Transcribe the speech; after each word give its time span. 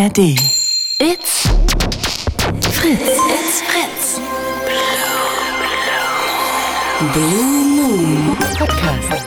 ARD. 0.00 0.18
It's 0.98 1.46
Fritz. 2.70 3.18
It's 3.36 3.60
Fritz. 3.60 4.20
Blue 7.12 7.44
Moon 7.76 8.36
Podcast 8.56 9.26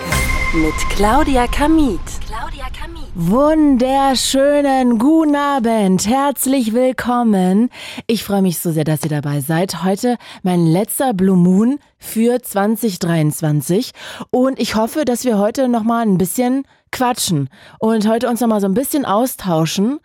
mit 0.56 0.74
Claudia 0.96 1.46
Kamit. 1.46 2.00
Claudia 2.26 2.66
Kamit. 2.76 3.04
Wunderschönen 3.14 4.98
guten 4.98 5.36
Abend, 5.36 6.08
herzlich 6.08 6.74
willkommen. 6.74 7.70
Ich 8.08 8.24
freue 8.24 8.42
mich 8.42 8.58
so 8.58 8.72
sehr, 8.72 8.84
dass 8.84 9.04
ihr 9.04 9.12
dabei 9.12 9.42
seid. 9.42 9.84
Heute 9.84 10.18
mein 10.42 10.66
letzter 10.66 11.14
Blue 11.14 11.38
Moon 11.38 11.78
für 12.00 12.42
2023 12.42 13.92
und 14.32 14.60
ich 14.60 14.74
hoffe, 14.74 15.06
dass 15.06 15.24
wir 15.24 15.38
heute 15.38 15.68
noch 15.68 15.84
mal 15.84 16.02
ein 16.02 16.18
bisschen 16.18 16.64
quatschen 16.92 17.50
und 17.80 18.08
heute 18.08 18.28
uns 18.28 18.42
noch 18.42 18.48
mal 18.48 18.62
so 18.62 18.68
ein 18.68 18.74
bisschen 18.74 19.06
austauschen 19.06 20.00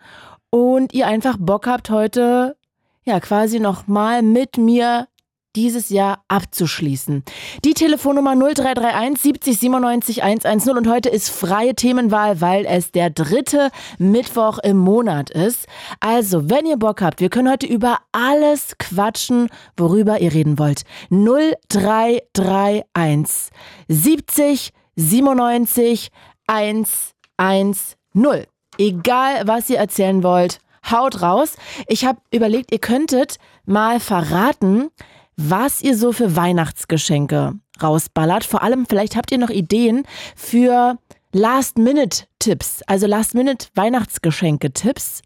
und 0.49 0.93
ihr 0.93 1.07
einfach 1.07 1.37
Bock 1.39 1.67
habt 1.67 1.89
heute 1.89 2.55
ja 3.03 3.19
quasi 3.19 3.59
noch 3.59 3.87
mal 3.87 4.21
mit 4.21 4.57
mir 4.57 5.07
dieses 5.55 5.89
Jahr 5.89 6.23
abzuschließen. 6.27 7.23
Die 7.65 7.73
Telefonnummer 7.73 8.35
0331 8.35 9.19
70 9.19 9.59
97 9.59 10.21
110 10.23 10.77
und 10.77 10.87
heute 10.87 11.09
ist 11.09 11.29
freie 11.29 11.73
Themenwahl, 11.73 12.39
weil 12.39 12.65
es 12.65 12.91
der 12.91 13.09
dritte 13.09 13.71
Mittwoch 13.97 14.59
im 14.59 14.77
Monat 14.77 15.31
ist. 15.31 15.65
Also, 15.99 16.49
wenn 16.49 16.67
ihr 16.67 16.77
Bock 16.77 17.01
habt, 17.01 17.19
wir 17.19 17.29
können 17.29 17.49
heute 17.49 17.65
über 17.65 17.97
alles 18.11 18.77
quatschen, 18.77 19.49
worüber 19.75 20.21
ihr 20.21 20.33
reden 20.33 20.59
wollt. 20.59 20.83
0331 21.09 23.49
70 23.87 24.71
97 24.95 26.09
110. 26.45 28.45
Egal, 28.79 29.45
was 29.45 29.69
ihr 29.69 29.77
erzählen 29.77 30.23
wollt, 30.23 30.57
haut 30.89 31.21
raus. 31.21 31.57
Ich 31.87 32.05
habe 32.05 32.21
überlegt, 32.31 32.71
ihr 32.71 32.79
könntet 32.79 33.35
mal 33.65 33.99
verraten, 33.99 34.87
was 35.35 35.81
ihr 35.81 35.97
so 35.97 36.13
für 36.13 36.37
Weihnachtsgeschenke 36.37 37.55
rausballert. 37.83 38.45
Vor 38.45 38.63
allem, 38.63 38.85
vielleicht 38.85 39.17
habt 39.17 39.33
ihr 39.33 39.37
noch 39.37 39.49
Ideen 39.49 40.03
für 40.35 40.97
Last-Minute-Tipps, 41.33 42.83
also 42.87 43.05
Last-Minute-Weihnachtsgeschenke-Tipps. 43.05 45.23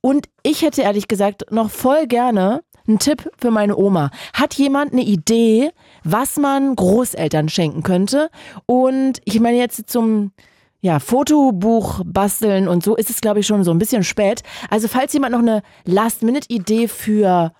Und 0.00 0.28
ich 0.44 0.62
hätte 0.62 0.82
ehrlich 0.82 1.08
gesagt 1.08 1.50
noch 1.50 1.70
voll 1.70 2.06
gerne 2.06 2.62
einen 2.86 3.00
Tipp 3.00 3.28
für 3.36 3.50
meine 3.50 3.76
Oma. 3.76 4.12
Hat 4.32 4.54
jemand 4.54 4.92
eine 4.92 5.02
Idee, 5.02 5.72
was 6.04 6.36
man 6.36 6.76
Großeltern 6.76 7.48
schenken 7.48 7.82
könnte? 7.82 8.30
Und 8.66 9.20
ich 9.24 9.40
meine 9.40 9.58
jetzt 9.58 9.90
zum 9.90 10.30
ja, 10.82 10.98
Fotobuch 10.98 12.00
basteln 12.04 12.66
und 12.66 12.82
so 12.82 12.96
ist 12.96 13.08
es, 13.08 13.20
glaube 13.20 13.40
ich, 13.40 13.46
schon 13.46 13.62
so 13.62 13.70
ein 13.70 13.78
bisschen 13.78 14.02
spät. 14.02 14.42
Also 14.68 14.88
falls 14.88 15.12
jemand 15.12 15.32
noch 15.32 15.38
eine 15.38 15.62
Last-Minute-Idee 15.84 16.88
für 16.88 17.52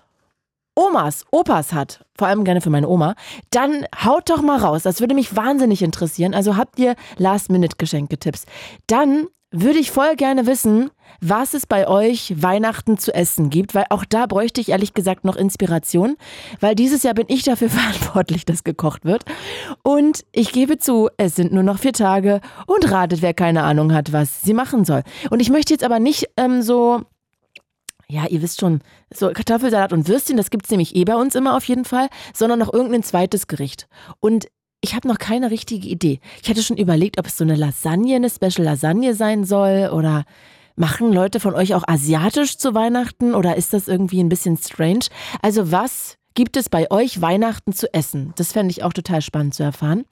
Omas, 0.75 1.25
Opas 1.31 1.71
hat, 1.71 2.05
vor 2.17 2.27
allem 2.27 2.43
gerne 2.43 2.59
für 2.59 2.69
meine 2.69 2.89
Oma, 2.89 3.15
dann 3.49 3.85
haut 4.03 4.29
doch 4.29 4.41
mal 4.41 4.57
raus. 4.57 4.83
Das 4.83 4.99
würde 4.99 5.15
mich 5.15 5.35
wahnsinnig 5.35 5.81
interessieren. 5.81 6.33
Also 6.33 6.57
habt 6.57 6.77
ihr 6.79 6.95
Last-Minute-Geschenke-Tipps. 7.17 8.45
Dann 8.87 9.27
würde 9.51 9.79
ich 9.79 9.91
voll 9.91 10.15
gerne 10.17 10.45
wissen, 10.45 10.89
was 11.21 11.53
es 11.53 11.65
bei 11.65 11.87
euch 11.87 12.33
Weihnachten 12.41 12.97
zu 12.97 13.13
essen 13.13 13.49
gibt, 13.49 13.75
weil 13.75 13.85
auch 13.89 14.05
da 14.05 14.25
bräuchte 14.25 14.61
ich 14.61 14.69
ehrlich 14.69 14.93
gesagt 14.93 15.25
noch 15.25 15.35
Inspiration, 15.35 16.15
weil 16.59 16.75
dieses 16.75 17.03
Jahr 17.03 17.13
bin 17.13 17.25
ich 17.29 17.43
dafür 17.43 17.69
verantwortlich, 17.71 18.45
dass 18.45 18.63
gekocht 18.63 19.05
wird. 19.05 19.23
Und 19.83 20.25
ich 20.31 20.51
gebe 20.51 20.77
zu, 20.77 21.09
es 21.17 21.35
sind 21.35 21.53
nur 21.53 21.63
noch 21.63 21.79
vier 21.79 21.93
Tage 21.93 22.41
und 22.65 22.91
ratet, 22.91 23.21
wer 23.21 23.33
keine 23.33 23.63
Ahnung 23.63 23.93
hat, 23.93 24.13
was 24.13 24.41
sie 24.41 24.53
machen 24.53 24.85
soll. 24.85 25.03
Und 25.29 25.39
ich 25.39 25.49
möchte 25.49 25.73
jetzt 25.73 25.83
aber 25.83 25.99
nicht 25.99 26.29
ähm, 26.37 26.61
so 26.61 27.01
ja, 28.09 28.27
ihr 28.27 28.41
wisst 28.43 28.59
schon, 28.59 28.81
so 29.11 29.31
Kartoffelsalat 29.31 29.91
und 29.91 30.07
Würstchen, 30.07 30.37
das 30.37 30.51
gibt 30.51 30.65
es 30.65 30.71
nämlich 30.71 30.95
eh 30.95 31.03
bei 31.03 31.15
uns 31.15 31.33
immer 31.33 31.57
auf 31.57 31.63
jeden 31.65 31.85
Fall, 31.85 32.09
sondern 32.33 32.59
noch 32.59 32.71
irgendein 32.71 33.01
zweites 33.01 33.47
Gericht. 33.47 33.87
Und 34.19 34.47
ich 34.83 34.93
habe 34.95 35.07
noch 35.07 35.17
keine 35.17 35.49
richtige 35.49 35.87
Idee. 35.87 36.19
Ich 36.41 36.49
hatte 36.49 36.61
schon 36.61 36.77
überlegt, 36.77 37.17
ob 37.17 37.27
es 37.27 37.37
so 37.37 37.43
eine 37.43 37.55
Lasagne, 37.55 38.17
eine 38.17 38.29
Special 38.29 38.65
Lasagne 38.65 39.15
sein 39.15 39.45
soll 39.45 39.89
oder 39.93 40.25
machen 40.75 41.11
Leute 41.11 41.39
von 41.39 41.53
euch 41.53 41.75
auch 41.75 41.83
asiatisch 41.87 42.57
zu 42.57 42.73
Weihnachten 42.73 43.35
oder 43.35 43.55
ist 43.55 43.73
das 43.73 43.87
irgendwie 43.87 44.21
ein 44.21 44.29
bisschen 44.29 44.57
strange? 44.57 45.05
Also 45.41 45.71
was 45.71 46.17
gibt 46.33 46.57
es 46.57 46.69
bei 46.69 46.89
euch 46.91 47.21
Weihnachten 47.21 47.73
zu 47.73 47.93
essen? 47.93 48.33
Das 48.37 48.51
fände 48.51 48.71
ich 48.71 48.83
auch 48.83 48.93
total 48.93 49.21
spannend 49.21 49.53
zu 49.53 49.63
erfahren. 49.63 50.05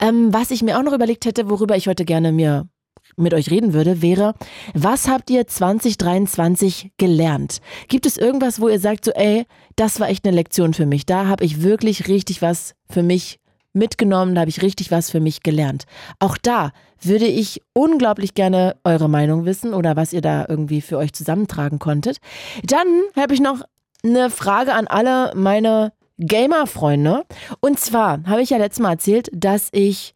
Ähm, 0.00 0.32
was 0.32 0.50
ich 0.50 0.62
mir 0.62 0.78
auch 0.78 0.82
noch 0.82 0.92
überlegt 0.92 1.24
hätte, 1.26 1.48
worüber 1.48 1.76
ich 1.76 1.86
heute 1.86 2.04
gerne 2.04 2.32
mir 2.32 2.68
mit 3.16 3.34
euch 3.34 3.50
reden 3.50 3.72
würde, 3.72 4.02
wäre, 4.02 4.34
was 4.74 5.08
habt 5.08 5.30
ihr 5.30 5.46
2023 5.46 6.92
gelernt? 6.96 7.60
Gibt 7.88 8.06
es 8.06 8.16
irgendwas, 8.16 8.60
wo 8.60 8.68
ihr 8.68 8.78
sagt, 8.78 9.04
so, 9.04 9.10
ey, 9.12 9.46
das 9.76 10.00
war 10.00 10.08
echt 10.08 10.24
eine 10.24 10.34
Lektion 10.34 10.74
für 10.74 10.86
mich. 10.86 11.06
Da 11.06 11.26
habe 11.26 11.44
ich 11.44 11.62
wirklich 11.62 12.08
richtig 12.08 12.40
was 12.42 12.74
für 12.88 13.02
mich 13.02 13.39
mitgenommen, 13.72 14.34
da 14.34 14.42
habe 14.42 14.50
ich 14.50 14.62
richtig 14.62 14.90
was 14.90 15.10
für 15.10 15.20
mich 15.20 15.42
gelernt. 15.42 15.84
Auch 16.18 16.36
da 16.36 16.72
würde 17.00 17.26
ich 17.26 17.62
unglaublich 17.72 18.34
gerne 18.34 18.76
eure 18.84 19.08
Meinung 19.08 19.44
wissen 19.44 19.74
oder 19.74 19.96
was 19.96 20.12
ihr 20.12 20.20
da 20.20 20.46
irgendwie 20.48 20.80
für 20.80 20.98
euch 20.98 21.12
zusammentragen 21.12 21.78
konntet. 21.78 22.18
Dann 22.64 22.86
habe 23.16 23.34
ich 23.34 23.40
noch 23.40 23.62
eine 24.02 24.30
Frage 24.30 24.74
an 24.74 24.86
alle 24.86 25.32
meine 25.34 25.92
Gamer-Freunde. 26.18 27.24
Und 27.60 27.80
zwar 27.80 28.22
habe 28.26 28.42
ich 28.42 28.50
ja 28.50 28.58
letztes 28.58 28.82
Mal 28.82 28.92
erzählt, 28.92 29.28
dass 29.32 29.68
ich 29.72 30.14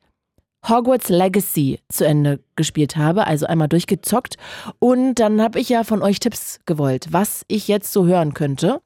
Hogwarts 0.68 1.08
Legacy 1.10 1.80
zu 1.88 2.06
Ende 2.06 2.40
gespielt 2.56 2.96
habe, 2.96 3.26
also 3.26 3.46
einmal 3.46 3.68
durchgezockt. 3.68 4.36
Und 4.78 5.16
dann 5.16 5.42
habe 5.42 5.60
ich 5.60 5.68
ja 5.68 5.84
von 5.84 6.02
euch 6.02 6.20
Tipps 6.20 6.60
gewollt, 6.66 7.08
was 7.10 7.44
ich 7.48 7.68
jetzt 7.68 7.92
so 7.92 8.06
hören 8.06 8.34
könnte. 8.34 8.80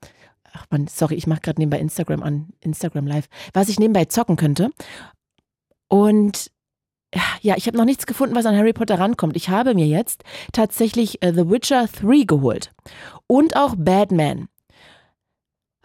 Ach 0.59 0.67
man, 0.71 0.87
sorry, 0.89 1.15
ich 1.15 1.27
mache 1.27 1.41
gerade 1.41 1.61
nebenbei 1.61 1.79
Instagram 1.79 2.23
an, 2.23 2.49
Instagram 2.61 3.07
Live, 3.07 3.29
was 3.53 3.69
ich 3.69 3.79
nebenbei 3.79 4.07
zocken 4.07 4.37
könnte. 4.37 4.71
Und 5.89 6.51
ja, 7.41 7.55
ich 7.57 7.67
habe 7.67 7.77
noch 7.77 7.85
nichts 7.85 8.07
gefunden, 8.07 8.35
was 8.35 8.45
an 8.45 8.57
Harry 8.57 8.73
Potter 8.73 8.99
rankommt. 8.99 9.37
Ich 9.37 9.49
habe 9.49 9.75
mir 9.75 9.87
jetzt 9.87 10.25
tatsächlich 10.53 11.25
uh, 11.25 11.33
The 11.33 11.49
Witcher 11.49 11.87
3 11.87 12.25
geholt 12.25 12.73
und 13.27 13.57
auch 13.57 13.75
Batman. 13.79 14.49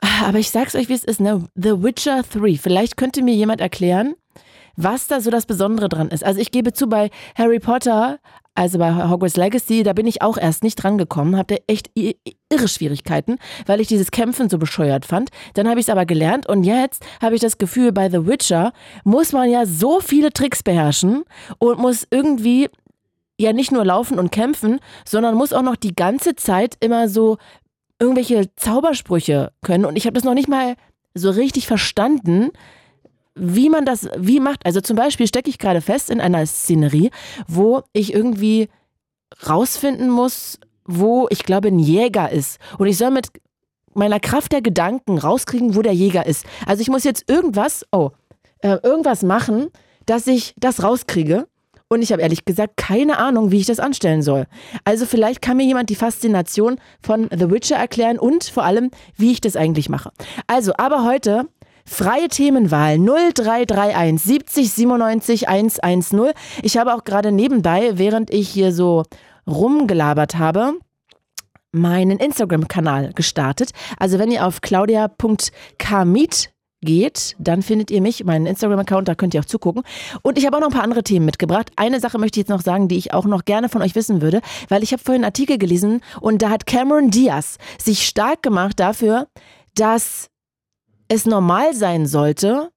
Aber 0.01 0.39
ich 0.39 0.49
sag's 0.49 0.75
euch, 0.75 0.89
wie 0.89 0.93
es 0.93 1.05
ist, 1.05 1.21
ne? 1.21 1.47
The 1.55 1.81
Witcher 1.81 2.23
3. 2.23 2.57
Vielleicht 2.57 2.97
könnte 2.97 3.21
mir 3.21 3.33
jemand 3.33 3.61
erklären, 3.61 4.15
was 4.75 5.07
da 5.07 5.21
so 5.21 5.29
das 5.29 5.45
Besondere 5.45 5.87
dran 5.87 6.09
ist. 6.09 6.25
Also 6.25 6.41
ich 6.41 6.51
gebe 6.51 6.73
zu, 6.73 6.87
bei 6.87 7.09
Harry 7.35 7.59
Potter, 7.59 8.19
also 8.55 8.77
bei 8.77 9.09
Hogwarts 9.09 9.35
Legacy, 9.35 9.83
da 9.83 9.93
bin 9.93 10.05
ich 10.05 10.21
auch 10.21 10.37
erst 10.37 10.63
nicht 10.63 10.75
dran 10.75 10.97
gekommen, 10.97 11.37
habe 11.37 11.57
echt 11.67 11.89
irre 11.95 12.67
Schwierigkeiten, 12.67 13.37
weil 13.65 13.81
ich 13.81 13.87
dieses 13.87 14.11
Kämpfen 14.11 14.49
so 14.49 14.57
bescheuert 14.59 15.05
fand. 15.05 15.29
Dann 15.55 15.67
habe 15.67 15.79
ich 15.79 15.87
es 15.87 15.89
aber 15.89 16.05
gelernt 16.05 16.47
und 16.47 16.63
jetzt 16.63 17.03
habe 17.21 17.35
ich 17.35 17.41
das 17.41 17.57
Gefühl, 17.57 17.91
bei 17.91 18.09
The 18.09 18.27
Witcher 18.27 18.73
muss 19.03 19.31
man 19.31 19.49
ja 19.49 19.65
so 19.65 19.99
viele 19.99 20.31
Tricks 20.31 20.61
beherrschen 20.61 21.23
und 21.57 21.79
muss 21.79 22.07
irgendwie 22.11 22.69
ja 23.39 23.53
nicht 23.53 23.71
nur 23.71 23.83
laufen 23.83 24.19
und 24.19 24.31
kämpfen, 24.31 24.79
sondern 25.03 25.35
muss 25.35 25.53
auch 25.53 25.63
noch 25.63 25.75
die 25.75 25.95
ganze 25.95 26.35
Zeit 26.35 26.77
immer 26.79 27.09
so 27.09 27.37
irgendwelche 27.99 28.53
Zaubersprüche 28.55 29.51
können 29.63 29.85
und 29.85 29.95
ich 29.95 30.05
habe 30.05 30.13
das 30.13 30.23
noch 30.23 30.35
nicht 30.35 30.47
mal 30.47 30.75
so 31.15 31.31
richtig 31.31 31.65
verstanden, 31.67 32.51
wie 33.35 33.69
man 33.69 33.85
das, 33.85 34.09
wie 34.17 34.39
macht. 34.39 34.65
Also 34.65 34.81
zum 34.81 34.95
Beispiel 34.95 35.27
stecke 35.27 35.49
ich 35.49 35.57
gerade 35.57 35.81
fest 35.81 36.09
in 36.09 36.21
einer 36.21 36.45
Szenerie, 36.45 37.11
wo 37.47 37.81
ich 37.93 38.13
irgendwie 38.13 38.69
rausfinden 39.47 40.09
muss, 40.09 40.59
wo 40.85 41.27
ich 41.29 41.43
glaube 41.43 41.69
ein 41.69 41.79
Jäger 41.79 42.31
ist. 42.31 42.59
Und 42.77 42.87
ich 42.87 42.97
soll 42.97 43.11
mit 43.11 43.29
meiner 43.93 44.19
Kraft 44.19 44.51
der 44.51 44.61
Gedanken 44.61 45.17
rauskriegen, 45.17 45.75
wo 45.75 45.81
der 45.81 45.93
Jäger 45.93 46.25
ist. 46.25 46.45
Also 46.65 46.81
ich 46.81 46.89
muss 46.89 47.03
jetzt 47.03 47.29
irgendwas, 47.29 47.85
oh, 47.91 48.11
äh, 48.59 48.77
irgendwas 48.83 49.23
machen, 49.23 49.67
dass 50.05 50.27
ich 50.27 50.53
das 50.57 50.83
rauskriege. 50.83 51.47
Und 51.89 52.01
ich 52.01 52.11
habe 52.11 52.23
ehrlich 52.23 52.45
gesagt 52.45 52.75
keine 52.75 53.19
Ahnung, 53.19 53.51
wie 53.51 53.59
ich 53.59 53.67
das 53.67 53.79
anstellen 53.79 54.23
soll. 54.23 54.47
Also 54.83 55.05
vielleicht 55.05 55.43
kann 55.43 55.57
mir 55.57 55.65
jemand 55.65 55.91
die 55.91 55.95
Faszination 55.95 56.77
von 57.01 57.29
The 57.31 57.51
Witcher 57.51 57.75
erklären 57.75 58.17
und 58.17 58.45
vor 58.45 58.63
allem, 58.63 58.89
wie 59.15 59.31
ich 59.31 59.41
das 59.41 59.55
eigentlich 59.55 59.89
mache. 59.89 60.11
Also, 60.47 60.73
aber 60.77 61.05
heute 61.05 61.47
Freie 61.85 62.27
Themenwahl 62.27 62.97
0331 62.97 64.21
70 64.21 64.71
97 64.71 65.49
110. 65.49 66.33
Ich 66.61 66.77
habe 66.77 66.93
auch 66.93 67.03
gerade 67.03 67.31
nebenbei, 67.31 67.97
während 67.97 68.31
ich 68.31 68.49
hier 68.49 68.71
so 68.71 69.03
rumgelabert 69.47 70.35
habe, 70.37 70.73
meinen 71.71 72.19
Instagram-Kanal 72.19 73.13
gestartet. 73.13 73.71
Also 73.97 74.19
wenn 74.19 74.31
ihr 74.31 74.45
auf 74.45 74.61
claudia.kamit 74.61 76.53
geht, 76.81 77.35
dann 77.39 77.61
findet 77.61 77.91
ihr 77.91 78.01
mich, 78.01 78.23
meinen 78.23 78.45
Instagram-Account, 78.45 79.07
da 79.07 79.15
könnt 79.15 79.33
ihr 79.33 79.39
auch 79.39 79.45
zugucken. 79.45 79.83
Und 80.21 80.37
ich 80.37 80.45
habe 80.45 80.57
auch 80.57 80.61
noch 80.61 80.67
ein 80.67 80.73
paar 80.73 80.83
andere 80.83 81.03
Themen 81.03 81.25
mitgebracht. 81.25 81.71
Eine 81.75 81.99
Sache 81.99 82.19
möchte 82.19 82.39
ich 82.39 82.43
jetzt 82.43 82.49
noch 82.49 82.61
sagen, 82.61 82.87
die 82.87 82.97
ich 82.97 83.13
auch 83.13 83.25
noch 83.25 83.45
gerne 83.45 83.69
von 83.69 83.81
euch 83.81 83.95
wissen 83.95 84.21
würde, 84.21 84.41
weil 84.69 84.83
ich 84.83 84.93
habe 84.93 85.03
vorhin 85.03 85.23
einen 85.23 85.29
Artikel 85.29 85.57
gelesen 85.57 86.01
und 86.21 86.41
da 86.41 86.49
hat 86.49 86.65
Cameron 86.65 87.09
Diaz 87.09 87.57
sich 87.81 88.05
stark 88.05 88.43
gemacht 88.43 88.79
dafür, 88.79 89.27
dass 89.75 90.29
es 91.13 91.25
normal 91.25 91.73
sein 91.73 92.05
sollte 92.07 92.71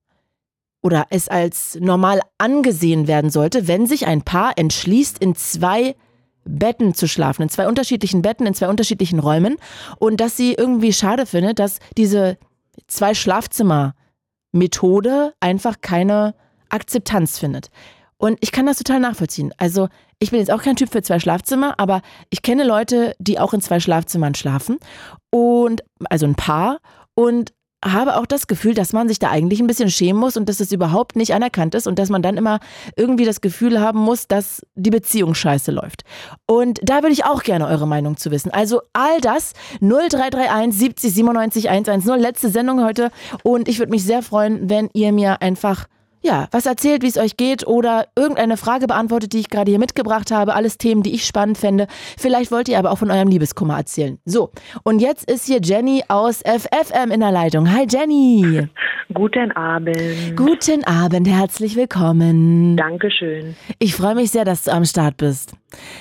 oder 0.83 1.07
es 1.11 1.29
als 1.29 1.77
normal 1.81 2.21
angesehen 2.39 3.09
werden 3.09 3.31
sollte, 3.31 3.67
wenn 3.67 3.87
sich 3.87 4.07
ein 4.07 4.23
Paar 4.23 4.53
entschließt, 4.57 5.19
in 5.19 5.35
zwei 5.35 5.97
Betten 6.45 6.95
zu 6.95 7.09
schlafen, 7.09 7.43
in 7.43 7.49
zwei 7.49 7.67
unterschiedlichen 7.67 8.23
Betten, 8.23 8.47
in 8.47 8.55
zwei 8.55 8.69
unterschiedlichen 8.69 9.19
Räumen 9.19 9.57
und 9.99 10.21
dass 10.21 10.37
sie 10.37 10.55
irgendwie 10.55 10.93
schade 10.93 11.27
findet, 11.27 11.59
dass 11.59 11.79
diese 11.97 12.39
zwei 12.87 13.15
Schlafzimmer 13.15 13.95
Methode 14.53 15.35
einfach 15.41 15.81
keine 15.81 16.35
Akzeptanz 16.69 17.39
findet. 17.39 17.71
Und 18.19 18.39
ich 18.41 18.53
kann 18.53 18.67
das 18.67 18.79
total 18.79 19.01
nachvollziehen. 19.01 19.53
Also 19.59 19.89
ich 20.19 20.31
bin 20.31 20.41
jetzt 20.41 20.53
auch 20.53 20.63
kein 20.63 20.77
Typ 20.77 20.91
für 20.91 21.03
zwei 21.03 21.19
Schlafzimmer, 21.19 21.75
aber 21.79 22.01
ich 22.31 22.43
kenne 22.43 22.65
Leute, 22.65 23.15
die 23.19 23.39
auch 23.39 23.53
in 23.53 23.61
zwei 23.61 23.81
Schlafzimmern 23.81 24.35
schlafen 24.35 24.79
und 25.31 25.83
also 26.09 26.27
ein 26.27 26.35
Paar 26.35 26.79
und 27.15 27.53
habe 27.93 28.17
auch 28.17 28.27
das 28.27 28.47
Gefühl, 28.47 28.75
dass 28.75 28.93
man 28.93 29.09
sich 29.09 29.19
da 29.19 29.31
eigentlich 29.31 29.61
ein 29.61 29.67
bisschen 29.67 29.91
schämen 29.91 30.21
muss 30.21 30.37
und 30.37 30.49
dass 30.49 30.61
es 30.61 30.73
überhaupt 30.73 31.17
nicht 31.17 31.35
anerkannt 31.35 31.75
ist 31.75 31.87
und 31.87 31.99
dass 31.99 32.09
man 32.09 32.23
dann 32.23 32.37
immer 32.37 32.61
irgendwie 32.97 33.25
das 33.25 33.41
Gefühl 33.41 33.81
haben 33.81 34.01
muss, 34.01 34.29
dass 34.29 34.63
die 34.75 34.91
Beziehung 34.91 35.35
scheiße 35.35 35.71
läuft. 35.71 36.03
Und 36.47 36.81
da 36.83 36.97
würde 36.97 37.13
ich 37.13 37.25
auch 37.25 37.43
gerne 37.43 37.67
eure 37.67 37.87
Meinung 37.87 38.17
zu 38.17 38.31
wissen. 38.31 38.51
Also 38.51 38.83
all 38.93 39.21
das 39.21 39.53
0331 39.81 40.79
70 40.79 41.15
97 41.15 41.71
110, 41.71 42.21
letzte 42.21 42.51
Sendung 42.51 42.85
heute 42.85 43.11
und 43.43 43.69
ich 43.69 43.79
würde 43.79 43.91
mich 43.91 44.05
sehr 44.05 44.23
freuen, 44.23 44.69
wenn 44.69 44.91
ihr 44.93 45.13
mir 45.13 45.43
einfach 45.43 45.87
ja, 46.27 46.49
was 46.51 46.67
erzählt, 46.67 47.03
wie 47.03 47.07
es 47.07 47.17
euch 47.17 47.37
geht 47.37 47.67
oder 47.67 48.07
irgendeine 48.17 48.57
Frage 48.57 48.87
beantwortet, 48.87 49.33
die 49.33 49.39
ich 49.39 49.49
gerade 49.49 49.71
hier 49.71 49.79
mitgebracht 49.79 50.31
habe. 50.31 50.55
Alles 50.55 50.77
Themen, 50.77 51.03
die 51.03 51.15
ich 51.15 51.25
spannend 51.25 51.57
fände. 51.57 51.87
Vielleicht 52.19 52.51
wollt 52.51 52.69
ihr 52.69 52.79
aber 52.79 52.91
auch 52.91 52.99
von 52.99 53.11
eurem 53.11 53.29
Liebeskummer 53.29 53.77
erzählen. 53.77 54.19
So, 54.25 54.51
und 54.83 54.99
jetzt 54.99 55.31
ist 55.31 55.47
hier 55.47 55.61
Jenny 55.63 56.03
aus 56.09 56.43
FFM 56.43 57.13
in 57.13 57.21
der 57.21 57.31
Leitung. 57.31 57.73
Hi 57.73 57.87
Jenny. 57.89 58.69
Guten 59.15 59.53
Abend. 59.53 60.37
Guten 60.37 60.83
Abend, 60.85 61.29
herzlich 61.29 61.77
willkommen. 61.77 62.77
Dankeschön. 62.77 63.55
Ich 63.79 63.95
freue 63.95 64.17
mich 64.17 64.33
sehr, 64.33 64.45
dass 64.45 64.65
du 64.65 64.73
am 64.73 64.85
Start 64.85 65.17
bist. 65.19 65.53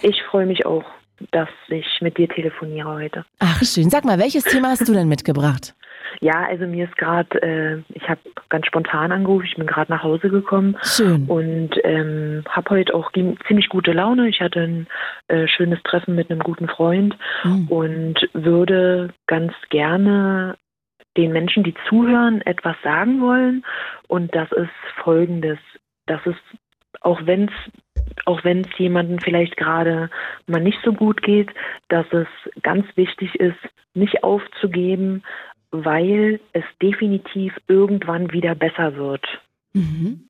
Ich 0.02 0.20
freue 0.32 0.48
mich 0.48 0.66
auch, 0.66 0.84
dass 1.32 1.50
ich 1.68 1.86
mit 2.02 2.18
dir 2.18 2.28
telefoniere 2.28 2.90
heute. 2.90 3.26
Ach 3.40 3.62
schön. 3.64 3.92
Sag 3.92 4.06
mal, 4.06 4.18
welches 4.18 4.44
Thema 4.44 4.70
hast 4.70 4.88
du 4.88 4.94
denn 4.94 5.08
mitgebracht? 5.08 5.76
Ja, 6.22 6.46
also 6.48 6.66
mir 6.66 6.86
ist 6.86 6.98
gerade, 6.98 7.42
äh, 7.42 7.82
ich 7.94 8.08
habe 8.10 8.20
ganz 8.50 8.66
spontan 8.66 9.12
angerufen, 9.12 9.46
ich 9.46 9.56
bin 9.56 9.68
gerade 9.68 9.92
nach 9.92 10.04
Hause 10.04 10.30
gekommen 10.30 10.78
Schön. 10.84 11.26
und 11.28 11.72
ähm, 11.84 12.44
habe 12.50 12.72
heute 12.72 12.94
auch 12.94 13.12
ziemlich 13.12 13.70
gute 13.70 13.92
Laune. 13.92 14.28
Ich 14.28 14.42
hatte 14.42 14.62
ein 14.62 14.88
äh, 15.28 15.48
schönes 15.48 15.82
Treffen 15.84 16.16
mit 16.16 16.30
einem 16.30 16.42
guten 16.42 16.68
Freund 16.68 17.18
mhm. 17.44 17.68
und 17.68 18.30
würde 18.34 19.14
ganz 19.28 19.54
gerne 19.70 20.58
den 21.18 21.32
Menschen, 21.32 21.64
die 21.64 21.76
zuhören, 21.88 22.42
etwas 22.42 22.76
sagen 22.84 23.22
wollen. 23.22 23.66
Und 24.08 24.36
das 24.36 24.52
ist 24.52 24.70
folgendes. 25.04 25.60
Das 26.08 26.26
ist, 26.26 26.42
auch 27.02 27.22
wenn 27.26 27.46
es 27.46 27.54
auch 28.26 28.44
wenn 28.44 28.62
es 28.62 28.78
jemandem 28.78 29.20
vielleicht 29.20 29.58
gerade 29.58 30.10
mal 30.48 30.62
nicht 30.62 30.80
so 30.84 30.94
gut 30.94 31.22
geht, 31.22 31.50
dass 31.90 32.06
es 32.12 32.28
ganz 32.62 32.86
wichtig 32.96 33.36
ist, 33.36 33.58
nicht 33.94 34.24
aufzugeben, 34.24 35.24
weil 35.72 36.40
es 36.54 36.64
definitiv 36.82 37.54
irgendwann 37.68 38.32
wieder 38.32 38.56
besser 38.56 38.96
wird. 38.96 39.26
Mhm. 39.74 40.28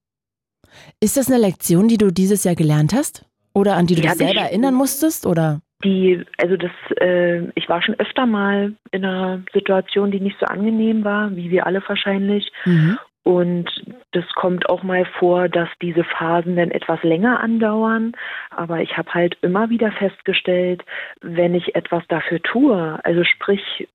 Ist 0.99 1.17
das 1.17 1.31
eine 1.31 1.39
Lektion, 1.39 1.87
die 1.87 1.97
du 1.97 2.11
dieses 2.11 2.43
Jahr 2.43 2.55
gelernt 2.55 2.93
hast? 2.93 3.25
Oder 3.53 3.75
an 3.75 3.87
die 3.87 3.95
du 3.95 4.01
ja, 4.01 4.09
dich 4.09 4.17
selber 4.17 4.41
erinnern 4.41 4.73
musstest? 4.73 5.25
Oder? 5.25 5.61
Die, 5.83 6.23
also 6.37 6.57
das, 6.57 6.71
äh, 6.99 7.47
ich 7.55 7.69
war 7.69 7.81
schon 7.81 7.95
öfter 7.99 8.25
mal 8.25 8.73
in 8.91 9.05
einer 9.05 9.43
Situation, 9.53 10.11
die 10.11 10.19
nicht 10.19 10.37
so 10.39 10.45
angenehm 10.45 11.03
war, 11.03 11.35
wie 11.35 11.51
wir 11.51 11.65
alle 11.65 11.81
wahrscheinlich. 11.87 12.51
Mhm. 12.65 12.97
Und 13.23 13.67
das 14.11 14.25
kommt 14.35 14.69
auch 14.69 14.83
mal 14.83 15.03
vor, 15.17 15.49
dass 15.49 15.67
diese 15.81 16.03
Phasen 16.03 16.55
dann 16.55 16.69
etwas 16.69 17.01
länger 17.01 17.39
andauern. 17.39 18.11
Aber 18.51 18.81
ich 18.81 18.97
habe 18.97 19.13
halt 19.13 19.35
immer 19.41 19.69
wieder 19.69 19.91
festgestellt, 19.93 20.83
wenn 21.21 21.55
ich 21.55 21.75
etwas 21.75 22.03
dafür 22.07 22.39
tue, 22.41 22.99
also 23.03 23.23
sprich, 23.23 23.87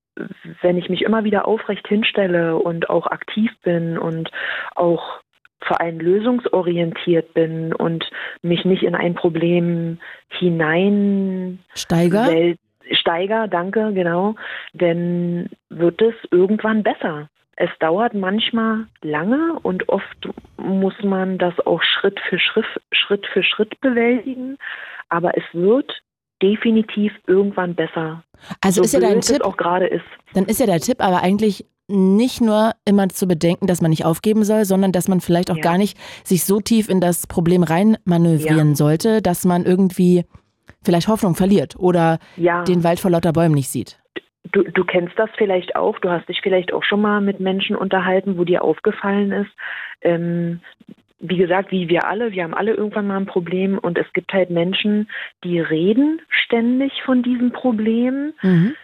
wenn 0.63 0.77
ich 0.77 0.89
mich 0.89 1.03
immer 1.03 1.25
wieder 1.25 1.47
aufrecht 1.47 1.87
hinstelle 1.89 2.57
und 2.57 2.91
auch 2.91 3.07
aktiv 3.07 3.51
bin 3.63 3.99
und 3.99 4.31
auch 4.75 5.21
vor 5.63 5.81
allem 5.81 5.99
lösungsorientiert 6.01 7.35
bin 7.35 7.73
und 7.75 8.11
mich 8.43 8.65
nicht 8.65 8.83
in 8.83 8.95
ein 8.95 9.15
Problem 9.15 9.99
hinein 10.29 11.59
steiger? 11.75 12.57
Steiger, 12.93 13.47
danke, 13.47 13.93
genau, 13.93 14.35
denn 14.73 15.49
wird 15.69 16.03
es 16.03 16.15
irgendwann 16.33 16.83
besser. 16.83 17.29
Es 17.55 17.71
dauert 17.79 18.15
manchmal 18.15 18.87
lange 19.03 19.59
und 19.63 19.89
oft 19.89 20.29
muss 20.57 20.95
man 21.03 21.39
das 21.39 21.55
auch 21.67 21.83
Schritt 21.83 22.19
für 22.29 22.39
Schritt, 22.39 22.67
Schritt 22.91 23.27
für 23.27 23.43
Schritt 23.43 23.81
bewältigen, 23.81 24.57
aber 25.09 25.37
es 25.37 25.45
wird 25.53 26.03
definitiv 26.43 27.13
irgendwann 27.27 27.75
besser. 27.75 28.23
Also 28.61 28.83
so 28.83 28.85
ist 28.85 28.95
ja 28.95 29.01
dein 29.01 29.21
Tipp 29.21 29.43
auch 29.43 29.57
gerade 29.57 29.87
ist. 29.87 30.05
Dann 30.35 30.47
ist 30.47 30.61
ja 30.61 30.67
der 30.67 30.81
Tipp 30.81 31.01
aber 31.01 31.23
eigentlich 31.23 31.67
nicht 31.91 32.41
nur 32.41 32.73
immer 32.85 33.09
zu 33.09 33.27
bedenken, 33.27 33.67
dass 33.67 33.83
man 33.83 33.91
nicht 33.91 34.05
aufgeben 34.05 34.45
soll, 34.45 34.65
sondern 34.65 34.93
dass 34.93 35.09
man 35.09 35.21
vielleicht 35.21 35.51
auch 35.51 35.57
ja. 35.57 35.63
gar 35.63 35.79
nicht 35.79 35.99
sich 36.25 36.45
so 36.45 36.61
tief 36.61 36.89
in 36.89 37.01
das 37.01 37.27
Problem 37.27 37.63
rein 37.63 37.97
manövrieren 38.05 38.71
ja. 38.71 38.75
sollte, 38.77 39.23
dass 39.23 39.45
man 39.45 39.65
irgendwie 39.65 40.25
vielleicht 40.83 41.09
Hoffnung 41.09 41.35
verliert 41.35 41.75
oder 41.79 42.19
ja. 42.37 42.63
den 42.65 42.85
Wald 42.85 43.01
vor 43.01 43.11
lauter 43.11 43.33
Bäumen 43.33 43.55
nicht 43.55 43.69
sieht. 43.69 43.99
Du, 44.53 44.63
du 44.63 44.85
kennst 44.85 45.19
das 45.19 45.31
vielleicht 45.37 45.77
auch, 45.77 45.99
du 45.99 46.11
hast 46.11 46.29
dich 46.29 46.41
vielleicht 46.43 46.73
auch 46.73 46.83
schon 46.85 47.01
mal 47.01 47.21
mit 47.21 47.41
Menschen 47.41 47.77
unterhalten, 47.77 48.39
wo 48.39 48.45
dir 48.45 48.65
aufgefallen 48.65 49.33
ist, 49.33 49.51
ähm, 50.01 50.61
wie 51.21 51.37
gesagt, 51.37 51.71
wie 51.71 51.89
wir 51.89 52.07
alle, 52.07 52.33
wir 52.33 52.43
haben 52.43 52.55
alle 52.55 52.73
irgendwann 52.73 53.07
mal 53.07 53.19
ein 53.19 53.27
Problem 53.27 53.79
und 53.79 53.99
es 53.99 54.11
gibt 54.13 54.33
halt 54.33 54.51
Menschen, 54.51 55.09
die 55.45 55.61
reden 55.61 56.21
ständig 56.29 57.03
von 57.05 57.23
diesem 57.23 57.53
Problem. 57.53 58.33
Mhm. 58.43 58.75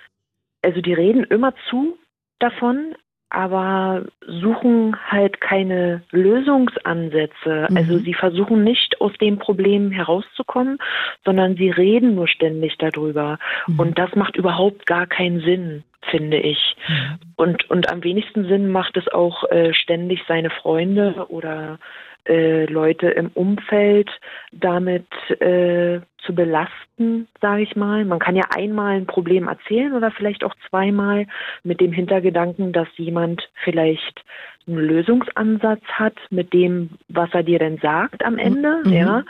Also 0.62 0.80
die 0.82 0.92
reden 0.92 1.24
immer 1.24 1.54
zu 1.68 1.98
davon, 2.38 2.94
aber 3.30 4.04
suchen 4.26 4.96
halt 5.10 5.40
keine 5.40 6.02
Lösungsansätze. 6.10 7.68
Mhm. 7.70 7.76
Also 7.76 7.98
sie 7.98 8.14
versuchen 8.14 8.62
nicht 8.62 9.00
aus 9.00 9.12
dem 9.14 9.38
Problem 9.38 9.90
herauszukommen, 9.90 10.78
sondern 11.24 11.56
sie 11.56 11.70
reden 11.70 12.14
nur 12.14 12.28
ständig 12.28 12.76
darüber. 12.78 13.38
Mhm. 13.66 13.80
Und 13.80 13.98
das 13.98 14.14
macht 14.14 14.36
überhaupt 14.36 14.86
gar 14.86 15.06
keinen 15.06 15.40
Sinn 15.40 15.84
finde 16.10 16.36
ich. 16.36 16.76
Mhm. 16.88 17.18
Und, 17.34 17.68
und 17.68 17.90
am 17.90 18.04
wenigsten 18.04 18.46
Sinn 18.46 18.70
macht 18.70 18.96
es 18.96 19.08
auch 19.08 19.42
äh, 19.50 19.74
ständig 19.74 20.22
seine 20.28 20.50
Freunde 20.50 21.26
oder 21.30 21.80
äh, 22.28 22.66
Leute 22.66 23.08
im 23.08 23.30
Umfeld 23.34 24.10
damit 24.52 25.06
äh, 25.40 26.00
zu 26.24 26.34
belasten, 26.34 27.28
sage 27.40 27.62
ich 27.62 27.76
mal. 27.76 28.04
Man 28.04 28.18
kann 28.18 28.36
ja 28.36 28.44
einmal 28.54 28.96
ein 28.96 29.06
Problem 29.06 29.48
erzählen 29.48 29.92
oder 29.94 30.10
vielleicht 30.10 30.44
auch 30.44 30.54
zweimal 30.68 31.26
mit 31.62 31.80
dem 31.80 31.92
Hintergedanken, 31.92 32.72
dass 32.72 32.88
jemand 32.96 33.48
vielleicht 33.62 34.24
einen 34.66 34.78
Lösungsansatz 34.78 35.84
hat 35.84 36.16
mit 36.30 36.52
dem, 36.52 36.90
was 37.08 37.30
er 37.32 37.42
dir 37.42 37.58
denn 37.58 37.78
sagt 37.78 38.24
am 38.24 38.38
Ende, 38.38 38.82
mhm. 38.84 38.92
ja. 38.92 39.22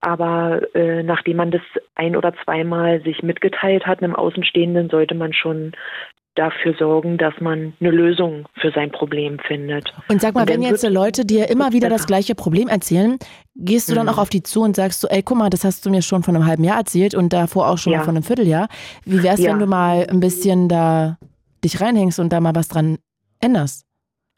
Aber 0.00 0.62
äh, 0.74 1.02
nachdem 1.02 1.38
man 1.38 1.50
das 1.50 1.62
ein 1.96 2.14
oder 2.14 2.32
zweimal 2.44 3.00
sich 3.02 3.22
mitgeteilt 3.22 3.86
hat, 3.86 4.00
einem 4.00 4.14
Außenstehenden, 4.14 4.90
sollte 4.90 5.14
man 5.14 5.32
schon 5.32 5.72
dafür 6.38 6.74
sorgen, 6.78 7.18
dass 7.18 7.34
man 7.40 7.74
eine 7.80 7.90
Lösung 7.90 8.48
für 8.60 8.70
sein 8.70 8.90
Problem 8.90 9.38
findet. 9.46 9.92
Und 10.08 10.20
sag 10.20 10.34
mal, 10.34 10.42
und 10.42 10.48
wenn 10.48 10.62
jetzt 10.62 10.88
Leute 10.88 11.24
dir 11.24 11.50
immer 11.50 11.72
wieder 11.72 11.88
das 11.88 12.06
gleiche 12.06 12.34
Problem 12.34 12.68
erzählen, 12.68 13.18
gehst 13.56 13.88
du 13.88 13.94
dann 13.94 14.06
mhm. 14.06 14.12
auch 14.12 14.18
auf 14.18 14.28
die 14.28 14.42
zu 14.42 14.62
und 14.62 14.76
sagst 14.76 15.00
so, 15.00 15.08
ey, 15.08 15.22
guck 15.22 15.36
mal, 15.36 15.50
das 15.50 15.64
hast 15.64 15.84
du 15.84 15.90
mir 15.90 16.02
schon 16.02 16.22
von 16.22 16.36
einem 16.36 16.46
halben 16.46 16.64
Jahr 16.64 16.78
erzählt 16.78 17.14
und 17.14 17.32
davor 17.32 17.68
auch 17.68 17.78
schon 17.78 17.92
ja. 17.92 17.98
mal 17.98 18.04
von 18.04 18.16
einem 18.16 18.22
Vierteljahr. 18.22 18.68
Wie 19.04 19.22
wär's, 19.22 19.40
ja. 19.40 19.50
wenn 19.50 19.58
du 19.58 19.66
mal 19.66 20.06
ein 20.08 20.20
bisschen 20.20 20.68
da 20.68 21.18
dich 21.64 21.80
reinhängst 21.80 22.20
und 22.20 22.32
da 22.32 22.40
mal 22.40 22.54
was 22.54 22.68
dran 22.68 22.98
änderst? 23.40 23.84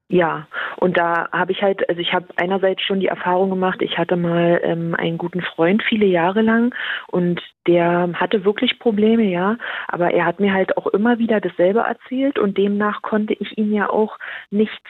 Ja, 0.08 0.48
und 0.80 0.96
da 0.96 1.28
habe 1.30 1.52
ich 1.52 1.62
halt, 1.62 1.86
also 1.88 2.00
ich 2.00 2.12
habe 2.14 2.26
einerseits 2.36 2.82
schon 2.82 3.00
die 3.00 3.06
Erfahrung 3.06 3.50
gemacht, 3.50 3.82
ich 3.82 3.98
hatte 3.98 4.16
mal 4.16 4.60
ähm, 4.64 4.94
einen 4.94 5.18
guten 5.18 5.42
Freund 5.42 5.82
viele 5.82 6.06
Jahre 6.06 6.40
lang 6.40 6.74
und 7.08 7.40
der 7.66 8.10
hatte 8.14 8.44
wirklich 8.46 8.78
Probleme, 8.78 9.24
ja, 9.24 9.58
aber 9.88 10.12
er 10.12 10.24
hat 10.24 10.40
mir 10.40 10.54
halt 10.54 10.78
auch 10.78 10.86
immer 10.88 11.18
wieder 11.18 11.40
dasselbe 11.40 11.80
erzählt 11.80 12.38
und 12.38 12.56
demnach 12.56 13.02
konnte 13.02 13.34
ich 13.34 13.58
ihm 13.58 13.72
ja 13.72 13.90
auch 13.90 14.18
nichts 14.50 14.80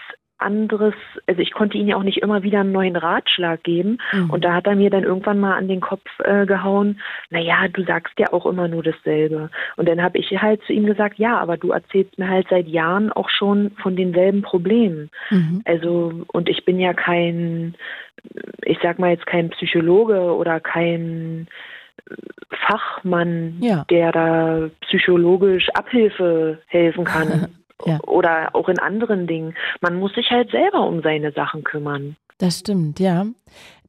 anderes, 0.41 0.95
also 1.27 1.41
ich 1.41 1.53
konnte 1.53 1.79
ihm 1.79 1.89
ja 1.89 1.97
auch 1.97 2.03
nicht 2.03 2.19
immer 2.19 2.43
wieder 2.43 2.61
einen 2.61 2.73
neuen 2.73 2.97
Ratschlag 2.97 3.63
geben. 3.63 3.99
Mhm. 4.13 4.31
Und 4.31 4.45
da 4.45 4.55
hat 4.55 4.67
er 4.67 4.77
mir 4.77 4.91
dann 4.91 5.05
irgendwann 5.05 5.41
mal 5.41 5.57
an 5.57 5.69
den 5.69 5.81
Kopf 5.81 6.07
äh, 6.25 6.47
gehauen, 6.47 7.01
naja, 7.31 7.69
du 7.69 7.85
sagst 7.85 8.19
ja 8.19 8.33
auch 8.33 8.47
immer 8.47 8.69
nur 8.69 8.83
dasselbe. 8.83 9.51
Und 9.77 9.89
dann 9.89 10.03
habe 10.03 10.19
ich 10.19 10.31
halt 10.41 10.63
zu 10.65 10.73
ihm 10.73 10.87
gesagt, 10.87 11.19
ja, 11.19 11.39
aber 11.39 11.57
du 11.57 11.71
erzählst 11.71 12.19
mir 12.19 12.29
halt 12.29 12.47
seit 12.51 12.69
Jahren 12.69 13.13
auch 13.13 13.29
schon 13.31 13.73
von 13.83 13.97
denselben 13.97 14.43
Problemen. 14.43 15.11
Mhm. 15.31 15.63
Also, 15.65 16.25
und 16.33 16.49
ich 16.49 16.65
bin 16.65 16.79
ja 16.79 16.93
kein, 16.95 17.75
ich 18.65 18.79
sag 18.83 18.99
mal 18.99 19.11
jetzt 19.11 19.27
kein 19.27 19.51
Psychologe 19.51 20.35
oder 20.35 20.61
kein 20.61 21.49
Fachmann, 22.51 23.57
ja. 23.61 23.85
der 23.91 24.13
da 24.13 24.71
psychologisch 24.83 25.69
Abhilfe 25.71 26.59
helfen 26.67 27.05
kann. 27.05 27.49
ja. 27.87 27.99
oder 28.07 28.55
auch 28.55 28.69
in 28.69 28.79
anderen 28.79 29.27
Dingen. 29.27 29.55
Man 29.81 29.97
muss 29.97 30.15
sich 30.15 30.31
halt 30.31 30.51
selber 30.51 30.87
um 30.87 31.03
seine 31.03 31.33
Sachen 31.33 31.65
kümmern. 31.65 32.17
Das 32.39 32.61
stimmt, 32.61 33.01
ja. 33.01 33.27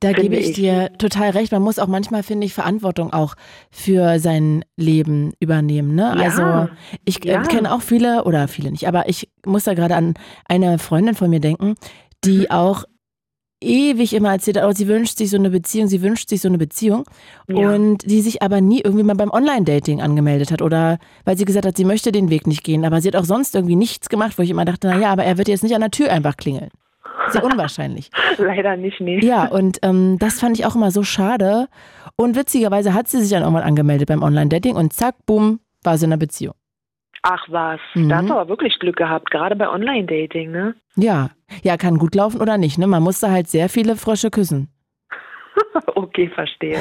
Da 0.01 0.10
Finde 0.10 0.21
gebe 0.24 0.36
ich, 0.36 0.50
ich. 0.50 0.55
dir 0.55 0.91
total 0.98 1.29
recht. 1.29 1.51
Man 1.51 1.62
muss 1.62 1.79
auch 1.79 1.88
manchmal, 1.88 2.24
finde 2.24 2.45
ich, 2.45 2.53
Verantwortung 2.53 3.13
auch 3.13 3.36
für 3.69 4.19
sein 4.19 4.65
Leben 4.75 5.31
übernehmen. 5.39 5.93
Ne? 5.95 6.13
Ja, 6.17 6.24
Also 6.24 6.69
ich 7.05 7.24
äh, 7.25 7.33
ja. 7.33 7.43
kenne 7.43 7.71
auch 7.74 7.81
viele, 7.81 8.24
oder 8.25 8.48
viele 8.48 8.71
nicht, 8.71 8.88
aber 8.88 9.07
ich 9.07 9.29
muss 9.45 9.63
da 9.65 9.74
gerade 9.74 9.95
an 9.95 10.15
eine 10.50 10.79
Freundin 10.79 11.15
von 11.15 11.29
mir 11.29 11.39
denken, 11.39 11.75
die 12.25 12.39
Mhm. 12.39 12.45
auch 12.51 12.83
ewig 13.61 14.13
immer 14.13 14.31
erzählt 14.31 14.57
hat, 14.57 14.65
oh, 14.67 14.71
sie 14.73 14.87
wünscht 14.87 15.17
sich 15.17 15.29
so 15.29 15.37
eine 15.37 15.49
Beziehung, 15.51 15.87
sie 15.87 16.01
wünscht 16.01 16.29
sich 16.29 16.41
so 16.41 16.47
eine 16.47 16.57
Beziehung 16.57 17.03
Ja. 17.47 17.69
und 17.73 17.99
die 18.09 18.21
sich 18.21 18.41
aber 18.41 18.59
nie 18.61 18.81
irgendwie 18.81 19.03
mal 19.03 19.15
beim 19.15 19.31
Online-Dating 19.31 20.01
angemeldet 20.01 20.51
hat 20.51 20.61
oder 20.61 20.97
weil 21.25 21.37
sie 21.37 21.45
gesagt 21.45 21.65
hat, 21.65 21.77
sie 21.77 21.85
möchte 21.85 22.11
den 22.11 22.29
Weg 22.29 22.47
nicht 22.47 22.63
gehen, 22.63 22.83
aber 22.85 23.01
sie 23.01 23.07
hat 23.09 23.15
auch 23.15 23.23
sonst 23.25 23.53
irgendwie 23.55 23.75
nichts 23.75 24.09
gemacht, 24.09 24.37
wo 24.37 24.41
ich 24.41 24.49
immer 24.49 24.65
dachte, 24.65 24.87
naja, 24.87 25.09
aber 25.11 25.23
er 25.23 25.37
wird 25.37 25.47
jetzt 25.47 25.63
nicht 25.63 25.75
an 25.75 25.81
der 25.81 25.91
Tür 25.91 26.11
einfach 26.11 26.35
klingeln. 26.37 26.69
Sehr 27.29 27.43
unwahrscheinlich. 27.43 28.09
Leider 28.37 28.75
nicht, 28.77 28.99
nee. 28.99 29.19
Ja, 29.23 29.45
und 29.47 29.77
ähm, 29.83 30.17
das 30.19 30.39
fand 30.39 30.57
ich 30.57 30.65
auch 30.65 30.75
immer 30.75 30.91
so 30.91 31.03
schade. 31.03 31.67
Und 32.15 32.35
witzigerweise 32.35 32.93
hat 32.93 33.07
sie 33.07 33.21
sich 33.21 33.29
dann 33.29 33.43
irgendwann 33.43 33.63
angemeldet 33.63 34.07
beim 34.07 34.23
Online-Dating 34.23 34.75
und 34.75 34.91
zack, 34.93 35.15
boom, 35.25 35.59
war 35.83 35.97
sie 35.97 36.05
in 36.05 36.11
einer 36.11 36.17
Beziehung. 36.19 36.55
Ach 37.23 37.45
was, 37.49 37.79
Mhm. 37.93 38.09
da 38.09 38.17
hast 38.17 38.29
du 38.29 38.33
aber 38.33 38.49
wirklich 38.49 38.79
Glück 38.79 38.95
gehabt, 38.95 39.29
gerade 39.31 39.55
bei 39.55 39.69
Online-Dating, 39.69 40.51
ne? 40.51 40.75
Ja, 40.95 41.29
ja, 41.63 41.77
kann 41.77 41.97
gut 41.97 42.15
laufen 42.15 42.41
oder 42.41 42.57
nicht. 42.57 42.77
Ne? 42.77 42.87
Man 42.87 43.03
musste 43.03 43.29
halt 43.31 43.47
sehr 43.47 43.69
viele 43.69 43.95
Frösche 43.95 44.31
küssen. 44.31 44.69
okay, 45.95 46.29
verstehe. 46.33 46.79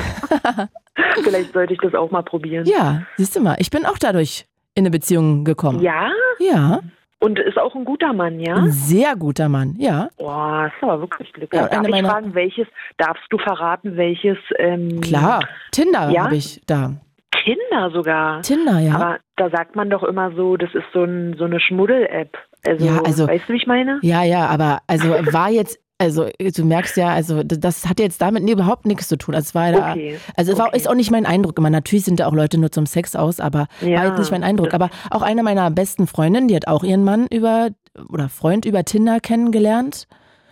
Vielleicht 1.23 1.53
sollte 1.53 1.75
ich 1.75 1.81
das 1.81 1.95
auch 1.95 2.11
mal 2.11 2.23
probieren. 2.23 2.65
Ja, 2.67 3.03
siehst 3.17 3.37
du 3.37 3.41
mal, 3.41 3.57
ich 3.59 3.71
bin 3.71 3.85
auch 3.87 3.99
dadurch 3.99 4.47
in 4.75 4.83
eine 4.83 4.91
Beziehung 4.91 5.45
gekommen. 5.45 5.81
Ja? 5.81 6.11
Ja, 6.39 6.81
Und 7.19 7.39
ist 7.39 7.59
auch 7.59 7.75
ein 7.75 7.85
guter 7.85 8.13
Mann, 8.13 8.41
ja? 8.41 8.57
ein 8.57 8.71
sehr 8.71 9.17
guter 9.17 9.49
Mann, 9.49 9.75
ja. 9.79 10.09
Boah, 10.17 10.71
du 10.81 10.87
aber 10.87 11.03
wirklich 11.03 11.33
Glück 11.33 11.53
Ja, 11.53 11.69
Darf 11.69 11.85
ich 11.85 11.91
meiner- 11.91 12.09
fragen, 12.09 12.35
welches, 12.35 12.67
darfst 12.97 13.25
du 13.31 13.39
verraten, 13.39 13.97
welches 13.97 14.39
ähm, 14.59 15.01
Klar, 15.03 15.41
Tinder 15.73 16.09
Ja? 16.11 16.25
habe 16.25 16.37
ich 16.37 16.63
da. 16.67 16.95
Tinder 17.33 17.91
sogar? 17.93 18.43
Tinder, 18.43 18.79
ja. 18.81 18.95
Aber 18.95 19.19
da 19.37 19.51
sagt 19.51 19.77
man 19.77 19.89
doch 19.91 20.03
immer 20.03 20.33
so, 20.35 20.57
das 20.57 20.71
ist 20.75 20.85
so, 20.93 21.05
ein, 21.05 21.37
so 21.39 21.45
eine 21.45 21.61
Schmuddel-App. 21.61 22.37
Also, 22.67 22.85
Ja, 22.85 23.01
also- 23.05 23.29
weißt 23.29 23.49
du, 23.49 23.53
wie 23.53 23.57
ich 23.57 23.67
meine? 23.67 23.99
Ja, 24.03 24.23
ja, 24.23 24.47
aber 24.47 24.81
also 24.87 25.09
war 25.33 25.51
jetzt, 25.51 25.79
also 25.99 26.27
du 26.39 26.65
merkst 26.65 26.97
ja, 26.97 27.09
also 27.09 27.43
das 27.43 27.89
hat 27.89 28.01
jetzt 28.01 28.21
damit 28.23 28.43
nie, 28.43 28.53
überhaupt 28.53 28.87
nichts 28.87 29.07
zu 29.09 29.17
tun. 29.17 29.35
Also 29.35 29.49
es 29.49 29.55
war 29.55 29.71
da, 29.73 29.93
Okay, 29.93 30.19
also 30.37 30.53
es 30.53 30.59
war, 30.59 30.69
okay. 30.69 30.77
ist 30.79 30.89
auch 30.89 30.95
nicht 30.95 31.11
mein 31.11 31.27
Eindruck 31.27 31.59
immer. 31.59 31.71
Natürlich 31.71 32.05
sind 32.05 32.21
da 32.21 32.27
auch 32.27 32.33
Leute 32.35 32.59
nur 32.59 32.73
zum 32.73 32.87
Sex 32.87 33.15
aus, 33.17 33.39
aber 33.39 33.67
Ja, 33.81 33.99
war 33.99 34.07
jetzt 34.09 34.19
nicht 34.19 34.31
mein 34.31 34.43
Eindruck. 34.45 34.73
Aber 34.75 34.89
auch 35.11 35.23
eine 35.23 35.43
meiner 35.43 35.71
besten 35.71 36.07
Freundinnen, 36.07 36.49
die 36.49 36.57
hat 36.57 36.69
auch 36.69 36.85
ihren 36.85 37.05
Mann 37.05 37.27
über 37.31 37.69
oder 38.09 38.29
Freund 38.29 38.65
über 38.65 38.85
Tinder 38.85 39.21
kennengelernt. 39.21 40.07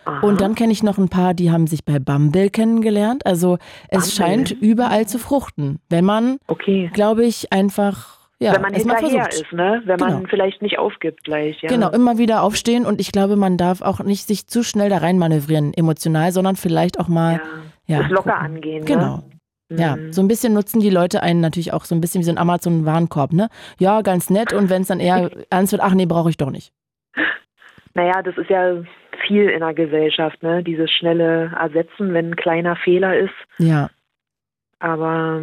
Aha. 0.05 0.25
Und 0.25 0.41
dann 0.41 0.55
kenne 0.55 0.71
ich 0.71 0.81
noch 0.83 0.97
ein 0.97 1.09
paar, 1.09 1.33
die 1.33 1.51
haben 1.51 1.67
sich 1.67 1.85
bei 1.85 1.99
Bumble 1.99 2.49
kennengelernt. 2.49 3.25
Also 3.25 3.57
es 3.89 4.05
Bumble? 4.05 4.11
scheint 4.11 4.51
überall 4.51 5.07
zu 5.07 5.19
fruchten, 5.19 5.79
wenn 5.89 6.05
man, 6.05 6.37
Okay. 6.47 6.89
glaube 6.93 7.25
ich, 7.25 7.51
einfach 7.53 8.17
ja, 8.41 8.53
Wenn 8.53 8.61
man 8.61 8.73
es 8.73 8.85
mal 8.85 8.95
hinterher 8.97 9.25
versucht. 9.25 9.47
ist, 9.47 9.51
ne? 9.53 9.81
Wenn 9.83 9.99
man 9.99 10.13
Genau. 10.15 10.27
vielleicht 10.29 10.61
nicht 10.61 10.79
aufgibt 10.79 11.25
gleich, 11.25 11.61
ja. 11.61 11.67
Genau, 11.67 11.89
immer 11.89 12.17
wieder 12.17 12.41
aufstehen 12.41 12.85
und 12.85 13.01
ich 13.01 13.11
glaube, 13.11 13.35
man 13.35 13.57
darf 13.57 13.81
auch 13.81 13.99
nicht 13.99 14.27
sich 14.27 14.47
zu 14.47 14.63
schnell 14.63 14.87
da 14.89 14.99
reinmanövrieren 14.99 15.73
emotional, 15.73 16.31
sondern 16.31 16.55
vielleicht 16.55 17.01
auch 17.01 17.09
mal 17.09 17.41
ja. 17.87 17.99
ja, 17.99 18.07
locker 18.07 18.31
gucken. 18.31 18.45
angehen, 18.55 18.85
Genau. 18.85 19.23
ne? 19.69 19.77
Ja, 19.81 19.97
Mhm. 19.97 20.13
so 20.13 20.21
ein 20.21 20.29
bisschen 20.29 20.53
nutzen 20.53 20.79
die 20.79 20.89
Leute 20.89 21.21
einen 21.21 21.41
natürlich 21.41 21.73
auch 21.73 21.83
so 21.83 21.93
ein 21.93 21.99
bisschen 21.99 22.21
wie 22.21 22.25
so 22.25 22.31
ein 22.31 22.37
Amazon-Warenkorb, 22.37 23.33
ne? 23.33 23.49
Ja, 23.77 24.01
ganz 24.03 24.29
nett 24.29 24.53
und 24.53 24.69
wenn 24.69 24.83
es 24.83 24.87
dann 24.87 25.01
eher 25.01 25.29
ernst 25.51 25.73
wird, 25.73 25.81
ach 25.83 25.93
nee, 25.93 26.05
brauche 26.05 26.29
ich 26.29 26.37
doch 26.37 26.49
nicht. 26.49 26.71
Naja, 27.93 28.21
das 28.23 28.37
ist 28.37 28.49
ja 28.49 28.75
viel 29.27 29.49
in 29.49 29.59
der 29.59 29.73
Gesellschaft, 29.73 30.41
ne? 30.43 30.63
Dieses 30.63 30.91
schnelle 30.91 31.51
Ersetzen, 31.59 32.13
wenn 32.13 32.31
ein 32.31 32.35
kleiner 32.35 32.75
Fehler 32.75 33.17
ist. 33.17 33.33
Ja. 33.57 33.89
Aber 34.79 35.41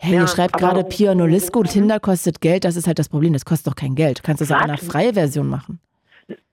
Hey, 0.00 0.12
Ja, 0.14 0.18
hier 0.20 0.28
schreibt 0.28 0.56
gerade 0.58 0.84
Pia 0.84 1.14
Nolisco, 1.14 1.62
Tinder 1.64 1.98
kostet 1.98 2.40
Geld, 2.40 2.64
das 2.64 2.76
ist 2.76 2.86
halt 2.86 2.98
das 3.00 3.08
Problem, 3.08 3.32
das 3.32 3.44
kostet 3.44 3.66
doch 3.66 3.76
kein 3.76 3.94
Geld. 3.96 4.18
Du 4.18 4.22
kannst 4.22 4.40
das 4.40 4.52
auch 4.52 4.56
in 4.64 4.70
Was? 4.70 4.80
einer 4.82 4.90
freien 4.90 5.14
Version 5.14 5.48
machen. 5.48 5.80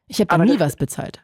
Ich 0.08 0.20
habe 0.20 0.28
da 0.30 0.38
nie 0.44 0.60
was 0.60 0.76
bezahlt. 0.76 1.24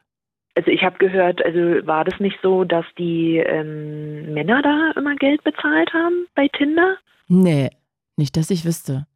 also 0.56 0.70
ich 0.70 0.84
habe 0.84 0.98
gehört, 1.00 1.44
also 1.44 1.60
war 1.88 2.04
das 2.04 2.20
nicht 2.20 2.38
so, 2.44 2.64
dass 2.64 2.86
die 2.98 3.38
ähm, 3.38 4.34
Männer 4.34 4.62
da 4.62 4.92
immer 5.00 5.16
Geld 5.16 5.44
bezahlt 5.44 5.92
haben 5.94 6.28
bei 6.36 6.48
Tinder? 6.48 6.98
Nee, 7.28 7.70
nicht, 8.18 8.36
dass 8.38 8.50
ich 8.52 8.66
wüsste. 8.66 9.08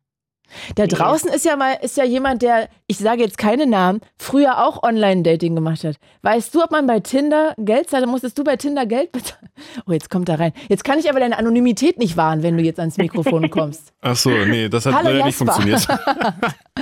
Da 0.75 0.83
Nee. 0.83 0.89
draußen 0.89 1.29
ist 1.31 1.43
ja 1.45 1.55
mal, 1.55 1.73
ist 1.81 1.97
ja 1.97 2.03
jemand, 2.05 2.41
der, 2.41 2.69
ich 2.87 2.97
sage 2.97 3.21
jetzt 3.21 3.37
keine 3.37 3.65
Namen, 3.65 3.99
früher 4.17 4.63
auch 4.65 4.83
Online-Dating 4.83 5.55
gemacht 5.55 5.83
hat. 5.83 5.95
Weißt 6.21 6.53
du, 6.55 6.63
ob 6.63 6.71
man 6.71 6.87
bei 6.87 6.99
Tinder 6.99 7.53
Geld 7.57 7.89
zahlt? 7.89 8.05
Musstest 8.07 8.37
du 8.37 8.43
bei 8.43 8.55
Tinder 8.55 8.85
Geld 8.85 9.11
bezahlen? 9.11 9.49
Oh, 9.87 9.91
jetzt 9.91 10.09
kommt 10.09 10.29
er 10.29 10.39
rein. 10.39 10.53
Jetzt 10.69 10.83
kann 10.83 10.99
ich 10.99 11.09
aber 11.09 11.19
deine 11.19 11.37
Anonymität 11.37 11.97
nicht 11.97 12.15
wahren, 12.17 12.43
wenn 12.43 12.57
du 12.57 12.63
jetzt 12.63 12.79
ans 12.79 12.97
Mikrofon 12.97 13.49
kommst. 13.49 13.91
Ach 14.01 14.15
so, 14.15 14.29
nee, 14.29 14.69
das 14.69 14.85
hat 14.85 14.93
Hallo, 14.95 15.09
leider 15.09 15.25
nicht 15.25 15.37
funktioniert. 15.37 15.87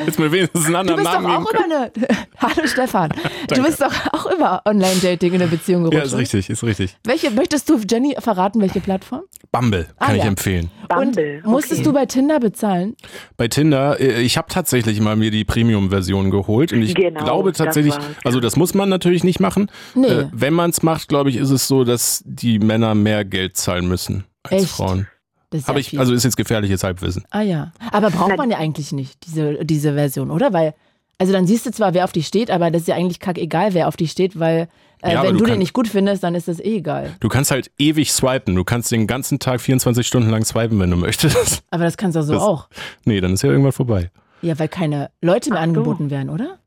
Jetzt 0.05 0.17
mir 0.17 0.31
wenigstens 0.31 0.65
einen 0.65 0.73
Du 0.73 0.79
anderen 0.79 1.03
bist 1.03 1.13
doch 1.13 1.21
Namen 1.21 1.35
auch 1.45 1.51
geben 1.51 1.65
über 1.65 1.75
eine. 1.75 2.17
Hallo 2.39 2.67
Stefan. 2.67 3.11
Du 3.47 3.61
bist 3.63 3.79
doch 3.79 3.93
auch 4.11 4.25
über 4.31 4.61
Online-Dating 4.65 5.33
in 5.33 5.41
eine 5.43 5.49
Beziehung 5.51 5.83
gerutscht. 5.83 5.97
Ja, 5.99 6.03
ist 6.03 6.13
oder? 6.13 6.21
richtig, 6.21 6.49
ist 6.49 6.63
richtig. 6.63 6.97
Welche 7.03 7.29
möchtest 7.29 7.69
du, 7.69 7.77
Jenny, 7.77 8.15
verraten, 8.19 8.59
welche 8.59 8.79
Plattform? 8.79 9.21
Bumble 9.51 9.83
kann 9.99 10.09
Ah, 10.09 10.13
ich 10.15 10.23
ja. 10.23 10.27
empfehlen. 10.27 10.71
Bumble. 10.89 11.41
Und 11.43 11.51
musstest 11.51 11.81
okay. 11.81 11.83
du 11.83 11.93
bei 11.93 12.05
Tinder 12.07 12.39
bezahlen? 12.39 12.95
Bei 13.37 13.47
Tinder, 13.53 13.99
äh, 13.99 14.21
ich 14.21 14.37
habe 14.37 14.47
tatsächlich 14.49 14.99
mal 14.99 15.15
mir 15.15 15.31
die 15.31 15.45
Premium-Version 15.45 16.31
geholt 16.31 16.73
und 16.73 16.81
ich 16.81 16.95
Genau, 16.95 17.23
glaube 17.23 17.51
das 17.51 17.59
tatsächlich, 17.59 17.93
war's, 17.95 18.05
also 18.23 18.39
das 18.39 18.55
muss 18.55 18.73
man 18.73 18.89
natürlich 18.89 19.23
nicht 19.23 19.39
machen. 19.39 19.69
Nee. 19.95 20.07
Äh, 20.07 20.27
wenn 20.31 20.53
man 20.53 20.71
es 20.71 20.81
macht, 20.81 21.07
glaube 21.07 21.29
ich, 21.29 21.37
ist 21.37 21.51
es 21.51 21.67
so, 21.67 21.83
dass 21.83 22.23
die 22.25 22.59
Männer 22.59 22.95
mehr 22.95 23.23
Geld 23.23 23.55
zahlen 23.57 23.87
müssen 23.87 24.23
als 24.43 24.63
Echt? 24.63 24.71
Frauen. 24.71 25.07
Das 25.51 25.61
ist 25.61 25.67
Habe 25.67 25.79
ich, 25.79 25.89
viel. 25.89 25.99
also 25.99 26.13
ist 26.13 26.23
jetzt 26.23 26.35
gefährliches 26.35 26.83
Halbwissen. 26.83 27.25
Ah 27.29 27.41
ja. 27.41 27.71
Aber 27.91 28.09
braucht 28.09 28.37
man 28.37 28.49
ja 28.49 28.57
eigentlich 28.57 28.91
nicht, 28.91 29.25
diese, 29.27 29.63
diese 29.63 29.93
Version, 29.93 30.31
oder? 30.31 30.51
Weil, 30.51 30.73
also 31.19 31.31
dann 31.31 31.45
siehst 31.45 31.67
du 31.67 31.71
zwar, 31.71 31.93
wer 31.93 32.05
auf 32.05 32.11
die 32.11 32.23
steht, 32.23 32.49
aber 32.49 32.71
das 32.71 32.81
ist 32.81 32.87
ja 32.87 32.95
eigentlich 32.95 33.19
kackegal, 33.19 33.75
wer 33.75 33.87
auf 33.87 33.95
die 33.95 34.07
steht, 34.07 34.39
weil 34.39 34.67
äh, 35.03 35.13
Ja, 35.13 35.21
wenn 35.23 35.33
du 35.33 35.39
du 35.39 35.45
den 35.45 35.51
kann- 35.51 35.59
nicht 35.59 35.73
gut 35.73 35.87
findest, 35.87 36.23
dann 36.23 36.33
ist 36.35 36.47
das 36.47 36.59
eh 36.59 36.77
egal. 36.77 37.11
Du 37.19 37.29
kannst 37.29 37.51
halt 37.51 37.71
ewig 37.77 38.11
swipen. 38.11 38.55
Du 38.55 38.63
kannst 38.63 38.91
den 38.91 39.05
ganzen 39.07 39.37
Tag 39.39 39.61
24 39.61 40.05
Stunden 40.07 40.29
lang 40.29 40.43
swipen, 40.45 40.79
wenn 40.79 40.89
du 40.89 40.97
möchtest. 40.97 41.63
Aber 41.69 41.83
das 41.83 41.97
kannst 41.97 42.15
du 42.15 42.23
so 42.23 42.33
Das- 42.33 42.41
auch. 42.43 42.69
Nee, 43.05 43.21
dann 43.21 43.33
ist 43.33 43.43
ja 43.43 43.49
irgendwann 43.49 43.71
vorbei. 43.73 44.09
Ja, 44.41 44.57
weil 44.59 44.67
keine 44.67 45.09
Leute 45.21 45.49
mehr 45.51 45.59
Ach 45.59 45.63
angeboten 45.63 46.09
werden, 46.09 46.29
oder? 46.29 46.57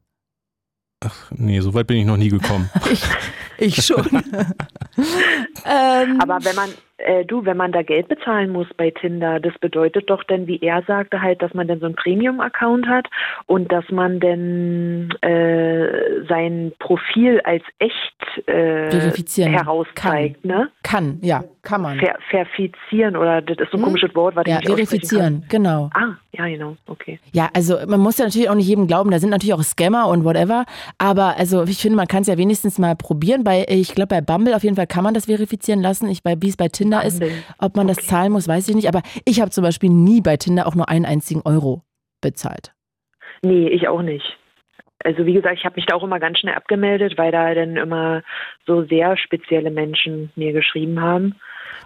Ach 1.05 1.31
nee, 1.37 1.61
so 1.61 1.75
weit 1.75 1.87
bin 1.87 1.99
ich 1.99 2.07
noch 2.07 2.17
nie 2.17 2.29
gekommen. 2.31 2.71
Ich 3.59 3.83
schon. 3.87 4.05
ähm, 5.65 6.21
Aber 6.21 6.39
wenn 6.45 6.55
man, 6.57 6.69
äh, 6.99 7.25
du, 7.25 7.45
wenn 7.45 7.57
man 7.57 7.73
da 7.73 7.83
Geld 7.83 8.09
bezahlen 8.09 8.51
muss 8.51 8.67
bei 8.77 8.91
Tinder, 8.91 9.41
das 9.41 9.53
bedeutet 9.59 10.09
doch 10.09 10.25
dann, 10.25 10.47
wie 10.47 10.59
er 10.61 10.83
sagte, 10.83 11.21
halt, 11.21 11.43
dass 11.43 11.53
man 11.55 11.69
dann 11.69 11.81
so 11.81 11.87
einen 11.87 11.95
Premium-Account 11.95 12.87
hat 12.87 13.07
und 13.47 13.71
dass 13.71 13.89
man 13.91 14.21
dann 14.21 15.11
äh, 15.21 16.25
sein 16.29 16.73
Profil 16.79 17.41
als 17.45 17.63
echt 17.79 18.49
äh, 18.49 18.91
herauszeigt, 18.91 20.45
ne? 20.45 20.71
kann, 20.83 21.19
ja, 21.23 21.45
kann 21.67 21.83
man. 21.83 21.99
Ver 21.99 22.17
verifizieren 22.31 23.17
oder 23.17 23.43
das 23.43 23.59
ist 23.59 23.71
so 23.73 23.77
ein 23.77 23.81
Hm? 23.81 23.85
komisches 23.87 24.15
Wort, 24.15 24.37
was 24.37 24.47
ich 24.47 24.53
Ja, 24.53 24.59
nicht 24.61 24.71
aussprechen 24.71 24.87
verifizieren, 24.89 25.45
genau. 25.49 25.91
Ah, 25.95 26.15
ja, 26.33 26.47
genau, 26.47 26.77
okay. 26.87 27.19
Ja, 27.33 27.49
also 27.55 27.77
man 27.87 28.01
muss 28.01 28.19
ja 28.19 28.25
natürlich 28.25 28.49
auch 28.49 28.55
nicht 28.55 28.69
jedem 28.69 28.87
glauben, 28.87 29.11
da 29.11 29.19
sind 29.19 29.31
natürlich 29.31 29.53
auch 29.55 29.63
Scammer 29.63 30.09
und 30.09 30.25
whatever, 30.25 30.65
aber 30.99 31.37
also 31.37 31.65
ich 31.65 31.79
finde, 31.79 31.97
man 31.97 32.07
kann 32.07 32.23
es 32.23 32.29
ja 32.29 32.39
wenigstens 32.39 32.79
mal 32.79 32.95
probieren. 32.97 33.43
Bei, 33.45 33.67
ich 33.69 33.95
glaube, 33.95 34.09
bei 34.09 34.21
Bumble 34.21 34.55
auf 34.55 34.63
jeden 34.63 34.77
Fall 34.77 34.87
kann 34.87 35.05
man 35.05 35.13
das 35.15 35.27
verifizieren 35.27 35.81
lassen. 35.83 36.09
Ich, 36.09 36.23
bei, 36.23 36.37
wie 36.41 36.49
es 36.49 36.57
bei 36.57 36.69
Tinder 36.69 37.05
ist, 37.05 37.21
Bumble. 37.21 37.43
ob 37.59 37.77
man 37.77 37.89
das 37.89 37.99
Okay. 37.99 38.07
zahlen 38.07 38.33
muss, 38.33 38.47
weiß 38.49 38.69
ich 38.69 38.75
nicht, 38.77 38.89
aber 38.89 39.03
ich 39.25 39.41
habe 39.41 39.51
zum 39.51 39.65
Beispiel 39.65 39.91
nie 39.91 40.21
bei 40.21 40.37
Tinder 40.37 40.67
auch 40.67 40.75
nur 40.75 40.89
einen 40.89 41.05
einzigen 41.05 41.43
Euro 41.45 41.83
bezahlt. 42.21 42.73
Nee, 43.43 43.69
ich 43.69 43.89
auch 43.89 44.03
nicht. 44.03 44.39
Also 45.05 45.27
wie 45.27 45.35
gesagt, 45.35 45.59
ich 45.59 45.65
habe 45.65 45.77
mich 45.77 45.87
da 45.87 45.95
auch 45.95 46.03
immer 46.03 46.19
ganz 46.19 46.39
schnell 46.39 46.55
abgemeldet, 46.55 47.17
weil 47.19 47.31
da 47.31 47.55
dann 47.55 47.77
immer 47.77 48.23
so 48.67 48.83
sehr 48.85 49.17
spezielle 49.17 49.71
Menschen 49.71 50.31
mir 50.37 50.53
geschrieben 50.53 51.01
haben. 51.01 51.35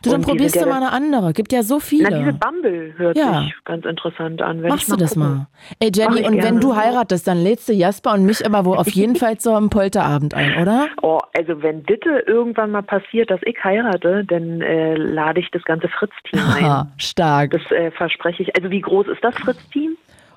Du, 0.02 0.10
dann 0.10 0.22
probierst 0.22 0.56
du 0.56 0.66
mal 0.66 0.76
eine 0.76 0.92
andere. 0.92 1.32
Gibt 1.32 1.52
ja 1.52 1.62
so 1.62 1.78
viele. 1.80 2.08
Na, 2.10 2.18
diese 2.18 2.32
Bumble 2.32 2.94
hört 2.96 3.16
Ja. 3.16 3.42
sich 3.42 3.54
ganz 3.64 3.84
interessant 3.84 4.40
an. 4.42 4.62
Machst 4.62 4.84
ich 4.84 4.88
du 4.88 4.96
das 4.96 5.14
gucken. 5.14 5.28
mal? 5.28 5.46
Ey 5.78 5.90
Jenny, 5.94 6.26
und 6.26 6.42
wenn 6.42 6.60
du 6.60 6.74
heiratest, 6.74 7.26
dann 7.28 7.42
lädst 7.42 7.68
du 7.68 7.72
Jasper 7.72 8.14
und 8.14 8.24
mich 8.24 8.44
aber 8.44 8.64
wohl 8.64 8.76
auf 8.78 8.88
jeden 8.88 9.16
Fall 9.16 9.38
zu 9.38 9.54
einem 9.54 9.70
Polterabend 9.70 10.34
ein, 10.34 10.60
oder? 10.60 10.88
Oh, 11.02 11.20
also 11.36 11.62
wenn 11.62 11.82
bitte 11.82 12.24
irgendwann 12.26 12.70
mal 12.70 12.82
passiert, 12.82 13.30
dass 13.30 13.40
ich 13.44 13.56
heirate, 13.62 14.24
dann 14.24 14.60
äh, 14.62 14.94
lade 14.94 15.40
ich 15.40 15.50
das 15.50 15.62
ganze 15.64 15.88
Fritz-Team 15.88 16.40
ein. 16.56 16.92
Stark. 16.96 17.50
Das 17.50 17.70
äh, 17.70 17.90
verspreche 17.90 18.42
ich. 18.42 18.56
Also 18.56 18.70
wie 18.70 18.80
groß 18.80 19.08
ist 19.08 19.22
das 19.22 19.34
Fritz-Team? 19.36 19.96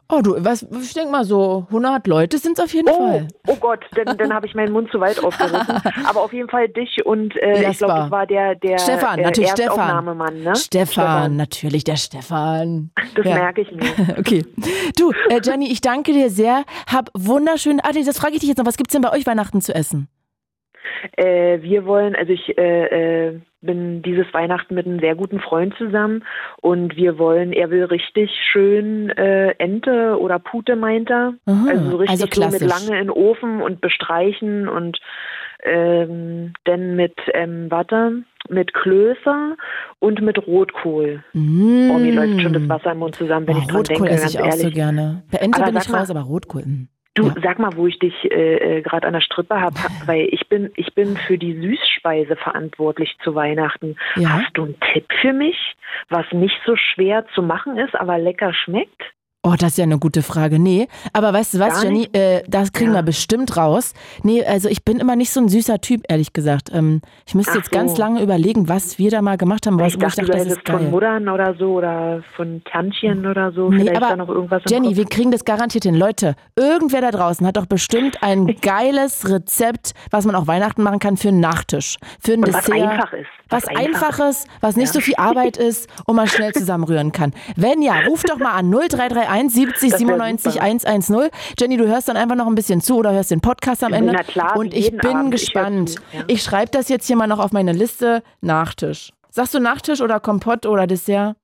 Oh, 0.10 0.22
du, 0.22 0.36
was, 0.44 0.64
ich 0.64 0.94
denke 0.94 1.12
mal 1.12 1.24
so 1.24 1.66
100 1.70 2.06
Leute 2.08 2.38
sind 2.38 2.58
es 2.60 2.64
auf 2.64 2.74
jeden 2.74 2.90
Oh, 2.90 2.98
Fall. 2.98 3.28
oh 3.48 3.56
Gott, 3.56 3.80
dann, 3.96 4.18
dann 4.18 4.34
habe 4.34 4.46
ich 4.46 4.54
meinen 4.54 4.72
Mund 4.72 4.92
zu 4.92 5.00
weit 5.00 5.24
aufgerissen. 5.24 5.82
Aber 6.06 6.22
auf 6.22 6.34
jeden 6.34 6.50
Fall 6.50 6.68
dich 6.70 7.06
und 7.06 7.36
äh, 7.42 7.70
ich 7.72 7.78
glaube, 7.78 7.94
das 7.94 8.12
war 8.12 8.28
der, 8.28 8.56
der 8.56 8.78
Stefan, 8.78 9.20
äh, 9.20 9.24
natürlich 9.24 9.50
Stefan. 9.52 9.70
Erstaufnahmemann, 9.80 10.44
ne? 10.44 10.56
Stefan, 10.56 11.36
natürlich 11.38 11.84
der 11.84 11.96
Stefan. 11.98 12.92
Das 13.16 13.26
Ja. 13.26 13.36
merke 13.36 13.62
ich 13.62 13.72
mir. 13.72 13.84
Okay. 14.18 14.46
Du, 14.98 15.12
äh, 15.30 15.40
Jenny, 15.44 15.72
ich 15.72 15.82
danke 15.82 16.12
dir 16.14 16.30
sehr. 16.30 16.64
Hab 16.92 17.10
wunderschön. 17.14 17.80
Ah, 17.84 17.92
das 17.94 18.18
frage 18.18 18.34
ich 18.34 18.40
dich 18.40 18.50
jetzt 18.50 18.58
noch. 18.58 18.66
Was 18.66 18.78
gibt's 18.78 18.94
denn 18.94 19.02
bei 19.02 19.12
euch 19.12 19.26
Weihnachten 19.26 19.62
zu 19.62 19.74
essen? 19.74 20.08
Äh, 21.18 21.62
wir 21.62 21.86
wollen, 21.86 22.16
also 22.16 22.32
ich, 22.34 22.58
äh, 22.58 23.28
äh, 23.30 23.40
bin 23.62 24.02
dieses 24.02 24.26
Weihnachten 24.34 24.76
mit 24.76 24.86
einem 24.86 25.00
sehr 25.00 25.16
guten 25.16 25.40
Freund 25.40 25.74
zusammen 25.78 26.24
und 26.62 26.96
wir 26.98 27.18
wollen, 27.18 27.54
er 27.54 27.70
will 27.70 27.86
richtig 27.86 28.30
schön 28.52 29.10
äh, 29.12 29.52
Ente 29.58 30.18
oder 30.20 30.40
Pute, 30.40 30.76
meint 30.76 31.10
er. 31.10 31.34
Aha, 31.46 31.66
also 31.70 31.92
so 31.92 31.98
richtig 31.98 32.22
also 32.22 32.42
so 32.42 32.50
mit 32.52 32.62
lange 32.62 33.00
in 33.00 33.08
den 33.08 33.10
Ofen 33.10 33.62
und 33.62 33.80
bestreichen 33.80 34.68
und 34.68 35.00
ähm, 35.64 36.52
dann 36.66 36.96
mit, 36.98 37.16
ähm, 37.34 37.68
warte, 37.70 38.24
mit 38.50 38.74
Klöße 38.74 39.56
und 40.00 40.22
mit 40.22 40.46
Rotkohl. 40.46 41.24
Mm. 41.32 41.90
Oh, 41.92 42.00
mir 42.00 42.14
läuft 42.14 42.42
schon 42.42 42.52
das 42.54 42.68
Wasser 42.68 42.92
im 42.92 43.00
Mund 43.00 43.16
zusammen, 43.16 43.48
wenn 43.48 43.56
Oh, 43.56 43.60
ich 43.60 43.68
dran 43.68 43.78
Rotkohl 43.78 44.08
denke, 44.08 44.12
esse 44.12 44.22
ganz 44.24 44.34
ich 44.34 44.40
auch 44.42 44.46
ehrlich. 44.46 44.62
so 44.64 44.72
gerne. 44.72 45.24
Bei 45.32 45.38
Ente 45.38 45.62
Aber 45.62 45.72
bin 45.72 45.82
ich 45.82 45.90
mal- 45.90 46.00
raus, 46.00 46.10
aber 46.10 46.20
Rotkohl. 46.22 46.64
Du, 47.16 47.28
Ja. 47.28 47.36
sag 47.44 47.60
mal, 47.60 47.76
wo 47.76 47.86
ich 47.86 48.00
dich 48.00 48.14
äh, 48.32 48.78
äh, 48.78 48.82
gerade 48.82 49.06
an 49.06 49.14
der 49.14 49.22
Strippe 49.22 49.60
habe, 49.60 49.76
weil 50.08 50.28
ich 50.32 50.48
bin, 50.50 50.72
ich 50.76 50.94
bin 50.96 51.16
für 51.16 51.38
die 51.38 51.54
Süßspeise 51.54 52.36
verantwortlich 52.36 53.16
zu 53.24 53.36
Weihnachten. 53.36 53.96
Ja. 54.16 54.30
Hast 54.30 54.58
du 54.58 54.64
einen 54.64 54.80
Tipp 54.92 55.06
für 55.22 55.34
mich, 55.34 55.76
was 56.10 56.26
nicht 56.32 56.60
so 56.66 56.76
schwer 56.76 57.26
zu 57.36 57.44
machen 57.44 57.78
ist, 57.78 57.96
aber 57.96 58.18
lecker 58.18 58.54
schmeckt? 58.54 59.04
Oh, 59.46 59.56
das 59.60 59.72
ist 59.72 59.78
ja 59.78 59.84
eine 59.84 60.00
gute 60.00 60.22
Frage. 60.24 60.58
Nee, 60.58 60.88
aber 61.12 61.34
weißt 61.34 61.56
du 61.56 61.60
was, 61.60 61.84
Jenny, 61.84 62.08
äh, 62.14 62.44
das 62.48 62.72
kriegen 62.72 62.92
Ja. 62.92 63.00
wir 63.00 63.04
bestimmt 63.04 63.58
raus. 63.58 63.94
Nee, 64.24 64.42
also 64.46 64.70
ich 64.70 64.86
bin 64.86 65.00
immer 65.02 65.18
nicht 65.18 65.32
so 65.32 65.42
ein 65.42 65.50
süßer 65.50 65.82
Typ, 65.82 66.04
ehrlich 66.08 66.32
gesagt. 66.32 66.70
Ähm, 66.74 67.02
ich 67.28 67.36
müsste 67.36 67.52
Ach 67.52 67.56
jetzt 67.58 67.70
ganz 67.72 67.92
so. 67.96 67.98
lange 67.98 68.22
überlegen, 68.22 68.70
was 68.70 68.98
wir 69.00 69.12
da 69.12 69.22
mal 69.22 69.36
gemacht 69.36 69.68
haben, 69.68 69.78
was, 69.80 69.96
ich 69.96 70.02
wo 70.02 70.08
ich 70.08 70.16
dachte, 70.16 70.32
dachte, 70.32 70.46
das 70.46 70.58
ist 70.58 70.70
von. 70.70 70.90
Muttern 70.92 71.28
oder 71.28 71.56
so 71.60 71.74
oder 71.74 72.24
von 72.38 72.62
Tantchen 72.72 73.26
oder 73.26 73.52
so. 73.52 73.70
Nee, 73.70 73.80
Vielleicht 73.82 73.98
aber 73.98 74.08
da 74.12 74.16
noch 74.16 74.30
irgendwas 74.30 74.62
Jenny, 74.70 74.96
wir 74.96 75.06
kriegen 75.06 75.32
das 75.32 75.44
garantiert 75.44 75.84
hin. 75.84 75.96
Leute, 75.96 76.36
irgendwer 76.56 77.02
da 77.02 77.12
draußen 77.12 77.46
hat 77.46 77.58
doch 77.58 77.66
bestimmt 77.66 78.24
ein 78.24 78.56
geiles 78.62 79.30
Rezept, 79.30 79.92
was 80.10 80.24
man 80.26 80.36
auch 80.36 80.48
Weihnachten 80.48 80.84
machen 80.84 81.00
kann 81.00 81.18
für 81.18 81.28
einen 81.28 81.42
Nachtisch, 81.42 81.98
für 82.22 82.32
ein 82.34 82.46
Und 82.46 82.54
was 82.54 82.64
Dessert. 82.64 82.82
einfach 82.82 83.12
ist. 83.12 83.28
Was 83.50 83.68
einfach 83.68 83.84
Einfaches, 83.84 84.46
was 84.62 84.78
nicht 84.78 84.88
Ja. 84.88 84.94
so 84.94 85.00
viel 85.02 85.16
Arbeit 85.18 85.58
ist 85.70 85.88
und 86.06 86.16
man 86.16 86.28
schnell 86.28 86.54
zusammenrühren 86.54 87.12
kann. 87.12 87.34
Wenn 87.58 87.82
ja, 87.82 88.00
ruft 88.08 88.30
doch 88.30 88.40
mal 88.40 88.52
an 88.54 88.70
0331 88.90 89.33
70 89.50 89.92
Das 89.92 90.00
wär 90.00 90.08
97 90.08 90.54
super. 90.54 90.64
110. 90.66 91.30
Jenny, 91.60 91.78
du 91.78 91.88
hörst 91.88 92.08
dann 92.10 92.18
einfach 92.18 92.36
noch 92.36 92.48
ein 92.48 92.56
bisschen 92.56 92.82
zu 92.82 92.98
oder 92.98 93.12
hörst 93.14 93.32
den 93.32 93.42
Podcast 93.42 93.84
am 93.84 93.94
Ende. 93.94 94.14
Na 94.14 94.24
klar, 94.24 94.56
und 94.58 94.74
ich 94.74 94.92
bin 94.92 95.00
Abend. 95.16 95.34
Ich 95.36 95.42
gespannt. 95.42 95.90
zu, 95.92 96.02
ja. 96.12 96.24
Ich 96.28 96.42
schreibe 96.44 96.72
das 96.72 96.90
jetzt 96.90 97.08
hier 97.08 97.16
mal 97.16 97.28
noch 97.28 97.40
auf 97.40 97.52
meine 97.52 97.72
Liste. 97.74 98.24
Nachtisch. 98.42 99.12
Sagst 99.30 99.54
du 99.54 99.60
Nachtisch 99.60 100.02
oder 100.02 100.20
Kompott 100.20 100.66
oder 100.66 100.86
Dessert? 100.88 101.36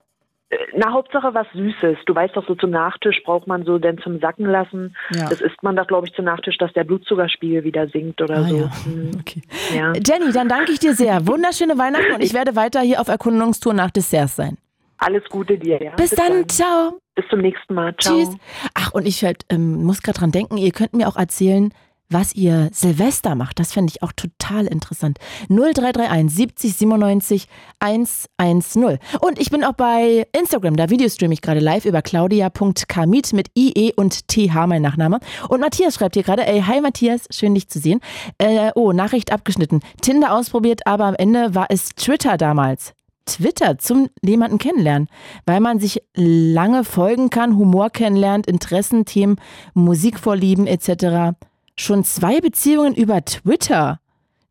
Na, 0.76 0.92
Hauptsache 0.92 1.32
was 1.32 1.46
Süßes. 1.52 1.98
Du 2.06 2.14
weißt 2.14 2.34
doch, 2.36 2.44
so 2.46 2.56
zum 2.56 2.70
Nachtisch 2.70 3.22
braucht 3.24 3.46
man 3.46 3.64
so 3.64 3.78
denn 3.78 3.98
zum 3.98 4.18
Sacken 4.18 4.46
lassen. 4.46 4.96
Ja. 5.14 5.28
Das 5.28 5.40
isst 5.40 5.62
man 5.62 5.76
doch, 5.76 5.86
glaube 5.86 6.08
ich, 6.08 6.12
zum 6.14 6.24
Nachtisch, 6.24 6.58
dass 6.58 6.72
der 6.72 6.82
Blutzuckerspiegel 6.82 7.62
wieder 7.62 7.86
sinkt 7.88 8.20
oder 8.20 8.38
Ah, 8.38 8.42
so. 8.48 8.56
ja. 8.56 8.70
Hm, 8.84 9.10
Okay. 9.20 9.42
ja. 9.76 9.92
Jenny, 9.94 10.32
dann 10.32 10.48
danke 10.48 10.72
ich 10.72 10.80
dir 10.80 10.94
sehr. 10.94 11.24
Wunderschöne 11.28 11.78
Weihnachten 11.78 12.14
und 12.14 12.20
ich 12.22 12.34
werde 12.34 12.56
weiter 12.56 12.80
hier 12.80 13.00
auf 13.00 13.06
Erkundungstour 13.06 13.74
nach 13.74 13.92
Desserts 13.92 14.34
sein. 14.36 14.56
Alles 15.00 15.24
Gute 15.30 15.58
dir, 15.58 15.82
ja. 15.82 15.92
Bis, 15.96 16.10
dann, 16.10 16.48
ciao. 16.48 17.00
Bis 17.14 17.24
zum 17.30 17.40
nächsten 17.40 17.74
Mal. 17.74 17.94
Ciao. 17.98 18.16
Tschüss. 18.16 18.36
Ach, 18.74 18.92
und 18.92 19.06
ich 19.06 19.24
halt, 19.24 19.46
ähm, 19.48 19.82
muss 19.82 20.02
gerade 20.02 20.18
dran 20.18 20.30
denken, 20.30 20.58
ihr 20.58 20.72
könnt 20.72 20.92
mir 20.92 21.08
auch 21.08 21.16
erzählen, 21.16 21.72
was 22.10 22.34
ihr 22.34 22.68
Silvester 22.72 23.34
macht. 23.34 23.58
Das 23.58 23.72
fände 23.72 23.92
ich 23.94 24.02
auch 24.02 24.12
total 24.12 24.66
interessant. 24.66 25.18
0331 25.48 26.30
70 26.30 26.76
97 26.76 27.48
110. 27.78 28.98
Und 29.20 29.38
ich 29.38 29.50
bin 29.50 29.64
auch 29.64 29.72
bei 29.72 30.26
Instagram, 30.36 30.76
da 30.76 30.90
videostreame 30.90 31.32
ich 31.32 31.40
gerade 31.40 31.60
live 31.60 31.84
über 31.86 32.02
claudia.kamit 32.02 33.32
mit 33.32 33.48
IE 33.56 33.92
und 33.96 34.28
TH, 34.28 34.66
mein 34.66 34.82
Nachname. 34.82 35.20
Und 35.48 35.60
Matthias 35.60 35.94
schreibt 35.94 36.14
hier 36.14 36.24
gerade, 36.24 36.46
ey, 36.46 36.62
hi 36.62 36.80
Matthias, 36.80 37.26
schön 37.30 37.54
dich 37.54 37.68
zu 37.68 37.78
sehen. 37.78 38.00
Äh, 38.38 38.72
oh, 38.74 38.92
Nachricht 38.92 39.32
abgeschnitten. 39.32 39.80
Tinder 40.02 40.34
ausprobiert, 40.34 40.86
aber 40.86 41.04
am 41.04 41.14
Ende 41.14 41.54
war 41.54 41.66
es 41.70 41.90
Twitter 41.90 42.36
damals. 42.36 42.92
Twitter 43.26 43.78
zum 43.78 44.08
jemanden 44.22 44.58
kennenlernen, 44.58 45.08
weil 45.46 45.60
man 45.60 45.78
sich 45.78 46.02
lange 46.14 46.84
folgen 46.84 47.30
kann, 47.30 47.56
Humor 47.56 47.90
kennenlernt, 47.90 48.46
Interessen, 48.46 49.04
Themen, 49.04 49.36
Musikvorlieben 49.74 50.66
etc. 50.66 51.36
Schon 51.76 52.04
zwei 52.04 52.40
Beziehungen 52.40 52.94
über 52.94 53.24
Twitter. 53.24 54.00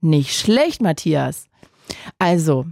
Nicht 0.01 0.33
schlecht, 0.33 0.81
Matthias. 0.81 1.45
Also, 2.17 2.65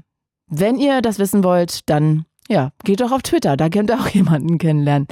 wenn 0.47 0.77
ihr 0.77 1.01
das 1.01 1.19
wissen 1.19 1.43
wollt, 1.43 1.89
dann 1.89 2.25
ja, 2.49 2.71
geht 2.83 3.01
doch 3.01 3.11
auf 3.11 3.21
Twitter, 3.21 3.57
da 3.57 3.69
könnt 3.69 3.91
ihr 3.91 3.99
auch 3.99 4.07
jemanden 4.13 4.57
kennenlernen. 4.57 5.07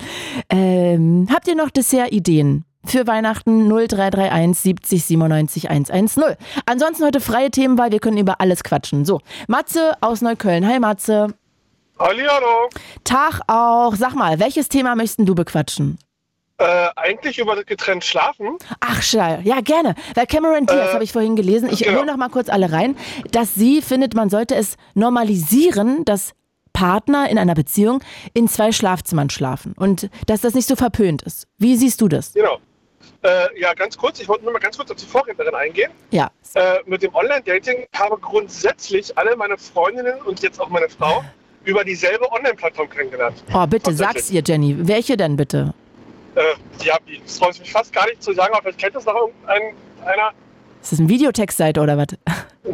Ähm, 0.50 1.28
habt 1.30 1.48
ihr 1.48 1.56
noch 1.56 1.69
Dessert-Ideen? 1.69 2.65
Für 2.88 3.08
Weihnachten 3.08 3.67
0331 3.67 4.58
70 4.62 5.06
97 5.06 5.69
110. 5.69 6.24
Ansonsten 6.65 7.04
heute 7.06 7.19
freie 7.19 7.50
Themenwahl, 7.52 7.91
wir 7.91 8.00
können 8.00 8.17
über 8.17 8.39
alles 8.41 8.63
quatschen. 8.63 9.06
So, 9.06 9.21
Matze 9.48 9.93
aus 10.02 10.21
Neukölln. 10.21 10.67
Hi 10.67 10.80
Matze. 10.80 11.34
Hallihallo. 12.00 12.69
Tag 13.04 13.41
auch. 13.48 13.95
Sag 13.95 14.13
mal, 14.15 14.39
welches 14.39 14.69
Thema 14.69 14.95
möchten 14.95 15.26
du 15.26 15.34
bequatschen? 15.34 15.98
Äh, 16.58 16.88
eigentlich 16.95 17.38
über 17.39 17.56
das 17.56 17.65
getrennt 17.65 18.04
Schlafen. 18.06 18.58
Ach, 18.80 19.02
scheiße. 19.02 19.41
Ja, 19.43 19.60
gerne. 19.62 19.95
Weil 20.13 20.26
Cameron 20.26 20.65
Diaz 20.65 20.89
Äh, 20.89 20.93
habe 20.93 21.04
ich 21.04 21.12
vorhin 21.12 21.36
gelesen. 21.36 21.69
Ich 21.71 21.84
genau. 21.84 21.98
hole 22.00 22.08
noch 22.08 22.17
mal 22.17 22.30
kurz 22.30 22.48
alle 22.50 22.71
rein, 22.71 22.95
dass 23.32 23.56
sie 23.56 23.82
findet, 23.82 24.13
man 24.13 24.30
sollte 24.30 24.56
es 24.56 24.76
normalisieren, 24.93 26.06
dass 26.06 26.32
Partner 26.71 27.30
in 27.30 27.38
einer 27.38 27.56
Beziehung 27.56 28.02
in 28.34 28.48
zwei 28.48 28.71
Schlafzimmern 28.71 29.30
schlafen 29.30 29.74
und 29.78 30.10
dass 30.28 30.41
das 30.41 30.54
nicht 30.54 30.67
so 30.67 30.76
verpönt 30.76 31.24
ist. 31.24 31.48
Wie 31.58 31.76
siehst 31.78 32.00
du 32.02 32.08
das? 32.08 32.34
Genau. 32.34 32.58
Äh, 33.26 33.60
ja, 33.60 33.74
ganz 33.74 33.98
kurz, 33.98 34.20
ich 34.20 34.28
wollte 34.28 34.44
nur 34.44 34.54
mal 34.54 34.60
ganz 34.60 34.78
kurz 34.78 34.92
auf 34.92 34.98
die 34.98 35.06
Vorrednerin 35.06 35.56
eingehen. 35.56 35.92
Ja. 36.12 36.30
Äh, 36.54 36.78
mit 36.86 37.02
dem 37.02 37.16
Online-Dating 37.16 37.88
habe 37.96 38.18
grundsätzlich 38.20 39.18
alle 39.18 39.36
meine 39.36 39.58
Freundinnen 39.58 40.22
und 40.22 40.42
jetzt 40.44 40.62
auch 40.62 40.70
meine 40.70 40.88
Frau 40.90 41.24
über 41.64 41.84
dieselbe 41.84 42.32
Online-Plattform 42.32 42.88
kennengelernt. 42.88 43.44
Oh, 43.52 43.66
bitte, 43.66 43.94
sag's 43.94 44.30
ihr, 44.30 44.44
Jenny. 44.46 44.76
Welche 44.88 45.18
denn 45.18 45.36
bitte? 45.36 45.74
Äh, 46.36 46.42
ja, 46.84 46.98
das 47.24 47.40
freut 47.40 47.60
mich 47.60 47.72
fast 47.72 47.92
gar 47.92 48.06
nicht 48.06 48.22
zu 48.22 48.32
sagen, 48.34 48.54
aber 48.54 48.62
vielleicht 48.62 48.80
kennt 48.80 48.96
das 48.96 49.06
noch 49.06 49.16
irgendeiner. 49.48 50.32
Ist 50.84 50.92
das 50.92 51.00
eine 51.00 51.10
Videotextseite 51.10 51.82
oder 51.82 51.98
was? 51.98 52.08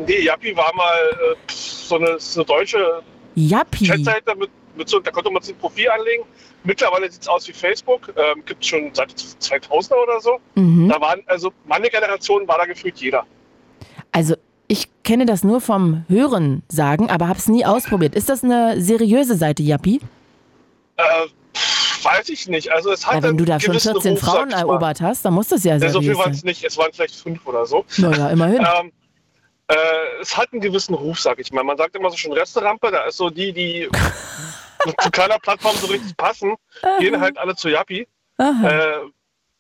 Nee, 0.06 0.20
Yappi 0.20 0.56
war 0.58 0.76
mal 0.76 0.94
äh, 1.12 1.36
so, 1.48 1.96
eine, 1.96 2.20
so 2.20 2.42
eine 2.42 2.46
deutsche 2.48 3.02
Yappi. 3.36 3.88
Chatseite, 3.88 4.36
mit, 4.36 4.50
so, 4.86 5.00
da 5.00 5.12
konnte 5.12 5.30
man 5.32 5.42
sich 5.42 5.56
ein 5.56 5.60
Profil 5.60 5.90
anlegen. 5.90 6.24
Mittlerweile 6.64 7.12
sieht 7.12 7.22
es 7.24 7.28
aus 7.28 7.48
wie 7.48 7.54
Facebook, 7.54 8.14
ähm, 8.16 8.44
gibt 8.46 8.62
es 8.64 8.68
schon 8.70 8.90
seit 8.94 9.12
2000er 9.12 9.96
oder 10.04 10.20
so. 10.22 10.40
Mhm. 10.56 10.90
Da 10.90 11.00
waren, 11.02 11.22
also 11.28 11.52
meine 11.66 11.90
Generation 11.90 12.48
war 12.48 12.58
da 12.58 12.66
gefühlt 12.66 12.98
jeder. 12.98 13.26
Also, 14.12 14.36
ich 14.68 14.88
kenne 15.04 15.26
das 15.26 15.44
nur 15.44 15.60
vom 15.62 16.06
Hören 16.08 16.64
sagen, 16.70 17.10
aber 17.10 17.28
habe 17.28 17.40
es 17.40 17.48
nie 17.48 17.66
ausprobiert. 17.66 18.16
Ist 18.16 18.30
das 18.30 18.44
eine 18.44 18.80
seriöse 18.82 19.36
Seite, 19.36 19.64
Yappi? 19.64 20.00
Äh, 20.98 21.04
weiß 22.04 22.30
ich 22.30 22.48
nicht. 22.48 22.72
Also 22.72 22.92
es 22.92 23.06
hat 23.06 23.16
Ja, 23.16 23.24
wenn 23.24 23.38
du 23.38 23.46
da 23.46 23.60
schon 23.60 23.72
gewissen 23.74 23.94
14 23.94 24.12
Ruf, 24.14 24.20
Frauen 24.22 24.52
erobert 24.52 25.02
hast, 25.02 25.26
dann 25.26 25.34
muss 25.34 25.50
das 25.50 25.64
ja 25.64 25.76
Ja, 25.76 25.90
so 25.90 26.00
viel 26.00 26.16
seriös 26.16 26.18
waren 26.20 26.32
es 26.32 26.40
sein. 26.42 26.48
nicht, 26.48 26.64
es 26.64 26.78
waren 26.78 26.92
vielleicht 26.94 27.16
fünf 27.16 27.46
oder 27.46 27.66
so. 27.66 27.86
Naja, 27.98 28.30
immerhin. 28.30 28.66
Ähm, 28.82 28.92
äh, 29.72 30.22
es 30.22 30.36
hat 30.36 30.52
einen 30.52 30.62
gewissen 30.62 30.94
Ruf, 30.94 31.20
sag 31.20 31.40
ich 31.40 31.52
mal. 31.52 31.64
Man 31.64 31.78
sagt 31.78 31.96
immer 31.96 32.10
so 32.10 32.18
schon 32.18 32.34
Resterampe, 32.34 32.92
da 32.92 33.04
ist 33.06 33.18
so 33.18 33.30
die, 33.30 33.54
die 33.54 33.90
zu 35.00 35.12
keiner 35.12 35.40
Plattform 35.40 35.76
so 35.78 35.88
richtig 35.88 36.16
passen, 36.18 36.56
gehen 37.00 37.20
halt 37.20 37.38
alle 37.38 37.56
zu 37.56 37.70
Yappi. 37.70 38.08
Äh, 38.38 39.10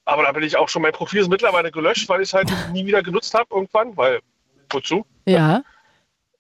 aber 0.06 0.24
da 0.24 0.32
bin 0.32 0.43
ich 0.43 0.58
auch 0.58 0.67
schon, 0.67 0.82
mein 0.82 0.91
Profil 0.91 1.21
ist 1.21 1.30
mittlerweile 1.30 1.71
gelöscht, 1.71 2.10
weil 2.10 2.21
ich 2.21 2.30
es 2.30 2.34
halt 2.34 2.52
nie 2.74 2.86
wieder 2.86 3.04
genutzt 3.04 3.34
habe 3.34 3.47
irgendwann, 3.52 3.95
weil, 3.95 4.19
wozu? 4.69 5.06
Ja. 5.26 5.63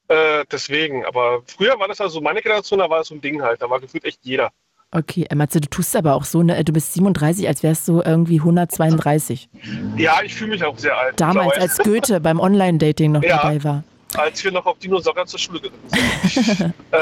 Äh, 0.07 0.43
deswegen, 0.51 1.05
aber 1.05 1.43
früher 1.45 1.79
war 1.79 1.87
das 1.87 2.01
also 2.01 2.19
meine 2.19 2.41
Generation, 2.41 2.79
da 2.79 2.89
war 2.89 2.97
das 2.99 3.07
so 3.07 3.15
ein 3.15 3.21
Ding 3.21 3.41
halt, 3.41 3.61
da 3.61 3.69
war 3.69 3.79
gefühlt 3.79 4.03
echt 4.03 4.19
jeder. 4.23 4.51
Okay, 4.93 5.25
äh, 5.29 5.35
Matze, 5.35 5.61
du 5.61 5.69
tust 5.69 5.95
aber 5.95 6.15
auch 6.15 6.25
so, 6.25 6.43
ne? 6.43 6.61
Du 6.65 6.73
bist 6.73 6.93
37, 6.93 7.47
als 7.47 7.63
wärst 7.63 7.87
du 7.87 8.01
irgendwie 8.01 8.39
132. 8.39 9.47
Ja, 9.95 10.21
ich 10.21 10.35
fühle 10.35 10.51
mich 10.51 10.63
auch 10.65 10.77
sehr 10.77 10.97
alt. 10.97 11.19
Damals, 11.19 11.57
als 11.57 11.77
Goethe 11.77 12.19
beim 12.19 12.39
Online-Dating 12.39 13.13
noch 13.13 13.23
Ja. 13.23 13.37
dabei 13.37 13.63
war. 13.63 13.83
als 14.17 14.43
wir 14.43 14.51
noch 14.51 14.65
auf 14.65 14.77
Dinosaurier 14.79 15.25
zur 15.25 15.39
Schule 15.39 15.61
geritten 15.61 15.89
sind. 15.89 16.59
äh, 16.91 16.97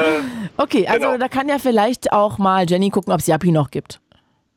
Okay, 0.56 0.86
also 0.86 1.06
Genau. 1.08 1.18
da 1.18 1.26
kann 1.26 1.48
ja 1.48 1.58
vielleicht 1.58 2.12
auch 2.12 2.38
mal 2.38 2.70
Jenny 2.70 2.90
gucken, 2.90 3.12
ob 3.12 3.18
es 3.18 3.26
Yappi 3.26 3.50
noch 3.50 3.70
gibt. 3.72 4.00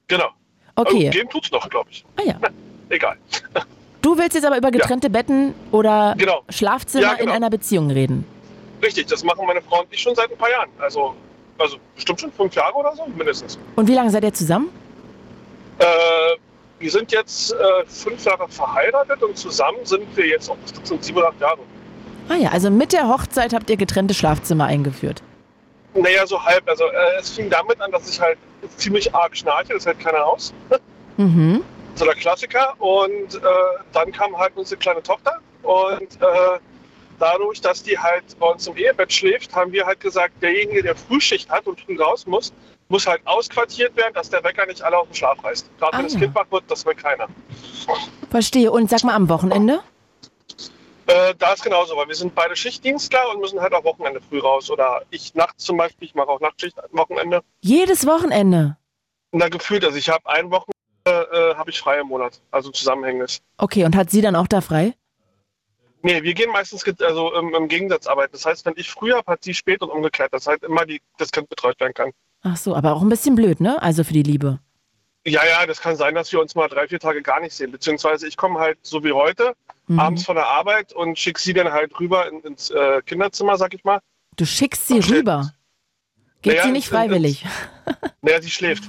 genau. 0.07 0.27
Okay. 0.75 1.07
Oh, 1.07 1.11
geben 1.11 1.29
tut's 1.29 1.51
noch, 1.51 1.67
glaube 1.69 1.89
ich. 1.91 2.05
Ah 2.17 2.21
ja. 2.25 2.35
Egal. 2.89 3.17
Du 4.03 4.15
willst 4.17 4.35
jetzt 4.35 4.45
aber 4.45 4.57
über 4.57 4.69
getrennte 4.69 5.09
Betten 5.09 5.53
oder 5.71 6.13
Genau. 6.17 6.43
Schlafzimmer 6.49 7.03
Ja, 7.03 7.13
genau. 7.15 7.29
in 7.31 7.35
einer 7.37 7.49
Beziehung 7.49 7.89
reden. 7.89 8.23
Richtig, 8.83 9.07
das 9.07 9.23
machen 9.23 9.45
meine 9.47 9.61
Frau 9.63 9.79
und 9.81 9.87
ich 9.91 9.99
schon 10.01 10.13
seit 10.13 10.31
ein 10.31 10.37
paar 10.37 10.49
Jahren. 10.51 10.69
Also, 10.79 11.15
also 11.63 11.77
bestimmt 11.95 12.21
schon 12.21 12.31
fünf 12.31 12.53
Jahre 12.55 12.73
oder 12.75 12.95
so, 12.95 13.05
mindestens. 13.07 13.57
Und 13.75 13.87
wie 13.87 13.93
lange 13.95 14.09
seid 14.11 14.23
ihr 14.23 14.33
zusammen? 14.33 14.69
Äh, 15.79 15.85
wir 16.79 16.91
sind 16.91 17.11
jetzt 17.11 17.53
äh, 17.53 17.55
fünf 17.87 18.23
Jahre 18.25 18.47
verheiratet 18.49 19.23
und 19.23 19.37
zusammen 19.37 19.79
sind 19.83 20.05
wir 20.15 20.27
jetzt 20.27 20.49
auch 20.49 20.57
bestimmt 20.57 20.87
schon 20.87 21.01
sieben 21.01 21.17
oder 21.17 21.29
acht 21.29 21.39
Jahre. 21.39 21.59
Ah 22.29 22.35
ja, 22.35 22.49
also 22.49 22.69
mit 22.69 22.93
der 22.93 23.07
Hochzeit 23.07 23.53
habt 23.53 23.69
ihr 23.69 23.77
getrennte 23.77 24.13
Schlafzimmer 24.13 24.65
eingeführt. 24.65 25.21
Naja, 25.93 26.25
so 26.25 26.43
halb. 26.43 26.67
Also 26.69 26.85
äh, 26.85 27.19
es 27.19 27.29
fing 27.29 27.49
damit 27.49 27.79
an, 27.81 27.91
dass 27.91 28.09
ich 28.09 28.19
halt 28.19 28.37
ziemlich 28.77 29.13
arg 29.13 29.35
schnarche, 29.35 29.73
das 29.73 29.85
hält 29.85 29.99
keiner 29.99 30.25
aus. 30.25 30.53
Mhm. 31.17 31.63
So 31.93 32.05
der 32.05 32.15
Klassiker. 32.15 32.73
Und 32.79 33.35
äh, 33.35 33.39
dann 33.91 34.11
kam 34.11 34.35
halt 34.35 34.53
unsere 34.55 34.79
kleine 34.79 35.03
Tochter 35.03 35.39
und 35.61 36.01
äh, 36.01 36.59
dadurch, 37.23 37.61
dass 37.61 37.81
die 37.83 37.97
halt 37.97 38.37
bei 38.39 38.47
uns 38.47 38.67
im 38.67 38.75
Ehebett 38.75 39.11
schläft, 39.13 39.55
haben 39.55 39.71
wir 39.71 39.85
halt 39.85 39.99
gesagt, 40.01 40.33
derjenige, 40.41 40.83
der 40.83 40.95
Frühschicht 40.95 41.49
hat 41.49 41.65
und 41.67 41.79
früh 41.79 41.99
raus 42.01 42.25
muss, 42.27 42.51
muss 42.89 43.07
halt 43.07 43.21
ausquartiert 43.25 43.95
werden, 43.95 44.13
dass 44.13 44.29
der 44.29 44.43
Wecker 44.43 44.65
nicht 44.65 44.81
alle 44.81 44.97
auf 44.97 45.07
den 45.07 45.15
Schlaf 45.15 45.41
reißt. 45.43 45.69
Gerade 45.79 45.93
Ah, 45.93 45.97
wenn 45.99 46.05
das 46.05 46.13
ja. 46.15 46.19
Kind 46.19 46.35
wach 46.35 46.45
wird, 46.51 46.63
das 46.67 46.85
will 46.85 46.95
keiner. 46.95 47.27
Verstehe. 48.29 48.71
Und 48.71 48.89
sag 48.89 49.03
mal 49.03 49.15
am 49.15 49.29
Wochenende? 49.29 49.79
Äh, 51.07 51.33
da 51.37 51.53
ist 51.53 51.63
genauso, 51.63 51.95
weil 51.95 52.07
wir 52.07 52.15
sind 52.15 52.35
beide 52.35 52.55
Schichtdienstler 52.55 53.29
und 53.33 53.39
müssen 53.41 53.59
halt 53.59 53.73
auch 53.73 53.83
Wochenende 53.85 54.19
früh 54.29 54.39
raus. 54.39 54.69
Oder 54.69 55.03
ich 55.09 55.33
nachts 55.33 55.63
zum 55.63 55.77
Beispiel, 55.77 56.07
ich 56.07 56.15
mache 56.15 56.27
auch 56.27 56.39
Nachtschicht 56.41 56.77
am 56.77 56.89
Wochenende. 56.97 57.41
Jedes 57.61 58.05
Wochenende. 58.05 58.77
Na 59.31 59.47
gefühlt, 59.49 59.83
also 59.85 59.97
ich 59.97 60.09
habe 60.09 60.29
ein 60.29 60.51
Wochenende, 60.51 60.71
äh, 61.05 61.55
habe 61.55 61.69
ich 61.69 61.79
frei 61.79 61.99
im 61.99 62.07
Monat, 62.07 62.39
also 62.51 62.69
zusammenhängendes. 62.69 63.41
Okay, 63.57 63.85
und 63.85 63.95
hat 63.95 64.11
sie 64.11 64.21
dann 64.21 64.35
auch 64.35 64.47
da 64.47 64.61
frei? 64.61 64.93
Nee, 66.03 66.21
wir 66.21 66.33
gehen 66.33 66.51
meistens 66.51 66.83
also 67.01 67.33
im, 67.33 67.55
im 67.55 67.67
Gegensatz 67.67 68.07
arbeiten. 68.07 68.33
Das 68.33 68.45
heißt, 68.45 68.65
wenn 68.65 68.73
ich 68.75 68.91
früh 68.91 69.11
habe, 69.13 69.31
hat 69.31 69.43
sie 69.43 69.53
spät 69.53 69.81
und 69.81 69.89
umgekehrt. 69.89 70.33
Das 70.33 70.45
heißt, 70.45 70.63
immer 70.63 70.85
die, 70.85 71.01
das 71.17 71.31
Kind 71.31 71.49
betreut 71.49 71.79
werden 71.79 71.93
kann. 71.93 72.11
Ach 72.43 72.57
so, 72.57 72.75
aber 72.75 72.93
auch 72.93 73.01
ein 73.01 73.09
bisschen 73.09 73.35
blöd, 73.35 73.61
ne? 73.61 73.81
Also 73.81 74.03
für 74.03 74.13
die 74.13 74.23
Liebe. 74.23 74.59
Ja, 75.25 75.45
ja, 75.45 75.65
das 75.65 75.79
kann 75.79 75.95
sein, 75.95 76.13
dass 76.13 76.31
wir 76.33 76.41
uns 76.41 76.55
mal 76.55 76.67
drei, 76.67 76.87
vier 76.89 76.99
Tage 76.99 77.21
gar 77.21 77.39
nicht 77.39 77.53
sehen. 77.55 77.71
Beziehungsweise 77.71 78.27
ich 78.27 78.35
komme 78.35 78.59
halt 78.59 78.77
so 78.83 79.03
wie 79.03 79.13
heute 79.13 79.55
Mhm. 79.87 79.99
abends 79.99 80.23
von 80.25 80.35
der 80.35 80.47
Arbeit 80.47 80.93
und 80.93 81.19
schicke 81.19 81.41
sie 81.41 81.53
dann 81.53 81.71
halt 81.71 81.99
rüber 81.99 82.29
in, 82.29 82.39
ins 82.41 82.69
äh, 82.69 83.01
Kinderzimmer, 83.05 83.57
sag 83.57 83.73
ich 83.73 83.83
mal. 83.83 83.99
Du 84.37 84.45
schickst 84.45 84.87
sie 84.87 84.99
rüber. 84.99 85.53
Geht 86.41 86.53
Naja, 86.53 86.63
sie 86.65 86.71
nicht 86.71 86.87
freiwillig? 86.87 87.45
Naja, 88.21 88.41
sie 88.41 88.49
schläft. 88.49 88.83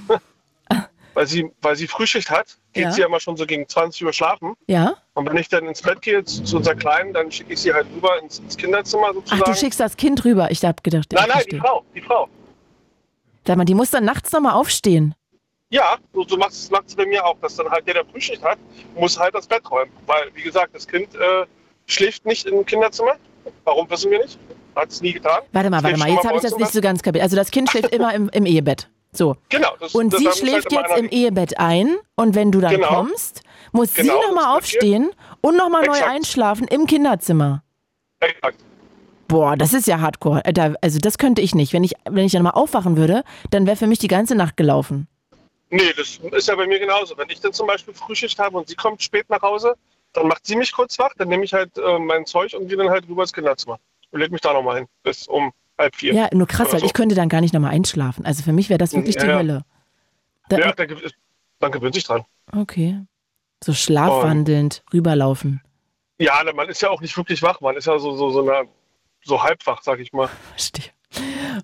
weil, 1.13 1.27
sie, 1.27 1.51
weil 1.61 1.75
sie 1.75 1.87
Frühschicht 1.87 2.29
hat, 2.29 2.57
geht 2.75 2.83
Ja. 2.83 2.91
sie 2.91 3.01
ja 3.01 3.07
immer 3.07 3.19
schon 3.19 3.35
so 3.35 3.45
gegen 3.47 3.67
20 3.67 4.05
Uhr 4.05 4.13
schlafen. 4.13 4.53
Ja? 4.67 4.95
Und 5.15 5.27
wenn 5.27 5.37
ich 5.37 5.49
dann 5.49 5.65
ins 5.67 5.81
Bett 5.81 6.01
gehe 6.01 6.23
zu, 6.23 6.43
zu 6.43 6.57
unserer 6.57 6.75
Kleinen, 6.75 7.13
dann 7.13 7.31
schicke 7.31 7.53
ich 7.53 7.59
sie 7.61 7.73
halt 7.73 7.87
rüber 7.95 8.19
ins, 8.21 8.39
ins 8.39 8.55
Kinderzimmer 8.55 9.07
Ach, 9.09 9.13
sozusagen. 9.15 9.41
du 9.51 9.55
schickst 9.57 9.79
das 9.79 9.97
Kind 9.97 10.23
rüber. 10.23 10.51
Ich 10.51 10.63
hab 10.63 10.83
gedacht, 10.83 11.07
nein, 11.11 11.23
ich 11.27 11.33
nein, 11.33 11.43
die 11.51 11.57
verstehe. 11.57 11.59
Frau, 11.61 11.83
die 11.95 12.01
Frau. 12.01 12.29
Sag 13.47 13.57
mal, 13.57 13.65
die 13.65 13.73
muss 13.73 13.89
dann 13.91 14.05
nachts 14.05 14.31
nochmal 14.31 14.53
aufstehen. 14.53 15.15
Ja, 15.69 15.97
so, 16.13 16.23
so 16.27 16.37
macht 16.37 16.51
es 16.53 16.69
bei 16.95 17.05
mir 17.05 17.25
auch, 17.25 17.37
dass 17.41 17.55
dann 17.55 17.69
halt 17.69 17.87
der, 17.87 17.95
der 17.95 18.05
Frühschicht 18.05 18.43
hat, 18.43 18.57
muss 18.95 19.17
halt 19.19 19.33
das 19.35 19.47
Bett 19.47 19.69
räumen. 19.69 19.91
Weil, 20.05 20.29
wie 20.33 20.43
gesagt, 20.43 20.75
das 20.75 20.87
Kind 20.87 21.13
äh, 21.15 21.45
schläft 21.87 22.25
nicht 22.25 22.45
im 22.45 22.65
Kinderzimmer. 22.65 23.15
Warum, 23.63 23.89
wissen 23.89 24.11
wir 24.11 24.19
nicht. 24.19 24.37
Hat 24.75 24.89
es 24.89 25.01
nie 25.01 25.13
getan. 25.13 25.41
Warte 25.53 25.69
mal, 25.69 25.81
warte 25.83 25.97
mal, 25.97 26.09
jetzt 26.09 26.25
habe 26.25 26.35
ich 26.35 26.41
das 26.41 26.57
nicht 26.57 26.71
so 26.71 26.81
ganz 26.81 27.01
kapiert. 27.01 27.23
Also 27.23 27.35
das 27.35 27.49
Kind 27.51 27.69
schläft 27.69 27.93
immer 27.93 28.13
im, 28.13 28.29
im 28.29 28.45
Ehebett. 28.45 28.89
So. 29.17 29.37
Genau. 29.49 29.69
Das, 29.79 29.95
Und 29.95 30.13
das, 30.13 30.19
sie 30.19 30.31
schläft 30.31 30.75
halt 30.75 30.87
jetzt 30.89 30.97
im 30.99 31.09
Ehebett 31.09 31.57
ein 31.59 31.95
und 32.15 32.35
wenn 32.35 32.51
du 32.51 32.59
dann 32.59 32.71
Genau. 32.75 32.87
kommst, 32.87 33.41
muss 33.71 33.93
Genau, 33.93 34.13
sie 34.21 34.27
nochmal 34.27 34.57
aufstehen 34.57 35.11
und 35.41 35.57
nochmal 35.57 35.85
neu 35.85 36.03
einschlafen 36.03 36.67
im 36.67 36.85
Kinderzimmer. 36.85 37.63
Exakt. 38.19 38.59
Boah, 39.27 39.55
das 39.57 39.73
ist 39.73 39.87
ja 39.87 39.99
hardcore. 40.01 40.43
Äh, 40.45 40.73
Also 40.81 40.99
das 40.99 41.17
könnte 41.17 41.41
ich 41.41 41.55
nicht. 41.55 41.73
Wenn 41.73 41.83
ich, 41.83 41.93
wenn 42.09 42.25
ich 42.25 42.31
dann 42.31 42.43
mal 42.43 42.51
aufwachen 42.51 42.95
würde, 42.97 43.23
dann 43.49 43.65
wäre 43.65 43.75
für 43.75 43.87
mich 43.87 43.99
die 43.99 44.07
ganze 44.07 44.35
Nacht 44.35 44.55
gelaufen. 44.57 45.07
Nee, 45.71 45.93
das 45.97 46.19
ist 46.31 46.47
ja 46.47 46.55
bei 46.55 46.67
mir 46.67 46.79
genauso. 46.79 47.17
Wenn 47.17 47.29
ich 47.29 47.39
dann 47.41 47.51
zum 47.51 47.67
Beispiel 47.67 47.93
Frühschicht 47.93 48.37
habe 48.37 48.57
und 48.57 48.67
sie 48.67 48.75
kommt 48.75 49.01
spät 49.01 49.29
nach 49.29 49.41
Hause, 49.41 49.75
dann 50.13 50.27
macht 50.27 50.45
sie 50.45 50.55
mich 50.55 50.71
kurz 50.71 50.97
wach, 50.99 51.11
dann 51.17 51.27
nehme 51.27 51.43
ich 51.43 51.53
halt 51.53 51.77
äh, 51.77 51.99
mein 51.99 52.25
Zeug 52.25 52.53
und 52.53 52.67
gehe 52.67 52.77
dann 52.77 52.89
halt 52.89 53.07
rüber 53.09 53.23
ins 53.23 53.33
Kinderzimmer. 53.33 53.79
Und 54.11 54.19
leg 54.19 54.31
mich 54.31 54.41
da 54.41 54.53
nochmal 54.53 54.77
hin, 54.77 54.87
bis 55.03 55.27
um 55.27 55.51
halb 55.77 55.95
vier. 55.95 56.13
Ja, 56.13 56.29
nur 56.33 56.47
krass, 56.47 56.71
weil 56.71 56.79
so. 56.79 56.85
ich 56.85 56.93
könnte 56.93 57.15
dann 57.15 57.29
gar 57.29 57.41
nicht 57.41 57.53
nochmal 57.53 57.71
einschlafen. 57.71 58.25
Also 58.25 58.43
für 58.43 58.53
mich 58.53 58.69
wäre 58.69 58.77
das 58.77 58.93
wirklich 58.93 59.15
die 59.17 59.23
Ja, 59.25 59.31
ja. 59.31 59.37
Hölle. 59.39 59.65
Da, 60.49 60.57
Ja, 60.57 60.71
dann, 60.73 60.87
gew- 60.87 61.13
dann 61.59 61.71
gewöhnt 61.71 61.95
sich 61.95 62.03
dran. 62.03 62.23
Okay. 62.51 62.99
So 63.63 63.73
schlafwandelnd 63.73 64.83
rüberlaufen. 64.93 65.61
Ja, 66.19 66.41
man 66.53 66.69
ist 66.69 66.81
ja 66.81 66.89
auch 66.89 67.01
nicht 67.01 67.17
wirklich 67.17 67.41
wach, 67.41 67.59
man 67.61 67.75
ist 67.75 67.87
ja 67.87 67.97
so, 67.99 68.15
so, 68.15 68.29
so, 68.29 68.47
eine, 68.49 68.67
so 69.23 69.41
halbwach, 69.43 69.81
sag 69.83 69.99
ich 69.99 70.13
mal. 70.13 70.29
Verstehe. 70.51 70.91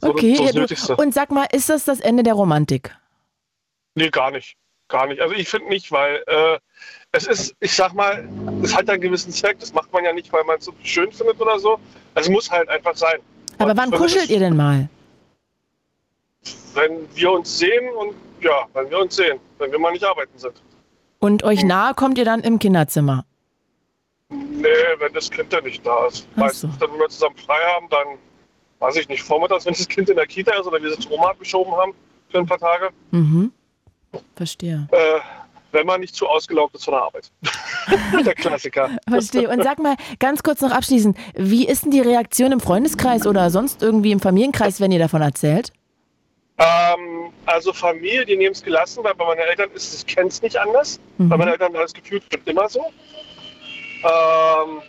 So, 0.02 0.10
Okay, 0.10 0.36
so 0.36 0.46
ja, 0.46 0.52
du, 0.52 0.60
Nötigste. 0.62 0.96
und 0.96 1.14
sag 1.14 1.32
mal, 1.32 1.46
ist 1.52 1.70
das 1.70 1.86
das 1.86 2.00
Ende 2.00 2.24
der 2.24 2.34
Romantik? 2.34 2.96
Nee, 3.96 4.10
gar 4.10 4.32
nicht. 4.32 4.56
Gar 4.88 5.08
nicht. 5.08 5.22
Also 5.22 5.36
ich 5.36 5.48
finde 5.48 5.70
nicht, 5.70 5.92
weil 5.92 6.24
äh, 6.28 6.60
es 7.14 7.28
ist, 7.28 7.56
ich 7.60 7.74
sag 7.74 7.94
mal, 7.94 8.28
es 8.64 8.76
hat 8.76 8.90
einen 8.90 9.02
gewissen 9.02 9.32
Zweck. 9.32 9.60
Das 9.60 9.74
macht 9.74 9.92
man 9.94 10.04
ja 10.04 10.12
nicht, 10.14 10.32
weil 10.34 10.44
man 10.44 10.58
es 10.58 10.66
so 10.66 10.74
schön 10.84 11.12
findet 11.12 11.40
oder 11.40 11.60
so. 11.60 11.80
Es 12.16 12.28
muss 12.30 12.50
halt 12.52 12.68
einfach 12.70 12.96
sein. 12.96 13.20
Aber 13.62 13.78
wann 13.78 13.92
kuschelt 13.92 14.30
ihr 14.30 14.40
denn 14.40 14.56
mal? 14.56 14.90
Wenn 16.74 17.08
wir 17.16 17.32
uns 17.32 17.58
sehen 17.60 17.94
und 17.96 18.14
ja, 18.42 18.66
wenn 18.74 18.90
wir 18.90 19.00
uns 19.00 19.16
sehen, 19.16 19.40
wenn 19.60 19.72
wir 19.72 19.80
mal 19.80 19.92
nicht 19.92 20.04
arbeiten 20.06 20.38
sind. 20.38 20.62
Und 21.20 21.44
euch 21.44 21.64
nahe 21.64 21.94
kommt 21.94 22.18
ihr 22.18 22.26
dann 22.26 22.42
im 22.42 22.58
Kinderzimmer? 22.60 23.26
Nee, 24.30 24.68
wenn 25.00 25.14
das 25.14 25.30
Kind 25.30 25.52
dann 25.54 25.64
nicht 25.66 25.86
da 25.86 26.08
ist. 26.08 26.26
Ach 26.32 26.36
so. 26.36 26.42
Meistens, 26.68 26.78
dann, 26.80 26.92
wenn 26.94 27.00
wir 27.00 27.10
zusammen 27.10 27.36
frei 27.38 27.60
haben, 27.76 27.88
dann, 27.90 28.08
weiß 28.80 28.96
ich 28.96 29.10
nicht, 29.10 29.22
vormittags, 29.22 29.66
wenn 29.66 29.74
das 29.74 29.88
Kind 29.88 30.10
in 30.10 30.16
der 30.16 30.26
Kita 30.26 30.54
ist 30.60 30.66
oder 30.66 30.82
wir 30.82 30.90
es 30.90 31.00
zur 31.00 31.12
Oma 31.12 31.30
abgeschoben 31.32 31.74
haben 31.74 31.94
für 32.30 32.38
ein 32.40 32.46
paar 32.46 32.58
Tage, 32.60 32.90
Mhm. 33.12 33.52
Verstehe. 34.36 34.88
äh, 34.92 35.20
wenn 35.74 35.86
man 35.86 36.00
nicht 36.02 36.16
zu 36.16 36.28
ausgelaugt 36.28 36.76
ist 36.76 36.86
von 36.86 36.94
der 36.94 37.04
Arbeit. 37.04 37.32
der 38.26 38.36
Klassiker. 38.36 38.90
Verstehe. 39.08 39.50
Und 39.50 39.64
sag 39.64 39.80
mal, 39.80 39.96
ganz 40.20 40.44
kurz 40.44 40.62
noch 40.62 40.72
abschließend, 40.72 41.18
wie 41.36 41.68
ist 41.68 41.84
denn 41.84 41.92
die 41.92 42.02
Reaktion 42.02 42.52
im 42.52 42.60
Freundeskreis 42.60 43.26
oder 43.26 43.50
sonst 43.50 43.82
irgendwie 43.82 44.12
im 44.12 44.20
Familienkreis, 44.20 44.80
wenn 44.80 44.92
ihr 44.92 45.00
davon 45.00 45.22
erzählt? 45.22 45.72
Ähm, 46.58 47.32
also 47.46 47.74
Familie, 47.74 48.26
die 48.26 48.38
nehmen 48.38 48.52
es 48.52 48.62
gelassen, 48.62 49.04
weil 49.04 49.16
bei 49.16 49.26
meinen 49.26 49.40
Eltern 49.40 49.70
ist 49.74 49.94
es, 49.94 50.00
ich 50.00 50.16
kenne 50.16 50.28
es 50.30 50.42
nicht 50.42 50.58
anders. 50.58 51.00
Mhm. 51.18 51.30
Bei 51.30 51.38
meinen 51.38 51.50
Eltern 51.50 51.74
haben 51.74 51.82
das 51.82 51.94
Gefühl, 51.94 52.22
wird 52.30 52.48
immer 52.48 52.70
so. 52.70 52.82
Ähm, 54.04 54.82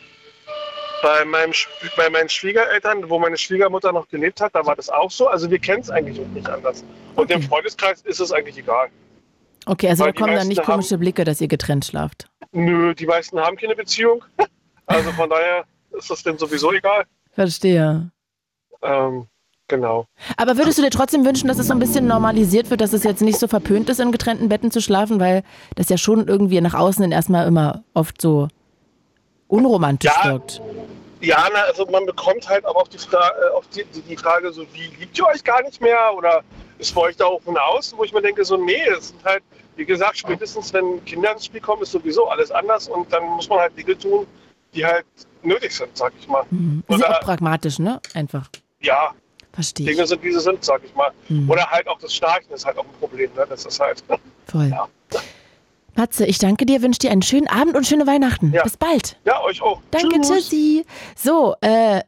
bei, 1.03 1.25
meinem, 1.25 1.53
bei 1.97 2.11
meinen 2.11 2.29
Schwiegereltern, 2.29 3.09
wo 3.09 3.19
meine 3.19 3.37
Schwiegermutter 3.37 3.93
noch 3.93 4.09
gelebt 4.09 4.41
hat, 4.41 4.55
da 4.55 4.65
war 4.65 4.77
das 4.77 4.89
auch 4.89 5.11
so. 5.11 5.29
Also 5.29 5.51
wir 5.51 5.59
kennen 5.59 5.81
es 5.81 5.91
eigentlich 5.91 6.21
auch 6.21 6.29
nicht 6.29 6.49
anders. 6.49 6.85
Und 7.17 7.25
Okay. 7.25 7.35
im 7.35 7.43
Freundeskreis 7.43 8.03
ist 8.03 8.21
es 8.21 8.33
eigentlich 8.33 8.59
egal. 8.59 8.89
Okay, 9.67 9.89
also 9.89 10.05
Weil 10.05 10.13
da 10.13 10.21
kommen 10.21 10.35
dann 10.37 10.49
nicht 10.49 10.59
haben- 10.61 10.67
komische 10.67 10.99
Blicke, 10.99 11.25
dass 11.25 11.41
ihr 11.41 11.49
getrennt 11.49 11.85
schlaft. 11.85 12.27
Nö, 12.53 12.95
die 12.95 13.07
meisten 13.07 13.39
haben 13.41 13.57
keine 13.57 13.75
Beziehung. 13.75 14.25
Also 14.87 15.13
von 15.13 15.31
daher 15.31 15.65
ist 15.97 16.11
das 16.11 16.23
denn 16.25 16.37
sowieso 16.37 16.73
egal. 16.73 17.05
Verstehe. 17.31 18.11
Ähm, 18.83 19.27
genau. 19.69 20.07
Aber 20.37 20.57
würdest 20.59 20.77
du 20.77 20.83
dir 20.83 20.91
trotzdem 20.91 21.25
wünschen, 21.25 21.47
dass 21.47 21.59
es 21.59 21.69
so 21.69 21.73
ein 21.73 21.79
bisschen 21.79 22.07
normalisiert 22.07 22.69
wird, 22.69 22.81
dass 22.81 22.93
es 22.93 23.05
jetzt 23.05 23.23
nicht 23.23 23.39
so 23.39 23.47
verpönt 23.47 23.89
ist, 23.89 24.01
in 24.01 24.11
getrennten 24.13 24.49
Betten 24.49 24.71
zu 24.73 24.83
schlafen, 24.83 25.21
weil 25.21 25.45
das 25.77 25.89
ja 25.89 25.97
schon 25.97 26.27
irgendwie 26.27 26.61
nach 26.61 26.75
außen 26.75 27.03
hin 27.05 27.13
erstmal 27.13 27.47
immer 27.47 27.85
oft 27.95 28.21
so 28.21 28.49
unromantisch 29.49 30.11
Ja. 30.25 30.33
wirkt. 30.33 30.61
Ja, 31.21 31.47
na, 31.53 31.61
also 31.61 31.87
man 31.87 32.05
bekommt 32.05 32.49
halt 32.49 32.65
aber 32.67 32.81
auch 32.81 32.89
die, 32.89 32.99
Fra 32.99 33.19
äh, 33.29 33.57
auf 33.57 33.67
die, 33.69 33.85
die, 33.95 34.03
die 34.03 34.17
Frage 34.17 34.53
so, 34.53 34.67
wie 34.75 34.89
liebt 34.99 35.17
ihr 35.17 35.27
euch 35.27 35.45
gar 35.45 35.63
nicht 35.63 35.81
mehr? 35.81 36.13
Oder 36.17 36.43
ist 36.83 36.95
bei 36.95 37.01
euch 37.03 37.17
da 37.17 37.27
auch 37.27 37.43
hinaus? 37.45 37.95
Wo 37.97 38.05
ich 38.05 38.13
mir 38.13 38.21
denke, 38.21 38.45
so, 38.45 38.57
nee, 38.57 38.83
es 38.97 39.09
sind 39.09 39.25
halt, 39.25 39.43
wie 39.77 39.85
gesagt, 39.85 40.19
spätestens 40.19 40.73
wenn 40.73 41.03
Kinder 41.05 41.33
ins 41.33 41.47
Spiel 41.47 41.61
kommen, 41.61 41.83
ist 41.83 41.93
sowieso 41.93 42.29
alles 42.29 42.51
anders 42.51 42.89
und 42.89 43.11
dann 43.13 43.25
muss 43.25 43.49
man 43.49 43.61
halt 43.61 43.77
Dinge 43.77 43.97
tun, 43.97 44.27
die 44.75 44.85
halt 44.85 45.07
nötig 45.43 45.75
sind, 45.75 45.97
sag 45.97 46.13
ich 46.19 46.29
mal. 46.29 46.45
Mhm. 46.51 46.83
Ist 46.89 47.01
ja 47.01 47.17
auch 47.17 47.21
pragmatisch, 47.21 47.79
ne? 47.79 48.01
Einfach. 48.15 48.49
Ja, 48.81 49.15
Verstehe 49.53 49.87
Dinge 49.87 50.07
sind, 50.07 50.23
wie 50.23 50.33
sie 50.33 50.41
sind, 50.41 50.65
sag 50.65 50.83
ich 50.85 50.95
mal. 50.95 51.11
Mhm. 51.29 51.51
Oder 51.51 51.71
halt 51.71 51.87
auch 51.87 51.99
das 51.99 52.15
Schnarchen 52.15 52.53
ist 52.53 52.65
halt 52.65 52.79
auch 52.79 52.85
ein 52.85 52.99
Problem, 52.99 53.31
ne? 53.35 53.47
Das 53.49 53.65
ist 53.65 53.79
halt. 53.79 54.03
Voll. 54.47 54.69
Ja. 54.69 54.89
Matze, 55.95 56.25
ich 56.27 56.39
danke 56.39 56.65
dir, 56.67 56.81
wünsche 56.83 56.99
dir 57.01 57.11
einen 57.11 57.23
schönen 57.23 57.49
Abend 57.49 57.77
und 57.77 57.87
schöne 57.87 58.07
Weihnachten. 58.07 58.53
Ja. 58.53 58.63
Bis 58.63 58.77
bald. 58.77 59.17
Ja, 59.25 59.43
euch 59.43 59.61
auch. 59.63 59.81
Danke, 59.91 60.21
Tschüss. 60.21 60.49
tschüssi. 60.49 60.85
So, 61.17 61.55
äh, 61.61 62.01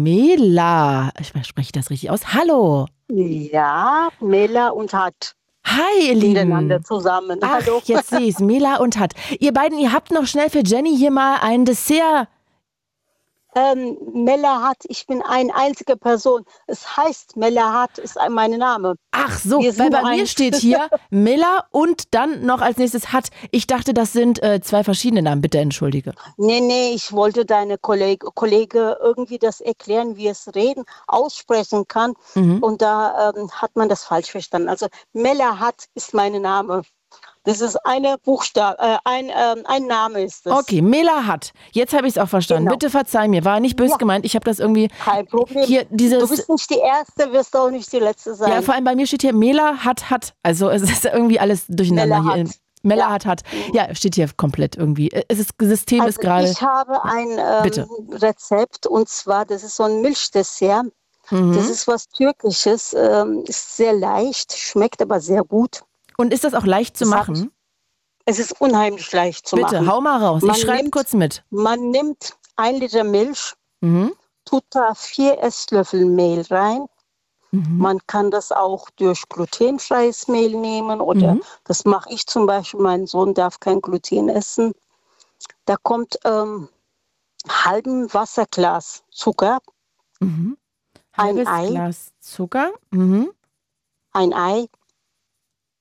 Mela. 0.00 1.10
Ich 1.20 1.32
spreche 1.46 1.72
das 1.72 1.90
richtig 1.90 2.10
aus. 2.10 2.32
Hallo. 2.34 2.86
Ja, 3.08 4.08
Mela 4.20 4.68
und 4.68 4.92
Hat 4.92 5.34
Hi, 5.64 6.08
ihr 6.08 6.14
Lieben. 6.14 6.32
miteinander 6.32 6.82
zusammen. 6.82 7.38
Ach, 7.42 7.60
Hallo. 7.66 7.82
jetzt 7.84 8.10
sehe 8.10 8.20
ich's. 8.20 8.38
Mela 8.40 8.76
und 8.76 8.98
Hat. 8.98 9.12
Ihr 9.40 9.52
beiden, 9.52 9.78
ihr 9.78 9.92
habt 9.92 10.10
noch 10.10 10.26
schnell 10.26 10.48
für 10.48 10.62
Jenny 10.64 10.96
hier 10.96 11.10
mal 11.10 11.36
ein 11.42 11.64
Dessert. 11.64 12.28
Ähm, 13.54 13.96
Mela 14.12 14.62
Hat, 14.62 14.78
ich 14.88 15.06
bin 15.06 15.22
eine 15.22 15.54
einzige 15.54 15.96
Person. 15.96 16.44
Es 16.66 16.96
heißt 16.96 17.36
Mela 17.36 17.72
Hat, 17.72 17.98
ist 17.98 18.18
ein- 18.18 18.32
mein 18.32 18.52
Name. 18.52 18.94
Ach 19.12 19.38
so, 19.38 19.58
weil 19.58 19.90
bei 19.90 20.02
mir 20.16 20.26
steht 20.26 20.54
hier 20.56 20.88
Mela 21.10 21.66
und 21.72 22.14
dann 22.14 22.46
noch 22.46 22.60
als 22.60 22.76
nächstes 22.78 23.12
Hat. 23.12 23.28
Ich 23.50 23.66
dachte, 23.66 23.92
das 23.92 24.12
sind 24.12 24.42
äh, 24.42 24.60
zwei 24.60 24.84
verschiedene 24.84 25.22
Namen. 25.22 25.40
Bitte 25.42 25.58
entschuldige. 25.58 26.12
Nee, 26.36 26.60
nee, 26.60 26.92
ich 26.94 27.12
wollte 27.12 27.44
deine 27.44 27.76
Kollege, 27.78 28.28
Kollege 28.34 28.96
irgendwie 29.02 29.38
das 29.38 29.60
erklären, 29.60 30.16
wie 30.16 30.28
es 30.28 30.48
reden, 30.54 30.84
aussprechen 31.08 31.86
kann. 31.88 32.14
Mhm. 32.34 32.62
Und 32.62 32.82
da 32.82 33.32
ähm, 33.36 33.50
hat 33.50 33.74
man 33.76 33.88
das 33.88 34.04
falsch 34.04 34.30
verstanden. 34.30 34.68
Also 34.68 34.86
Mela 35.12 35.58
Hat 35.58 35.84
ist 35.94 36.14
mein 36.14 36.40
Name. 36.40 36.82
Das 37.44 37.60
ist 37.62 37.76
eine 37.86 38.16
Buchstabe, 38.18 38.76
äh, 38.80 38.96
ein, 39.04 39.26
ähm, 39.30 39.64
ein 39.64 39.86
Name 39.86 40.22
ist 40.22 40.46
es. 40.46 40.52
Okay, 40.52 40.82
Mela 40.82 41.26
Hat. 41.26 41.52
Jetzt 41.72 41.94
habe 41.94 42.06
ich 42.06 42.14
es 42.16 42.18
auch 42.18 42.28
verstanden. 42.28 42.64
Genau. 42.66 42.76
Bitte 42.76 42.90
verzeih 42.90 43.28
mir. 43.28 43.44
War 43.46 43.60
nicht 43.60 43.76
böse 43.76 43.92
Ja. 43.92 43.96
gemeint. 43.96 44.24
Ich 44.26 44.34
habe 44.34 44.44
das 44.44 44.58
irgendwie 44.58 44.88
Kein 45.04 45.26
Problem. 45.26 45.64
hier 45.64 45.84
du 45.86 45.96
dieses. 45.96 46.28
bist 46.28 46.48
nicht 46.50 46.68
die 46.70 46.78
Erste, 46.78 47.32
wirst 47.32 47.56
auch 47.56 47.70
nicht 47.70 47.90
die 47.92 47.98
Letzte 47.98 48.34
sein. 48.34 48.50
Ja, 48.50 48.60
vor 48.62 48.74
allem 48.74 48.84
bei 48.84 48.94
mir 48.94 49.06
steht 49.06 49.22
hier 49.22 49.32
Mela 49.32 49.78
Hat 49.78 50.10
Hat. 50.10 50.34
Also 50.42 50.68
es 50.68 50.82
ist 50.82 51.06
irgendwie 51.06 51.40
alles 51.40 51.64
durcheinander 51.68 52.20
Mela 52.20 52.34
hier. 52.34 52.44
Hat. 52.44 52.50
Mella 52.82 53.00
Ja. 53.02 53.10
hat 53.10 53.26
hat. 53.26 53.42
Ja, 53.74 53.94
steht 53.94 54.14
hier 54.14 54.28
komplett 54.36 54.76
irgendwie. 54.76 55.10
Es 55.28 55.38
ist, 55.38 55.52
das 55.58 55.68
System 55.68 55.98
ist 56.00 56.18
Also 56.18 56.20
gerade. 56.20 56.48
ich 56.50 56.62
habe 56.62 57.04
ein 57.04 57.38
ähm. 57.38 57.88
Rezept 58.12 58.86
und 58.86 59.08
zwar, 59.08 59.44
das 59.44 59.64
ist 59.64 59.76
so 59.76 59.82
ein 59.84 60.00
Milchdessert. 60.00 60.86
Mhm. 61.30 61.52
Das 61.54 61.68
ist 61.68 61.86
was 61.86 62.08
Türkisches, 62.08 62.94
ähm, 62.94 63.44
ist 63.46 63.76
sehr 63.76 63.92
leicht, 63.92 64.52
schmeckt 64.56 65.00
aber 65.02 65.20
sehr 65.20 65.44
gut. 65.44 65.82
Und 66.20 66.32
ist 66.34 66.44
das 66.44 66.54
auch 66.54 66.66
leicht 66.66 66.96
zu 66.96 67.04
Das 67.04 67.10
machen? 67.10 67.50
Es 68.26 68.38
ist 68.38 68.60
unheimlich 68.60 69.10
leicht 69.12 69.48
zu 69.48 69.56
Bitte, 69.56 69.76
machen. 69.80 69.90
hau 69.90 70.00
mal 70.02 70.22
raus. 70.22 70.42
Man 70.42 70.54
ich 70.54 70.62
schreibe 70.62 70.90
kurz 70.90 71.14
mit. 71.14 71.42
Man 71.50 71.90
nimmt 71.90 72.36
ein 72.56 72.76
Liter 72.76 73.04
Milch, 73.04 73.54
Mhm. 73.80 74.12
tut 74.44 74.64
da 74.70 74.94
vier 74.94 75.42
Esslöffel 75.42 76.04
Mehl 76.04 76.42
rein. 76.50 76.86
Mhm. 77.52 77.78
Man 77.78 77.98
kann 78.06 78.30
das 78.30 78.52
auch 78.52 78.90
durch 78.90 79.22
glutenfreies 79.30 80.28
Mehl 80.28 80.54
nehmen 80.56 81.00
oder 81.00 81.34
Mhm. 81.36 81.42
das 81.64 81.84
mache 81.86 82.12
ich 82.12 82.26
zum 82.26 82.44
Beispiel. 82.46 82.80
Mein 82.80 83.06
Sohn 83.06 83.32
darf 83.34 83.58
kein 83.58 83.80
Gluten 83.80 84.28
essen. 84.28 84.72
Da 85.64 85.76
kommt 85.82 86.18
ähm, 86.24 86.68
halben 87.48 88.12
Wasserglas 88.12 89.02
Zucker, 89.10 89.58
Mhm. 90.20 90.58
Ein 91.12 91.46
Ei. 91.46 91.68
Glas 91.68 92.12
Zucker. 92.20 92.70
Mhm. 92.90 93.32
ein 94.12 94.34
Ei 94.34 94.68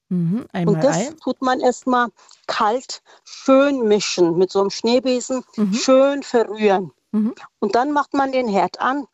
Mhm. 0.09 0.47
und 0.65 0.83
das 0.83 0.97
Ei. 0.97 1.13
tut 1.23 1.41
man 1.41 1.59
erstmal 1.59 2.07
kalt 2.47 3.01
schön 3.23 3.87
mischen 3.87 4.37
mit 4.37 4.51
so 4.51 4.59
einem 4.59 4.71
Schneebesen, 4.71 5.43
Mhm. 5.55 5.73
schön 5.73 6.23
verrühren. 6.23 6.91
Mhm. 7.11 7.35
Und 7.59 7.75
dann 7.75 7.91
macht 7.91 8.13
man 8.13 8.31
den 8.31 8.47
Herd 8.47 8.81
an, 8.81 9.07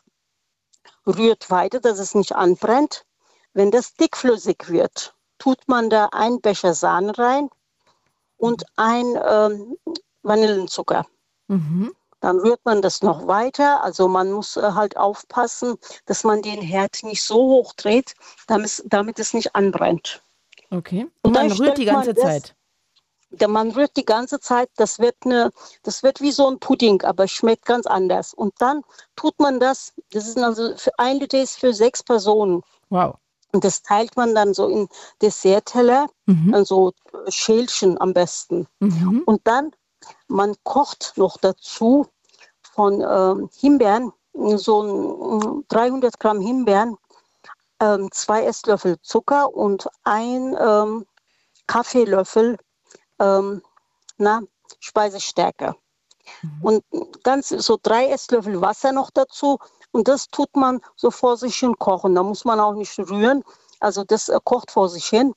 rührt 1.06 1.50
weiter, 1.52 1.80
dass 1.80 2.00
es 2.00 2.16
nicht 2.16 2.34
anbrennt. 2.34 3.06
Wenn 3.54 3.72
das 3.72 3.94
dickflüssig 3.94 4.70
wird, 4.70 5.14
tut 5.38 5.60
man 5.68 5.90
da 5.90 6.10
ein 6.12 6.42
Becher 6.42 6.74
Sahne 6.74 7.18
rein 7.18 7.50
und 8.38 8.64
ein 8.76 9.18
ähm, 9.28 9.78
Vanillenzucker. 10.24 11.06
Mhm. 11.48 11.94
Dann 12.22 12.40
rührt 12.40 12.62
man 12.64 12.82
das 12.82 13.02
noch 13.02 13.28
weiter. 13.28 13.84
Also 13.84 14.08
man 14.08 14.32
muss 14.32 14.58
äh, 14.58 14.72
halt 14.74 14.98
aufpassen, 14.98 15.78
dass 16.06 16.24
man 16.24 16.42
den 16.42 16.62
Herd 16.62 17.04
nicht 17.04 17.22
so 17.24 17.36
hoch 17.36 17.74
dreht, 17.74 18.16
damit, 18.48 18.84
damit 18.88 19.20
es 19.20 19.34
nicht 19.34 19.56
anbrennt. 19.56 20.22
Okay. 20.76 21.04
Und 21.04 21.12
Und 21.24 21.34
man 21.34 21.52
rührt 21.52 21.78
die 21.78 21.84
stellt 21.84 21.94
man 21.94 21.96
ganze 22.06 22.14
das- 22.14 22.24
Zeit. 22.24 22.56
Der 23.32 23.48
man 23.50 23.72
rührt 23.72 23.98
die 23.98 24.06
ganze 24.06 24.40
Zeit, 24.40 24.70
das 24.78 25.00
wird, 25.00 25.16
eine, 25.26 25.52
das 25.84 26.04
wird 26.04 26.22
wie 26.22 26.32
so 26.32 26.48
ein 26.48 26.60
Pudding, 26.60 27.02
aber 27.02 27.28
schmeckt 27.28 27.66
ganz 27.66 27.86
anders. 27.86 28.34
Und 28.34 28.54
dann 28.60 28.84
tut 29.18 29.38
man 29.40 29.60
das, 29.60 29.94
das 30.12 30.28
ist 30.28 30.38
also 30.38 30.78
für 30.78 30.92
ein 31.00 31.18
Liter 31.20 31.42
ist 31.42 31.58
für 31.60 31.74
sechs 31.74 32.02
Personen. 32.02 32.62
Wow. 32.90 33.16
Und 33.52 33.64
das 33.66 33.82
teilt 33.82 34.16
man 34.16 34.36
dann 34.36 34.54
so 34.54 34.68
in 34.70 34.88
Dessertteller, 35.22 36.08
Mhm. 36.28 36.54
also 36.54 36.94
Schälchen 37.28 38.00
am 38.00 38.14
besten. 38.14 38.68
Mhm. 38.80 39.24
Und 39.26 39.42
dann, 39.46 39.72
man 40.28 40.56
kocht 40.64 41.14
noch 41.18 41.38
dazu 41.38 42.08
von 42.62 43.02
ähm, 43.02 43.50
Himbeeren, 43.60 44.14
so 44.56 44.82
ein, 44.82 45.66
300 45.70 46.20
Gramm 46.20 46.40
Himbeeren, 46.40 46.98
ähm, 47.82 48.10
zwei 48.12 48.44
Esslöffel 48.46 48.98
Zucker 49.02 49.54
und 49.54 49.88
ein 50.04 50.56
ähm, 50.60 51.06
Kaffeelöffel 51.68 52.58
ähm, 53.20 53.62
na, 54.18 54.42
Speisestärke. 54.80 55.76
Und 56.62 56.84
ganz 57.24 57.50
so 57.50 57.78
drei 57.82 58.08
Esslöffel 58.10 58.60
Wasser 58.62 58.92
noch 58.92 59.12
dazu. 59.12 59.60
Und 59.92 60.08
das 60.08 60.28
tut 60.30 60.56
man 60.56 60.82
so 60.96 61.12
vor 61.12 61.38
sich 61.38 61.56
hin 61.58 61.76
kochen. 61.78 62.16
Da 62.16 62.24
muss 62.24 62.46
man 62.46 62.60
auch 62.60 62.74
nicht 62.74 62.98
rühren. 62.98 63.44
Also 63.80 64.04
das 64.04 64.30
äh, 64.30 64.40
kocht 64.44 64.72
vor 64.72 64.90
sich 64.90 65.06
hin. 65.06 65.34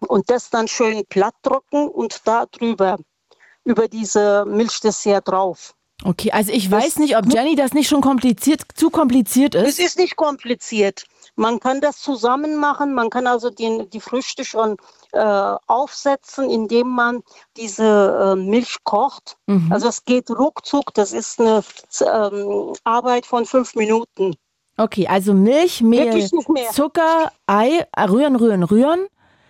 Und 0.00 0.28
das 0.30 0.50
dann 0.50 0.68
schön 0.68 1.04
platt 1.06 1.34
trocken 1.42 1.88
und 1.88 2.20
da 2.26 2.44
drüber, 2.46 2.98
über 3.64 3.88
diese 3.88 4.44
Milchdessert 4.46 5.26
drauf. 5.26 5.74
Okay, 6.04 6.30
also 6.30 6.52
ich 6.52 6.68
Das- 6.68 6.84
weiß 6.84 6.96
nicht, 6.98 7.16
ob 7.16 7.32
Jenny 7.32 7.56
das 7.56 7.72
nicht 7.72 7.88
schon 7.88 8.02
kompliziert, 8.02 8.60
zu 8.74 8.90
kompliziert 8.90 9.54
Es 9.54 9.78
ist. 9.78 9.80
ist 9.80 9.98
nicht 9.98 10.16
kompliziert. 10.16 11.04
Man 11.36 11.60
kann 11.60 11.80
das 11.80 12.00
zusammen 12.00 12.56
machen. 12.56 12.94
Man 12.94 13.10
kann 13.10 13.26
also 13.26 13.50
die, 13.50 13.86
die 13.90 14.00
Früchte 14.00 14.44
schon 14.44 14.76
äh, 15.12 15.54
aufsetzen, 15.66 16.50
indem 16.50 16.88
man 16.88 17.22
diese 17.56 17.84
äh, 17.84 18.36
Milch 18.36 18.78
kocht. 18.84 19.36
Mhm. 19.46 19.70
Also 19.70 19.88
es 19.88 20.04
geht 20.04 20.30
ruckzuck. 20.30 20.94
Das 20.94 21.12
ist 21.12 21.40
eine 21.40 21.62
ähm, 22.00 22.72
Arbeit 22.84 23.26
von 23.26 23.44
fünf 23.44 23.74
Minuten. 23.74 24.34
Okay, 24.78 25.06
also 25.06 25.32
Milch, 25.32 25.80
Mehl. 25.82 26.28
Zucker, 26.72 27.32
Ei, 27.46 27.86
äh, 27.96 28.02
rühren, 28.02 28.36
rühren, 28.36 28.62
rühren, 28.62 29.06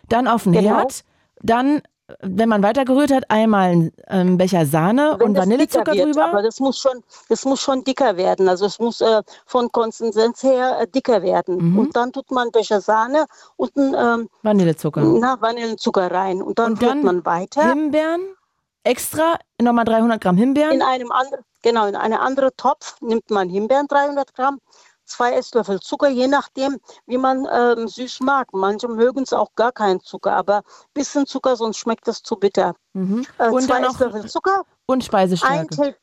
dann 0.08 0.28
auf 0.28 0.44
den 0.44 0.52
Genau. 0.52 0.68
Herd, 0.68 1.04
dann, 1.40 1.82
wenn 2.20 2.48
man 2.48 2.62
weiter 2.62 2.84
gerührt 2.84 3.12
hat, 3.12 3.30
einmal 3.30 3.70
einen 3.70 3.92
ähm, 4.08 4.36
Becher 4.38 4.64
Sahne 4.64 5.16
Wenn 5.18 5.28
und 5.28 5.36
Vanillezucker 5.38 5.92
wird, 5.92 6.16
Aber 6.16 6.26
drüber. 6.28 6.42
das 6.42 6.60
muss 6.60 6.78
schon, 6.78 7.02
das 7.28 7.44
muss 7.44 7.60
schon 7.60 7.82
dicker 7.82 8.16
werden. 8.16 8.48
Also 8.48 8.66
es 8.66 8.78
muss 8.78 9.00
äh, 9.00 9.22
von 9.44 9.70
Konsistenz 9.72 10.42
her 10.42 10.78
äh, 10.80 10.86
dicker 10.86 11.22
werden. 11.22 11.72
Mhm. 11.72 11.78
Und 11.78 11.96
dann 11.96 12.12
tut 12.12 12.30
man 12.30 12.44
einen 12.44 12.52
Becher 12.52 12.80
Sahne 12.80 13.26
und 13.56 13.76
einen 13.76 13.94
ähm, 13.94 14.28
Vanillezucker. 14.42 15.02
na, 15.02 15.40
Vanillenzucker 15.40 16.10
rein. 16.10 16.42
Und 16.42 16.58
dann 16.58 16.72
Und 16.72 16.82
rührt 16.82 16.90
dann 16.90 17.02
man 17.02 17.24
weiter. 17.26 17.68
Himbeeren, 17.68 18.20
extra, 18.84 19.36
nochmal 19.60 19.84
300 19.84 20.20
Gramm 20.20 20.36
Himbeeren. 20.36 20.74
In 20.74 20.82
einem 20.82 21.10
anderen, 21.10 21.44
genau, 21.62 21.86
in 21.86 21.96
einem 21.96 22.20
anderen 22.20 22.50
Topf 22.56 22.96
nimmt 23.00 23.30
man 23.30 23.48
Himbeeren 23.48 23.88
300 23.88 24.32
Gramm, 24.34 24.60
zwei 25.06 25.32
Esslöffel 25.34 25.80
Zucker, 25.80 26.08
je 26.08 26.26
nachdem, 26.28 26.78
wie 27.06 27.16
man 27.18 27.46
ähm, 27.50 27.88
süß 27.88 28.20
mag. 28.20 28.48
Manche 28.52 28.88
mögen 28.88 29.22
es 29.22 29.32
auch 29.32 29.54
gar 29.54 29.72
keinen 29.72 30.00
Zucker, 30.00 30.32
aber 30.32 30.58
ein 30.58 30.62
bisschen 30.94 31.26
Zucker, 31.26 31.56
sonst 31.56 31.78
schmeckt 31.78 32.06
es 32.08 32.22
zu 32.22 32.36
bitter. 32.36 32.74
Mhm. 32.92 33.24
Äh, 33.38 33.48
Und 33.48 33.62
zwei 33.62 33.80
Esslöffel 33.80 34.28
Zucker, 34.28 34.62
und 34.86 34.98
ein, 34.98 35.02
Speisestärke. 35.02 35.68
Tee, 35.76 35.94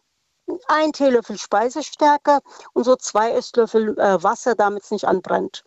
ein 0.67 0.91
Teelöffel 0.91 1.37
Speisestärke 1.37 2.39
und 2.73 2.83
so 2.83 2.95
zwei 2.95 3.31
Esslöffel 3.31 3.97
äh, 3.99 4.21
Wasser, 4.23 4.55
damit 4.55 4.83
es 4.83 4.91
nicht 4.91 5.05
anbrennt. 5.05 5.63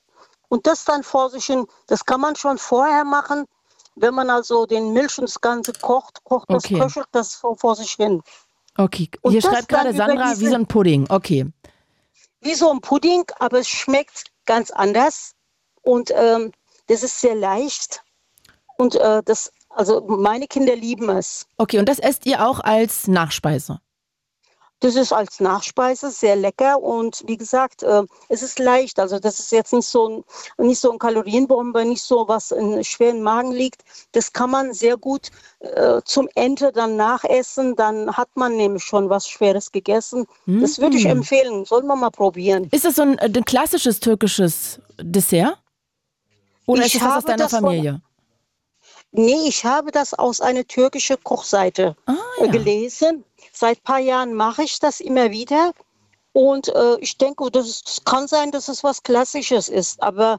Und 0.49 0.66
das 0.66 0.85
dann 0.85 1.03
vor 1.03 1.31
sich 1.31 1.44
hin, 1.46 1.66
das 1.87 2.05
kann 2.05 2.20
man 2.20 2.37
schon 2.37 2.59
vorher 2.59 3.05
machen. 3.05 3.46
Wenn 3.96 4.14
man 4.14 4.29
also 4.31 4.66
den 4.66 4.92
Milch 4.92 5.18
und 5.18 5.25
das 5.29 5.40
Ganze 5.40 5.72
kocht, 5.72 6.22
kocht 6.25 6.51
das, 6.51 6.64
Okay. 6.66 6.79
köchelt 6.79 7.07
das 7.12 7.35
vor, 7.35 7.57
vor 7.57 7.75
sich 7.77 7.92
hin. 7.92 8.22
Okay, 8.79 9.09
Und 9.22 9.33
hier 9.33 9.40
das 9.40 9.51
schreibt 9.51 9.68
gerade 9.70 9.94
Sandra, 9.94 10.27
wie 10.33 10.35
diese- 10.38 10.51
so 10.51 10.55
ein 10.57 10.66
Pudding. 10.66 11.07
Okay. 11.09 11.51
Wie 12.40 12.55
so 12.55 12.70
ein 12.70 12.81
Pudding, 12.81 13.25
aber 13.38 13.61
es 13.61 13.68
schmeckt 13.68 14.25
ganz 14.44 14.70
anders 14.70 15.33
und 15.83 16.11
ähm, 16.14 16.53
das 16.87 17.03
ist 17.03 17.20
sehr 17.20 17.35
leicht 17.35 18.03
und 18.77 18.94
äh, 18.96 19.22
das, 19.25 19.53
also 19.68 20.05
meine 20.07 20.46
Kinder 20.46 20.77
lieben 20.77 21.09
es. 21.11 21.46
Okay, 21.57 21.79
und 21.79 21.88
das 21.88 21.99
esst 21.99 22.27
ihr 22.27 22.46
auch 22.46 22.61
als 22.61 23.09
Nachspeise. 23.09 23.81
Das 24.80 24.94
ist 24.94 25.10
als 25.12 25.40
Nachspeise 25.40 26.10
sehr 26.10 26.36
lecker 26.36 26.82
und 26.82 27.22
wie 27.26 27.38
gesagt, 27.38 27.82
äh, 27.82 28.02
es 28.28 28.42
ist 28.42 28.58
leicht. 28.58 28.98
Also 29.00 29.18
das 29.18 29.38
ist 29.40 29.50
jetzt 29.50 29.72
nicht 29.72 29.86
so 29.88 30.08
ein, 30.08 30.24
nicht 30.66 30.78
so 30.80 30.92
ein 30.92 30.98
Kalorienbombe, 30.98 31.84
nicht 31.86 32.02
so 32.02 32.28
was 32.28 32.50
in 32.50 32.84
schweren 32.84 33.22
Magen 33.22 33.52
liegt. 33.52 33.82
Das 34.12 34.32
kann 34.34 34.50
man 34.50 34.74
sehr 34.74 34.98
gut 34.98 35.30
äh, 35.60 36.02
zum 36.04 36.28
Ende 36.34 36.72
dann 36.72 36.96
nachessen. 36.96 37.74
Dann 37.74 38.14
hat 38.16 38.28
man 38.34 38.56
nämlich 38.56 38.84
schon 38.84 39.08
was 39.08 39.26
Schweres 39.28 39.72
gegessen. 39.72 40.26
Das 40.46 40.78
würde 40.78 40.98
ich 40.98 41.04
Mhm. 41.04 41.10
empfehlen. 41.10 41.64
Sollen 41.64 41.86
wir 41.86 41.96
mal 41.96 42.10
probieren. 42.10 42.68
Ist 42.70 42.84
das 42.84 42.96
so 42.96 43.02
ein, 43.02 43.18
ein 43.18 43.44
klassisches 43.46 43.98
türkisches 44.00 44.78
Dessert? 45.00 45.58
Oder 46.66 46.84
Ich 46.84 46.96
ist 46.96 47.02
das 47.02 47.12
aus 47.16 47.24
deiner 47.24 47.44
das 47.44 47.52
Familie? 47.52 48.02
Nee, 49.12 49.46
ich 49.48 49.64
habe 49.64 49.90
das 49.92 50.12
aus 50.12 50.40
einer 50.42 50.66
türkischen 50.66 51.16
Kochseite 51.22 51.96
Ah, 52.06 52.14
äh, 52.40 52.46
ja. 52.46 52.50
gelesen. 52.52 53.24
Seit 53.56 53.78
ein 53.78 53.82
paar 53.82 53.98
Jahren 53.98 54.34
mache 54.34 54.62
ich 54.62 54.78
das 54.78 55.00
immer 55.00 55.30
wieder. 55.30 55.72
Und 56.32 56.68
äh, 56.68 56.96
ich 57.00 57.16
denke, 57.16 57.50
das, 57.50 57.66
ist, 57.66 57.88
das 57.88 58.04
kann 58.04 58.28
sein, 58.28 58.50
dass 58.50 58.68
es 58.68 58.84
was 58.84 59.02
Klassisches 59.02 59.68
ist. 59.70 60.02
Aber 60.02 60.38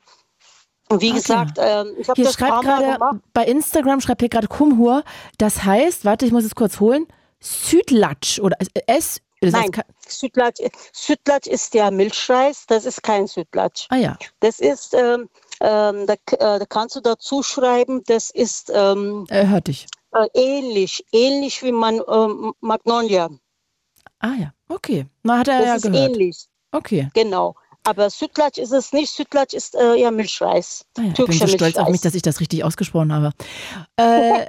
wie 0.89 1.09
Okay. 1.09 1.13
gesagt, 1.13 1.57
ähm, 1.59 1.95
ich 1.97 2.07
habe 2.07 2.21
das 2.21 2.35
schreibt 2.35 2.61
gerade, 2.61 2.97
bei 3.33 3.45
Instagram 3.45 3.99
schreibt 3.99 4.21
hier 4.21 4.29
gerade 4.29 4.47
Kumhur, 4.47 5.03
das 5.37 5.63
heißt, 5.63 6.05
warte, 6.05 6.25
ich 6.25 6.31
muss 6.31 6.43
es 6.45 6.55
kurz 6.55 6.79
holen, 6.79 7.07
Südlatsch 7.41 8.39
oder 8.39 8.57
äh, 8.59 8.81
S, 8.85 9.19
das 9.41 9.53
Nein, 9.53 9.71
Südlatsch, 10.07 10.61
Südlatsch 10.93 11.47
ist 11.47 11.73
der 11.73 11.91
Milchreis, 11.91 12.65
das 12.67 12.85
ist 12.85 13.03
kein 13.03 13.27
Südlatsch. 13.27 13.87
ah 13.89 13.97
ja, 13.97 14.17
Das 14.39 14.59
ist, 14.59 14.93
ähm, 14.93 15.29
ähm, 15.61 16.07
da, 16.07 16.13
äh, 16.13 16.59
da 16.59 16.65
kannst 16.67 16.95
du 16.95 17.01
dazu 17.01 17.43
schreiben, 17.43 18.03
das 18.05 18.29
ist 18.29 18.71
ähm, 18.73 19.25
äh, 19.29 19.45
hörte 19.45 19.71
ich. 19.71 19.87
Äh, 20.13 20.27
ähnlich, 20.33 21.05
ähnlich 21.11 21.63
wie 21.63 21.71
man 21.71 22.01
ähm, 22.07 22.53
Magnolia. 22.61 23.29
Ah 24.19 24.33
ja, 24.39 24.53
okay. 24.69 25.05
Na, 25.23 25.39
hat 25.39 25.47
er 25.47 25.59
Das 25.59 25.67
ja 25.67 25.75
ist 25.75 25.81
gehört. 25.83 26.11
ähnlich. 26.11 26.45
Okay. 26.71 27.09
Genau. 27.13 27.55
Aber 27.83 28.09
Südlatsch 28.09 28.57
ist 28.57 28.73
es 28.73 28.91
nicht. 28.91 29.09
Südlatsch 29.13 29.53
ist 29.53 29.73
äh, 29.73 29.95
ja 29.95 30.11
Milchreis. 30.11 30.83
Ah 30.97 31.03
ja, 31.03 31.07
ich 31.11 31.15
bin 31.25 31.31
so 31.31 31.47
stolz 31.47 31.77
auf 31.77 31.87
mich, 31.87 32.01
dass 32.01 32.15
ich 32.15 32.21
das 32.21 32.41
richtig 32.41 32.65
ausgesprochen 32.65 33.13
habe. 33.13 33.31
Äh, 33.95 34.45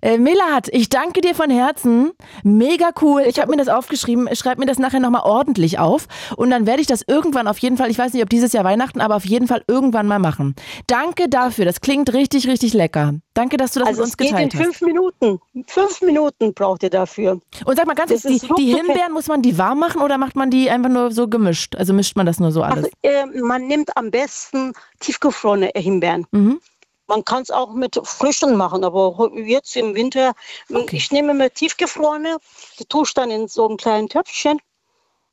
äh, 0.00 0.16
Melat, 0.16 0.68
ich 0.72 0.88
danke 0.88 1.20
dir 1.20 1.34
von 1.34 1.50
Herzen. 1.50 2.12
Mega 2.42 2.92
cool. 3.02 3.24
Ich 3.26 3.38
habe 3.38 3.50
mir 3.50 3.58
das 3.58 3.68
aufgeschrieben. 3.68 4.34
Schreib 4.34 4.58
mir 4.58 4.64
das 4.64 4.78
nachher 4.78 5.00
nochmal 5.00 5.20
ordentlich 5.24 5.78
auf. 5.78 6.06
Und 6.36 6.48
dann 6.48 6.66
werde 6.66 6.80
ich 6.80 6.86
das 6.86 7.02
irgendwann 7.06 7.46
auf 7.46 7.58
jeden 7.58 7.76
Fall, 7.76 7.90
ich 7.90 7.98
weiß 7.98 8.14
nicht, 8.14 8.22
ob 8.22 8.30
dieses 8.30 8.54
Jahr 8.54 8.64
Weihnachten, 8.64 9.02
aber 9.02 9.16
auf 9.16 9.26
jeden 9.26 9.46
Fall 9.46 9.62
irgendwann 9.68 10.06
mal 10.06 10.18
machen. 10.18 10.54
Danke 10.86 11.28
dafür. 11.28 11.66
Das 11.66 11.82
klingt 11.82 12.14
richtig, 12.14 12.48
richtig 12.48 12.72
lecker. 12.72 13.16
Danke, 13.34 13.56
dass 13.56 13.72
du 13.72 13.80
das 13.80 13.88
Also 13.88 14.02
mit 14.02 14.04
uns 14.04 14.10
es 14.12 14.16
geht 14.16 14.30
in 14.30 14.34
geteilt 14.36 14.54
hast. 14.54 14.62
fünf 14.62 14.80
Minuten. 14.82 15.40
Fünf 15.66 16.00
Minuten 16.02 16.54
braucht 16.54 16.84
ihr 16.84 16.90
dafür. 16.90 17.40
Und 17.64 17.76
sag 17.76 17.86
mal 17.86 17.94
ganz 17.94 18.10
kurz, 18.10 18.22
die, 18.22 18.38
die 18.56 18.74
Himbeeren, 18.76 19.12
muss 19.12 19.26
man 19.26 19.42
die 19.42 19.58
warm 19.58 19.80
machen 19.80 20.00
oder 20.02 20.18
macht 20.18 20.36
man 20.36 20.50
die 20.50 20.70
einfach 20.70 20.88
nur 20.90 21.10
so 21.10 21.26
gemischt? 21.26 21.74
Also 21.74 21.92
mischt 21.92 22.16
man 22.16 22.26
das 22.26 22.38
nur 22.38 22.52
so 22.52 22.62
alles? 22.62 22.84
Also, 22.84 22.90
äh, 23.02 23.26
man 23.42 23.66
nimmt 23.66 23.96
am 23.96 24.10
besten 24.12 24.72
tiefgefrorene 25.00 25.72
Himbeeren. 25.74 26.26
Mhm. 26.30 26.60
Man 27.06 27.24
kann 27.24 27.42
es 27.42 27.50
auch 27.50 27.74
mit 27.74 28.00
frischen 28.04 28.56
machen, 28.56 28.82
aber 28.82 29.30
jetzt 29.34 29.76
im 29.76 29.94
Winter, 29.94 30.32
m, 30.70 30.76
Okay. 30.76 30.96
ich 30.96 31.10
nehme 31.10 31.34
mir 31.34 31.50
tiefgefrorene, 31.50 32.38
die 32.78 32.86
tue 32.86 33.02
ich 33.04 33.12
dann 33.14 33.30
in 33.30 33.46
so 33.48 33.68
ein 33.68 33.76
kleines 33.76 34.10
Töpfchen 34.10 34.58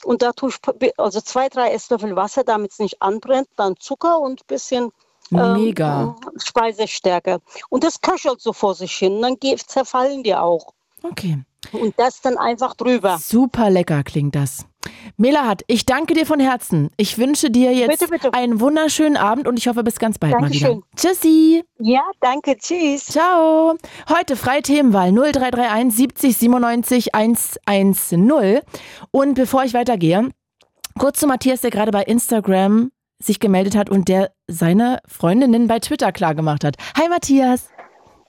und 0.04 0.22
da 0.22 0.34
tue 0.34 0.50
ich 0.50 1.00
also 1.00 1.22
zwei, 1.22 1.48
drei 1.48 1.72
Esslöffel 1.72 2.16
Wasser, 2.16 2.44
damit 2.44 2.72
es 2.72 2.80
nicht 2.80 3.02
anbrennt, 3.02 3.48
dann 3.56 3.78
Zucker 3.80 4.20
und 4.20 4.42
ein 4.42 4.48
bisschen 4.48 4.92
ähm, 5.32 5.54
Mega. 5.54 6.15
Speisestärke. 6.38 7.39
Und 7.70 7.84
das 7.84 8.02
köchelt 8.02 8.41
so 8.41 8.54
vor 8.54 8.76
sich 8.76 8.94
hin, 8.94 9.22
dann 9.22 9.38
zerfallen 9.65 10.24
die 10.24 10.36
auch. 10.36 10.74
Okay. 11.04 11.39
Und 11.72 11.94
das 11.98 12.22
dann 12.22 12.38
einfach 12.38 12.76
drüber. 12.76 13.17
Super 13.22 13.70
lecker 13.70 14.04
klingt 14.04 14.36
das. 14.36 14.65
Melahat, 15.17 15.63
ich 15.67 15.86
danke 15.86 16.13
dir 16.13 16.26
von 16.26 16.39
Herzen. 16.39 16.89
Ich 16.98 17.17
wünsche 17.17 17.52
dir 17.52 17.74
jetzt 17.74 18.00
Bitte, 18.00 18.08
bitte. 18.08 18.34
einen 18.34 18.60
wunderschönen 18.60 19.17
Abend 19.17 19.48
und 19.48 19.58
ich 19.58 19.67
hoffe 19.67 19.84
bis 19.84 20.00
ganz 20.00 20.17
bald 20.17 20.34
mal 20.34 20.52
wieder. 20.52 20.70
Dankeschön. 20.70 20.84
Tschüssi. 20.96 21.63
Ja, 21.80 22.02
danke, 22.20 22.58
tschüss. 22.58 23.06
Ciao. 23.06 23.76
Heute 24.10 24.36
freie 24.36 24.62
Themenwahl 24.62 25.12
0331 25.12 25.94
70 25.96 26.38
97 26.38 27.15
110. 27.15 28.62
Und 29.12 29.34
bevor 29.36 29.63
ich 29.63 29.74
weitergehe, 29.74 30.30
kurz 30.98 31.20
zu 31.20 31.28
Matthias, 31.28 31.62
der 31.62 31.70
gerade 31.72 31.91
bei 31.91 32.04
Instagram 32.04 32.91
sich 33.23 33.39
gemeldet 33.39 33.75
hat 33.75 33.89
und 33.89 34.07
der 34.07 34.31
seine 34.47 34.99
Freundinnen 35.07 35.67
bei 35.67 35.79
Twitter 35.79 36.12
klargemacht 36.12 36.63
hat. 36.63 36.75
Hi 36.97 37.07
Matthias. 37.10 37.69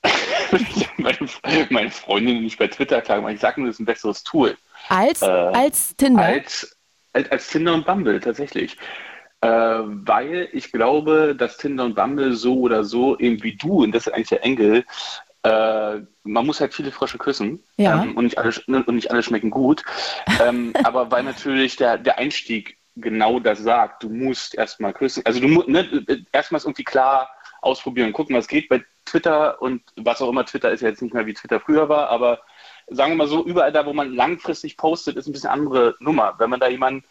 meine, 0.97 1.19
meine 1.71 1.91
Freundin 1.91 2.43
nicht 2.43 2.59
bei 2.59 2.67
Twitter 2.69 3.01
klar 3.01 3.19
gemacht. 3.19 3.35
Ich 3.35 3.41
sage 3.41 3.61
nur, 3.61 3.69
das 3.69 3.77
ist 3.77 3.81
ein 3.81 3.87
besseres 3.87 4.23
Tool 4.25 4.57
Als, 4.89 5.23
Äh, 5.23 5.27
als 5.27 5.95
Tinder. 5.97 6.23
als, 6.23 6.77
als, 7.13 7.31
als 7.31 7.49
Tinder 7.49 7.75
und 7.75 7.87
Bumble 7.87 8.21
tatsächlich. 8.21 8.77
Äh, 9.41 9.49
weil 9.49 10.49
ich 10.53 10.71
glaube, 10.73 11.35
dass 11.37 11.57
Tinder 11.57 11.85
und 11.85 11.95
Bumble 11.95 12.35
so 12.35 12.61
oder 12.61 12.85
so, 12.85 13.19
eben 13.19 13.43
wie 13.43 13.57
du, 13.57 13.83
und 13.85 13.93
das 13.93 14.07
ist 14.07 14.13
eigentlich 14.13 14.29
der 14.29 14.45
Engel, 14.45 14.85
äh, 15.45 16.01
man 16.25 16.47
muss 16.47 16.61
halt 16.61 16.73
viele 16.75 16.93
Frösche 16.93 17.19
küssen 17.19 17.63
Ja. 17.77 18.03
ähm, 18.03 18.17
und, 18.17 18.25
nicht 18.25 18.39
alle, 18.39 18.53
und 18.67 18.95
nicht 18.95 19.11
alle 19.11 19.23
schmecken 19.23 19.51
gut. 19.51 19.85
ähm, 20.45 20.73
aber 20.85 21.11
weil 21.11 21.23
natürlich 21.25 21.77
der, 21.77 21.99
der 21.99 22.19
Einstieg 22.19 22.77
genau 22.97 23.41
das 23.41 23.61
sagt, 23.61 24.03
du 24.03 24.09
musst 24.09 24.55
erstmal 24.55 24.93
küssen. 24.93 25.25
Also 25.25 25.41
du 25.41 25.49
musst 25.49 25.69
ne, 25.69 26.25
erstmal 26.33 26.61
irgendwie 26.61 26.85
klar 26.85 27.31
ausprobieren 27.61 28.09
und 28.09 28.13
gucken, 28.13 28.37
was 28.37 28.49
geht. 28.49 28.69
Bei 28.69 28.83
Twitter 29.05 29.61
und 29.63 29.83
was 29.97 30.21
auch 30.21 30.29
immer, 30.29 30.45
Twitter 30.45 30.71
ist 30.71 30.81
ja 30.83 30.89
jetzt 30.89 31.03
nicht 31.03 31.15
mehr 31.15 31.27
wie 31.27 31.35
Twitter 31.35 31.61
früher 31.61 31.89
war, 31.89 32.09
aber 32.09 32.41
sagen 32.89 33.13
wir 33.13 33.17
mal 33.17 33.29
so, 33.29 33.45
überall 33.45 33.73
da, 33.73 33.87
wo 33.87 33.93
man 33.93 34.15
langfristig 34.15 34.77
postet, 34.77 35.17
ist 35.17 35.27
ein 35.27 35.33
bisschen 35.33 35.51
andere 35.51 35.97
Nummer. 36.01 36.35
Wenn 36.39 36.51
man 36.51 36.61
da 36.61 36.69
jemanden 36.69 37.05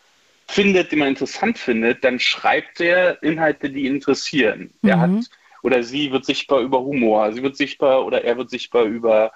findet, 0.48 0.92
den 0.92 1.00
man 1.00 1.08
interessant 1.10 1.58
findet, 1.58 2.04
dann 2.04 2.20
schreibt 2.20 2.82
er 2.82 3.22
Inhalte, 3.24 3.70
die 3.70 3.86
ihn 3.86 3.96
interessieren. 3.96 4.74
Er 4.84 4.98
Mhm. 4.98 5.02
hat 5.02 5.30
oder 5.64 5.84
sie 5.84 6.12
wird 6.12 6.26
sichtbar 6.26 6.60
über 6.62 6.82
Humor, 6.82 7.32
sie 7.34 7.44
wird 7.44 7.56
sichtbar 7.56 8.06
oder 8.06 8.24
er 8.24 8.38
wird 8.38 8.50
sichtbar 8.50 8.84
über 8.84 9.32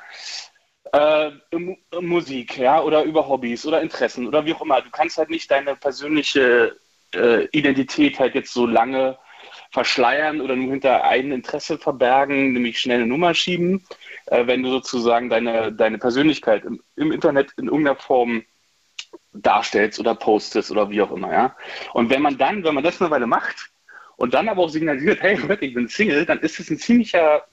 äh, 0.96 1.58
Mu- 1.58 1.78
Musik, 2.02 2.58
ja, 2.58 2.82
oder 2.82 3.04
über 3.04 3.28
Hobbys 3.28 3.66
oder 3.66 3.82
Interessen 3.82 4.28
oder 4.28 4.46
wie 4.46 4.54
auch 4.54 4.62
immer. 4.62 4.82
Du 4.82 4.90
kannst 4.92 5.18
halt 5.18 5.30
nicht 5.30 5.50
deine 5.52 5.76
persönliche 5.76 6.78
äh, 7.14 7.46
Identität 7.52 8.20
halt 8.20 8.36
jetzt 8.36 8.54
so 8.54 8.66
lange 8.66 9.18
verschleiern 9.72 10.42
oder 10.42 10.56
nur 10.56 10.72
hinter 10.72 11.04
ein 11.04 11.32
Interesse 11.32 11.78
verbergen, 11.78 12.54
nämlich 12.54 12.80
schnell 12.80 13.00
eine 13.00 13.08
Nummer 13.08 13.34
schieben, 13.34 13.86
äh, 14.28 14.48
wenn 14.48 14.64
du 14.64 14.70
sozusagen 14.70 15.30
deine, 15.30 15.72
deine 15.74 15.98
Persönlichkeit 15.98 16.64
im, 16.66 16.82
im 16.96 17.12
Internet 17.12 17.52
in 17.58 17.66
irgendeiner 17.68 17.98
Form 17.98 18.44
darstellst 19.34 20.00
oder 20.00 20.16
postest 20.16 20.72
oder 20.72 20.90
wie 20.90 21.02
auch 21.02 21.12
immer, 21.12 21.32
ja. 21.32 21.56
Und 21.94 22.10
wenn 22.10 22.22
man 22.22 22.38
dann, 22.38 22.64
wenn 22.64 22.76
man 22.76 22.84
das 22.84 23.02
eine 23.02 23.12
Weile 23.12 23.28
macht 23.28 23.70
und 24.18 24.34
dann 24.34 24.48
aber 24.50 24.62
auch 24.64 24.70
signalisiert, 24.70 25.22
hey, 25.22 25.38
ich 25.60 25.74
bin 25.74 25.88
Single, 25.90 26.26
dann 26.26 26.40
ist 26.40 26.60
es 26.60 26.70
ein 26.70 26.78
ziemlicher, 26.78 27.44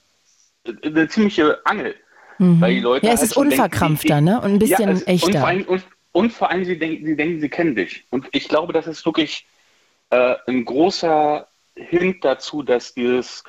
eine 0.83 1.07
ziemliche 1.09 1.65
Angel. 1.65 1.95
Weil 2.39 2.75
die 2.75 2.79
Leute 2.81 3.05
ja, 3.05 3.13
es 3.13 3.19
halt 3.19 3.27
ist 3.29 3.33
schon 3.35 3.49
denken, 3.49 3.63
unverkrampfter, 3.63 4.17
die- 4.17 4.21
ne? 4.23 4.41
Und 4.41 4.53
ein 4.53 4.59
bisschen 4.59 4.89
es- 4.89 5.01
Und 5.03 5.07
echter. 5.07 5.39
vor, 5.39 5.47
allem, 5.47 5.63
und, 5.65 5.83
und 6.11 6.33
vor 6.33 6.49
allem, 6.49 6.65
sie 6.65 6.77
denken, 6.77 7.05
sie 7.05 7.15
denken, 7.15 7.39
sie 7.41 7.49
kennen 7.49 7.75
dich. 7.75 8.05
Und 8.09 8.27
ich 8.31 8.47
glaube, 8.49 8.73
das 8.73 8.87
ist 8.87 9.05
wirklich 9.05 9.45
äh, 10.09 10.35
ein 10.47 10.65
großer 10.65 11.47
Hint 11.75 12.23
dazu, 12.23 12.61
dass 12.61 12.93
dieses 12.93 13.43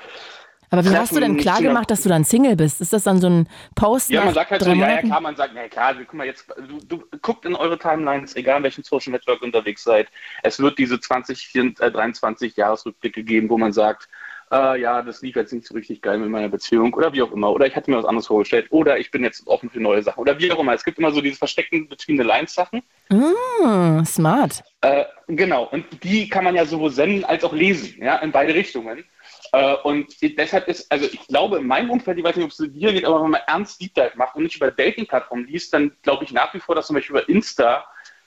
Aber 0.70 0.82
wie 0.84 0.88
hast 0.96 1.12
du 1.12 1.16
Treffen 1.16 1.34
denn 1.34 1.36
klar 1.42 1.60
gemacht, 1.60 1.90
dass 1.90 2.02
du 2.02 2.08
dann 2.08 2.24
Single 2.24 2.56
bist? 2.56 2.80
Ist 2.80 2.92
das 2.94 3.04
dann 3.04 3.20
so 3.20 3.28
ein 3.28 3.48
Post 3.74 4.08
Ja, 4.10 4.24
man 4.24 4.32
sagt 4.34 4.50
halt 4.50 4.62
so, 4.62 4.70
ja, 4.72 4.88
ja, 4.92 5.02
klar, 5.02 5.20
man 5.20 5.36
sagt, 5.36 5.52
na 5.54 5.68
klar, 5.68 5.94
guck 5.94 6.14
mal 6.14 6.26
jetzt, 6.26 6.46
du, 6.68 6.78
du 6.98 7.04
guckt 7.20 7.44
in 7.44 7.54
eure 7.54 7.78
Timelines, 7.78 8.34
egal 8.34 8.58
in 8.58 8.62
welchem 8.64 8.82
Social 8.82 9.12
Network 9.12 9.40
ihr 9.42 9.46
unterwegs 9.46 9.84
seid, 9.84 10.08
es 10.42 10.58
wird 10.58 10.78
diese 10.78 10.98
20, 10.98 11.46
24, 11.48 11.86
äh, 11.86 11.90
23 11.90 12.56
Jahresrückblicke 12.56 13.22
geben, 13.24 13.50
wo 13.50 13.58
man 13.58 13.72
sagt, 13.74 14.08
äh, 14.52 14.80
ja, 14.80 15.02
das 15.02 15.22
lief 15.22 15.36
jetzt 15.36 15.52
nicht 15.52 15.66
so 15.66 15.74
richtig 15.74 16.02
geil 16.02 16.18
mit 16.18 16.30
meiner 16.30 16.48
Beziehung 16.48 16.92
oder 16.94 17.12
wie 17.12 17.22
auch 17.22 17.32
immer, 17.32 17.50
oder 17.52 17.66
ich 17.66 17.76
hatte 17.76 17.90
mir 17.90 17.98
was 17.98 18.04
anderes 18.04 18.26
vorgestellt, 18.26 18.66
oder 18.70 18.98
ich 18.98 19.10
bin 19.10 19.22
jetzt 19.22 19.46
offen 19.46 19.70
für 19.70 19.80
neue 19.80 20.02
Sachen, 20.02 20.20
oder 20.20 20.38
wie 20.38 20.50
auch 20.52 20.58
immer. 20.58 20.74
Es 20.74 20.84
gibt 20.84 20.98
immer 20.98 21.12
so 21.12 21.20
diese 21.20 21.36
versteckten 21.36 21.88
Between 21.88 22.18
the 22.18 22.24
Lines 22.24 22.54
Sachen. 22.54 22.82
Hm, 23.10 24.04
smart. 24.04 24.62
Äh, 24.80 25.04
genau, 25.28 25.64
und 25.64 25.84
die 26.02 26.28
kann 26.28 26.44
man 26.44 26.54
ja 26.54 26.64
sowohl 26.64 26.90
senden 26.90 27.24
als 27.24 27.44
auch 27.44 27.52
lesen, 27.52 28.02
ja, 28.02 28.16
in 28.16 28.32
beide 28.32 28.54
Richtungen. 28.54 29.04
Äh, 29.52 29.74
und 29.84 30.06
deshalb 30.22 30.68
ist, 30.68 30.90
also 30.90 31.06
ich 31.06 31.26
glaube, 31.26 31.58
in 31.58 31.66
meinem 31.66 31.90
Umfeld, 31.90 32.18
ich 32.18 32.24
weiß 32.24 32.36
nicht, 32.36 32.44
ob 32.44 32.50
es 32.50 32.56
dir 32.56 32.92
geht, 32.92 33.04
aber 33.04 33.22
wenn 33.22 33.30
man 33.30 33.40
ernst 33.46 33.80
Deep 33.80 33.94
Dive 33.94 34.12
macht 34.16 34.36
und 34.36 34.42
nicht 34.42 34.56
über 34.56 34.70
Dating-Plattformen 34.70 35.46
liest, 35.46 35.72
dann 35.72 35.92
glaube 36.02 36.24
ich 36.24 36.32
nach 36.32 36.52
wie 36.54 36.60
vor, 36.60 36.74
dass 36.74 36.88
zum 36.88 36.94
Beispiel 36.94 37.16
über 37.16 37.28
Insta 37.28 37.84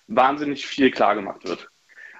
wahnsinnig 0.08 0.66
viel 0.66 0.90
klar 0.90 1.16
gemacht 1.16 1.48
wird. 1.48 1.70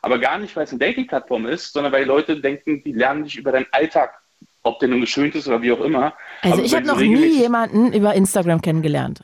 Aber 0.08 0.20
gar 0.20 0.38
nicht, 0.38 0.56
weil 0.56 0.64
es 0.64 0.72
eine 0.72 0.80
Dating-Plattform 0.80 1.48
ist, 1.48 1.74
sondern 1.74 1.92
weil 1.92 2.06
Leute 2.06 2.40
denken, 2.40 2.82
die 2.82 2.94
lernen 2.94 3.26
dich 3.26 3.38
über 3.38 3.52
deinen 3.52 3.68
Alltag, 3.72 4.18
ob 4.64 4.80
der 4.80 4.88
nun 4.88 5.02
geschönt 5.02 5.36
ist 5.36 5.50
oder 5.50 5.62
wie 5.62 5.74
auch 5.74 5.82
immer. 5.82 6.14
Also 6.42 6.58
Aber 6.58 6.64
ich 6.64 6.74
habe 6.74 6.86
noch 6.86 6.98
nie 6.98 7.42
jemanden 7.42 7.92
über 7.92 8.14
Instagram 8.14 8.62
kennengelernt. 8.62 9.22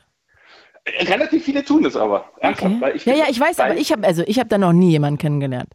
Relativ 0.86 1.42
viele 1.42 1.64
tun 1.64 1.84
das 1.84 1.96
aber. 1.96 2.30
Ernsthaft. 2.40 2.74
Okay. 2.82 3.00
Ja, 3.06 3.14
ja, 3.14 3.24
ich 3.30 3.40
weiß, 3.40 3.60
aber 3.60 3.76
ich 3.76 3.90
habe 3.90 4.06
also 4.06 4.22
ich 4.26 4.38
habe 4.38 4.50
da 4.50 4.58
noch 4.58 4.74
nie 4.74 4.90
jemanden 4.90 5.18
kennengelernt. 5.18 5.70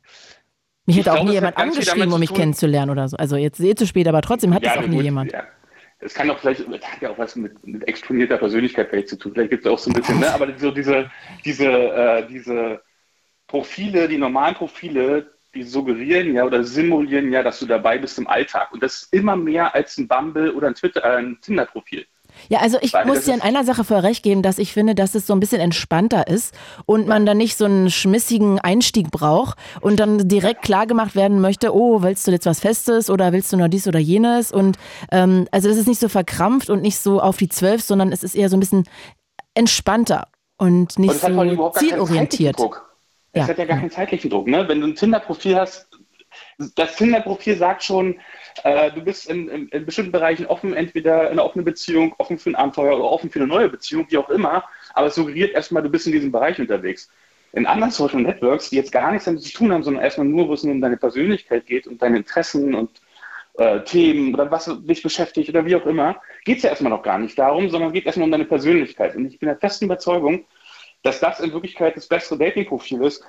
Mich 0.85 0.97
Ich 0.97 1.05
hätte 1.05 1.17
auch 1.17 1.23
nie 1.23 1.31
jemand 1.31 1.57
angeschrieben, 1.57 2.13
um 2.13 2.19
mich 2.19 2.33
kennenzulernen 2.33 2.91
oder 2.91 3.07
so. 3.07 3.17
Also 3.17 3.35
jetzt 3.35 3.59
eh 3.59 3.73
zu 3.73 3.87
spät, 3.87 4.07
aber 4.07 4.21
trotzdem 4.21 4.53
hat 4.53 4.63
das 4.63 4.77
auch 4.77 4.87
nie 4.87 4.97
gut, 4.97 5.03
jemand. 5.03 5.31
Ja. 5.31 5.43
Es 6.01 6.13
kann 6.13 6.29
auch 6.29 6.37
vielleicht, 6.37 6.61
das 6.61 6.91
hat 6.91 7.01
ja 7.01 7.09
auch 7.09 7.17
was 7.17 7.35
mit, 7.35 7.65
mit 7.65 7.87
exponierter 7.87 8.37
Persönlichkeit 8.37 8.89
vielleicht 8.89 9.09
zu 9.09 9.17
tun. 9.17 9.33
Vielleicht 9.33 9.49
gibt 9.49 9.65
es 9.65 9.71
auch 9.71 9.79
so 9.79 9.89
ein 9.89 9.93
bisschen, 9.93 10.19
ne? 10.19 10.31
aber 10.31 10.47
so 10.57 10.71
diese, 10.71 11.09
diese, 11.43 11.67
äh, 11.67 12.27
diese 12.27 12.81
Profile, 13.49 14.07
die 14.07 14.17
normalen 14.17 14.55
Profile, 14.55 15.27
die 15.53 15.63
suggerieren 15.63 16.35
ja 16.35 16.45
oder 16.45 16.63
simulieren 16.63 17.31
ja, 17.31 17.43
dass 17.43 17.59
du 17.59 17.65
dabei 17.65 17.97
bist 17.97 18.17
im 18.19 18.27
Alltag. 18.27 18.71
Und 18.71 18.83
das 18.83 18.93
ist 18.95 19.13
immer 19.13 19.35
mehr 19.35 19.73
als 19.73 19.97
ein 19.97 20.07
Bumble 20.07 20.53
oder 20.53 20.67
ein 20.67 20.75
Twitter, 20.75 21.03
äh, 21.03 21.17
ein 21.17 21.37
Tinder-Profil. 21.41 22.05
Ja, 22.47 22.59
also 22.59 22.77
ich 22.81 22.93
Weil 22.93 23.05
muss 23.05 23.25
dir 23.25 23.33
in 23.33 23.41
einer 23.41 23.63
Sache 23.63 23.83
voll 23.83 23.97
recht 23.97 24.23
geben, 24.23 24.43
dass 24.43 24.59
ich 24.59 24.71
finde, 24.71 24.95
dass 24.95 25.15
es 25.15 25.27
so 25.27 25.33
ein 25.33 25.39
bisschen 25.39 25.59
entspannter 25.59 26.27
ist 26.27 26.53
und 26.85 27.07
man 27.07 27.25
dann 27.25 27.37
nicht 27.37 27.57
so 27.57 27.65
einen 27.65 27.89
schmissigen 27.89 28.59
Einstieg 28.59 29.11
braucht 29.11 29.57
und 29.81 29.99
dann 29.99 30.27
direkt 30.27 30.61
klar 30.61 30.85
gemacht 30.85 31.15
werden 31.15 31.41
möchte, 31.41 31.75
oh, 31.75 32.01
willst 32.03 32.27
du 32.27 32.31
jetzt 32.31 32.45
was 32.45 32.59
Festes 32.59 33.09
oder 33.09 33.33
willst 33.33 33.51
du 33.51 33.57
nur 33.57 33.67
dies 33.67 33.87
oder 33.87 33.99
jenes? 33.99 34.51
Und 34.51 34.77
ähm, 35.11 35.47
also 35.51 35.67
das 35.69 35.77
ist 35.77 35.87
nicht 35.87 35.99
so 35.99 36.07
verkrampft 36.07 36.69
und 36.69 36.81
nicht 36.81 36.99
so 36.99 37.19
auf 37.19 37.37
die 37.37 37.49
Zwölf, 37.49 37.81
sondern 37.81 38.11
es 38.11 38.23
ist 38.23 38.35
eher 38.35 38.49
so 38.49 38.55
ein 38.55 38.61
bisschen 38.61 38.85
entspannter 39.55 40.27
und 40.57 40.99
nicht 40.99 41.23
Und 41.23 41.49
es 41.49 41.57
so 41.57 41.71
zielorientiert. 41.71 42.57
Es 43.31 43.41
Ja, 43.41 43.47
hat 43.47 43.57
ja 43.57 43.65
gar 43.65 43.77
keinen 43.77 43.91
zeitlichen 43.91 44.29
Druck. 44.29 44.47
Ne? 44.47 44.67
Wenn 44.67 44.81
du 44.81 44.87
ein 44.87 44.95
Tinder-Profil 44.95 45.55
hast, 45.55 45.87
das 46.75 46.95
Tinder-Profil 46.95 47.57
sagt 47.57 47.83
schon, 47.83 48.19
äh, 48.63 48.91
du 48.91 49.01
bist 49.01 49.29
in, 49.29 49.47
in, 49.49 49.67
in 49.69 49.85
bestimmten 49.85 50.11
Bereichen 50.11 50.45
offen, 50.45 50.73
entweder 50.73 51.25
in 51.27 51.33
einer 51.33 51.45
offenen 51.45 51.65
Beziehung, 51.65 52.13
offen 52.17 52.37
für 52.37 52.49
ein 52.49 52.55
Abenteuer 52.55 52.95
oder 52.95 53.05
offen 53.05 53.29
für 53.29 53.39
eine 53.39 53.47
neue 53.47 53.69
Beziehung, 53.69 54.05
wie 54.09 54.17
auch 54.17 54.29
immer. 54.29 54.63
Aber 54.93 55.07
es 55.07 55.15
suggeriert 55.15 55.53
erstmal, 55.53 55.83
du 55.83 55.89
bist 55.89 56.07
in 56.07 56.13
diesem 56.13 56.31
Bereich 56.31 56.59
unterwegs. 56.59 57.09
In 57.53 57.65
anderen 57.65 57.91
Social 57.91 58.21
Networks, 58.21 58.69
die 58.69 58.75
jetzt 58.75 58.91
gar 58.91 59.11
nichts 59.11 59.25
damit 59.25 59.41
zu 59.41 59.51
tun 59.51 59.71
haben, 59.71 59.83
sondern 59.83 60.03
erstmal 60.03 60.27
nur, 60.27 60.47
wo 60.47 60.53
es 60.53 60.63
nur 60.63 60.73
um 60.73 60.81
deine 60.81 60.97
Persönlichkeit 60.97 61.65
geht 61.65 61.87
und 61.87 62.01
deine 62.01 62.17
Interessen 62.17 62.75
und 62.75 63.01
äh, 63.57 63.83
Themen 63.83 64.33
oder 64.33 64.51
was 64.51 64.71
dich 64.83 65.01
beschäftigt 65.01 65.49
oder 65.49 65.65
wie 65.65 65.75
auch 65.75 65.85
immer, 65.85 66.21
geht 66.45 66.57
es 66.57 66.63
ja 66.63 66.69
erstmal 66.69 66.91
noch 66.91 67.01
gar 67.01 67.17
nicht 67.17 67.37
darum, 67.39 67.69
sondern 67.69 67.91
geht 67.91 68.05
erstmal 68.05 68.25
um 68.25 68.31
deine 68.31 68.45
Persönlichkeit. 68.45 69.15
Und 69.15 69.25
ich 69.25 69.39
bin 69.39 69.47
der 69.47 69.57
festen 69.57 69.85
Überzeugung, 69.85 70.45
dass 71.03 71.19
das 71.19 71.39
in 71.39 71.53
Wirklichkeit 71.53 71.95
das 71.95 72.07
bessere 72.07 72.37
Dating-Profil 72.37 73.03
ist. 73.03 73.23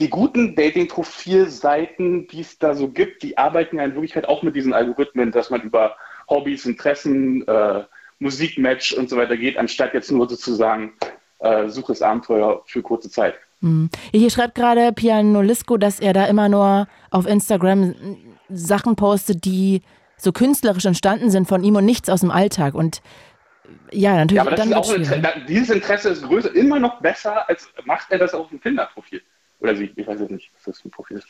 Die 0.00 0.10
guten 0.10 0.56
Dating-Profil-Seiten, 0.56 2.26
die 2.26 2.40
es 2.40 2.58
da 2.58 2.74
so 2.74 2.88
gibt, 2.88 3.22
die 3.22 3.38
arbeiten 3.38 3.76
ja 3.76 3.84
in 3.84 3.94
Wirklichkeit 3.94 4.28
auch 4.28 4.42
mit 4.42 4.56
diesen 4.56 4.72
Algorithmen, 4.72 5.30
dass 5.30 5.50
man 5.50 5.62
über 5.62 5.96
Hobbys, 6.28 6.66
Interessen, 6.66 7.46
äh, 7.46 7.84
Musikmatch 8.18 8.92
und 8.94 9.08
so 9.08 9.16
weiter 9.16 9.36
geht, 9.36 9.56
anstatt 9.56 9.94
jetzt 9.94 10.10
nur 10.10 10.28
sozusagen 10.28 10.94
äh, 11.40 11.68
Suche 11.68 11.92
das 11.92 12.02
Abenteuer 12.02 12.62
für 12.66 12.82
kurze 12.82 13.10
Zeit. 13.10 13.34
Hm. 13.60 13.90
Hier 14.12 14.30
schreibt 14.30 14.54
gerade 14.54 14.92
Pianolisco, 14.92 15.76
dass 15.76 16.00
er 16.00 16.12
da 16.12 16.26
immer 16.26 16.48
nur 16.48 16.88
auf 17.10 17.26
Instagram 17.26 17.94
Sachen 18.48 18.96
postet, 18.96 19.44
die 19.44 19.82
so 20.16 20.32
künstlerisch 20.32 20.84
entstanden 20.84 21.30
sind 21.30 21.48
von 21.48 21.62
ihm 21.64 21.76
und 21.76 21.84
nichts 21.84 22.08
aus 22.08 22.20
dem 22.20 22.30
Alltag. 22.30 22.74
Und 22.74 23.02
ja, 23.90 24.16
natürlich. 24.16 24.36
Ja, 24.36 24.42
aber 24.42 24.56
das 24.56 24.66
ist 24.66 24.74
auch. 24.74 24.92
Interesse, 24.92 25.40
dieses 25.48 25.70
Interesse 25.70 26.08
ist 26.10 26.22
größer, 26.22 26.54
immer 26.54 26.78
noch 26.78 27.00
besser, 27.00 27.48
als 27.48 27.68
macht 27.84 28.10
er 28.10 28.18
das 28.18 28.34
auf 28.34 28.48
dem 28.48 28.60
Tinder-Profil. 28.60 29.22
Oder 29.60 29.74
sie, 29.76 29.90
ich 29.96 30.06
weiß 30.06 30.20
jetzt 30.20 30.30
nicht, 30.30 30.50
was 30.54 30.64
das 30.64 30.80
für 30.80 30.88
ein 30.88 30.90
Profil 30.90 31.18
ist. 31.18 31.28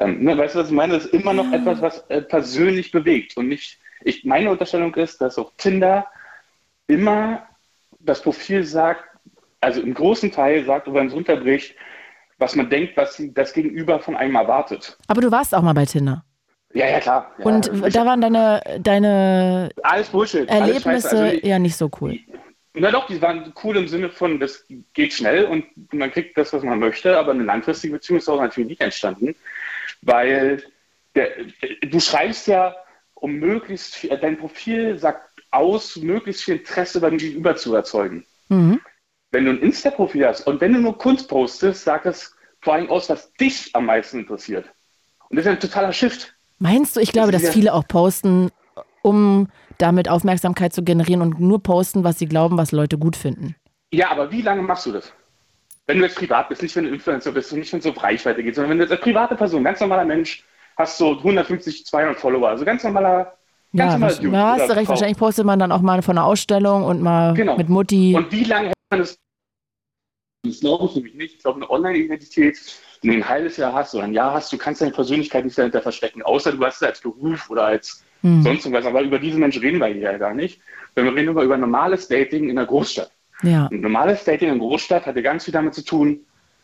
Ähm, 0.00 0.24
ne, 0.24 0.36
weißt 0.36 0.54
du, 0.54 0.58
was 0.60 0.68
ich 0.68 0.74
meine? 0.74 0.94
Das 0.94 1.04
ist 1.06 1.14
immer 1.14 1.32
noch 1.32 1.52
etwas, 1.52 1.80
was 1.80 1.98
äh, 2.08 2.22
persönlich 2.22 2.90
bewegt. 2.90 3.36
Und 3.36 3.48
nicht, 3.48 3.78
ich, 4.02 4.24
meine 4.24 4.50
Unterstellung 4.50 4.94
ist, 4.96 5.20
dass 5.20 5.38
auf 5.38 5.52
Tinder 5.56 6.06
immer 6.86 7.46
das 8.00 8.22
Profil 8.22 8.64
sagt, 8.64 9.04
also 9.60 9.80
im 9.80 9.94
großen 9.94 10.32
Teil 10.32 10.64
sagt, 10.64 10.92
wenn 10.92 11.08
es 11.08 11.12
runterbricht, 11.12 11.74
was 12.38 12.54
man 12.54 12.70
denkt, 12.70 12.96
was 12.96 13.16
sie- 13.16 13.32
das 13.34 13.52
Gegenüber 13.52 14.00
von 14.00 14.16
einem 14.16 14.36
erwartet. 14.36 14.96
Aber 15.08 15.20
du 15.20 15.30
warst 15.30 15.54
auch 15.54 15.62
mal 15.62 15.72
bei 15.72 15.84
Tinder. 15.84 16.24
Ja, 16.74 16.86
ja, 16.86 17.00
klar. 17.00 17.32
Ja, 17.38 17.44
Und 17.46 17.66
da 17.94 18.06
waren 18.06 18.20
deine, 18.20 18.60
deine 18.80 19.70
alles 19.82 20.08
Bullshit. 20.08 20.48
alles 20.48 20.68
Erlebnisse 20.68 21.08
Scheiße. 21.08 21.18
Also 21.18 21.46
ja 21.46 21.58
nicht 21.58 21.76
so 21.76 21.90
cool. 22.00 22.18
Na 22.74 22.90
doch, 22.90 23.06
die 23.06 23.20
waren 23.20 23.52
cool 23.64 23.76
im 23.76 23.88
Sinne 23.88 24.10
von, 24.10 24.38
das 24.38 24.64
geht 24.92 25.12
schnell 25.12 25.46
und 25.46 25.64
man 25.92 26.12
kriegt 26.12 26.36
das, 26.36 26.52
was 26.52 26.62
man 26.62 26.78
möchte, 26.78 27.18
aber 27.18 27.32
eine 27.32 27.42
langfristige 27.42 27.94
Beziehung 27.94 28.18
ist 28.18 28.28
auch 28.28 28.40
natürlich 28.40 28.68
nicht 28.68 28.80
entstanden, 28.80 29.34
weil 30.02 30.62
der, 31.14 31.30
du 31.82 31.98
schreibst 31.98 32.46
ja, 32.46 32.76
um 33.14 33.32
möglichst 33.34 33.96
viel, 33.96 34.16
dein 34.16 34.38
Profil 34.38 34.96
sagt 34.98 35.42
aus, 35.50 35.96
möglichst 35.96 36.44
viel 36.44 36.56
Interesse 36.56 37.00
beim 37.00 37.18
Gegenüber 37.18 37.56
zu 37.56 37.74
erzeugen. 37.74 38.24
Mhm. 38.48 38.80
Wenn 39.32 39.44
du 39.44 39.50
ein 39.52 39.60
Insta-Profil 39.60 40.26
hast 40.26 40.46
und 40.46 40.60
wenn 40.60 40.72
du 40.72 40.80
nur 40.80 40.96
Kunst 40.96 41.28
postest, 41.28 41.84
sagt 41.84 42.06
es 42.06 42.36
vor 42.60 42.74
allem 42.74 42.90
aus, 42.90 43.08
was 43.08 43.32
dich 43.34 43.74
am 43.74 43.86
meisten 43.86 44.20
interessiert. 44.20 44.66
Und 45.28 45.36
das 45.36 45.46
ist 45.46 45.50
ein 45.50 45.60
totaler 45.60 45.92
Shift. 45.92 46.34
Meinst 46.58 46.96
du, 46.96 47.00
ich 47.00 47.12
glaube, 47.12 47.32
Das 47.32 47.42
dass 47.42 47.48
ja- 47.50 47.52
viele 47.54 47.74
auch 47.74 47.86
posten, 47.86 48.50
um 49.02 49.48
damit 49.78 50.08
Aufmerksamkeit 50.08 50.72
zu 50.72 50.82
generieren 50.82 51.22
und 51.22 51.40
nur 51.40 51.62
posten, 51.62 52.02
was 52.04 52.18
sie 52.18 52.26
glauben, 52.26 52.56
was 52.58 52.72
Leute 52.72 52.98
gut 52.98 53.16
finden? 53.16 53.54
Ja, 53.92 54.10
aber 54.10 54.30
wie 54.30 54.42
lange 54.42 54.62
machst 54.62 54.86
du 54.86 54.92
das? 54.92 55.12
Wenn 55.86 55.98
du 55.98 56.04
jetzt 56.04 56.16
privat 56.16 56.48
bist, 56.48 56.62
nicht 56.62 56.74
wenn 56.76 56.84
du 56.84 56.90
Influencer 56.90 57.32
bist 57.32 57.52
und 57.52 57.60
nicht 57.60 57.72
wenn 57.72 57.80
es 57.80 57.86
auf 57.86 58.02
Reichweite 58.02 58.42
geht, 58.42 58.54
sondern 58.54 58.72
wenn 58.72 58.78
du 58.78 58.84
jetzt 58.84 58.90
als 58.92 59.00
private 59.00 59.36
Person, 59.36 59.64
ganz 59.64 59.80
normaler 59.80 60.04
Mensch, 60.04 60.44
hast 60.76 60.98
so 60.98 61.16
150, 61.16 61.86
200 61.86 62.18
Follower, 62.18 62.48
also 62.48 62.64
ganz 62.64 62.84
normaler, 62.84 63.36
ganz 63.74 64.00
Ja, 64.02 64.08
Dude 64.20 64.32
da 64.32 64.48
hast 64.58 64.68
du 64.68 64.76
recht. 64.76 64.88
Wahrscheinlich 64.88 65.16
postet 65.16 65.46
man 65.46 65.58
dann 65.58 65.72
auch 65.72 65.80
mal 65.80 66.02
von 66.02 66.18
einer 66.18 66.26
Ausstellung 66.26 66.84
und 66.84 67.00
mal 67.00 67.34
Genau. 67.34 67.56
mit 67.56 67.68
Mutti. 67.68 68.14
Und 68.14 68.30
wie 68.32 68.44
lange 68.44 68.66
hält 68.66 68.76
man 68.90 69.00
das? 69.00 69.16
Das 70.44 70.60
glaube 70.60 70.86
ich 70.86 70.94
nämlich 70.96 71.14
nicht. 71.14 71.34
Ich 71.36 71.40
glaube, 71.42 71.56
eine 71.56 71.70
Online-Identität, 71.70 72.58
wenn 73.02 73.10
du 73.12 73.16
ein 73.18 73.28
halbes 73.28 73.56
Jahr 73.56 73.72
hast 73.72 73.94
oder 73.94 74.04
ein 74.04 74.12
Jahr 74.12 74.34
hast, 74.34 74.52
du 74.52 74.58
kannst 74.58 74.80
deine 74.80 74.92
Persönlichkeit 74.92 75.44
nicht 75.44 75.56
dahinter 75.58 75.82
verstecken, 75.82 76.22
außer 76.22 76.52
du 76.52 76.64
hast 76.64 76.76
es 76.76 76.82
als 76.82 77.00
Beruf 77.00 77.48
oder 77.50 77.64
als 77.64 78.04
Hm. 78.22 78.42
sonst 78.42 78.64
irgendwas. 78.64 78.84
Aber 78.86 79.02
über 79.02 79.18
diese 79.20 79.38
Menschen 79.38 79.62
reden 79.62 79.78
wir 79.78 79.86
hier 79.86 80.02
ja 80.12 80.18
gar 80.18 80.34
nicht. 80.34 80.60
Wenn 80.96 81.04
wir 81.04 81.14
reden 81.14 81.28
über, 81.28 81.44
über 81.44 81.56
normales 81.56 82.08
Dating 82.08 82.48
in 82.48 82.56
der 82.56 82.66
Großstadt. 82.66 83.12
Ja. 83.42 83.68
Ein 83.70 83.80
normales 83.80 84.24
Dating 84.24 84.48
in 84.48 84.58
der 84.58 84.66
Großstadt 84.66 85.06
hat 85.06 85.14
ja 85.14 85.22
ganz 85.22 85.44
viel 85.44 85.52
damit 85.52 85.74
zu 85.74 85.84
tun, 85.84 86.20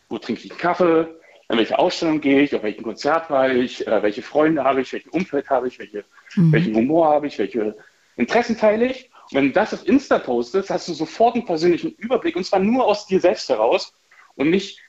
wo 0.09 0.17
trinke 0.17 0.41
ich 0.43 0.51
einen 0.51 0.59
Kaffee, 0.59 1.07
in 1.47 1.57
welche 1.57 1.79
Ausstellung 1.79 2.19
gehe 2.19 2.41
ich, 2.41 2.53
auf 2.53 2.63
welchem 2.63 2.83
Konzert 2.83 3.29
war 3.29 3.49
ich, 3.49 3.87
äh, 3.87 4.03
welche 4.03 4.21
Freunde 4.21 4.63
habe 4.65 4.81
ich, 4.81 4.91
welchen 4.91 5.09
Umfeld 5.09 5.49
habe 5.49 5.67
ich, 5.69 5.79
welche, 5.79 6.03
Mhm. 6.35 6.51
welchen 6.51 6.75
Humor 6.75 7.07
habe 7.07 7.27
ich, 7.27 7.39
welche 7.39 7.77
Interessen 8.17 8.57
teile 8.57 8.87
ich. 8.87 9.09
Und 9.31 9.37
wenn 9.37 9.45
du 9.47 9.51
das 9.53 9.73
auf 9.73 9.87
Insta 9.87 10.19
postest, 10.19 10.69
hast 10.69 10.89
du 10.89 10.93
sofort 10.93 11.35
einen 11.35 11.45
persönlichen 11.45 11.91
Überblick 11.91 12.35
und 12.35 12.45
zwar 12.45 12.59
nur 12.59 12.85
aus 12.85 13.07
dir 13.07 13.21
selbst 13.21 13.47
heraus 13.47 13.93
und 14.35 14.49
nicht 14.49 14.79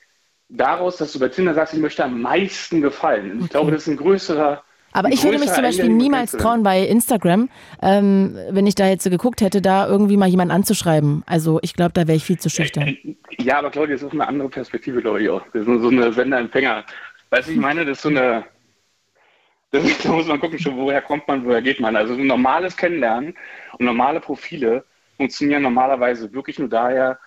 daraus, 0.49 0.97
dass 0.97 1.11
du 1.13 1.19
bei 1.19 1.29
Tinder 1.29 1.53
sagst, 1.53 1.73
ich 1.73 1.79
möchte 1.79 2.03
am 2.03 2.21
meisten 2.21 2.81
gefallen. 2.81 3.41
Ich 3.43 3.49
glaube, 3.49 3.71
das 3.71 3.81
ist 3.83 3.87
ein 3.87 3.97
größerer. 3.97 4.63
Aber 4.93 5.07
ein 5.07 5.13
ich 5.13 5.23
würde 5.23 5.39
mich 5.39 5.51
zum 5.51 5.63
Beispiel 5.63 5.89
niemals 5.89 6.31
trauen, 6.31 6.63
bei 6.63 6.81
Instagram, 6.81 7.49
ähm, 7.81 8.37
wenn 8.49 8.65
ich 8.65 8.75
da 8.75 8.87
jetzt 8.87 9.03
so 9.03 9.09
geguckt 9.09 9.41
hätte, 9.41 9.61
da 9.61 9.87
irgendwie 9.87 10.17
mal 10.17 10.27
jemanden 10.27 10.53
anzuschreiben. 10.53 11.23
Also 11.25 11.59
ich 11.61 11.73
glaube, 11.73 11.91
da 11.93 12.07
wäre 12.07 12.15
ich 12.15 12.23
viel 12.23 12.39
zu 12.39 12.49
schüchtern. 12.49 12.97
Ja, 13.37 13.59
aber 13.59 13.69
Claudia, 13.69 13.95
das 13.95 14.03
ist 14.03 14.13
eine 14.13 14.27
andere 14.27 14.49
Perspektive, 14.49 15.01
glaube 15.01 15.21
ich 15.21 15.29
auch. 15.29 15.41
Das 15.53 15.67
ist 15.67 15.81
so 15.81 15.89
eine 15.89 16.13
Sender-Empfänger. 16.13 16.85
Weißt 17.29 17.49
du, 17.49 17.51
ich 17.51 17.59
meine, 17.59 17.85
das 17.85 17.97
ist 17.97 18.03
so 18.03 18.09
eine. 18.09 18.45
Das, 19.71 19.83
da 20.03 20.11
muss 20.11 20.27
man 20.27 20.39
gucken, 20.39 20.57
schon, 20.57 20.77
woher 20.77 21.01
kommt 21.01 21.27
man, 21.27 21.45
woher 21.45 21.61
geht 21.61 21.79
man. 21.79 21.95
Also 21.95 22.13
ein 22.13 22.25
normales 22.25 22.75
Kennenlernen 22.77 23.35
und 23.77 23.85
normale 23.85 24.21
Profile 24.21 24.85
funktionieren 25.17 25.63
normalerweise 25.63 26.31
wirklich 26.33 26.57
nur 26.57 26.69
daher, 26.69 27.19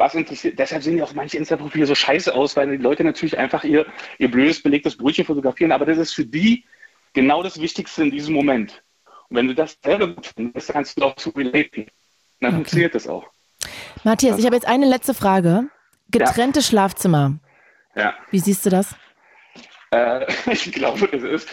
was 0.00 0.14
interessiert. 0.14 0.58
Deshalb 0.58 0.82
sehen 0.82 0.98
ja 0.98 1.04
auch 1.04 1.14
manche 1.14 1.36
Insta-Profile 1.36 1.86
so 1.86 1.94
scheiße 1.94 2.34
aus, 2.34 2.56
weil 2.56 2.70
die 2.70 2.82
Leute 2.82 3.04
natürlich 3.04 3.38
einfach 3.38 3.62
ihr, 3.62 3.86
ihr 4.18 4.30
blödes 4.30 4.62
belegtes 4.62 4.96
Brötchen 4.96 5.24
fotografieren. 5.24 5.70
Aber 5.70 5.84
das 5.84 5.98
ist 5.98 6.14
für 6.14 6.24
die 6.24 6.64
genau 7.12 7.42
das 7.42 7.60
Wichtigste 7.60 8.02
in 8.02 8.10
diesem 8.10 8.34
Moment. 8.34 8.82
Und 9.28 9.36
wenn 9.36 9.46
du 9.46 9.54
das 9.54 9.78
selber 9.84 10.08
gut 10.08 10.32
findest, 10.34 10.70
dann 10.70 10.74
kannst 10.74 10.98
du 10.98 11.04
auch 11.04 11.14
zu 11.16 11.30
relaten. 11.30 11.86
Dann 12.40 12.54
funktioniert 12.54 12.94
das 12.94 13.06
auch. 13.06 13.28
Matthias, 14.02 14.38
ich 14.38 14.46
habe 14.46 14.56
jetzt 14.56 14.66
eine 14.66 14.86
letzte 14.88 15.14
Frage. 15.14 15.68
Getrennte 16.10 16.62
Schlafzimmer. 16.62 17.38
Ja. 17.94 18.14
Wie 18.30 18.38
siehst 18.40 18.64
du 18.66 18.70
das? 18.70 18.96
Äh, 19.90 20.26
ich 20.50 20.72
glaube, 20.72 21.06
das 21.08 21.22
ist 21.22 21.48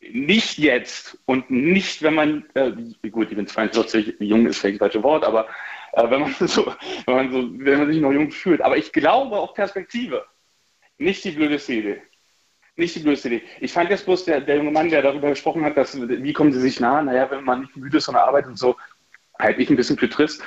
nicht 0.00 0.58
jetzt 0.58 1.18
und 1.26 1.50
nicht, 1.50 2.02
wenn 2.02 2.14
man, 2.14 2.44
äh, 2.54 2.72
gut, 3.10 3.30
ich 3.30 3.36
bin 3.36 3.46
42, 3.46 4.16
jung 4.20 4.46
ist 4.46 4.58
vielleicht 4.58 4.80
das 4.80 4.86
falsche 4.86 5.02
Wort, 5.02 5.24
aber 5.24 5.48
äh, 5.92 6.10
wenn 6.10 6.20
man 6.20 6.34
so, 6.40 6.72
wenn 7.06 7.14
man 7.14 7.32
so, 7.32 7.50
wenn 7.58 7.78
man 7.78 7.92
sich 7.92 8.00
noch 8.00 8.12
jung 8.12 8.30
fühlt. 8.30 8.60
Aber 8.60 8.76
ich 8.76 8.92
glaube 8.92 9.38
auf 9.38 9.54
Perspektive. 9.54 10.24
Nicht 10.98 11.24
die 11.24 11.32
blödeste 11.32 11.72
Idee. 11.72 12.02
Nicht 12.76 12.94
die 12.94 13.00
blödste 13.00 13.28
Idee. 13.28 13.42
Ich 13.60 13.72
fand 13.72 13.90
jetzt 13.90 14.04
bloß 14.04 14.24
der, 14.24 14.40
der 14.40 14.56
junge 14.56 14.70
Mann, 14.70 14.88
der 14.88 15.02
darüber 15.02 15.30
gesprochen 15.30 15.64
hat, 15.64 15.76
dass, 15.76 16.00
wie 16.00 16.32
kommen 16.32 16.52
sie 16.52 16.60
sich 16.60 16.80
nah? 16.80 17.02
Naja, 17.02 17.30
wenn 17.30 17.44
man 17.44 17.62
nicht 17.62 17.76
müde 17.76 17.98
ist 17.98 18.06
von 18.06 18.14
der 18.14 18.24
Arbeit 18.24 18.46
und 18.46 18.58
so, 18.58 18.76
halt 19.38 19.58
ich 19.58 19.68
ein 19.68 19.76
bisschen 19.76 19.98
für 19.98 20.08
trist. 20.08 20.42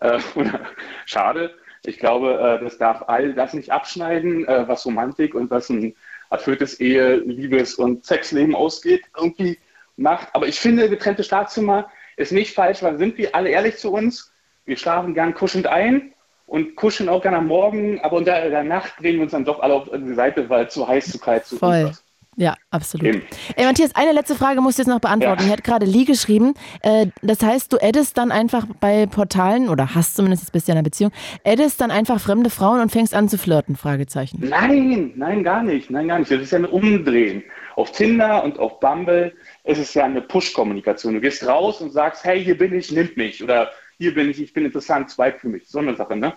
Äh, 0.00 0.18
schade. 1.06 1.54
Ich 1.84 1.98
glaube, 1.98 2.34
äh, 2.34 2.62
das 2.62 2.76
darf 2.76 3.04
all 3.08 3.34
das 3.34 3.54
nicht 3.54 3.70
abschneiden, 3.70 4.46
äh, 4.46 4.68
was 4.68 4.84
Romantik 4.84 5.34
und 5.34 5.50
was 5.50 5.70
ein 5.70 5.94
erfülltes 6.30 6.80
Ehe, 6.80 7.16
Liebes- 7.16 7.74
und 7.76 8.04
Sexleben 8.04 8.54
ausgeht, 8.54 9.02
irgendwie 9.16 9.58
macht. 9.96 10.28
Aber 10.34 10.46
ich 10.46 10.60
finde, 10.60 10.88
getrennte 10.88 11.24
Schlafzimmer 11.24 11.90
ist 12.16 12.32
nicht 12.32 12.54
falsch, 12.54 12.82
weil 12.82 12.98
sind 12.98 13.16
wir 13.16 13.34
alle 13.34 13.48
ehrlich 13.50 13.76
zu 13.78 13.92
uns? 13.92 14.29
Wir 14.70 14.76
schlafen 14.76 15.14
gern 15.14 15.34
kuschelnd 15.34 15.66
ein 15.66 16.12
und 16.46 16.76
kuscheln 16.76 17.08
auch 17.08 17.20
gerne 17.20 17.38
am 17.38 17.48
Morgen, 17.48 18.00
aber 18.02 18.18
unter 18.18 18.48
der 18.48 18.62
Nacht 18.62 18.92
drehen 19.00 19.16
wir 19.16 19.22
uns 19.22 19.32
dann 19.32 19.44
doch 19.44 19.58
alle 19.58 19.74
auf 19.74 19.88
die 19.92 20.14
Seite, 20.14 20.48
weil 20.48 20.70
zu 20.70 20.86
heiß, 20.86 21.10
zu 21.10 21.18
kalt, 21.18 21.44
zu 21.44 21.56
Voll. 21.56 21.74
irgendwas. 21.74 22.04
Ja, 22.36 22.54
absolut. 22.70 23.04
Eben. 23.04 23.22
Ey, 23.56 23.66
Matthias, 23.66 23.96
eine 23.96 24.12
letzte 24.12 24.36
Frage 24.36 24.60
musst 24.60 24.78
du 24.78 24.82
jetzt 24.82 24.88
noch 24.88 25.00
beantworten. 25.00 25.40
Ja. 25.40 25.46
Hier 25.46 25.52
hat 25.54 25.64
gerade 25.64 25.86
Lee 25.86 26.04
geschrieben, 26.04 26.54
äh, 26.82 27.08
das 27.20 27.42
heißt, 27.42 27.72
du 27.72 27.78
addest 27.82 28.16
dann 28.16 28.30
einfach 28.30 28.64
bei 28.78 29.06
Portalen, 29.06 29.68
oder 29.68 29.96
hast 29.96 30.14
zumindest, 30.14 30.44
jetzt 30.44 30.52
bist 30.52 30.68
du 30.68 30.70
ja 30.70 30.74
in 30.74 30.78
einer 30.78 30.84
Beziehung, 30.84 31.10
addest 31.44 31.80
dann 31.80 31.90
einfach 31.90 32.20
fremde 32.20 32.48
Frauen 32.48 32.80
und 32.80 32.92
fängst 32.92 33.12
an 33.12 33.28
zu 33.28 33.38
flirten, 33.38 33.74
Fragezeichen. 33.74 34.38
Nein, 34.48 35.14
nein, 35.16 35.42
gar 35.42 35.64
nicht. 35.64 35.90
Nein, 35.90 36.06
gar 36.06 36.20
nicht. 36.20 36.30
Das 36.30 36.40
ist 36.40 36.52
ja 36.52 36.60
ein 36.60 36.64
Umdrehen. 36.64 37.42
Auf 37.74 37.90
Tinder 37.90 38.44
und 38.44 38.60
auf 38.60 38.78
Bumble 38.78 39.34
ist 39.64 39.78
es 39.78 39.92
ja 39.94 40.04
eine 40.04 40.20
Push-Kommunikation. 40.20 41.14
Du 41.14 41.20
gehst 41.20 41.44
raus 41.44 41.80
und 41.80 41.90
sagst, 41.90 42.24
hey, 42.24 42.42
hier 42.42 42.56
bin 42.56 42.72
ich, 42.72 42.92
nimm 42.92 43.10
mich. 43.16 43.42
Oder 43.42 43.70
hier 44.00 44.14
bin 44.14 44.30
ich, 44.30 44.40
ich 44.40 44.54
bin 44.54 44.64
interessant, 44.64 45.10
swipe 45.10 45.38
für 45.38 45.48
mich. 45.48 45.68
So 45.68 45.78
eine 45.78 45.94
Sache, 45.94 46.16
ne? 46.16 46.32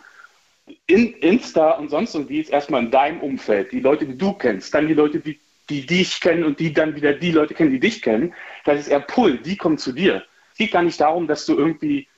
In 0.86 1.14
Insta 1.14 1.72
und 1.72 1.89
sonst 1.89 2.14
irgendwie 2.14 2.41
ist 2.41 2.49
erstmal 2.49 2.84
in 2.84 2.91
deinem 2.91 3.22
Umfeld. 3.22 3.72
Die 3.72 3.80
Leute, 3.80 4.05
die 4.05 4.18
du 4.18 4.34
kennst, 4.34 4.74
dann 4.74 4.86
die 4.88 4.93
Leute, 4.93 5.22
die, 5.22 5.39
die 5.70 5.86
dich 5.86 6.20
kennen 6.20 6.43
und 6.43 6.59
die 6.59 6.74
dann 6.74 6.93
wieder 6.93 7.14
die 7.14 7.32
Leute 7.32 7.53
kennen, 7.53 7.72
die 7.72 7.80
dich 7.80 8.01
kennen. 8.01 8.34
Das 8.66 8.82
ist 8.82 8.89
eher 8.89 8.99
Pull, 8.99 9.38
die 9.38 9.55
kommen 9.55 9.78
zu 9.78 9.93
dir. 9.93 10.24
Es 10.51 10.57
geht 10.57 10.72
gar 10.74 10.84
nicht 10.84 10.99
darum, 10.99 11.26
dass 11.26 11.45
du 11.45 11.57
irgendwie 11.57 12.09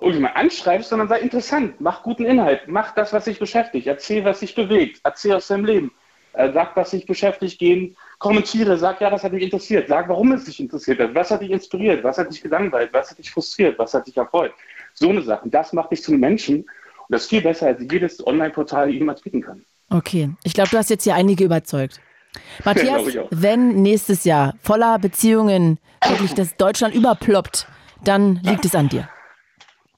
irgendjemand 0.00 0.36
anschreibst, 0.36 0.88
sondern 0.88 1.08
sei 1.08 1.20
interessant, 1.20 1.80
mach 1.80 2.02
guten 2.02 2.24
Inhalt, 2.24 2.62
mach 2.66 2.94
das, 2.94 3.12
was 3.12 3.26
dich 3.26 3.38
beschäftigt, 3.38 3.86
erzähl, 3.86 4.24
was 4.24 4.40
dich 4.40 4.54
bewegt, 4.54 5.00
erzähl 5.04 5.34
aus 5.34 5.48
deinem 5.48 5.66
Leben, 5.66 5.92
äh, 6.34 6.52
sag, 6.52 6.76
was 6.76 6.90
dich 6.90 7.04
beschäftigt, 7.04 7.58
gehen, 7.58 7.96
kommentiere, 8.18 8.78
sag, 8.78 9.00
ja, 9.00 9.10
das 9.10 9.24
hat 9.24 9.32
mich 9.32 9.42
interessiert, 9.42 9.88
sag, 9.88 10.08
warum 10.08 10.32
es 10.32 10.44
dich 10.44 10.60
interessiert 10.60 11.00
hat, 11.00 11.14
was 11.14 11.30
hat 11.30 11.42
dich 11.42 11.50
inspiriert, 11.50 12.04
was 12.04 12.18
hat 12.18 12.30
dich 12.30 12.40
gelangweilt, 12.40 12.92
was 12.92 13.10
hat 13.10 13.18
dich 13.18 13.30
frustriert, 13.30 13.78
was 13.78 13.92
hat 13.92 14.06
dich 14.06 14.16
erfreut. 14.16 14.52
So 14.98 15.10
eine 15.10 15.22
Sache, 15.22 15.48
das 15.48 15.72
macht 15.72 15.92
dich 15.92 16.02
zu 16.02 16.10
einem 16.10 16.20
Menschen 16.20 16.56
und 16.58 16.66
das 17.08 17.22
ist 17.22 17.30
viel 17.30 17.42
besser, 17.42 17.68
als 17.68 17.80
jedes 17.90 18.26
Online-Portal 18.26 18.90
jemals 18.90 19.22
bieten 19.22 19.40
kann. 19.40 19.64
Okay, 19.90 20.30
ich 20.44 20.52
glaube, 20.54 20.70
du 20.70 20.76
hast 20.76 20.90
jetzt 20.90 21.04
hier 21.04 21.14
einige 21.14 21.44
überzeugt. 21.44 22.00
Matthias, 22.64 23.02
wenn 23.30 23.82
nächstes 23.82 24.24
Jahr 24.24 24.54
voller 24.60 24.98
Beziehungen 24.98 25.78
wirklich 26.06 26.34
das 26.34 26.56
Deutschland 26.56 26.94
überploppt, 26.94 27.66
dann 28.04 28.40
liegt 28.42 28.64
es 28.64 28.74
an 28.74 28.88
dir. 28.88 29.08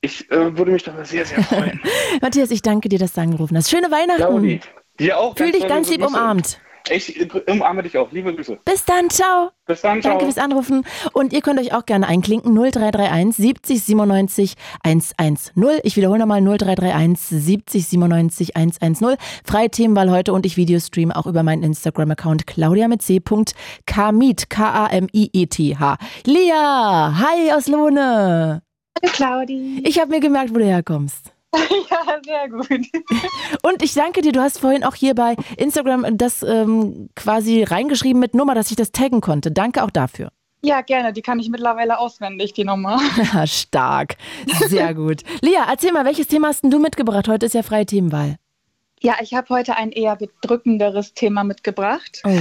Ich 0.03 0.31
äh, 0.31 0.57
würde 0.57 0.71
mich 0.71 0.83
darüber 0.83 1.05
sehr, 1.05 1.27
sehr 1.27 1.43
freuen. 1.43 1.81
Matthias, 2.23 2.51
ich 2.51 2.63
danke 2.63 2.89
dir, 2.89 2.99
dass 2.99 3.15
du 3.15 3.21
angerufen 3.21 3.57
hast. 3.57 3.69
Schöne 3.69 3.91
Weihnachten. 3.91 4.23
Claudi, 4.23 4.61
dir 4.99 5.19
auch. 5.19 5.37
Fühl 5.37 5.53
dich 5.53 5.67
ganz 5.67 5.91
lieb 5.91 6.01
Grüße. 6.01 6.15
umarmt. 6.15 6.61
Ich 6.89 7.29
umarme 7.47 7.83
dich 7.83 7.97
auch. 7.99 8.11
Liebe 8.11 8.35
Grüße. 8.35 8.59
Bis 8.65 8.85
dann, 8.85 9.11
ciao. 9.11 9.51
Bis 9.67 9.83
dann, 9.83 10.01
ciao. 10.01 10.13
Danke 10.13 10.25
fürs 10.25 10.39
Anrufen. 10.39 10.85
Und 11.13 11.33
ihr 11.33 11.41
könnt 11.41 11.61
euch 11.61 11.73
auch 11.73 11.87
gerne 11.87 12.07
einklinken. 12.09 12.55
0331 12.55 13.37
70 13.37 13.83
97 13.85 14.55
110. 14.83 15.53
Ich 15.83 15.97
wiederhole 15.97 16.19
nochmal 16.19 16.41
0331 16.41 17.45
70 17.45 17.87
97 17.87 18.57
110. 18.57 19.17
Freie 19.45 19.71
Themenwahl 19.71 20.11
heute 20.11 20.33
und 20.33 20.47
ich 20.47 20.57
Videostream 20.57 21.13
auch 21.13 21.27
über 21.27 21.43
meinen 21.43 21.63
Instagram-Account 21.63 22.47
Claudia 22.47 22.89
mit 22.89 23.03
C. 23.03 23.21
Kamit. 23.87 24.51
K-A-M-I-E-T-H. 24.51 25.97
Lia, 26.25 27.19
hi 27.19 27.53
aus 27.53 27.69
Lohne. 27.69 28.63
Hallo 29.03 29.13
Claudi. 29.13 29.83
Ich 29.87 29.99
habe 30.01 30.11
mir 30.11 30.21
gemerkt, 30.21 30.55
wo 30.55 30.59
du 30.59 30.65
herkommst. 30.65 31.33
ja, 31.91 32.21
sehr 32.25 32.49
gut. 32.49 32.87
Und 33.63 33.83
ich 33.83 33.95
danke 33.95 34.21
dir, 34.23 34.33
du 34.33 34.41
hast 34.41 34.59
vorhin 34.59 34.85
auch 34.85 34.95
hier 34.95 35.15
bei 35.15 35.37
Instagram 35.57 36.17
das 36.17 36.43
ähm, 36.43 37.09
quasi 37.17 37.65
reingeschrieben 37.65 38.21
mit 38.21 38.35
Nummer, 38.35 38.55
dass 38.55 38.71
ich 38.71 38.77
das 38.77 38.93
taggen 38.93 39.21
konnte. 39.21 39.51
Danke 39.51 39.83
auch 39.83 39.91
dafür. 39.91 40.31
Ja, 40.63 40.83
gerne. 40.83 41.13
Die 41.13 41.23
kann 41.23 41.39
ich 41.41 41.49
mittlerweile 41.49 41.99
auswendig, 41.99 42.53
die 42.53 42.65
Nummer. 42.65 43.01
Stark. 43.47 44.17
Sehr 44.69 44.95
gut. 44.95 45.23
Lia, 45.41 45.65
erzähl 45.69 45.91
mal, 45.93 46.05
welches 46.05 46.27
Thema 46.29 46.49
hast 46.49 46.63
denn 46.63 46.71
du 46.71 46.79
mitgebracht? 46.79 47.27
Heute 47.29 47.47
ist 47.47 47.55
ja 47.55 47.63
freie 47.63 47.87
Themenwahl. 47.87 48.37
Ja, 49.01 49.15
ich 49.23 49.33
habe 49.33 49.49
heute 49.49 49.77
ein 49.77 49.91
eher 49.91 50.17
bedrückenderes 50.17 51.15
Thema 51.15 51.45
mitgebracht. 51.45 52.21
Oh. 52.25 52.39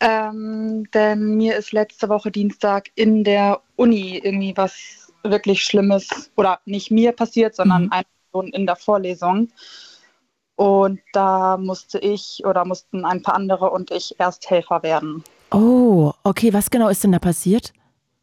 Ähm, 0.00 0.84
denn 0.92 1.36
mir 1.36 1.56
ist 1.56 1.72
letzte 1.72 2.10
Woche 2.10 2.30
Dienstag 2.30 2.90
in 2.94 3.24
der 3.24 3.62
Uni 3.76 4.20
irgendwie 4.22 4.52
was 4.54 5.10
wirklich 5.24 5.64
Schlimmes 5.64 6.30
oder 6.36 6.60
nicht 6.66 6.90
mir 6.90 7.12
passiert, 7.12 7.56
sondern 7.56 7.84
Mhm. 7.84 7.92
einer 7.92 8.06
Person 8.36 8.48
in 8.48 8.66
der 8.66 8.76
Vorlesung. 8.76 9.48
Und 10.56 11.00
da 11.12 11.56
musste 11.58 11.98
ich 11.98 12.42
oder 12.44 12.64
mussten 12.64 13.04
ein 13.04 13.22
paar 13.22 13.34
andere 13.34 13.70
und 13.70 13.90
ich 13.90 14.18
Ersthelfer 14.18 14.82
werden. 14.82 15.22
Oh, 15.52 16.12
okay, 16.24 16.52
was 16.52 16.70
genau 16.70 16.88
ist 16.88 17.04
denn 17.04 17.12
da 17.12 17.18
passiert? 17.18 17.72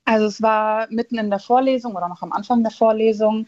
Also 0.06 0.26
es 0.26 0.42
war 0.42 0.88
mitten 0.90 1.18
in 1.18 1.30
der 1.30 1.40
Vorlesung 1.40 1.96
oder 1.96 2.10
noch 2.10 2.22
am 2.22 2.34
Anfang 2.34 2.64
der 2.64 2.72
Vorlesung. 2.72 3.48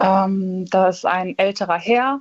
Ähm, 0.00 0.64
da 0.70 0.88
ist 0.88 1.06
ein 1.06 1.36
älterer 1.38 1.78
Herr 1.78 2.20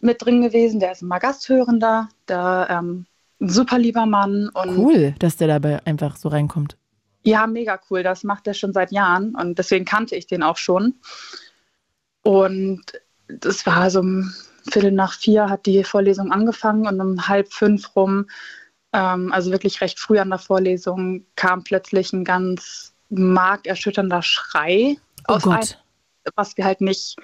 mit 0.00 0.24
drin 0.24 0.40
gewesen, 0.40 0.80
der 0.80 0.92
ist 0.92 1.02
immer 1.02 1.18
Gasthörender, 1.18 2.08
der 2.28 2.68
ähm, 2.70 3.04
ein 3.40 3.48
super 3.50 3.78
lieber 3.78 4.06
Mann 4.06 4.48
und 4.54 4.78
Cool, 4.78 5.14
dass 5.18 5.36
der 5.36 5.48
dabei 5.48 5.84
einfach 5.84 6.16
so 6.16 6.28
reinkommt. 6.28 6.76
ja, 7.22 7.46
mega 7.46 7.78
cool. 7.90 8.02
Das 8.02 8.24
macht 8.24 8.46
er 8.46 8.54
schon 8.54 8.72
seit 8.72 8.92
Jahren 8.92 9.34
und 9.34 9.58
deswegen 9.58 9.84
kannte 9.84 10.16
ich 10.16 10.26
den 10.26 10.42
auch 10.42 10.56
schon. 10.56 10.94
Und 12.22 12.82
das 13.38 13.66
war 13.66 13.90
so 13.90 14.00
um 14.00 14.32
Viertel 14.70 14.92
nach 14.92 15.14
vier 15.14 15.48
hat 15.48 15.66
die 15.66 15.84
Vorlesung 15.84 16.32
angefangen 16.32 16.86
und 16.86 17.00
um 17.00 17.28
halb 17.28 17.52
fünf 17.52 17.96
rum, 17.96 18.26
ähm, 18.92 19.32
also 19.32 19.50
wirklich 19.50 19.80
recht 19.80 19.98
früh 19.98 20.18
an 20.18 20.30
der 20.30 20.38
Vorlesung, 20.38 21.24
kam 21.36 21.64
plötzlich 21.64 22.12
ein 22.12 22.24
ganz 22.24 22.94
markerschütternder 23.08 24.22
Schrei 24.22 24.96
Oh 25.28 25.34
aus 25.34 25.42
Gott. 25.42 25.78
was 26.36 26.56
wir 26.56 26.64
halt 26.64 26.80
nicht 26.80 27.16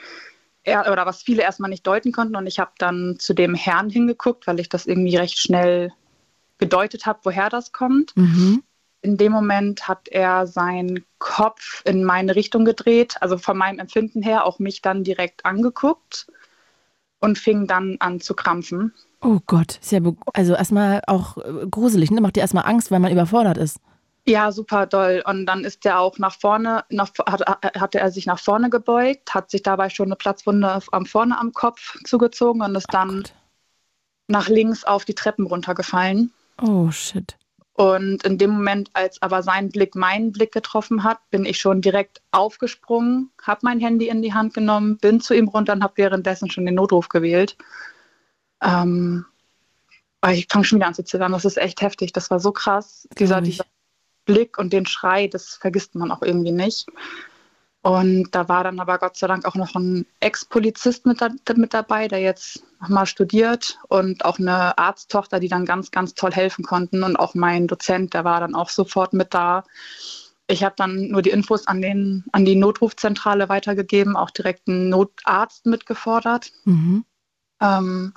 er, 0.62 0.90
oder 0.90 1.06
was 1.06 1.22
viele 1.22 1.42
erstmal 1.42 1.70
nicht 1.70 1.86
deuten 1.86 2.12
konnten. 2.12 2.36
Und 2.36 2.46
ich 2.46 2.58
habe 2.58 2.72
dann 2.78 3.16
zu 3.18 3.34
dem 3.34 3.54
Herrn 3.54 3.88
hingeguckt, 3.90 4.46
weil 4.46 4.58
ich 4.60 4.68
das 4.68 4.86
irgendwie 4.86 5.16
recht 5.16 5.38
schnell 5.38 5.92
gedeutet 6.58 7.06
habe, 7.06 7.20
woher 7.22 7.50
das 7.50 7.72
kommt 7.72 8.16
Mhm. 8.16 8.62
In 9.06 9.16
dem 9.16 9.30
Moment 9.30 9.86
hat 9.86 10.08
er 10.08 10.48
seinen 10.48 11.04
Kopf 11.20 11.82
in 11.84 12.02
meine 12.02 12.34
Richtung 12.34 12.64
gedreht, 12.64 13.14
also 13.20 13.38
von 13.38 13.56
meinem 13.56 13.78
Empfinden 13.78 14.20
her 14.20 14.44
auch 14.44 14.58
mich 14.58 14.82
dann 14.82 15.04
direkt 15.04 15.46
angeguckt 15.46 16.26
und 17.20 17.38
fing 17.38 17.68
dann 17.68 17.96
an 18.00 18.20
zu 18.20 18.34
krampfen. 18.34 18.92
Oh 19.22 19.38
Gott, 19.46 19.78
ist 19.80 19.92
ja 19.92 20.00
also 20.34 20.54
erstmal 20.54 21.02
auch 21.06 21.38
äh, 21.38 21.66
gruselig, 21.70 22.10
ne? 22.10 22.20
Macht 22.20 22.34
dir 22.34 22.40
erstmal 22.40 22.66
Angst, 22.66 22.90
weil 22.90 22.98
man 22.98 23.12
überfordert 23.12 23.58
ist. 23.58 23.78
Ja, 24.26 24.50
super 24.50 24.86
doll. 24.86 25.22
Und 25.24 25.46
dann 25.46 25.62
ist 25.62 25.86
er 25.86 26.00
auch 26.00 26.18
nach 26.18 26.34
vorne, 26.34 26.84
nach, 26.90 27.10
hat, 27.26 27.42
hatte 27.80 28.00
er 28.00 28.10
sich 28.10 28.26
nach 28.26 28.40
vorne 28.40 28.70
gebeugt, 28.70 29.32
hat 29.32 29.52
sich 29.52 29.62
dabei 29.62 29.88
schon 29.88 30.06
eine 30.06 30.16
Platzwunde 30.16 30.80
am 30.90 31.06
vorne 31.06 31.38
am 31.38 31.52
Kopf 31.52 31.96
zugezogen 32.02 32.60
und 32.60 32.74
ist 32.74 32.92
dann 32.92 33.22
Gott. 33.22 33.34
nach 34.26 34.48
links 34.48 34.82
auf 34.82 35.04
die 35.04 35.14
Treppen 35.14 35.46
runtergefallen. 35.46 36.32
Oh 36.60 36.90
shit. 36.90 37.36
Und 37.76 38.24
in 38.24 38.38
dem 38.38 38.52
Moment, 38.52 38.88
als 38.94 39.20
aber 39.20 39.42
sein 39.42 39.68
Blick 39.68 39.94
meinen 39.94 40.32
Blick 40.32 40.50
getroffen 40.50 41.04
hat, 41.04 41.18
bin 41.30 41.44
ich 41.44 41.58
schon 41.58 41.82
direkt 41.82 42.22
aufgesprungen, 42.30 43.30
habe 43.42 43.60
mein 43.64 43.80
Handy 43.80 44.08
in 44.08 44.22
die 44.22 44.32
Hand 44.32 44.54
genommen, 44.54 44.96
bin 44.96 45.20
zu 45.20 45.34
ihm 45.34 45.48
runter 45.48 45.74
und 45.74 45.82
habe 45.82 45.92
währenddessen 45.96 46.50
schon 46.50 46.64
den 46.64 46.76
Notruf 46.76 47.10
gewählt. 47.10 47.58
Ähm, 48.62 49.26
ich 50.26 50.46
fange 50.50 50.64
schon 50.64 50.78
wieder 50.78 50.86
an 50.86 50.94
zu 50.94 51.04
zittern. 51.04 51.32
Das 51.32 51.44
ist 51.44 51.58
echt 51.58 51.82
heftig. 51.82 52.14
Das 52.14 52.30
war 52.30 52.40
so 52.40 52.50
krass. 52.50 53.06
Dieser, 53.18 53.42
dieser 53.42 53.66
Blick 54.24 54.56
und 54.56 54.72
den 54.72 54.86
Schrei, 54.86 55.28
das 55.28 55.56
vergisst 55.56 55.94
man 55.94 56.10
auch 56.10 56.22
irgendwie 56.22 56.52
nicht. 56.52 56.86
Und 57.86 58.30
da 58.32 58.48
war 58.48 58.64
dann 58.64 58.80
aber 58.80 58.98
Gott 58.98 59.16
sei 59.16 59.28
Dank 59.28 59.44
auch 59.44 59.54
noch 59.54 59.76
ein 59.76 60.06
Ex-Polizist 60.18 61.06
mit, 61.06 61.20
da, 61.20 61.28
mit 61.54 61.72
dabei, 61.72 62.08
der 62.08 62.18
jetzt 62.18 62.64
nochmal 62.80 63.06
studiert 63.06 63.78
und 63.86 64.24
auch 64.24 64.40
eine 64.40 64.76
Arzttochter, 64.76 65.38
die 65.38 65.46
dann 65.46 65.64
ganz, 65.64 65.92
ganz 65.92 66.14
toll 66.14 66.32
helfen 66.32 66.64
konnten. 66.64 67.04
Und 67.04 67.14
auch 67.14 67.36
mein 67.36 67.68
Dozent, 67.68 68.12
der 68.12 68.24
war 68.24 68.40
dann 68.40 68.56
auch 68.56 68.70
sofort 68.70 69.12
mit 69.12 69.34
da. 69.34 69.62
Ich 70.48 70.64
habe 70.64 70.74
dann 70.76 71.10
nur 71.10 71.22
die 71.22 71.30
Infos 71.30 71.68
an, 71.68 71.80
den, 71.80 72.24
an 72.32 72.44
die 72.44 72.56
Notrufzentrale 72.56 73.48
weitergegeben, 73.48 74.16
auch 74.16 74.32
direkt 74.32 74.66
einen 74.66 74.88
Notarzt 74.88 75.64
mitgefordert. 75.66 76.50
Mhm. 76.64 77.04
Ähm, 77.60 78.14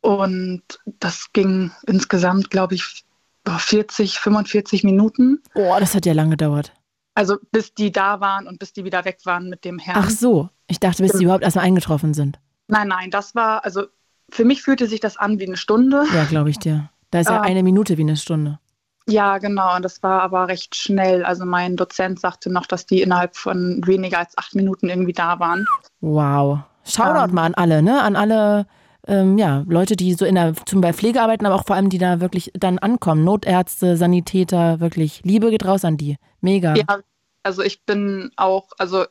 und 0.00 0.62
das 0.98 1.30
ging 1.34 1.72
insgesamt, 1.86 2.50
glaube 2.50 2.76
ich, 2.76 3.04
40, 3.46 4.18
45 4.18 4.82
Minuten. 4.82 5.42
Oh, 5.54 5.76
das 5.78 5.94
hat 5.94 6.06
ja 6.06 6.14
lange 6.14 6.30
gedauert. 6.30 6.72
Also 7.16 7.38
bis 7.50 7.72
die 7.74 7.90
da 7.90 8.20
waren 8.20 8.46
und 8.46 8.58
bis 8.58 8.72
die 8.74 8.84
wieder 8.84 9.04
weg 9.06 9.18
waren 9.24 9.48
mit 9.48 9.64
dem 9.64 9.78
Herrn. 9.78 10.02
Ach 10.04 10.10
so, 10.10 10.50
ich 10.68 10.78
dachte, 10.80 11.02
bis 11.02 11.12
die 11.12 11.24
überhaupt 11.24 11.42
erstmal 11.42 11.64
eingetroffen 11.64 12.12
sind. 12.14 12.38
Nein, 12.68 12.88
nein, 12.88 13.10
das 13.10 13.34
war, 13.34 13.64
also 13.64 13.84
für 14.30 14.44
mich 14.44 14.62
fühlte 14.62 14.86
sich 14.86 15.00
das 15.00 15.16
an 15.16 15.38
wie 15.40 15.46
eine 15.46 15.56
Stunde. 15.56 16.04
Ja, 16.14 16.24
glaube 16.24 16.50
ich 16.50 16.58
dir. 16.58 16.90
Da 17.10 17.20
ist 17.20 17.30
ja 17.30 17.38
Ah. 17.38 17.42
eine 17.42 17.62
Minute 17.62 17.96
wie 17.96 18.02
eine 18.02 18.16
Stunde. 18.16 18.58
Ja, 19.08 19.38
genau, 19.38 19.76
und 19.76 19.82
das 19.84 20.02
war 20.02 20.20
aber 20.22 20.48
recht 20.48 20.74
schnell. 20.74 21.24
Also 21.24 21.46
mein 21.46 21.76
Dozent 21.76 22.20
sagte 22.20 22.52
noch, 22.52 22.66
dass 22.66 22.86
die 22.86 23.00
innerhalb 23.02 23.36
von 23.36 23.80
weniger 23.86 24.18
als 24.18 24.36
acht 24.36 24.54
Minuten 24.54 24.88
irgendwie 24.88 25.12
da 25.12 25.38
waren. 25.38 25.64
Wow. 26.00 26.58
Shoutout 26.84 27.28
Ähm. 27.30 27.34
mal 27.34 27.44
an 27.44 27.54
alle, 27.54 27.82
ne? 27.82 28.02
An 28.02 28.14
alle 28.16 28.66
ähm, 29.06 29.38
ja, 29.38 29.64
Leute, 29.68 29.96
die 29.96 30.14
so 30.14 30.24
in 30.24 30.34
der 30.34 30.54
zum 30.66 30.80
Beispiel 30.80 30.96
Pflege 30.98 31.22
arbeiten, 31.22 31.46
aber 31.46 31.54
auch 31.54 31.66
vor 31.66 31.76
allem, 31.76 31.90
die 31.90 31.98
da 31.98 32.20
wirklich 32.20 32.50
dann 32.54 32.78
ankommen. 32.78 33.24
Notärzte, 33.24 33.96
Sanitäter, 33.96 34.80
wirklich. 34.80 35.20
Liebe 35.24 35.50
geht 35.50 35.64
raus 35.64 35.84
an 35.84 35.96
die. 35.96 36.16
Mega. 36.40 36.74
Ja, 36.74 37.00
also 37.42 37.62
ich 37.62 37.82
bin 37.82 38.30
auch, 38.36 38.68
also 38.78 39.04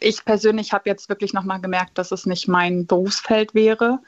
ich 0.00 0.24
persönlich 0.24 0.72
habe 0.72 0.88
jetzt 0.88 1.08
wirklich 1.08 1.32
nochmal 1.32 1.60
gemerkt, 1.60 1.98
dass 1.98 2.12
es 2.12 2.26
nicht 2.26 2.48
mein 2.48 2.86
Berufsfeld 2.86 3.54
wäre. 3.54 3.98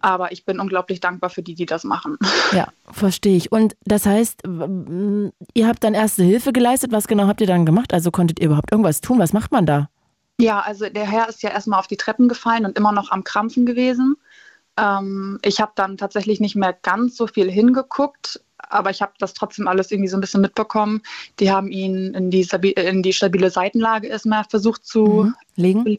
Aber 0.00 0.30
ich 0.30 0.44
bin 0.44 0.60
unglaublich 0.60 1.00
dankbar 1.00 1.28
für 1.28 1.42
die, 1.42 1.54
die 1.54 1.66
das 1.66 1.84
machen. 1.84 2.18
Ja, 2.52 2.68
verstehe 2.90 3.36
ich. 3.36 3.52
Und 3.52 3.76
das 3.84 4.06
heißt, 4.06 4.42
ihr 4.44 5.66
habt 5.66 5.84
dann 5.84 5.94
erste 5.94 6.22
Hilfe 6.22 6.52
geleistet. 6.52 6.92
Was 6.92 7.08
genau 7.08 7.26
habt 7.26 7.40
ihr 7.40 7.46
dann 7.46 7.66
gemacht? 7.66 7.92
Also 7.92 8.10
konntet 8.10 8.40
ihr 8.40 8.46
überhaupt 8.46 8.70
irgendwas 8.70 9.00
tun? 9.00 9.18
Was 9.18 9.32
macht 9.32 9.52
man 9.52 9.66
da? 9.66 9.90
Ja, 10.40 10.60
also 10.60 10.88
der 10.88 11.04
Herr 11.04 11.28
ist 11.28 11.42
ja 11.42 11.50
erstmal 11.50 11.80
auf 11.80 11.88
die 11.88 11.96
Treppen 11.96 12.28
gefallen 12.28 12.64
und 12.64 12.78
immer 12.78 12.92
noch 12.92 13.10
am 13.10 13.24
Krampfen 13.24 13.66
gewesen. 13.66 14.16
Ähm, 14.78 15.38
ich 15.42 15.60
habe 15.60 15.72
dann 15.74 15.96
tatsächlich 15.96 16.40
nicht 16.40 16.56
mehr 16.56 16.72
ganz 16.72 17.16
so 17.16 17.26
viel 17.26 17.50
hingeguckt, 17.50 18.40
aber 18.58 18.90
ich 18.90 19.02
habe 19.02 19.12
das 19.18 19.34
trotzdem 19.34 19.66
alles 19.66 19.90
irgendwie 19.90 20.08
so 20.08 20.16
ein 20.16 20.20
bisschen 20.20 20.40
mitbekommen. 20.40 21.02
Die 21.40 21.50
haben 21.50 21.68
ihn 21.70 22.14
in 22.14 22.30
die, 22.30 22.44
stabi 22.44 22.70
in 22.70 23.02
die 23.02 23.12
stabile 23.12 23.50
Seitenlage 23.50 24.06
erstmal 24.08 24.44
versucht 24.44 24.86
zu 24.86 25.24
Mhm. 25.24 25.34
Legen? 25.56 25.98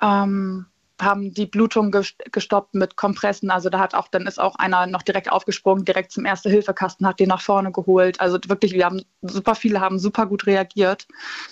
ähm, 0.00 0.66
haben 1.00 1.32
die 1.34 1.46
Blutung 1.46 1.90
ges- 1.92 2.14
gestoppt 2.30 2.74
mit 2.74 2.96
Kompressen. 2.96 3.50
Also 3.50 3.70
da 3.70 3.80
hat 3.80 3.94
auch, 3.94 4.08
dann 4.08 4.26
ist 4.26 4.40
auch 4.40 4.54
einer 4.56 4.86
noch 4.86 5.02
direkt 5.02 5.30
aufgesprungen, 5.30 5.84
direkt 5.84 6.12
zum 6.12 6.24
Erste-Hilfe-Kasten, 6.24 7.06
hat 7.06 7.18
den 7.18 7.28
nach 7.28 7.40
vorne 7.40 7.72
geholt. 7.72 8.20
Also 8.20 8.38
wirklich, 8.46 8.72
wir 8.72 8.84
haben 8.84 9.02
super 9.22 9.54
viele 9.54 9.80
haben 9.80 9.98
super 9.98 10.26
gut 10.26 10.46
reagiert, 10.46 11.06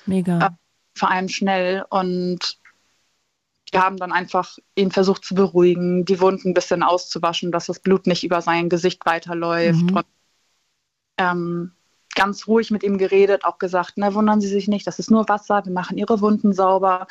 Mega. 0.06 0.38
Ja. 0.38 0.56
vor 0.94 1.11
allem 1.11 1.28
schnell. 1.28 1.84
Und 1.90 2.58
die 3.71 3.79
haben 3.79 3.97
dann 3.97 4.12
einfach 4.12 4.59
ihn 4.75 4.91
versucht 4.91 5.25
zu 5.25 5.35
beruhigen, 5.35 6.05
die 6.05 6.21
Wunden 6.21 6.51
ein 6.51 6.55
bisschen 6.55 6.83
auszuwaschen, 6.83 7.53
dass 7.53 7.66
das 7.66 7.81
Blut 7.81 8.07
nicht 8.07 8.25
über 8.25 8.43
sein 8.43 8.68
Gesicht 8.68 9.07
weiterläuft. 9.07 9.91
Mhm. 9.91 9.97
Und, 9.97 10.07
ähm, 11.18 11.73
ganz 12.14 12.47
ruhig 12.49 12.71
mit 12.71 12.83
ihm 12.83 12.99
geredet, 12.99 13.45
auch 13.45 13.59
gesagt, 13.59 13.97
ne, 13.97 14.14
wundern 14.14 14.41
Sie 14.41 14.49
sich 14.49 14.68
nicht, 14.68 14.87
das 14.87 14.99
ist 14.99 15.11
nur 15.11 15.29
Wasser, 15.29 15.64
wir 15.64 15.73
machen 15.73 15.97
Ihre 15.99 16.21
Wunden 16.21 16.53
sauber. 16.53 17.07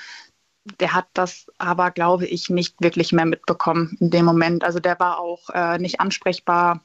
Der 0.80 0.94
hat 0.94 1.08
das 1.14 1.48
aber, 1.58 1.92
glaube 1.92 2.26
ich, 2.28 2.50
nicht 2.50 2.82
wirklich 2.82 3.12
mehr 3.14 3.26
mitbekommen 3.26 3.98
in 4.00 4.10
dem 4.12 4.26
Moment. 4.26 4.64
Also 4.64 4.80
der 4.80 5.00
war 5.00 5.20
auch 5.20 5.50
äh, 5.52 5.78
nicht 5.80 6.00
ansprechbar, 6.00 6.84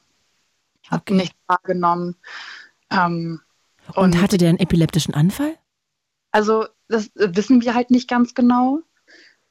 hat 0.89 1.01
Okay. 1.01 1.13
nichts 1.15 1.35
wahrgenommen. 1.47 2.15
Ähm, 2.91 3.41
Und 3.95 4.21
hatte 4.21 4.37
der 4.37 4.49
einen 4.49 4.59
epileptischen 4.59 5.13
Anfall? 5.13 5.57
also 6.31 6.65
das 6.87 7.11
wissen 7.15 7.61
wir 7.61 7.73
halt 7.73 7.89
nicht 7.91 8.07
ganz 8.09 8.33
genau. 8.33 8.81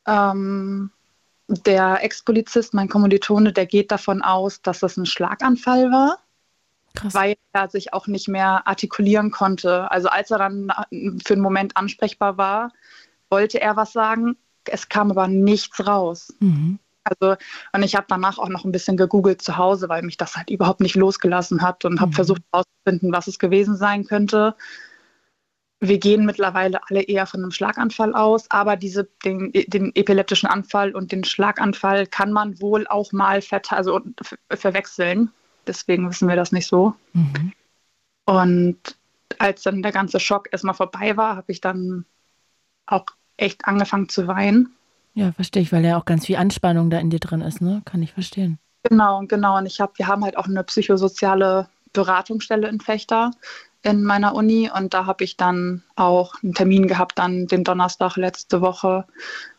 Ähm, 0.06 0.90
der 1.48 2.02
Ex-Polizist, 2.02 2.74
mein 2.74 2.88
Kommilitone, 2.88 3.52
der 3.52 3.66
geht 3.66 3.90
davon 3.90 4.22
aus, 4.22 4.62
dass 4.62 4.80
das 4.80 4.96
ein 4.96 5.06
Schlaganfall 5.06 5.90
war. 5.90 6.18
Krass. 6.94 7.12
Weil 7.12 7.34
er 7.52 7.68
sich 7.68 7.92
auch 7.92 8.06
nicht 8.06 8.28
mehr 8.28 8.66
artikulieren 8.66 9.30
konnte. 9.30 9.90
Also 9.90 10.08
als 10.08 10.30
er 10.30 10.38
dann 10.38 10.72
für 11.24 11.34
einen 11.34 11.42
Moment 11.42 11.76
ansprechbar 11.76 12.38
war, 12.38 12.72
wollte 13.30 13.60
er 13.60 13.76
was 13.76 13.92
sagen. 13.92 14.36
Es 14.64 14.88
kam 14.88 15.10
aber 15.10 15.26
nichts 15.26 15.86
raus. 15.86 16.32
Mhm. 16.38 16.78
Also, 17.02 17.36
und 17.72 17.82
ich 17.82 17.96
habe 17.96 18.06
danach 18.08 18.38
auch 18.38 18.48
noch 18.48 18.64
ein 18.64 18.72
bisschen 18.72 18.96
gegoogelt 18.96 19.42
zu 19.42 19.58
Hause, 19.58 19.88
weil 19.88 20.02
mich 20.02 20.16
das 20.16 20.36
halt 20.36 20.48
überhaupt 20.50 20.80
nicht 20.80 20.94
losgelassen 20.94 21.60
hat 21.60 21.84
und 21.84 22.00
habe 22.00 22.12
mhm. 22.12 22.14
versucht 22.14 22.42
herauszufinden, 22.50 23.12
was 23.12 23.26
es 23.26 23.38
gewesen 23.38 23.76
sein 23.76 24.04
könnte. 24.04 24.54
Wir 25.88 25.98
gehen 25.98 26.24
mittlerweile 26.24 26.80
alle 26.88 27.02
eher 27.02 27.26
von 27.26 27.42
einem 27.42 27.50
Schlaganfall 27.50 28.14
aus, 28.14 28.50
aber 28.50 28.76
diese, 28.76 29.08
den, 29.24 29.52
den 29.52 29.94
epileptischen 29.94 30.48
Anfall 30.48 30.94
und 30.94 31.12
den 31.12 31.24
Schlaganfall 31.24 32.06
kann 32.06 32.32
man 32.32 32.60
wohl 32.60 32.86
auch 32.86 33.12
mal 33.12 33.40
also 33.68 34.00
verwechseln. 34.50 35.30
Deswegen 35.66 36.08
wissen 36.08 36.28
wir 36.28 36.36
das 36.36 36.52
nicht 36.52 36.66
so. 36.66 36.94
Mhm. 37.12 37.52
Und 38.24 38.78
als 39.38 39.62
dann 39.62 39.82
der 39.82 39.92
ganze 39.92 40.20
Schock 40.20 40.48
erstmal 40.52 40.74
vorbei 40.74 41.16
war, 41.18 41.36
habe 41.36 41.52
ich 41.52 41.60
dann 41.60 42.06
auch 42.86 43.04
echt 43.36 43.66
angefangen 43.66 44.08
zu 44.08 44.26
weinen. 44.26 44.74
Ja, 45.14 45.32
verstehe 45.32 45.62
ich, 45.62 45.72
weil 45.72 45.84
ja 45.84 45.98
auch 45.98 46.06
ganz 46.06 46.26
viel 46.26 46.36
Anspannung 46.36 46.88
da 46.88 46.98
in 46.98 47.10
dir 47.10 47.20
drin 47.20 47.40
ist, 47.40 47.60
ne? 47.60 47.82
Kann 47.84 48.02
ich 48.02 48.12
verstehen. 48.12 48.58
Genau, 48.84 49.22
genau. 49.26 49.58
Und 49.58 49.66
ich 49.66 49.80
habe, 49.80 49.92
wir 49.96 50.06
haben 50.06 50.24
halt 50.24 50.36
auch 50.36 50.46
eine 50.46 50.64
psychosoziale 50.64 51.68
Beratungsstelle 51.92 52.68
in 52.68 52.80
Fechter 52.80 53.32
in 53.84 54.02
meiner 54.02 54.34
Uni 54.34 54.70
und 54.74 54.94
da 54.94 55.04
habe 55.06 55.24
ich 55.24 55.36
dann 55.36 55.82
auch 55.94 56.42
einen 56.42 56.54
Termin 56.54 56.88
gehabt, 56.88 57.18
dann 57.18 57.46
den 57.46 57.64
Donnerstag 57.64 58.16
letzte 58.16 58.62
Woche 58.62 59.04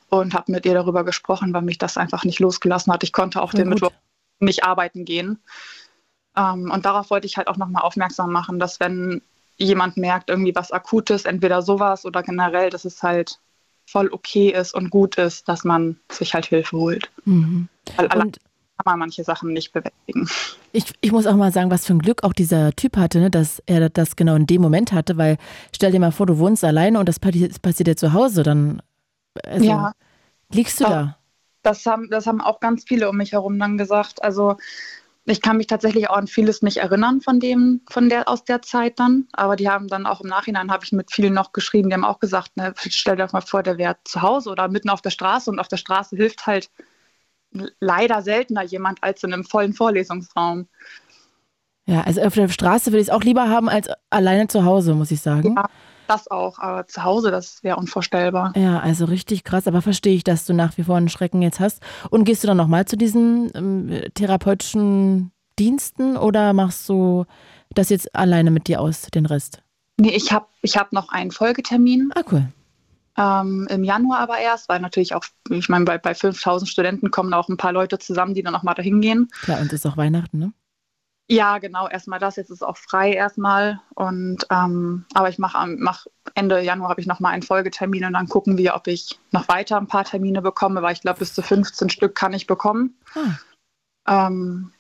und 0.09 0.34
habe 0.34 0.51
mit 0.51 0.65
ihr 0.65 0.73
darüber 0.73 1.03
gesprochen, 1.03 1.53
weil 1.53 1.61
mich 1.61 1.78
das 1.78 1.95
einfach 1.95 2.26
nicht 2.26 2.39
losgelassen 2.39 2.91
hat. 2.91 3.03
Ich 3.03 3.13
konnte 3.13 3.41
auch 3.41 3.51
Voll 3.51 3.59
den 3.59 3.69
gut. 3.69 3.82
Mittwoch 3.82 3.95
nicht 4.39 4.63
arbeiten 4.63 5.05
gehen. 5.05 5.39
Ähm, 6.36 6.71
und 6.71 6.86
darauf 6.86 7.11
wollte 7.11 7.28
ich 7.28 7.38
halt 7.38 7.47
auch 7.47 7.57
nochmal 7.57 7.84
aufmerksam 7.84 8.32
machen, 8.32 8.59
dass 8.59 8.80
wenn 8.80 9.21
jemand 9.57 9.95
merkt, 9.95 10.30
irgendwie 10.30 10.55
was 10.55 10.71
Akutes, 10.71 11.26
entweder 11.26 11.61
sowas 11.61 12.03
oder 12.05 12.23
generell, 12.23 12.71
dass 12.71 12.84
es 12.84 13.03
halt 13.03 13.39
voll 13.86 14.09
okay 14.11 14.49
ist 14.49 14.73
und 14.73 14.89
gut 14.89 15.17
ist, 15.17 15.47
dass 15.47 15.63
man 15.63 15.99
sich 16.11 16.34
halt 16.34 16.47
Hilfe 16.47 16.78
holt. 16.78 17.11
Mhm. 17.26 17.69
Weil 17.95 18.07
allein 18.07 18.32
kann 18.78 18.91
man 18.91 18.99
manche 18.99 19.23
Sachen 19.23 19.53
nicht 19.53 19.71
bewältigen. 19.71 20.28
Ich, 20.71 20.93
ich 20.99 21.11
muss 21.11 21.28
auch 21.28 21.36
mal 21.36 21.51
sagen, 21.51 21.71
was 21.71 21.86
für 21.86 21.93
ein 21.93 21.99
Glück 21.99 22.23
auch 22.23 22.34
dieser 22.34 22.73
Typ 22.73 22.97
hatte, 22.97 23.19
ne, 23.19 23.32
dass 23.32 23.61
er 23.65 23.89
das 23.89 24.15
genau 24.15 24.36
in 24.36 24.47
dem 24.47 24.61
Moment 24.61 24.91
hatte, 24.91 25.17
weil 25.17 25.38
stell 25.73 25.91
dir 25.91 25.99
mal 25.99 26.11
vor, 26.11 26.26
du 26.26 26.38
wohnst 26.39 26.63
alleine 26.63 26.99
und 26.99 27.07
das 27.07 27.19
passiert 27.19 27.88
dir 27.88 27.95
zu 27.95 28.13
Hause, 28.13 28.43
dann 28.43 28.82
also, 29.43 29.65
ja. 29.65 29.93
liegst 30.51 30.80
du 30.80 30.86
da. 30.86 31.17
Das 31.63 31.86
haben, 31.86 32.09
das 32.09 32.28
haben 32.28 32.41
auch 32.41 32.59
ganz 32.59 32.84
viele 32.86 33.09
um 33.09 33.17
mich 33.17 33.32
herum 33.32 33.57
dann 33.57 33.78
gesagt. 33.78 34.23
Also 34.23 34.57
ich 35.26 35.41
kann 35.41 35.57
mich 35.57 35.67
tatsächlich 35.67 36.09
auch 36.09 36.17
an 36.17 36.28
vieles 36.28 36.61
nicht 36.61 36.78
erinnern 36.78 37.21
von 37.21 37.39
dem, 37.39 37.82
von 37.89 38.09
der 38.09 38.30
aus 38.30 38.43
der 38.43 38.61
Zeit 38.61 38.99
dann. 38.99 39.28
Aber 39.34 39.55
die 39.55 39.69
haben 39.69 39.88
dann 39.88 40.05
auch 40.05 40.21
im 40.21 40.30
Nachhinein 40.30 40.71
habe 40.71 40.86
ich 40.86 40.91
mit 40.91 41.11
vielen 41.11 41.34
noch 41.34 41.51
geschrieben, 41.53 41.89
die 41.89 41.95
haben 41.95 42.05
auch 42.05 42.19
gesagt, 42.19 42.55
ne, 42.57 42.73
stell 42.78 43.15
dir 43.15 43.26
doch 43.26 43.34
mal 43.34 43.41
vor, 43.41 43.63
der 43.63 43.78
wäre 43.78 43.97
zu 44.03 44.21
Hause 44.21 44.51
oder 44.51 44.67
mitten 44.67 44.89
auf 44.89 45.01
der 45.01 45.09
Straße 45.09 45.49
und 45.49 45.59
auf 45.59 45.67
der 45.67 45.78
Straße 45.78 46.15
hilft 46.15 46.45
halt 46.45 46.69
leider 47.79 48.21
seltener 48.21 48.63
jemand 48.63 49.03
als 49.03 49.23
in 49.23 49.33
einem 49.33 49.43
vollen 49.43 49.73
Vorlesungsraum. 49.73 50.67
Ja, 51.87 52.01
also 52.01 52.21
auf 52.21 52.33
der 52.33 52.49
Straße 52.49 52.91
würde 52.91 53.01
ich 53.01 53.07
es 53.07 53.13
auch 53.13 53.23
lieber 53.23 53.49
haben 53.49 53.69
als 53.69 53.89
alleine 54.09 54.47
zu 54.47 54.65
Hause, 54.65 54.95
muss 54.95 55.11
ich 55.11 55.21
sagen. 55.21 55.55
Ja, 55.55 55.69
das 56.07 56.29
auch, 56.29 56.57
aber 56.59 56.87
zu 56.87 57.03
Hause, 57.03 57.31
das 57.31 57.63
wäre 57.63 57.77
unvorstellbar. 57.77 58.53
Ja, 58.55 58.79
also 58.79 59.05
richtig 59.05 59.43
krass, 59.43 59.67
aber 59.67 59.81
verstehe 59.81 60.15
ich, 60.15 60.23
dass 60.23 60.45
du 60.45 60.53
nach 60.53 60.77
wie 60.77 60.83
vor 60.83 60.97
einen 60.97 61.09
Schrecken 61.09 61.41
jetzt 61.41 61.59
hast. 61.59 61.81
Und 62.09 62.23
gehst 62.23 62.43
du 62.43 62.47
dann 62.47 62.57
nochmal 62.57 62.85
zu 62.85 62.97
diesen 62.97 63.51
ähm, 63.53 64.01
therapeutischen 64.15 65.31
Diensten 65.59 66.17
oder 66.17 66.53
machst 66.53 66.89
du 66.89 67.25
das 67.73 67.89
jetzt 67.89 68.15
alleine 68.15 68.51
mit 68.51 68.67
dir 68.67 68.81
aus, 68.81 69.03
den 69.13 69.25
Rest? 69.25 69.61
Nee, 69.97 70.09
ich 70.09 70.31
habe 70.31 70.47
ich 70.61 70.77
hab 70.77 70.91
noch 70.91 71.09
einen 71.09 71.31
Folgetermin. 71.31 72.11
Ah, 72.15 72.23
cool. 72.31 72.47
Ähm, 73.18 73.68
Im 73.70 73.84
Januar 73.84 74.20
aber 74.20 74.39
erst, 74.39 74.68
weil 74.68 74.80
natürlich 74.80 75.16
auch, 75.16 75.24
ich 75.49 75.70
meine, 75.70 75.86
bei, 75.86 75.97
bei 75.97 76.13
5000 76.13 76.70
Studenten 76.70 77.11
kommen 77.11 77.34
auch 77.34 77.47
ein 77.47 77.57
paar 77.57 77.72
Leute 77.72 77.97
zusammen, 77.97 78.34
die 78.34 78.43
dann 78.43 78.55
auch 78.55 78.63
mal 78.63 78.74
dahin 78.74 79.01
gehen. 79.01 79.30
Klar, 79.41 79.61
und 79.61 79.68
es 79.68 79.74
ist 79.74 79.86
auch 79.86 79.97
Weihnachten, 79.97 80.39
ne? 80.39 80.53
Ja, 81.28 81.57
genau, 81.57 81.88
erstmal 81.88 82.20
das. 82.20 82.36
Jetzt 82.36 82.51
ist 82.51 82.63
auch 82.63 82.78
frei 82.78 83.13
erstmal. 83.13 83.82
Und 83.95 84.45
ähm, 84.51 85.05
aber 85.13 85.30
ich 85.30 85.39
mache 85.39 85.76
mach 85.78 86.05
Ende 86.36 86.61
Januar 86.61 86.89
habe 86.89 87.01
ich 87.01 87.07
nochmal 87.07 87.34
einen 87.34 87.41
Folgetermin 87.41 88.05
und 88.05 88.13
dann 88.13 88.30
gucken 88.30 88.57
wir, 88.57 88.76
ob 88.76 88.88
ich 88.88 89.18
noch 89.32 89.47
weiter 89.47 89.78
ein 89.78 89.88
paar 89.88 90.03
Termine 90.03 90.41
bekomme, 90.43 90.84
weil 90.84 90.93
ich 90.93 91.01
glaube, 91.01 91.20
bis 91.20 91.34
zu 91.34 91.41
15 91.41 91.89
Stück 91.89 92.13
kann 92.13 92.34
ich 92.34 92.45
bekommen. 92.45 92.95
Ah. 93.16 94.28
Ähm, 94.28 94.72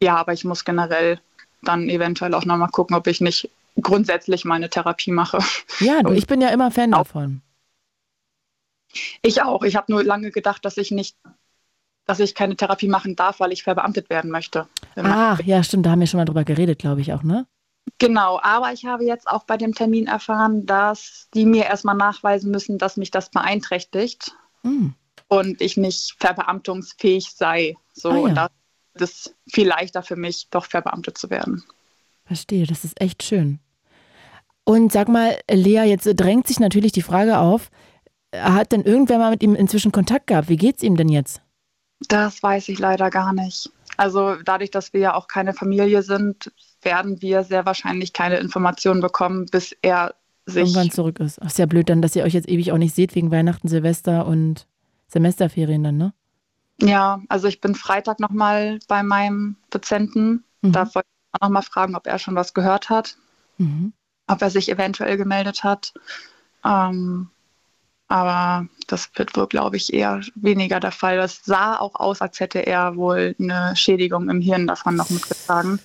ja, 0.00 0.16
aber 0.16 0.32
ich 0.32 0.44
muss 0.44 0.64
generell 0.64 1.20
dann 1.62 1.88
eventuell 1.88 2.34
auch 2.34 2.44
nochmal 2.44 2.68
gucken, 2.68 2.94
ob 2.94 3.08
ich 3.08 3.20
nicht 3.20 3.50
grundsätzlich 3.80 4.44
meine 4.44 4.70
Therapie 4.70 5.10
mache. 5.10 5.38
Ja, 5.80 6.02
du, 6.02 6.12
ich 6.12 6.26
bin 6.26 6.40
ja 6.40 6.48
immer 6.50 6.70
Fan 6.70 6.92
davon. 6.92 7.42
Ich 9.22 9.42
auch. 9.42 9.62
Ich 9.62 9.76
habe 9.76 9.92
nur 9.92 10.04
lange 10.04 10.30
gedacht, 10.30 10.64
dass 10.64 10.76
ich 10.76 10.90
nicht 10.90 11.16
dass 12.06 12.20
ich 12.20 12.34
keine 12.34 12.56
Therapie 12.56 12.88
machen 12.88 13.16
darf, 13.16 13.40
weil 13.40 13.52
ich 13.52 13.64
verbeamtet 13.64 14.08
werden 14.08 14.30
möchte. 14.30 14.68
Ach, 14.94 15.40
ja, 15.42 15.62
stimmt, 15.62 15.84
da 15.84 15.90
haben 15.90 16.00
wir 16.00 16.06
schon 16.06 16.18
mal 16.18 16.24
drüber 16.24 16.44
geredet, 16.44 16.78
glaube 16.78 17.00
ich 17.00 17.12
auch, 17.12 17.22
ne? 17.22 17.46
Genau, 17.98 18.40
aber 18.42 18.72
ich 18.72 18.84
habe 18.84 19.04
jetzt 19.04 19.28
auch 19.28 19.44
bei 19.44 19.56
dem 19.56 19.74
Termin 19.74 20.06
erfahren, 20.06 20.66
dass 20.66 21.28
die 21.34 21.44
mir 21.46 21.64
erstmal 21.64 21.96
nachweisen 21.96 22.50
müssen, 22.50 22.78
dass 22.78 22.96
mich 22.96 23.10
das 23.10 23.30
beeinträchtigt 23.30 24.32
hm. 24.62 24.94
und 25.28 25.60
ich 25.60 25.76
nicht 25.76 26.14
verbeamtungsfähig 26.18 27.30
sei. 27.30 27.76
So, 27.92 28.10
ah, 28.10 28.14
ja. 28.14 28.20
und 28.20 28.50
das 28.94 29.10
ist 29.10 29.34
viel 29.52 29.68
leichter 29.68 30.02
für 30.02 30.16
mich, 30.16 30.48
doch 30.50 30.66
verbeamtet 30.66 31.18
zu 31.18 31.30
werden. 31.30 31.64
Verstehe, 32.24 32.66
das 32.66 32.84
ist 32.84 33.00
echt 33.00 33.22
schön. 33.22 33.60
Und 34.64 34.92
sag 34.92 35.08
mal, 35.08 35.38
Lea, 35.48 35.84
jetzt 35.84 36.08
drängt 36.16 36.48
sich 36.48 36.58
natürlich 36.58 36.90
die 36.90 37.02
Frage 37.02 37.38
auf, 37.38 37.70
hat 38.42 38.72
denn 38.72 38.82
irgendwer 38.82 39.18
mal 39.18 39.30
mit 39.30 39.42
ihm 39.42 39.54
inzwischen 39.54 39.92
Kontakt 39.92 40.26
gehabt? 40.26 40.48
Wie 40.48 40.56
geht's 40.56 40.82
ihm 40.82 40.96
denn 40.96 41.08
jetzt? 41.08 41.42
Das 42.08 42.42
weiß 42.42 42.68
ich 42.68 42.78
leider 42.78 43.10
gar 43.10 43.32
nicht. 43.32 43.70
Also 43.96 44.36
dadurch, 44.44 44.70
dass 44.70 44.92
wir 44.92 45.00
ja 45.00 45.14
auch 45.14 45.28
keine 45.28 45.54
Familie 45.54 46.02
sind, 46.02 46.52
werden 46.82 47.22
wir 47.22 47.42
sehr 47.44 47.64
wahrscheinlich 47.64 48.12
keine 48.12 48.36
Informationen 48.36 49.00
bekommen, 49.00 49.46
bis 49.46 49.74
er 49.82 50.14
sich 50.44 50.62
irgendwann 50.62 50.90
zurück 50.90 51.18
ist. 51.20 51.40
Ach, 51.40 51.46
ist 51.46 51.58
ja 51.58 51.66
blöd 51.66 51.88
dann, 51.88 52.02
dass 52.02 52.14
ihr 52.14 52.24
euch 52.24 52.34
jetzt 52.34 52.48
ewig 52.48 52.72
auch 52.72 52.78
nicht 52.78 52.94
seht 52.94 53.14
wegen 53.14 53.30
Weihnachten, 53.30 53.68
Silvester 53.68 54.26
und 54.26 54.66
Semesterferien 55.08 55.82
dann, 55.82 55.96
ne? 55.96 56.12
Ja, 56.80 57.22
also 57.28 57.48
ich 57.48 57.60
bin 57.60 57.74
Freitag 57.74 58.20
nochmal 58.20 58.78
bei 58.86 59.02
meinem 59.02 59.56
Dozenten. 59.70 60.44
Mhm. 60.60 60.72
Da 60.72 60.94
wollte 60.94 61.08
ich 61.34 61.40
nochmal 61.40 61.62
fragen, 61.62 61.96
ob 61.96 62.06
er 62.06 62.18
schon 62.18 62.34
was 62.34 62.52
gehört 62.52 62.90
hat, 62.90 63.16
mhm. 63.56 63.92
ob 64.26 64.42
er 64.42 64.50
sich 64.50 64.70
eventuell 64.70 65.16
gemeldet 65.16 65.64
hat. 65.64 65.94
Ähm, 66.64 67.30
aber 68.08 68.68
das 68.86 69.10
wird 69.16 69.36
wohl, 69.36 69.48
glaube 69.48 69.76
ich, 69.76 69.92
eher 69.92 70.20
weniger 70.34 70.80
der 70.80 70.92
Fall. 70.92 71.18
Es 71.18 71.44
sah 71.44 71.76
auch 71.78 71.96
aus, 71.96 72.20
als 72.20 72.38
hätte 72.38 72.64
er 72.64 72.96
wohl 72.96 73.34
eine 73.40 73.74
Schädigung 73.74 74.28
im 74.28 74.40
Hirn 74.40 74.66
davon 74.66 74.96
noch 74.96 75.10
mitgetragen. 75.10 75.80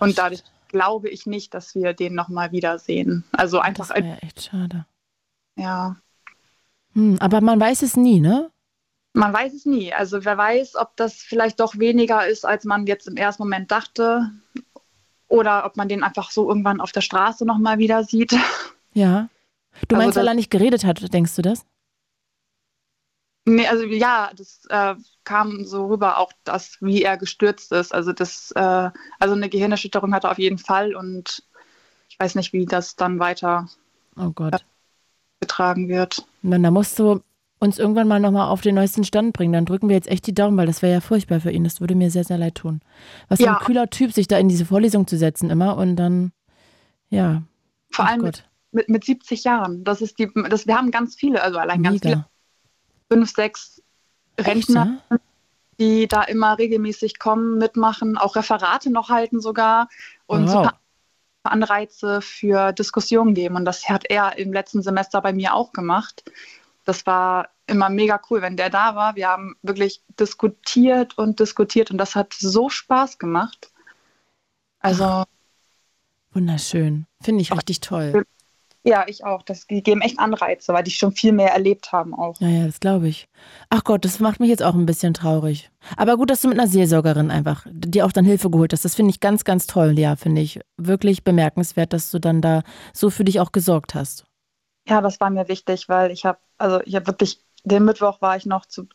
Und 0.00 0.18
dadurch 0.18 0.42
glaube 0.68 1.08
ich 1.08 1.26
nicht, 1.26 1.54
dass 1.54 1.74
wir 1.74 1.92
den 1.94 2.14
nochmal 2.14 2.52
wiedersehen. 2.52 3.24
Also 3.32 3.60
einfach. 3.60 3.88
Das 3.88 3.96
wäre 3.96 4.20
echt 4.20 4.42
schade. 4.42 4.86
Ja. 5.56 5.96
Hm, 6.94 7.16
aber 7.20 7.40
man 7.40 7.60
weiß 7.60 7.82
es 7.82 7.96
nie, 7.96 8.20
ne? 8.20 8.50
Man 9.14 9.32
weiß 9.32 9.52
es 9.54 9.66
nie. 9.66 9.92
Also 9.92 10.24
wer 10.24 10.36
weiß, 10.36 10.76
ob 10.76 10.96
das 10.96 11.14
vielleicht 11.14 11.60
doch 11.60 11.78
weniger 11.78 12.26
ist, 12.26 12.44
als 12.44 12.64
man 12.64 12.86
jetzt 12.86 13.08
im 13.08 13.16
ersten 13.16 13.42
Moment 13.42 13.70
dachte. 13.70 14.30
Oder 15.28 15.64
ob 15.64 15.76
man 15.76 15.88
den 15.88 16.02
einfach 16.02 16.30
so 16.30 16.48
irgendwann 16.48 16.80
auf 16.80 16.92
der 16.92 17.00
Straße 17.00 17.46
nochmal 17.46 17.78
wieder 17.78 18.04
sieht. 18.04 18.34
Ja. 18.94 19.28
Du 19.88 19.96
meinst, 19.96 20.16
also 20.16 20.20
weil 20.20 20.28
er 20.28 20.34
nicht 20.34 20.50
geredet 20.50 20.84
hat, 20.84 21.12
denkst 21.12 21.34
du 21.36 21.42
das? 21.42 21.64
Nee, 23.44 23.66
also 23.66 23.84
ja, 23.84 24.30
das 24.36 24.64
äh, 24.68 24.94
kam 25.24 25.64
so 25.64 25.86
rüber 25.86 26.18
auch, 26.18 26.32
dass 26.44 26.76
wie 26.80 27.02
er 27.02 27.16
gestürzt 27.16 27.72
ist. 27.72 27.92
Also 27.92 28.12
das, 28.12 28.52
äh, 28.52 28.90
also 29.18 29.34
eine 29.34 29.48
Gehirnerschütterung 29.48 30.14
hat 30.14 30.24
er 30.24 30.30
auf 30.30 30.38
jeden 30.38 30.58
Fall 30.58 30.94
und 30.94 31.42
ich 32.08 32.18
weiß 32.20 32.36
nicht, 32.36 32.52
wie 32.52 32.66
das 32.66 32.94
dann 32.94 33.18
weiter 33.18 33.68
oh 34.16 34.30
Gott. 34.30 34.64
getragen 35.40 35.88
wird. 35.88 36.24
Man, 36.42 36.62
da 36.62 36.70
musst 36.70 36.98
du 36.98 37.20
uns 37.58 37.78
irgendwann 37.78 38.08
mal 38.08 38.20
nochmal 38.20 38.48
auf 38.48 38.60
den 38.60 38.74
neuesten 38.74 39.04
Stand 39.04 39.32
bringen. 39.32 39.52
Dann 39.52 39.66
drücken 39.66 39.88
wir 39.88 39.96
jetzt 39.96 40.08
echt 40.08 40.26
die 40.26 40.34
Daumen, 40.34 40.56
weil 40.56 40.66
das 40.66 40.82
wäre 40.82 40.92
ja 40.92 41.00
furchtbar 41.00 41.40
für 41.40 41.50
ihn. 41.50 41.64
Das 41.64 41.80
würde 41.80 41.94
mir 41.94 42.10
sehr, 42.10 42.24
sehr 42.24 42.38
leid 42.38 42.56
tun. 42.56 42.80
Was 43.28 43.40
ja. 43.40 43.56
ein 43.56 43.64
kühler 43.64 43.88
Typ, 43.88 44.12
sich 44.12 44.28
da 44.28 44.38
in 44.38 44.48
diese 44.48 44.66
Vorlesung 44.66 45.06
zu 45.06 45.16
setzen 45.16 45.50
immer 45.50 45.76
und 45.76 45.96
dann, 45.96 46.32
ja. 47.08 47.42
Vor 47.90 48.06
allem 48.06 48.22
mit, 48.22 48.44
mit, 48.72 48.88
mit 48.88 49.04
70 49.04 49.44
Jahren. 49.44 49.84
Das 49.84 50.00
ist 50.00 50.18
die, 50.18 50.30
das, 50.48 50.66
wir 50.66 50.76
haben 50.76 50.90
ganz 50.90 51.14
viele, 51.14 51.42
also 51.42 51.58
allein 51.58 51.82
ganz 51.82 52.00
viele, 52.02 52.26
fünf, 53.10 53.30
sechs 53.32 53.82
Rentner, 54.38 54.98
Echt, 54.98 55.10
ja? 55.10 55.16
die 55.78 56.08
da 56.08 56.22
immer 56.22 56.58
regelmäßig 56.58 57.18
kommen, 57.18 57.58
mitmachen, 57.58 58.16
auch 58.16 58.36
Referate 58.36 58.90
noch 58.90 59.10
halten 59.10 59.40
sogar 59.40 59.88
und 60.26 60.46
wow. 60.46 60.64
so 60.64 60.70
Anreize 61.44 62.20
für 62.22 62.72
Diskussionen 62.72 63.34
geben. 63.34 63.56
Und 63.56 63.64
das 63.64 63.88
hat 63.88 64.04
er 64.08 64.38
im 64.38 64.52
letzten 64.52 64.82
Semester 64.82 65.20
bei 65.20 65.32
mir 65.32 65.54
auch 65.54 65.72
gemacht. 65.72 66.24
Das 66.84 67.06
war 67.06 67.48
immer 67.66 67.88
mega 67.90 68.20
cool, 68.30 68.42
wenn 68.42 68.56
der 68.56 68.70
da 68.70 68.94
war. 68.94 69.16
Wir 69.16 69.28
haben 69.28 69.56
wirklich 69.62 70.02
diskutiert 70.18 71.18
und 71.18 71.40
diskutiert 71.40 71.90
und 71.90 71.98
das 71.98 72.14
hat 72.14 72.32
so 72.32 72.68
Spaß 72.68 73.18
gemacht. 73.18 73.70
Also. 74.80 75.24
Wunderschön. 76.32 77.06
Finde 77.20 77.42
ich 77.42 77.52
richtig 77.52 77.80
toll. 77.80 78.24
Ja, 78.84 79.04
ich 79.06 79.24
auch. 79.24 79.42
Das, 79.42 79.66
die 79.68 79.82
geben 79.82 80.00
echt 80.00 80.18
Anreize, 80.18 80.72
weil 80.72 80.82
die 80.82 80.90
schon 80.90 81.12
viel 81.12 81.32
mehr 81.32 81.52
erlebt 81.52 81.92
haben 81.92 82.14
auch. 82.14 82.40
Ja, 82.40 82.48
ja, 82.48 82.66
das 82.66 82.80
glaube 82.80 83.06
ich. 83.08 83.28
Ach 83.70 83.84
Gott, 83.84 84.04
das 84.04 84.18
macht 84.18 84.40
mich 84.40 84.48
jetzt 84.48 84.62
auch 84.62 84.74
ein 84.74 84.86
bisschen 84.86 85.14
traurig. 85.14 85.70
Aber 85.96 86.16
gut, 86.16 86.30
dass 86.30 86.40
du 86.40 86.48
mit 86.48 86.58
einer 86.58 86.66
Seelsorgerin 86.68 87.30
einfach 87.30 87.64
dir 87.70 88.04
auch 88.04 88.12
dann 88.12 88.24
Hilfe 88.24 88.50
geholt 88.50 88.72
hast. 88.72 88.84
Das 88.84 88.96
finde 88.96 89.10
ich 89.10 89.20
ganz, 89.20 89.44
ganz 89.44 89.68
toll, 89.68 89.90
Lea, 89.92 90.14
finde 90.16 90.40
ich. 90.40 90.58
Wirklich 90.76 91.22
bemerkenswert, 91.22 91.92
dass 91.92 92.10
du 92.10 92.18
dann 92.18 92.40
da 92.42 92.62
so 92.92 93.08
für 93.08 93.22
dich 93.24 93.38
auch 93.38 93.52
gesorgt 93.52 93.94
hast. 93.94 94.24
Ja, 94.88 95.00
das 95.00 95.20
war 95.20 95.30
mir 95.30 95.46
wichtig, 95.46 95.88
weil 95.88 96.10
ich 96.10 96.24
habe, 96.24 96.38
also 96.58 96.80
ich 96.84 96.96
habe 96.96 97.06
wirklich, 97.06 97.38
den 97.62 97.84
Mittwoch 97.84 98.20
war 98.20 98.36
ich 98.36 98.46
noch 98.46 98.66
zu, 98.66 98.88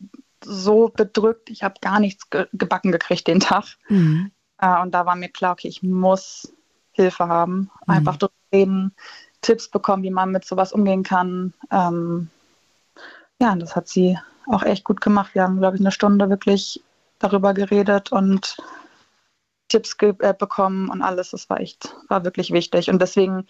so 0.44 0.90
bedrückt, 0.90 1.50
ich 1.50 1.64
habe 1.64 1.76
gar 1.80 2.02
nichts 2.02 2.30
ge 2.30 2.46
gebacken 2.52 2.92
gekriegt 2.92 3.26
den 3.28 3.40
Tag. 3.40 3.78
Mhm. 3.88 4.32
Äh, 4.60 4.82
und 4.82 4.92
da 4.92 5.06
war 5.06 5.16
mir 5.16 5.30
klar, 5.30 5.54
okay, 5.54 5.70
ich 5.70 5.82
muss 5.82 6.54
Hilfe 6.92 7.30
haben, 7.30 7.72
Mhm. 7.86 7.94
einfach 7.94 8.18
drüber 8.18 8.34
reden, 8.54 8.94
Tipps 9.48 9.70
bekommen, 9.70 10.04
wie 10.04 10.12
man 10.12 10.32
mit 10.32 10.44
sowas 10.44 10.74
umgehen 10.74 11.04
kann. 11.04 11.54
Ähm, 11.72 12.30
ja, 13.40 13.56
das 13.56 13.78
hat 13.78 13.88
sie 13.88 14.20
auch 14.46 14.62
echt 14.62 14.84
gut 14.84 15.00
gemacht. 15.00 15.36
Wir 15.36 15.44
haben, 15.44 15.60
glaube 15.60 15.78
ich, 15.78 15.82
eine 15.82 15.94
Stunde 15.94 16.30
wirklich 16.30 16.84
darüber 17.20 17.54
geredet 17.54 18.12
und 18.12 18.58
Tipps 19.70 19.98
ge 19.98 20.14
äh, 20.20 20.34
bekommen 20.38 20.90
und 20.90 21.02
alles. 21.02 21.32
Das 21.32 21.50
war 21.50 21.62
echt, 21.62 21.96
war 22.10 22.26
wirklich 22.26 22.52
wichtig. 22.52 22.90
Und 22.90 23.02
deswegen 23.02 23.48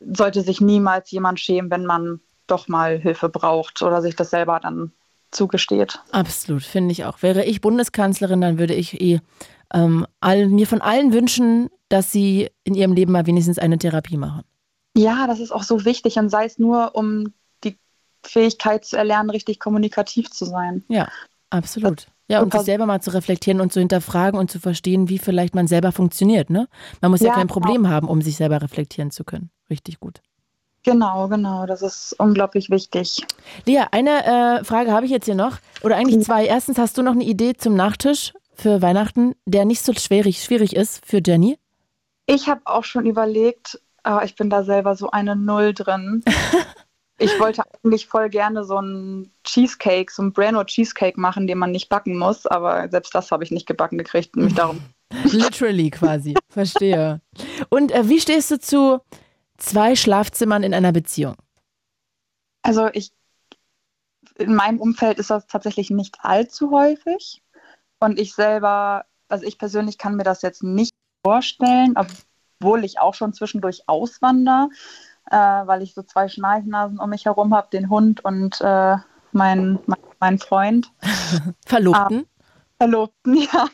sollte 0.00 0.40
sich 0.40 0.62
niemals 0.62 1.10
jemand 1.10 1.38
schämen, 1.38 1.70
wenn 1.70 1.84
man 1.84 2.20
doch 2.46 2.66
mal 2.66 2.96
Hilfe 2.96 3.28
braucht 3.28 3.82
oder 3.82 4.00
sich 4.00 4.16
das 4.16 4.30
selber 4.30 4.58
dann 4.58 4.92
zugesteht. 5.32 6.00
Absolut, 6.12 6.62
finde 6.62 6.92
ich 6.92 7.04
auch. 7.04 7.20
Wäre 7.20 7.44
ich 7.44 7.60
Bundeskanzlerin, 7.60 8.40
dann 8.40 8.58
würde 8.58 8.74
ich 8.74 9.02
eh 9.02 9.20
ähm, 9.74 10.06
all, 10.20 10.46
mir 10.46 10.66
von 10.66 10.80
allen 10.80 11.12
wünschen, 11.12 11.68
dass 11.90 12.10
sie 12.10 12.48
in 12.64 12.74
ihrem 12.74 12.94
Leben 12.94 13.12
mal 13.12 13.26
wenigstens 13.26 13.58
eine 13.58 13.76
Therapie 13.76 14.16
machen. 14.16 14.42
Ja, 14.96 15.26
das 15.26 15.40
ist 15.40 15.52
auch 15.52 15.62
so 15.62 15.84
wichtig 15.84 16.18
und 16.18 16.30
sei 16.30 16.46
es 16.46 16.58
nur, 16.58 16.94
um 16.94 17.34
die 17.64 17.78
Fähigkeit 18.22 18.84
zu 18.84 18.96
erlernen, 18.96 19.30
richtig 19.30 19.60
kommunikativ 19.60 20.30
zu 20.30 20.46
sein. 20.46 20.84
Ja, 20.88 21.08
absolut. 21.50 22.06
Ja, 22.28 22.42
und 22.42 22.52
sich 22.52 22.62
selber 22.62 22.86
mal 22.86 23.00
zu 23.00 23.12
reflektieren 23.12 23.60
und 23.60 23.72
zu 23.72 23.78
hinterfragen 23.78 24.38
und 24.40 24.50
zu 24.50 24.58
verstehen, 24.58 25.08
wie 25.08 25.18
vielleicht 25.18 25.54
man 25.54 25.68
selber 25.68 25.92
funktioniert. 25.92 26.50
Ne? 26.50 26.66
Man 27.00 27.12
muss 27.12 27.20
ja, 27.20 27.28
Ja, 27.28 27.34
kein 27.34 27.46
genau. 27.46 27.60
Problem 27.60 27.88
haben, 27.88 28.08
um 28.08 28.20
sich 28.20 28.36
selber 28.36 28.60
reflektieren 28.60 29.12
zu 29.12 29.22
können. 29.22 29.50
Richtig 29.70 30.00
gut. 30.00 30.22
Genau, 30.82 31.28
genau, 31.28 31.66
das 31.66 31.82
ist 31.82 32.14
unglaublich 32.18 32.70
wichtig. 32.70 33.24
Lea, 33.64 33.84
eine 33.90 34.60
äh, 34.60 34.64
Frage 34.64 34.92
habe 34.92 35.04
ich 35.04 35.12
jetzt 35.12 35.24
hier 35.24 35.34
noch. 35.34 35.58
Oder 35.82 35.96
eigentlich 35.96 36.24
zwei. 36.24 36.46
Erstens, 36.46 36.78
hast 36.78 36.96
du 36.96 37.02
noch 37.02 37.12
eine 37.12 37.24
Idee 37.24 37.54
zum 37.54 37.74
Nachtisch 37.74 38.32
für 38.54 38.82
Weihnachten, 38.82 39.34
der 39.46 39.64
nicht 39.64 39.84
so 39.84 39.92
schwierig, 39.92 40.42
schwierig 40.42 40.74
ist 40.74 41.04
für 41.04 41.20
Jenny? 41.24 41.58
Ich 42.26 42.48
habe 42.48 42.60
auch 42.64 42.84
schon 42.84 43.04
überlegt, 43.06 43.80
aber 44.06 44.24
ich 44.24 44.36
bin 44.36 44.50
da 44.50 44.62
selber 44.62 44.96
so 44.96 45.10
eine 45.10 45.36
Null 45.36 45.74
drin. 45.74 46.22
Ich 47.18 47.40
wollte 47.40 47.62
eigentlich 47.82 48.06
voll 48.06 48.28
gerne 48.28 48.62
so 48.64 48.76
einen 48.76 49.32
Cheesecake, 49.42 50.12
so 50.12 50.20
einen 50.20 50.34
Brano 50.34 50.62
Cheesecake 50.64 51.18
machen, 51.18 51.46
den 51.46 51.56
man 51.56 51.70
nicht 51.70 51.88
backen 51.88 52.18
muss, 52.18 52.46
aber 52.46 52.90
selbst 52.90 53.14
das 53.14 53.30
habe 53.30 53.42
ich 53.42 53.50
nicht 53.50 53.66
gebacken 53.66 53.96
gekriegt 53.96 54.36
und 54.36 54.44
mich 54.44 54.54
darum. 54.54 54.82
Literally 55.24 55.88
quasi. 55.88 56.34
Verstehe. 56.50 57.22
Und 57.70 57.90
äh, 57.92 58.06
wie 58.10 58.20
stehst 58.20 58.50
du 58.50 58.60
zu 58.60 59.00
zwei 59.56 59.96
Schlafzimmern 59.96 60.62
in 60.62 60.74
einer 60.74 60.92
Beziehung? 60.92 61.36
Also 62.60 62.90
ich, 62.92 63.12
in 64.36 64.54
meinem 64.54 64.78
Umfeld 64.78 65.18
ist 65.18 65.30
das 65.30 65.46
tatsächlich 65.46 65.88
nicht 65.88 66.18
allzu 66.20 66.70
häufig. 66.70 67.42
Und 67.98 68.18
ich 68.18 68.34
selber, 68.34 69.06
also 69.28 69.46
ich 69.46 69.56
persönlich 69.56 69.96
kann 69.96 70.16
mir 70.16 70.24
das 70.24 70.42
jetzt 70.42 70.62
nicht 70.62 70.92
vorstellen, 71.24 71.96
obwohl 72.60 72.84
ich 72.84 72.98
auch 72.98 73.14
schon 73.14 73.32
zwischendurch 73.32 73.82
auswander, 73.86 74.68
äh, 75.30 75.36
weil 75.36 75.82
ich 75.82 75.94
so 75.94 76.02
zwei 76.02 76.28
Schnarchnasen 76.28 76.98
um 76.98 77.10
mich 77.10 77.24
herum 77.24 77.54
habe, 77.54 77.68
den 77.70 77.90
Hund 77.90 78.24
und 78.24 78.60
äh, 78.60 78.96
mein, 79.32 79.78
mein, 79.86 79.98
mein 80.20 80.38
Freund. 80.38 80.90
Verlobten? 81.66 82.26
Verlobten, 82.78 83.36
ja. 83.52 83.66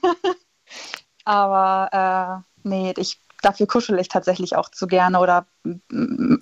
Aber 1.25 2.43
äh, 2.65 2.69
nee, 2.69 2.95
ich, 2.97 3.21
dafür 3.43 3.67
kuschel 3.67 3.99
ich 3.99 4.09
tatsächlich 4.09 4.57
auch 4.57 4.71
zu 4.71 4.87
gerne 4.87 5.21
oder 5.21 5.47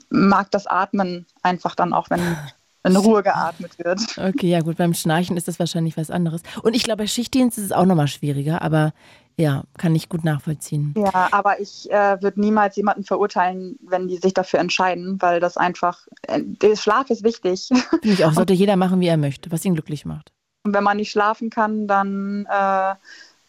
mag 0.09 0.51
das 0.51 0.66
Atmen 0.66 1.26
einfach 1.43 1.74
dann 1.74 1.93
auch, 1.93 2.11
wenn 2.11 2.20
in 2.83 2.97
Ruhe 2.97 3.22
geatmet 3.22 3.78
wird. 3.78 4.01
Okay, 4.16 4.49
ja 4.49 4.61
gut, 4.61 4.76
beim 4.76 4.95
Schnarchen 4.95 5.37
ist 5.37 5.49
das 5.49 5.59
wahrscheinlich 5.59 5.97
was 5.97 6.11
anderes. 6.11 6.43
Und 6.62 6.74
ich 6.74 6.83
glaube, 6.83 7.03
bei 7.03 7.07
Schichtdienst 7.07 7.59
ist 7.59 7.64
es 7.64 7.72
auch 7.72 7.85
nochmal 7.85 8.09
schwieriger, 8.09 8.62
aber 8.62 8.93
ja, 9.37 9.64
kann 9.78 9.95
ich 9.95 10.09
gut 10.09 10.24
nachvollziehen. 10.24 10.95
Ja, 10.97 11.28
aber 11.31 11.61
ich 11.61 11.91
äh, 11.91 12.20
würde 12.20 12.41
niemals 12.41 12.76
jemanden 12.76 13.05
verurteilen, 13.05 13.78
wenn 13.81 14.09
die 14.09 14.18
sich 14.18 14.35
dafür 14.35 14.61
entscheiden, 14.61 15.20
weil 15.20 15.41
das 15.41 15.57
einfach, 15.57 16.07
äh, 16.22 16.41
der 16.43 16.76
Schlaf 16.76 17.11
ist 17.11 17.24
wichtig. 17.24 17.68
Finde 17.68 18.09
ich 18.09 18.24
auch, 18.24 18.33
sollte 18.35 18.53
jeder 18.53 18.76
machen, 18.76 19.01
wie 19.01 19.09
er 19.09 19.16
möchte, 19.16 19.51
was 19.51 19.64
ihn 19.64 19.74
glücklich 19.74 20.05
macht. 20.05 20.33
Und 20.62 20.74
wenn 20.74 20.85
man 20.85 20.99
nicht 20.99 21.11
schlafen 21.11 21.49
kann, 21.49 21.87
dann 21.87 22.47
äh, 22.51 22.95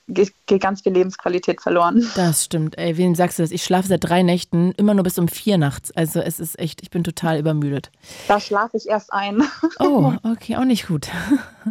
geht, 0.07 0.33
ganz 0.59 0.81
viel 0.81 0.93
Lebensqualität 0.93 1.61
verloren. 1.61 2.05
Das 2.15 2.45
stimmt. 2.45 2.77
Ey, 2.77 2.97
wem 2.97 3.15
sagst 3.15 3.39
du 3.39 3.43
das? 3.43 3.51
Ich 3.51 3.63
schlafe 3.63 3.87
seit 3.87 4.03
drei 4.03 4.23
Nächten 4.23 4.71
immer 4.73 4.93
nur 4.93 5.03
bis 5.03 5.17
um 5.17 5.27
vier 5.27 5.57
nachts. 5.57 5.91
Also 5.91 6.19
es 6.19 6.39
ist 6.39 6.59
echt, 6.59 6.81
ich 6.81 6.89
bin 6.89 7.03
total 7.03 7.39
übermüdet. 7.39 7.91
Da 8.27 8.39
schlafe 8.39 8.77
ich 8.77 8.87
erst 8.87 9.13
ein. 9.13 9.43
Oh, 9.79 10.13
okay, 10.23 10.55
auch 10.57 10.65
nicht 10.65 10.87
gut. 10.87 11.07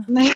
Nee. 0.06 0.30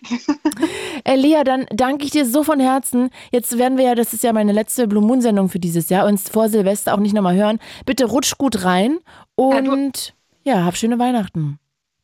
Äh, 1.05 1.15
Lea, 1.15 1.43
dann 1.45 1.65
danke 1.69 2.03
ich 2.03 2.11
dir 2.11 2.25
so 2.25 2.43
von 2.43 2.59
Herzen. 2.59 3.09
Jetzt 3.31 3.57
werden 3.57 3.77
wir 3.77 3.85
ja, 3.85 3.95
das 3.95 4.11
ist 4.11 4.21
ja 4.23 4.33
meine 4.33 4.51
letzte 4.51 4.85
Blue 4.85 5.01
Moon 5.01 5.21
Sendung 5.21 5.47
für 5.47 5.59
dieses 5.59 5.87
Jahr, 5.87 6.05
uns 6.07 6.27
vor 6.27 6.49
Silvester 6.49 6.93
auch 6.93 6.99
nicht 6.99 7.13
nochmal 7.15 7.37
hören. 7.37 7.59
Bitte 7.85 8.05
rutsch 8.05 8.37
gut 8.37 8.65
rein 8.65 8.99
und 9.35 10.13
ja, 10.43 10.65
hab 10.65 10.75
schöne 10.75 10.99
Weihnachten. 10.99 11.57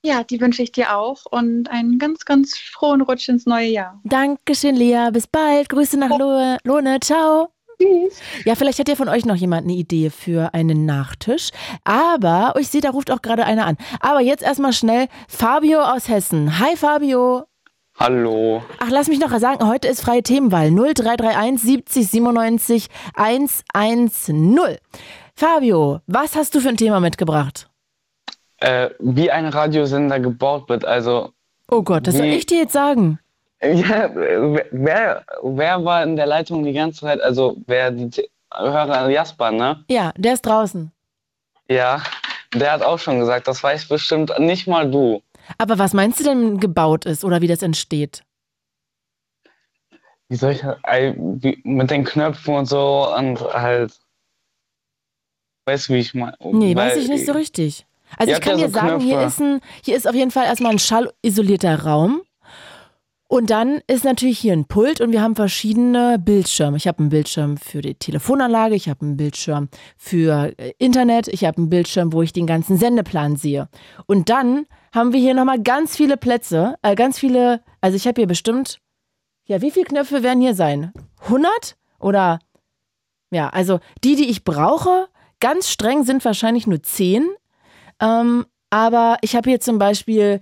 Ja, 0.04 0.24
die 0.24 0.42
wünsche 0.42 0.64
ich 0.64 0.72
dir 0.72 0.98
auch 0.98 1.26
und 1.30 1.70
einen 1.70 2.00
ganz, 2.00 2.26
ganz 2.26 2.58
frohen 2.58 3.02
Rutsch 3.02 3.30
ins 3.30 3.46
neue 3.46 3.68
Jahr. 3.68 4.00
Dankeschön, 4.04 4.76
Lea. 4.76 5.10
Bis 5.14 5.28
bald. 5.28 5.70
Grüße 5.70 5.98
nach 5.98 6.10
Lo 6.18 6.58
Lohne. 6.64 7.00
Ciao. 7.02 7.50
Ja, 8.46 8.56
vielleicht 8.56 8.80
hat 8.80 8.90
ja 8.90 8.96
von 8.96 9.10
euch 9.10 9.26
noch 9.26 9.36
jemand 9.36 9.64
eine 9.64 9.74
Idee 9.74 10.10
für 10.10 10.54
einen 10.54 10.86
Nachtisch. 10.86 11.50
Aber, 11.84 12.54
oh, 12.56 12.60
ich 12.60 12.68
sehe, 12.68 12.82
da 12.82 12.92
ruft 12.92 13.12
auch 13.12 13.22
gerade 13.22 13.46
einer 13.46 13.66
an. 13.66 13.78
Aber 14.00 14.22
jetzt 14.22 14.44
erstmal 14.44 14.74
schnell 14.74 15.08
Fabio 15.28 15.82
aus 15.82 16.08
Hessen. 16.08 16.60
Hi, 16.60 16.76
Fabio. 16.76 17.46
Hallo. 18.00 18.64
Ach, 18.80 18.90
lass 18.90 19.08
mich 19.08 19.20
noch 19.20 19.38
sagen, 19.38 19.68
heute 19.68 19.88
ist 19.88 20.02
freie 20.02 20.24
Themenwahl. 20.24 20.72
0331 20.72 21.62
70 21.62 22.08
97 22.08 22.88
110. 23.14 24.60
Fabio, 25.36 26.00
was 26.08 26.36
hast 26.36 26.56
du 26.56 26.60
für 26.60 26.70
ein 26.70 26.78
Thema 26.78 27.00
mitgebracht? 27.00 27.71
Äh, 28.62 28.92
wie 29.00 29.32
ein 29.32 29.48
Radiosender 29.48 30.20
gebaut 30.20 30.70
wird, 30.70 30.86
also. 30.86 31.34
Oh 31.70 31.82
Gott, 31.82 32.06
das 32.06 32.16
soll 32.16 32.28
Wie- 32.28 32.36
ich 32.36 32.46
dir 32.46 32.60
jetzt 32.60 32.74
sagen. 32.74 33.20
Ja, 33.64 34.10
wer, 34.72 35.24
wer 35.44 35.86
war 35.86 36.02
in 36.02 36.16
der 36.16 36.26
Leitung 36.26 36.64
die 36.64 36.74
ganze 36.74 37.02
Zeit? 37.02 37.22
Also, 37.22 37.58
wer 37.68 37.92
die 37.92 38.28
Hörer 38.52 39.08
Jasper, 39.08 39.52
ne? 39.52 39.86
Ja, 39.88 40.12
der 40.18 40.34
ist 40.34 40.42
draußen. 40.42 40.92
Ja, 41.70 42.02
der 42.56 42.72
hat 42.72 42.82
auch 42.82 42.98
schon 42.98 43.20
gesagt, 43.20 43.48
das 43.48 43.62
weiß 43.62 43.88
bestimmt 43.88 44.34
nicht 44.40 44.68
mal 44.68 44.90
du. 44.90 45.22
Aber 45.60 45.78
was 45.78 45.94
meinst 45.94 46.20
du 46.20 46.24
denn 46.24 46.60
gebaut 46.60 47.06
ist 47.06 47.24
oder 47.24 47.42
wie 47.42 47.48
das 47.48 47.62
entsteht? 47.62 48.24
Wie 50.28 50.36
soll 50.38 50.54
ich 50.54 50.64
wie, 50.64 51.62
mit 51.64 51.92
den 51.92 52.04
Knöpfen 52.04 52.56
und 52.56 52.66
so 52.66 53.14
und 53.16 53.42
halt. 53.42 53.94
Weißt 55.66 55.90
du, 55.90 55.94
wie 55.94 56.00
ich 56.00 56.14
meine? 56.14 56.36
Nee, 56.42 56.76
weiß 56.76 56.98
ich 56.98 57.10
nicht 57.10 57.26
so 57.26 57.34
richtig. 57.34 57.86
Also 58.18 58.32
Ihr 58.32 58.38
ich 58.38 58.44
kann 58.44 58.58
dir 58.58 58.68
so 58.68 58.74
sagen, 58.74 59.00
hier 59.00 59.22
ist, 59.22 59.42
ein, 59.42 59.62
hier 59.84 59.96
ist 59.96 60.08
auf 60.08 60.16
jeden 60.16 60.32
Fall 60.32 60.46
erstmal 60.46 60.72
ein 60.72 60.80
schallisolierter 60.80 61.84
Raum. 61.84 62.22
Und 63.32 63.50
dann 63.50 63.80
ist 63.88 64.04
natürlich 64.04 64.40
hier 64.40 64.52
ein 64.52 64.66
Pult 64.66 65.00
und 65.00 65.14
wir 65.14 65.22
haben 65.22 65.38
verschiedene 65.38 66.20
Bildschirme. 66.20 66.76
Ich 66.76 66.86
habe 66.86 67.00
einen 67.00 67.08
Bildschirm 67.08 67.56
für 67.56 67.82
die 67.82 67.96
Telefonanlage, 67.96 68.76
ich 68.76 68.90
habe 68.90 69.06
einen 69.06 69.16
Bildschirm 69.16 69.70
für 69.96 70.52
äh, 70.58 70.74
Internet, 70.80 71.30
ich 71.30 71.46
habe 71.46 71.60
einen 71.60 71.70
Bildschirm, 71.70 72.12
wo 72.12 72.22
ich 72.22 72.34
den 72.34 72.46
ganzen 72.46 72.78
Sendeplan 72.78 73.38
sehe. 73.38 73.70
Und 74.06 74.28
dann 74.28 74.66
haben 74.94 75.14
wir 75.14 75.22
hier 75.22 75.34
nochmal 75.34 75.62
ganz 75.62 75.96
viele 75.96 76.18
Plätze, 76.18 76.76
äh, 76.82 76.94
ganz 76.94 77.20
viele, 77.20 77.62
also 77.80 77.96
ich 77.96 78.06
habe 78.06 78.20
hier 78.20 78.28
bestimmt, 78.28 78.80
ja, 79.46 79.62
wie 79.62 79.72
viele 79.72 79.86
Knöpfe 79.86 80.24
werden 80.24 80.42
hier 80.42 80.54
sein? 80.54 80.92
100? 81.24 81.78
Oder, 82.00 82.40
ja, 83.32 83.48
also 83.48 83.80
die, 84.04 84.18
die 84.18 84.30
ich 84.30 84.44
brauche, 84.44 85.08
ganz 85.40 85.70
streng 85.70 86.04
sind 86.04 86.26
wahrscheinlich 86.26 86.68
nur 86.68 86.84
10. 86.84 87.30
Ähm, 88.02 88.46
aber 88.70 89.18
ich 89.22 89.36
habe 89.36 89.50
hier 89.50 89.60
zum 89.60 89.80
Beispiel 89.80 90.42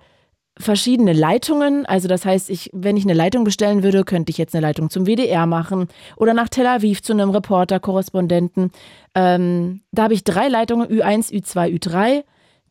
verschiedene 0.57 1.13
Leitungen. 1.13 1.85
Also 1.85 2.07
das 2.07 2.25
heißt, 2.25 2.49
ich, 2.49 2.69
wenn 2.73 2.97
ich 2.97 3.03
eine 3.03 3.13
Leitung 3.13 3.43
bestellen 3.43 3.83
würde, 3.83 4.03
könnte 4.03 4.31
ich 4.31 4.37
jetzt 4.37 4.55
eine 4.55 4.65
Leitung 4.65 4.89
zum 4.89 5.05
WDR 5.05 5.45
machen 5.45 5.87
oder 6.17 6.33
nach 6.33 6.49
Tel 6.49 6.67
Aviv 6.67 7.01
zu 7.01 7.13
einem 7.13 7.29
Reporter, 7.29 7.79
Korrespondenten. 7.79 8.71
Ähm, 9.15 9.81
da 9.91 10.03
habe 10.03 10.13
ich 10.13 10.23
drei 10.23 10.47
Leitungen, 10.47 10.87
Ü1, 10.87 11.31
Ü2, 11.31 11.79
Ü3. 11.79 12.23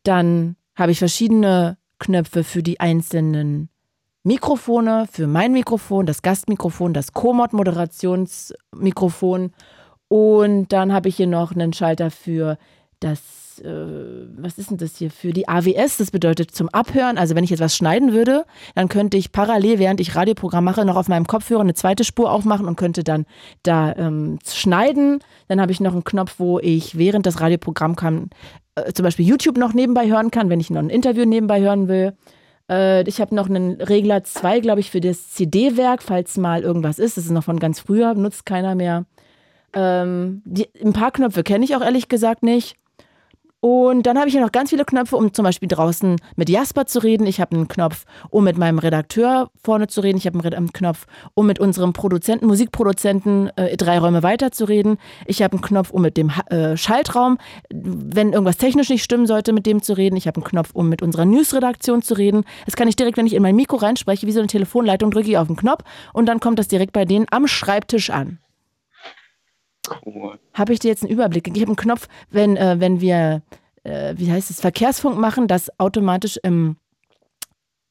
Dann 0.03 0.55
habe 0.75 0.91
ich 0.91 0.99
verschiedene 0.99 1.77
Knöpfe 1.99 2.43
für 2.43 2.63
die 2.63 2.79
einzelnen 2.79 3.69
Mikrofone, 4.23 5.07
für 5.11 5.27
mein 5.27 5.51
Mikrofon, 5.53 6.05
das 6.05 6.21
Gastmikrofon, 6.21 6.93
das 6.93 7.13
Komoot-Moderationsmikrofon 7.13 9.51
und 10.09 10.73
dann 10.73 10.91
habe 10.91 11.09
ich 11.09 11.15
hier 11.15 11.27
noch 11.27 11.53
einen 11.53 11.71
Schalter 11.71 12.11
für 12.11 12.57
das, 12.99 13.21
äh, 13.63 14.27
was 14.37 14.57
ist 14.57 14.71
denn 14.71 14.77
das 14.77 14.97
hier, 14.97 15.11
für 15.11 15.31
die 15.31 15.47
AWS, 15.47 15.97
das 15.97 16.11
bedeutet 16.11 16.51
zum 16.51 16.69
Abhören. 16.69 17.17
Also 17.17 17.35
wenn 17.35 17.43
ich 17.43 17.49
jetzt 17.49 17.59
was 17.59 17.75
schneiden 17.75 18.13
würde, 18.13 18.45
dann 18.75 18.89
könnte 18.89 19.17
ich 19.17 19.31
parallel, 19.31 19.79
während 19.79 19.99
ich 19.99 20.15
Radioprogramm 20.15 20.63
mache, 20.63 20.85
noch 20.85 20.95
auf 20.95 21.07
meinem 21.07 21.27
Kopfhörer 21.27 21.61
eine 21.61 21.73
zweite 21.73 22.03
Spur 22.03 22.31
aufmachen 22.31 22.67
und 22.67 22.75
könnte 22.75 23.03
dann 23.03 23.25
da 23.63 23.93
ähm, 23.95 24.39
schneiden. 24.47 25.19
Dann 25.47 25.61
habe 25.61 25.71
ich 25.71 25.79
noch 25.79 25.93
einen 25.93 26.03
Knopf, 26.03 26.35
wo 26.37 26.59
ich 26.59 26.97
während 26.97 27.25
das 27.25 27.41
Radioprogramm 27.41 27.95
kann, 27.95 28.29
äh, 28.75 28.93
zum 28.93 29.03
Beispiel 29.03 29.25
YouTube 29.25 29.57
noch 29.57 29.73
nebenbei 29.73 30.07
hören 30.07 30.31
kann, 30.31 30.49
wenn 30.49 30.59
ich 30.59 30.69
noch 30.69 30.79
ein 30.79 30.89
Interview 30.89 31.25
nebenbei 31.25 31.61
hören 31.61 31.87
will. 31.87 32.13
Äh, 32.69 33.07
ich 33.07 33.19
habe 33.19 33.35
noch 33.35 33.49
einen 33.49 33.81
Regler 33.81 34.23
2, 34.23 34.59
glaube 34.59 34.79
ich, 34.79 34.91
für 34.91 35.01
das 35.01 35.31
CD-Werk, 35.31 36.03
falls 36.03 36.37
mal 36.37 36.61
irgendwas 36.61 36.99
ist. 36.99 37.17
Das 37.17 37.25
ist 37.25 37.31
noch 37.31 37.43
von 37.43 37.59
ganz 37.59 37.79
früher, 37.79 38.13
nutzt 38.13 38.45
keiner 38.45 38.75
mehr. 38.75 39.05
Ähm, 39.73 40.41
die, 40.45 40.67
ein 40.83 40.93
paar 40.93 41.11
Knöpfe 41.11 41.43
kenne 41.43 41.65
ich 41.65 41.75
auch 41.75 41.81
ehrlich 41.81 42.09
gesagt 42.09 42.43
nicht. 42.43 42.75
Und 43.61 44.03
dann 44.03 44.17
habe 44.17 44.29
ich 44.29 44.33
hier 44.33 44.41
noch 44.41 44.53
ganz 44.53 44.69
viele 44.69 44.85
Knöpfe, 44.85 45.17
um 45.17 45.33
zum 45.33 45.43
Beispiel 45.43 45.67
draußen 45.67 46.15
mit 46.37 46.49
Jasper 46.49 46.85
zu 46.85 46.99
reden. 46.99 47.27
Ich 47.27 47.41
habe 47.41 47.55
einen 47.55 47.67
Knopf, 47.67 48.05
um 48.29 48.45
mit 48.45 48.57
meinem 48.57 48.79
Redakteur 48.79 49.49
vorne 49.61 49.87
zu 49.87 49.99
reden. 49.99 50.17
Ich 50.17 50.25
habe 50.25 50.39
einen 50.55 50.71
Knopf, 50.71 51.07
um 51.33 51.45
mit 51.45 51.59
unserem 51.59 51.91
Produzenten, 51.91 52.47
Musikproduzenten 52.47 53.51
äh, 53.57 53.75
drei 53.75 53.99
Räume 53.99 54.23
weiter 54.23 54.51
zu 54.53 54.63
reden. 54.63 54.97
Ich 55.25 55.41
habe 55.41 55.53
einen 55.53 55.61
Knopf, 55.61 55.89
um 55.89 56.01
mit 56.01 56.15
dem 56.15 56.31
äh, 56.49 56.77
Schaltraum, 56.77 57.37
wenn 57.69 58.31
irgendwas 58.31 58.57
technisch 58.57 58.89
nicht 58.89 59.03
stimmen 59.03 59.27
sollte, 59.27 59.51
mit 59.51 59.65
dem 59.65 59.81
zu 59.81 59.91
reden. 59.91 60.15
Ich 60.15 60.27
habe 60.27 60.37
einen 60.37 60.45
Knopf, 60.45 60.69
um 60.73 60.87
mit 60.87 61.01
unserer 61.01 61.25
Newsredaktion 61.25 62.01
zu 62.01 62.13
reden. 62.13 62.45
Das 62.65 62.77
kann 62.77 62.87
ich 62.87 62.95
direkt, 62.95 63.17
wenn 63.17 63.27
ich 63.27 63.33
in 63.33 63.43
mein 63.43 63.57
Mikro 63.57 63.75
reinspreche, 63.75 64.25
wie 64.25 64.31
so 64.31 64.39
eine 64.39 64.47
Telefonleitung, 64.47 65.11
drücke 65.11 65.29
ich 65.29 65.37
auf 65.37 65.47
den 65.47 65.57
Knopf 65.57 65.83
und 66.13 66.27
dann 66.27 66.39
kommt 66.39 66.59
das 66.59 66.69
direkt 66.69 66.93
bei 66.93 67.03
denen 67.03 67.25
am 67.29 67.45
Schreibtisch 67.45 68.09
an. 68.09 68.39
Cool. 70.05 70.39
Habe 70.53 70.73
ich 70.73 70.79
dir 70.79 70.89
jetzt 70.89 71.03
einen 71.03 71.11
Überblick? 71.11 71.47
Ich 71.47 71.61
habe 71.61 71.67
einen 71.67 71.75
Knopf, 71.75 72.07
wenn, 72.29 72.57
äh, 72.57 72.77
wenn 72.79 73.01
wir, 73.01 73.41
äh, 73.83 74.13
wie 74.17 74.31
heißt 74.31 74.49
es, 74.49 74.61
Verkehrsfunk 74.61 75.17
machen, 75.17 75.47
dass 75.47 75.71
automatisch 75.79 76.37
im 76.43 76.77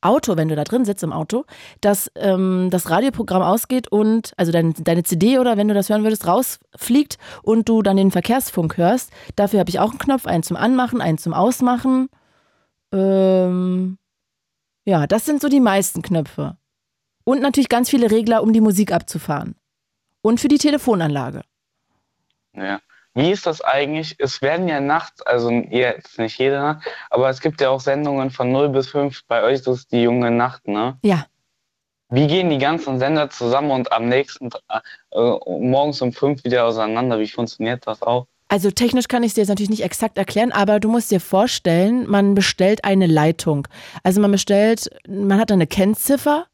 Auto, 0.01 0.37
wenn 0.37 0.49
du 0.49 0.55
da 0.55 0.65
drin 0.65 0.85
sitzt 0.85 1.03
im 1.03 1.13
Auto, 1.13 1.45
dass 1.81 2.11
ähm, 2.15 2.69
das 2.71 2.89
Radioprogramm 2.89 3.43
ausgeht 3.43 3.89
und, 3.89 4.33
also 4.37 4.53
dein, 4.53 4.75
deine 4.75 5.03
CD 5.03 5.39
oder 5.39 5.57
wenn 5.57 5.67
du 5.67 5.75
das 5.75 5.89
hören 5.89 6.05
würdest, 6.05 6.27
rausfliegt 6.27 7.19
und 7.43 7.69
du 7.69 7.83
dann 7.83 7.97
den 7.97 8.13
Verkehrsfunk 8.13 8.77
hörst. 8.77 9.11
Dafür 9.35 9.59
habe 9.59 9.71
ich 9.71 9.81
auch 9.81 9.91
einen 9.91 9.99
Knopf, 9.99 10.27
einen 10.27 10.45
zum 10.45 10.57
Anmachen, 10.57 11.01
einen 11.01 11.19
zum 11.19 11.35
Ausmachen. 11.35 12.09
Ähm, 12.93 13.99
ja, 14.85 15.07
das 15.07 15.25
sind 15.27 15.43
so 15.43 15.49
die 15.49 15.61
meisten 15.61 16.03
Knöpfe. 16.03 16.57
Und 17.25 17.43
natürlich 17.43 17.69
ganz 17.69 17.91
viele 17.91 18.11
Regler, 18.11 18.43
um 18.43 18.53
die 18.53 18.61
Musik 18.61 18.93
abzufahren. 18.93 19.57
Und 20.23 20.41
für 20.41 20.49
die 20.49 20.59
Telefonanlage. 20.59 21.43
Ja. 22.61 22.81
Wie 23.15 23.33
ist 23.33 23.47
das 23.47 23.61
eigentlich? 23.61 24.15
Es 24.19 24.43
werden 24.43 24.69
ja 24.69 24.81
nachts, 24.81 25.23
also 25.23 25.51
jetzt 25.51 26.19
nicht 26.19 26.39
jede 26.39 26.59
Nacht, 26.61 26.87
aber 27.11 27.29
es 27.29 27.41
gibt 27.41 27.61
ja 27.61 27.71
auch 27.71 27.81
Sendungen 27.81 28.31
von 28.31 28.53
0 28.53 28.69
bis 28.69 28.91
5. 28.91 29.25
Bei 29.27 29.43
euch 29.43 29.55
ist 29.55 29.67
das 29.67 29.89
die 29.89 30.03
junge 30.03 30.31
Nacht, 30.31 30.69
ne? 30.69 30.99
Ja. 31.03 31.27
Wie 32.11 32.27
gehen 32.27 32.49
die 32.49 32.59
ganzen 32.59 32.99
Sender 32.99 33.29
zusammen 33.29 33.71
und 33.71 33.93
am 33.93 34.09
nächsten 34.09 34.51
äh, 34.71 34.81
morgens 35.47 36.01
um 36.01 36.13
5 36.13 36.45
wieder 36.45 36.65
auseinander? 36.65 37.19
Wie 37.19 37.29
funktioniert 37.29 37.87
das 37.87 38.03
auch? 38.03 38.27
Also 38.49 38.71
technisch 38.71 39.09
kann 39.09 39.23
ich 39.23 39.29
es 39.29 39.35
dir 39.35 39.43
jetzt 39.43 39.51
natürlich 39.51 39.69
nicht 39.69 39.85
exakt 39.85 40.17
erklären, 40.17 40.53
aber 40.53 40.81
du 40.81 40.89
musst 40.89 41.11
dir 41.11 41.21
vorstellen, 41.21 42.09
man 42.09 42.35
bestellt 42.35 42.83
eine 42.83 43.07
Leitung. 43.07 43.69
Also 44.03 44.23
man 44.23 44.31
bestellt, 44.31 44.89
man 45.07 45.39
hat 45.39 45.53
eine 45.53 45.67
Kennziffer 45.67 46.47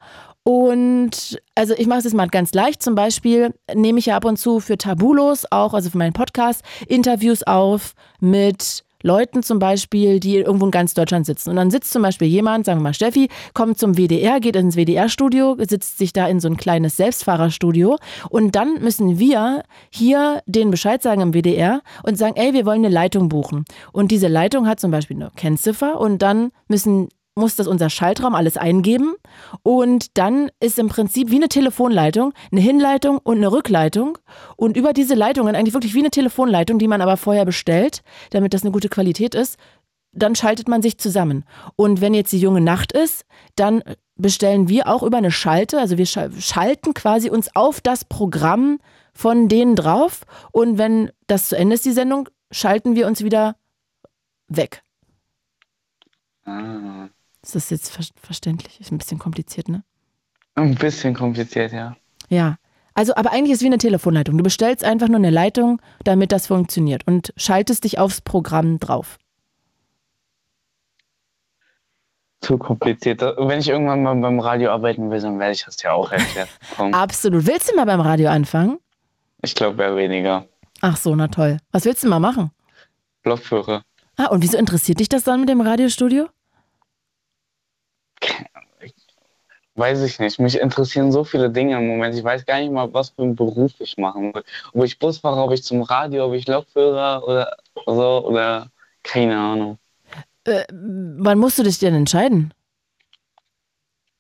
und 0.44 1.40
also 1.54 1.74
ich 1.76 1.86
mache 1.86 1.98
es 1.98 2.04
jetzt 2.04 2.14
mal 2.14 2.28
ganz 2.28 2.52
leicht. 2.52 2.82
Zum 2.82 2.94
Beispiel 2.94 3.54
nehme 3.74 3.98
ich 3.98 4.06
ja 4.06 4.16
ab 4.16 4.26
und 4.26 4.38
zu 4.38 4.60
für 4.60 4.76
Tabulos 4.76 5.46
auch, 5.50 5.72
also 5.72 5.88
für 5.90 5.98
meinen 5.98 6.12
Podcast, 6.12 6.62
Interviews 6.86 7.42
auf 7.42 7.94
mit 8.20 8.84
Leuten 9.02 9.42
zum 9.42 9.58
Beispiel, 9.58 10.18
die 10.18 10.36
irgendwo 10.36 10.64
in 10.64 10.70
ganz 10.70 10.94
Deutschland 10.94 11.26
sitzen. 11.26 11.50
Und 11.50 11.56
dann 11.56 11.70
sitzt 11.70 11.92
zum 11.92 12.02
Beispiel 12.02 12.26
jemand, 12.26 12.64
sagen 12.64 12.80
wir 12.80 12.84
mal 12.84 12.94
Steffi, 12.94 13.28
kommt 13.52 13.78
zum 13.78 13.96
WDR, 13.96 14.40
geht 14.40 14.56
ins 14.56 14.76
WDR-Studio, 14.76 15.56
sitzt 15.60 15.98
sich 15.98 16.14
da 16.14 16.26
in 16.26 16.40
so 16.40 16.48
ein 16.48 16.56
kleines 16.56 16.96
Selbstfahrerstudio. 16.96 17.98
Und 18.30 18.54
dann 18.54 18.80
müssen 18.82 19.18
wir 19.18 19.62
hier 19.90 20.42
den 20.46 20.70
Bescheid 20.70 21.02
sagen 21.02 21.20
im 21.20 21.34
WDR 21.34 21.82
und 22.02 22.16
sagen, 22.16 22.36
ey, 22.36 22.54
wir 22.54 22.64
wollen 22.64 22.84
eine 22.84 22.94
Leitung 22.94 23.28
buchen. 23.28 23.66
Und 23.92 24.10
diese 24.10 24.28
Leitung 24.28 24.66
hat 24.66 24.80
zum 24.80 24.90
Beispiel 24.90 25.16
eine 25.16 25.30
Kennziffer 25.36 26.00
und 26.00 26.22
dann 26.22 26.50
müssen 26.68 27.08
muss 27.36 27.56
das 27.56 27.66
unser 27.66 27.90
Schaltraum 27.90 28.34
alles 28.34 28.56
eingeben 28.56 29.14
und 29.62 30.16
dann 30.16 30.50
ist 30.60 30.78
im 30.78 30.88
Prinzip 30.88 31.30
wie 31.30 31.36
eine 31.36 31.48
Telefonleitung 31.48 32.32
eine 32.52 32.60
Hinleitung 32.60 33.18
und 33.18 33.38
eine 33.38 33.50
Rückleitung 33.50 34.18
und 34.56 34.76
über 34.76 34.92
diese 34.92 35.14
Leitungen 35.14 35.56
eigentlich 35.56 35.74
wirklich 35.74 35.94
wie 35.94 36.00
eine 36.00 36.10
Telefonleitung, 36.10 36.78
die 36.78 36.88
man 36.88 37.00
aber 37.00 37.16
vorher 37.16 37.44
bestellt, 37.44 38.02
damit 38.30 38.54
das 38.54 38.62
eine 38.62 38.70
gute 38.70 38.88
Qualität 38.88 39.34
ist, 39.34 39.58
dann 40.12 40.36
schaltet 40.36 40.68
man 40.68 40.80
sich 40.80 40.98
zusammen. 40.98 41.44
Und 41.74 42.00
wenn 42.00 42.14
jetzt 42.14 42.32
die 42.32 42.38
junge 42.38 42.60
Nacht 42.60 42.92
ist, 42.92 43.24
dann 43.56 43.82
bestellen 44.16 44.68
wir 44.68 44.86
auch 44.86 45.02
über 45.02 45.18
eine 45.18 45.32
Schalte, 45.32 45.80
also 45.80 45.98
wir 45.98 46.06
schalten 46.06 46.94
quasi 46.94 47.30
uns 47.30 47.54
auf 47.56 47.80
das 47.80 48.04
Programm 48.04 48.78
von 49.12 49.48
denen 49.48 49.74
drauf 49.74 50.22
und 50.52 50.78
wenn 50.78 51.10
das 51.26 51.48
zu 51.48 51.56
Ende 51.56 51.74
ist, 51.74 51.84
die 51.84 51.90
Sendung, 51.90 52.28
schalten 52.52 52.94
wir 52.94 53.08
uns 53.08 53.24
wieder 53.24 53.56
weg. 54.46 54.82
Ah. 56.44 57.08
Ist 57.44 57.54
das 57.54 57.70
jetzt 57.70 57.90
ver 57.90 58.04
verständlich? 58.16 58.80
Ist 58.80 58.90
ein 58.90 58.98
bisschen 58.98 59.18
kompliziert, 59.18 59.68
ne? 59.68 59.84
Ein 60.54 60.74
bisschen 60.76 61.14
kompliziert, 61.14 61.72
ja. 61.72 61.94
Ja. 62.28 62.56
Also, 62.94 63.14
aber 63.16 63.32
eigentlich 63.32 63.50
ist 63.50 63.58
es 63.58 63.62
wie 63.62 63.66
eine 63.66 63.78
Telefonleitung. 63.78 64.38
Du 64.38 64.44
bestellst 64.44 64.84
einfach 64.84 65.08
nur 65.08 65.16
eine 65.16 65.30
Leitung, 65.30 65.82
damit 66.04 66.32
das 66.32 66.46
funktioniert 66.46 67.06
und 67.06 67.34
schaltest 67.36 67.84
dich 67.84 67.98
aufs 67.98 68.20
Programm 68.20 68.78
drauf. 68.78 69.18
Zu 72.40 72.56
kompliziert. 72.56 73.20
Wenn 73.20 73.58
ich 73.58 73.68
irgendwann 73.68 74.02
mal 74.02 74.14
beim 74.14 74.38
Radio 74.38 74.70
arbeiten 74.70 75.10
will, 75.10 75.20
dann 75.20 75.38
werde 75.38 75.52
ich 75.52 75.64
das 75.64 75.82
ja 75.82 75.92
auch 75.92 76.12
erklären. 76.12 76.48
Absolut. 76.94 77.46
Willst 77.46 77.70
du 77.70 77.76
mal 77.76 77.84
beim 77.84 78.00
Radio 78.00 78.30
anfangen? 78.30 78.78
Ich 79.42 79.54
glaube 79.54 79.82
eher 79.82 79.96
weniger. 79.96 80.46
Ach 80.80 80.96
so, 80.96 81.14
na 81.14 81.28
toll. 81.28 81.58
Was 81.72 81.84
willst 81.84 82.04
du 82.04 82.08
mal 82.08 82.20
machen? 82.20 82.52
Blockführer. 83.22 83.82
Ah, 84.16 84.26
und 84.26 84.42
wieso 84.42 84.56
interessiert 84.56 85.00
dich 85.00 85.08
das 85.08 85.24
dann 85.24 85.40
mit 85.40 85.48
dem 85.48 85.60
Radiostudio? 85.60 86.28
Weiß 89.76 90.02
ich 90.02 90.18
nicht. 90.18 90.38
Mich 90.38 90.58
interessieren 90.58 91.12
so 91.12 91.24
viele 91.24 91.50
Dinge 91.50 91.76
im 91.76 91.86
Moment. 91.86 92.14
Ich 92.14 92.24
weiß 92.24 92.46
gar 92.46 92.60
nicht 92.60 92.72
mal, 92.72 92.92
was 92.92 93.10
für 93.10 93.22
einen 93.22 93.36
Beruf 93.36 93.72
ich 93.78 93.96
machen 93.96 94.34
will. 94.34 94.44
Ob 94.72 94.84
ich 94.84 94.98
Bus 94.98 95.18
fahre, 95.18 95.42
ob 95.42 95.52
ich 95.52 95.64
zum 95.64 95.82
Radio, 95.82 96.26
ob 96.26 96.34
ich 96.34 96.46
Lokführer 96.46 97.22
oder 97.26 97.56
so 97.86 98.26
oder 98.26 98.68
keine 99.02 99.36
Ahnung. 99.36 99.78
Äh, 100.44 100.64
wann 100.70 101.38
musst 101.38 101.58
du 101.58 101.62
dich 101.62 101.78
denn 101.78 101.94
entscheiden? 101.94 102.52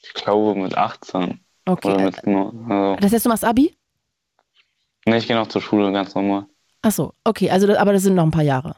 Ich 0.02 0.12
glaube 0.14 0.58
mit 0.58 0.76
18. 0.76 1.40
Okay. 1.66 2.04
Mit, 2.04 2.26
also. 2.26 2.96
Das 3.00 3.12
heißt, 3.12 3.24
du 3.24 3.28
machst 3.28 3.44
Abi? 3.44 3.74
Nee, 5.06 5.18
ich 5.18 5.26
gehe 5.26 5.36
noch 5.36 5.48
zur 5.48 5.62
Schule, 5.62 5.92
ganz 5.92 6.14
normal. 6.14 6.46
Ach 6.82 6.92
so, 6.92 7.14
okay, 7.24 7.50
also 7.50 7.74
aber 7.76 7.92
das 7.92 8.02
sind 8.02 8.14
noch 8.14 8.24
ein 8.24 8.30
paar 8.30 8.42
Jahre. 8.42 8.76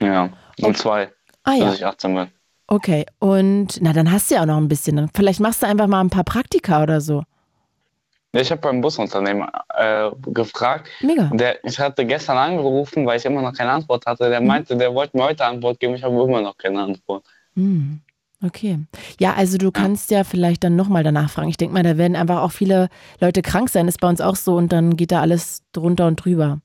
Ja, 0.00 0.24
und 0.24 0.64
okay. 0.64 0.74
zwei, 0.74 1.12
ah, 1.44 1.52
bis 1.52 1.60
ja. 1.60 1.74
ich 1.74 1.86
18 1.86 2.14
bin. 2.14 2.30
Okay, 2.70 3.06
und 3.18 3.80
na, 3.80 3.94
dann 3.94 4.12
hast 4.12 4.30
du 4.30 4.34
ja 4.34 4.42
auch 4.42 4.46
noch 4.46 4.58
ein 4.58 4.68
bisschen. 4.68 5.08
Vielleicht 5.14 5.40
machst 5.40 5.62
du 5.62 5.66
einfach 5.66 5.86
mal 5.86 6.00
ein 6.00 6.10
paar 6.10 6.24
Praktika 6.24 6.82
oder 6.82 7.00
so. 7.00 7.24
Ich 8.32 8.50
habe 8.50 8.60
beim 8.60 8.82
Busunternehmen 8.82 9.48
äh, 9.74 10.10
gefragt. 10.26 10.88
Mega. 11.00 11.30
Der, 11.32 11.64
ich 11.64 11.78
hatte 11.80 12.04
gestern 12.04 12.36
angerufen, 12.36 13.06
weil 13.06 13.16
ich 13.16 13.24
immer 13.24 13.40
noch 13.40 13.54
keine 13.54 13.70
Antwort 13.70 14.04
hatte. 14.04 14.28
Der 14.28 14.42
mhm. 14.42 14.46
meinte, 14.46 14.76
der 14.76 14.94
wollte 14.94 15.16
mir 15.16 15.24
heute 15.24 15.46
Antwort 15.46 15.80
geben. 15.80 15.94
Ich 15.94 16.02
habe 16.02 16.14
immer 16.14 16.42
noch 16.42 16.58
keine 16.58 16.82
Antwort. 16.82 17.24
Mhm. 17.54 18.02
Okay. 18.44 18.78
Ja, 19.18 19.32
also 19.34 19.56
du 19.56 19.72
kannst 19.72 20.10
ja 20.10 20.22
vielleicht 20.22 20.62
dann 20.62 20.76
nochmal 20.76 21.02
danach 21.02 21.30
fragen. 21.30 21.48
Ich 21.48 21.56
denke 21.56 21.72
mal, 21.72 21.82
da 21.82 21.96
werden 21.96 22.16
einfach 22.16 22.42
auch 22.42 22.52
viele 22.52 22.90
Leute 23.18 23.40
krank 23.40 23.70
sein. 23.70 23.88
Ist 23.88 24.00
bei 24.00 24.08
uns 24.08 24.20
auch 24.20 24.36
so 24.36 24.56
und 24.56 24.72
dann 24.72 24.96
geht 24.96 25.10
da 25.10 25.22
alles 25.22 25.62
drunter 25.72 26.06
und 26.06 26.16
drüber. 26.16 26.60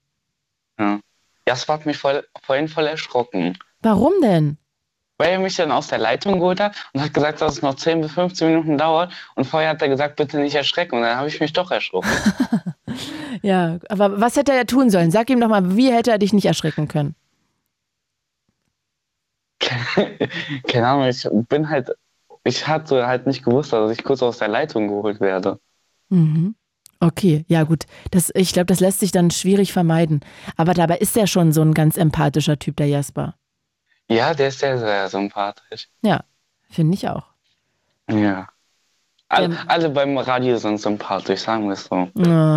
Ja. 0.78 1.00
Das 1.46 1.68
hat 1.68 1.86
mich 1.86 1.98
voll, 1.98 2.26
vorhin 2.42 2.68
voll 2.68 2.88
erschrocken. 2.88 3.58
Warum 3.82 4.14
denn? 4.22 4.58
Weil 5.24 5.32
er 5.32 5.40
mich 5.40 5.56
dann 5.56 5.72
aus 5.72 5.88
der 5.88 6.00
Leitung 6.00 6.34
geholt 6.40 6.60
hat 6.60 6.76
und 6.92 7.02
hat 7.02 7.14
gesagt, 7.14 7.40
dass 7.40 7.54
es 7.54 7.62
noch 7.62 7.76
10 7.76 8.02
bis 8.02 8.12
15 8.12 8.50
Minuten 8.50 8.78
dauert. 8.78 9.14
Und 9.36 9.46
vorher 9.46 9.70
hat 9.70 9.82
er 9.82 9.88
gesagt, 9.88 10.18
bitte 10.18 10.38
nicht 10.38 10.54
erschrecken. 10.54 10.98
Und 10.98 11.04
dann 11.04 11.16
habe 11.16 11.30
ich 11.30 11.40
mich 11.40 11.54
doch 11.54 11.72
erschrocken. 11.72 12.10
ja, 13.42 13.80
aber 13.88 14.20
was 14.20 14.36
hätte 14.36 14.52
er 14.52 14.66
tun 14.66 14.90
sollen? 14.90 15.12
Sag 15.12 15.30
ihm 15.30 15.40
doch 15.40 15.48
mal, 15.48 15.78
wie 15.78 15.94
hätte 15.94 16.12
er 16.12 16.18
dich 16.18 16.34
nicht 16.34 16.44
erschrecken 16.44 16.90
können? 16.90 17.16
Keine 20.68 20.88
Ahnung, 20.88 21.08
ich 21.08 21.26
bin 21.48 21.70
halt, 21.70 21.96
ich 22.44 22.68
hatte 22.68 23.08
halt 23.08 23.26
nicht 23.26 23.46
gewusst, 23.46 23.72
dass 23.72 23.92
ich 23.92 24.04
kurz 24.04 24.22
aus 24.22 24.40
der 24.40 24.50
Leitung 24.50 24.90
geholt 24.90 25.22
werde. 25.22 25.58
Mhm. 26.10 26.56
Okay, 27.00 27.46
ja 27.48 27.64
gut. 27.64 27.86
Das, 28.12 28.30
ich 28.36 28.52
glaube, 28.52 28.66
das 28.66 28.82
lässt 28.82 29.00
sich 29.00 29.14
dann 29.14 29.32
schwierig 29.32 29.72
vermeiden. 29.72 30.20
Aber 30.58 30.74
dabei 30.74 30.98
ist 30.98 31.16
er 31.16 31.28
schon 31.28 31.54
so 31.54 31.62
ein 31.62 31.74
ganz 31.74 31.96
empathischer 31.96 32.60
Typ, 32.60 32.76
der 32.76 32.88
Jasper. 32.88 33.36
Ja, 34.14 34.34
der 34.34 34.48
ist 34.50 34.60
sehr, 34.60 34.78
sehr 34.78 35.10
sympathisch. 35.10 35.88
Ja, 36.02 36.22
Finde 36.70 36.96
ich 36.96 37.08
auch. 37.08 37.24
Ja. 38.10 38.48
All, 39.30 39.46
Ähm. 39.46 39.58
alle 39.68 39.90
beim 39.90 40.18
Radio 40.18 40.58
sind 40.58 40.80
sympathisch, 40.80 41.42
sagen 41.42 41.66
wir 41.68 41.74
es 41.74 41.86
so. 41.86 42.08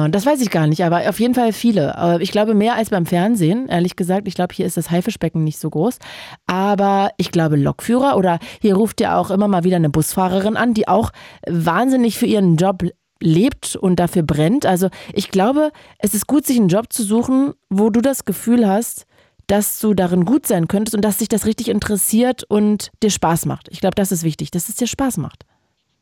Das 0.08 0.26
weiß 0.26 0.40
ich 0.42 0.50
gar 0.50 0.66
nicht, 0.66 0.82
aber 0.84 1.08
auf 1.08 1.20
jeden 1.20 1.34
Fall 1.34 1.52
viele. 1.52 1.96
Aber 1.96 2.20
Ich 2.20 2.32
glaube 2.32 2.54
mehr 2.54 2.74
als 2.74 2.90
beim 2.90 3.06
Fernsehen, 3.06 3.68
ehrlich 3.68 3.94
gesagt. 3.96 4.26
Ich 4.28 4.34
glaube, 4.34 4.54
hier 4.54 4.66
ist 4.66 4.76
das 4.76 4.90
Haifischbecken 4.90 5.44
nicht 5.44 5.58
so 5.58 5.68
groß. 5.70 5.98
Aber 6.46 7.10
ich 7.18 7.30
glaube, 7.30 7.56
Lokführer 7.56 8.16
oder 8.16 8.38
hier 8.60 8.74
ruft 8.76 9.00
ja 9.00 9.18
auch 9.18 9.30
immer 9.30 9.48
mal 9.48 9.64
wieder 9.64 9.76
eine 9.76 9.90
Busfahrerin 9.90 10.56
an, 10.56 10.74
die 10.74 10.88
auch 10.88 11.10
wahnsinnig 11.46 12.18
für 12.18 12.26
ihren 12.26 12.56
Job 12.56 12.84
lebt 13.20 13.76
und 13.76 13.96
dafür 13.96 14.22
brennt. 14.22 14.66
Also 14.66 14.88
ich 15.12 15.30
glaube, 15.30 15.72
es 15.98 16.14
ist 16.14 16.26
gut, 16.26 16.46
sich 16.46 16.58
einen 16.58 16.68
Job 16.68 16.92
zu 16.92 17.02
suchen, 17.02 17.54
wo 17.70 17.90
du 17.90 18.00
das 18.00 18.24
Gefühl 18.24 18.68
hast, 18.68 19.06
dass 19.46 19.78
du 19.78 19.94
darin 19.94 20.24
gut 20.24 20.46
sein 20.46 20.68
könntest 20.68 20.94
und 20.94 21.02
dass 21.02 21.18
dich 21.18 21.28
das 21.28 21.46
richtig 21.46 21.68
interessiert 21.68 22.44
und 22.44 22.90
dir 23.02 23.10
Spaß 23.10 23.46
macht. 23.46 23.68
Ich 23.70 23.80
glaube, 23.80 23.94
das 23.94 24.12
ist 24.12 24.22
wichtig, 24.24 24.50
dass 24.50 24.68
es 24.68 24.76
dir 24.76 24.86
Spaß 24.86 25.18
macht. 25.18 25.44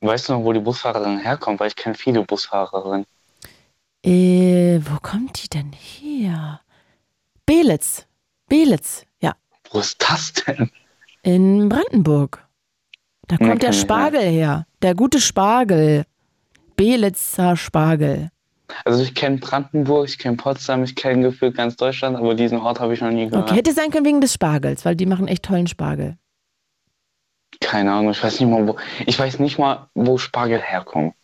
Weißt 0.00 0.28
du 0.28 0.34
noch, 0.34 0.44
wo 0.44 0.52
die 0.52 0.60
Busfahrerin 0.60 1.18
herkommt? 1.18 1.60
Weil 1.60 1.68
ich 1.68 1.76
kenne 1.76 1.94
viele 1.94 2.22
Busfahrerinnen. 2.24 3.06
Äh, 4.04 4.80
wo 4.84 4.98
kommt 5.00 5.42
die 5.42 5.48
denn 5.48 5.72
her? 5.72 6.60
Belitz. 7.46 8.06
Belitz, 8.48 9.04
ja. 9.20 9.34
Wo 9.70 9.78
ist 9.80 10.02
das 10.06 10.32
denn? 10.32 10.70
In 11.22 11.68
Brandenburg. 11.70 12.46
Da 13.28 13.36
Nee, 13.38 13.48
kommt 13.48 13.62
der 13.62 13.70
ich 13.70 13.76
nicht. 13.76 13.82
Spargel 13.82 14.20
her. 14.22 14.66
Der 14.82 14.94
gute 14.94 15.20
Spargel. 15.20 16.04
Belitzer 16.76 17.56
Spargel. 17.56 18.30
Also 18.84 19.02
ich 19.02 19.14
kenne 19.14 19.38
Brandenburg, 19.38 20.08
ich 20.08 20.18
kenne 20.18 20.36
Potsdam, 20.36 20.84
ich 20.84 20.96
kenne 20.96 21.22
gefühlt 21.22 21.56
ganz 21.56 21.76
Deutschland, 21.76 22.16
aber 22.16 22.34
diesen 22.34 22.58
Ort 22.58 22.80
habe 22.80 22.94
ich 22.94 23.00
noch 23.00 23.10
nie 23.10 23.28
gehört. 23.28 23.48
Okay, 23.48 23.58
hätte 23.58 23.72
sein 23.72 23.90
können 23.90 24.06
wegen 24.06 24.20
des 24.20 24.32
Spargels, 24.32 24.84
weil 24.84 24.96
die 24.96 25.06
machen 25.06 25.28
echt 25.28 25.44
tollen 25.44 25.66
Spargel. 25.66 26.16
Keine 27.60 27.92
Ahnung, 27.92 28.10
ich 28.10 28.22
weiß 28.22 28.40
nicht 28.40 28.48
mal, 28.48 28.66
wo. 28.66 28.76
Ich 29.06 29.18
weiß 29.18 29.38
nicht 29.38 29.58
mal, 29.58 29.88
wo 29.94 30.18
Spargel 30.18 30.60
herkommt. 30.60 31.14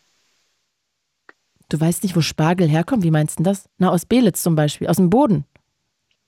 Du 1.69 1.81
weißt 1.81 2.03
nicht, 2.03 2.17
wo 2.17 2.21
Spargel 2.21 2.69
herkommt? 2.69 3.05
Wie 3.05 3.11
meinst 3.11 3.39
du 3.39 3.45
das? 3.45 3.69
Na, 3.79 3.91
aus 3.91 4.05
Belitz 4.05 4.43
zum 4.43 4.57
Beispiel, 4.57 4.89
aus 4.89 4.97
dem 4.97 5.09
Boden. 5.09 5.45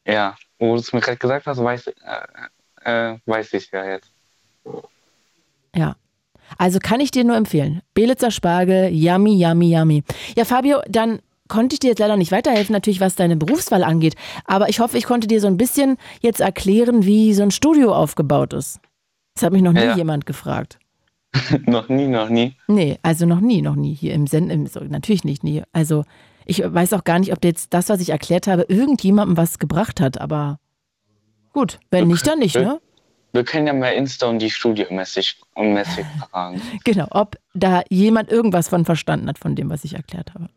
Ja, 0.07 0.37
wo 0.59 0.75
du 0.75 0.81
es 0.81 0.93
mir 0.93 1.01
gerade 1.01 1.19
gesagt 1.19 1.47
hast, 1.47 1.59
weiß, 1.59 1.89
äh, 1.89 3.13
äh, 3.13 3.19
weiß 3.27 3.53
ich 3.55 3.71
ja 3.71 3.85
jetzt. 3.85 4.13
Ja. 5.75 5.97
Also 6.59 6.79
kann 6.79 7.01
ich 7.01 7.11
dir 7.11 7.25
nur 7.25 7.37
empfehlen. 7.37 7.81
Belitzer 7.95 8.31
Spargel, 8.31 8.89
yummy, 8.91 9.35
yummy, 9.43 9.75
yummy. 9.77 10.05
Ja, 10.37 10.45
Fabio, 10.45 10.79
dann 10.89 11.21
konnte 11.49 11.75
ich 11.75 11.81
dir 11.81 11.89
jetzt 11.89 11.99
leider 11.99 12.17
nicht 12.17 12.33
weiterhelfen, 12.33 12.73
natürlich 12.73 13.01
was 13.01 13.15
deine 13.15 13.37
Berufswahl 13.37 13.85
angeht. 13.85 14.15
Aber 14.45 14.69
ich 14.69 14.81
hoffe, 14.81 14.97
ich 14.99 15.05
konnte 15.05 15.27
dir 15.27 15.41
so 15.41 15.47
ein 15.47 15.57
bisschen 15.57 15.97
jetzt 16.21 16.41
erklären, 16.41 17.05
wie 17.05 17.35
so 17.35 17.43
ein 17.43 17.51
Studio 17.51 17.95
aufgebaut 17.95 18.53
ist. 18.53 18.81
Das 19.35 19.45
hat 19.45 19.53
mich 19.53 19.63
noch 19.63 19.73
nie 19.73 19.81
Ja. 19.81 19.97
jemand 19.97 20.27
gefragt. 20.27 20.79
noch 21.67 21.89
nie, 21.89 22.07
noch 22.09 22.29
nie. 22.29 22.55
Nee, 22.69 22.99
also 23.03 23.25
noch 23.27 23.41
nie, 23.41 23.63
noch 23.63 23.75
nie 23.75 23.95
hier 23.95 24.13
im 24.15 24.27
Senden. 24.27 24.67
So, 24.67 24.81
natürlich 24.81 25.25
nicht, 25.25 25.43
nie. 25.45 25.63
Also 25.73 26.05
ich 26.45 26.63
weiß 26.65 26.93
auch 26.93 27.05
gar 27.05 27.19
nicht, 27.19 27.33
ob 27.33 27.43
jetzt 27.45 27.73
das, 27.73 27.89
was 27.89 28.01
ich 28.01 28.11
erklärt 28.11 28.47
habe, 28.47 28.67
irgendjemandem 28.69 29.37
was 29.37 29.59
gebracht 29.59 30.01
hat. 30.01 30.21
Aber 30.21 30.59
gut, 31.53 31.79
wenn 31.91 32.09
nicht, 32.09 32.27
dann 32.27 32.39
nicht, 32.41 32.57
Okay. 32.57 32.67
ne? 32.67 32.81
Wir 33.33 33.45
können 33.45 33.67
ja 33.67 33.73
mal 33.73 33.89
Insta 33.91 34.27
und 34.27 34.39
die 34.41 34.51
Studio-Message 34.51 35.39
und 35.55 35.73
Message 35.73 36.07
fragen. 36.31 36.61
Genau, 36.85 37.07
ob 37.11 37.37
da 37.55 37.83
jemand 37.89 38.31
irgendwas 38.31 38.69
von 38.69 38.85
verstanden 38.85 39.29
hat 39.29 39.39
von 39.39 39.55
dem, 39.57 39.71
was 39.71 39.85
ich 39.85 39.95
erklärt 39.95 40.35
habe. 40.35 40.49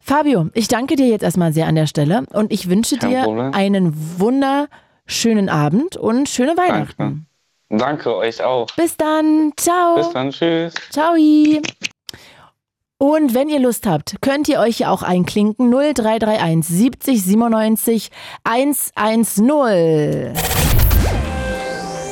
Fabio, 0.00 0.48
ich 0.54 0.68
danke 0.68 0.96
dir 0.96 1.08
jetzt 1.08 1.22
erstmal 1.22 1.52
sehr 1.52 1.66
an 1.66 1.74
der 1.74 1.86
Stelle 1.86 2.24
und 2.32 2.52
ich 2.52 2.68
wünsche 2.68 2.96
Kein 2.96 3.10
dir 3.10 3.22
Problem. 3.22 3.52
einen 3.54 4.18
wunderschönen 4.18 5.48
Abend 5.48 5.96
und 5.96 6.28
schöne 6.28 6.56
Weihnachten. 6.56 7.26
Danke. 7.68 7.84
Danke 7.84 8.16
euch 8.16 8.42
auch. 8.42 8.68
Bis 8.76 8.96
dann, 8.96 9.52
ciao. 9.56 9.96
Bis 9.96 10.10
dann, 10.10 10.30
tschüss. 10.30 10.74
Ciao. 10.90 11.14
Und 12.98 13.34
wenn 13.34 13.48
ihr 13.48 13.58
Lust 13.60 13.86
habt, 13.86 14.16
könnt 14.22 14.48
ihr 14.48 14.60
euch 14.60 14.78
ja 14.78 14.90
auch 14.90 15.02
einklinken 15.02 15.70
0331 15.70 16.64
70 16.64 17.22
97 17.22 18.10
110. 18.44 20.32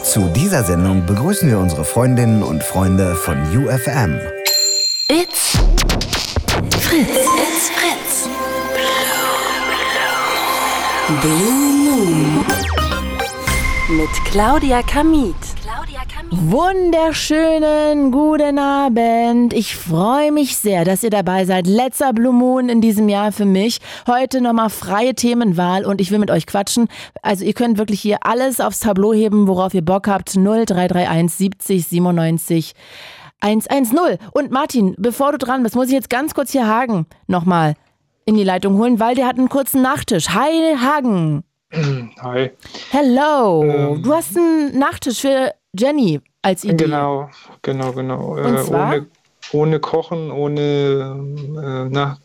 Zu 0.05 0.29
dieser 0.29 0.63
Sendung 0.63 1.07
begrüßen 1.07 1.49
wir 1.49 1.59
unsere 1.59 1.83
Freundinnen 1.83 2.43
und 2.43 2.63
Freunde 2.63 3.15
von 3.15 3.39
UFM. 3.57 4.21
It's 5.09 5.59
Fritz. 6.79 7.09
It's 7.09 7.71
Fritz. 7.71 8.29
Blue 11.23 11.53
Moon. 11.73 12.45
Mit 13.89 14.11
Claudia 14.31 14.83
Kamit. 14.83 15.35
Wunderschönen 16.37 18.11
guten 18.11 18.59
Abend. 18.59 19.55
Ich 19.55 19.77
freue 19.77 20.33
mich 20.33 20.57
sehr, 20.57 20.85
dass 20.85 21.05
ihr 21.05 21.11
dabei 21.11 21.45
seid. 21.45 21.69
Letzter 21.69 22.13
Blue 22.13 22.33
Moon 22.33 22.69
in 22.69 22.81
diesem 22.81 23.09
Jahr 23.09 23.31
für 23.31 23.45
mich. 23.45 23.79
Heute 24.09 24.41
nochmal 24.41 24.69
freie 24.69 25.15
Themenwahl 25.15 25.85
und 25.85 26.01
ich 26.01 26.11
will 26.11 26.19
mit 26.19 26.33
euch 26.33 26.49
quatschen. 26.49 26.89
Also 27.23 27.45
ihr 27.45 27.53
könnt 27.53 27.79
wirklich 27.79 28.01
hier 28.01 28.27
alles 28.27 28.59
aufs 28.59 28.81
Tableau 28.81 29.13
heben, 29.13 29.47
worauf 29.47 29.75
ihr 29.75 29.85
Bock 29.85 30.09
habt. 30.09 30.31
0331 30.31 31.31
70 31.31 31.87
97 31.87 32.75
110. 33.41 34.19
Und 34.33 34.51
Martin, 34.51 34.97
bevor 34.99 35.31
du 35.31 35.39
dran 35.39 35.63
bist, 35.63 35.77
muss 35.77 35.87
ich 35.87 35.95
jetzt 35.95 36.11
ganz 36.11 36.35
kurz 36.35 36.51
hier 36.51 36.67
Hagen 36.67 37.07
nochmal 37.29 37.75
in 38.25 38.35
die 38.35 38.45
Leitung 38.45 38.77
holen, 38.79 38.99
weil 38.99 39.15
der 39.15 39.29
hat 39.29 39.39
einen 39.39 39.49
kurzen 39.49 39.83
Nachtisch. 39.83 40.31
Hi 40.31 40.77
Hagen. 40.77 41.45
Hi. 42.21 42.51
Hello. 42.91 43.63
Ähm. 43.63 44.03
du 44.03 44.13
hast 44.13 44.37
einen 44.37 44.77
Nachtisch 44.77 45.21
für 45.21 45.53
Jenny 45.79 46.21
als 46.43 46.65
Idee. 46.65 46.85
Genau, 46.85 47.31
genau, 47.63 47.93
genau. 47.93 48.35
Und 48.35 48.55
Äh, 48.55 48.63
zwar? 48.63 48.89
ohne, 48.89 49.07
ohne 49.53 49.81
Kochen, 49.81 50.31
ohne 50.31 50.61
äh, 50.61 51.89
na, 51.91 52.19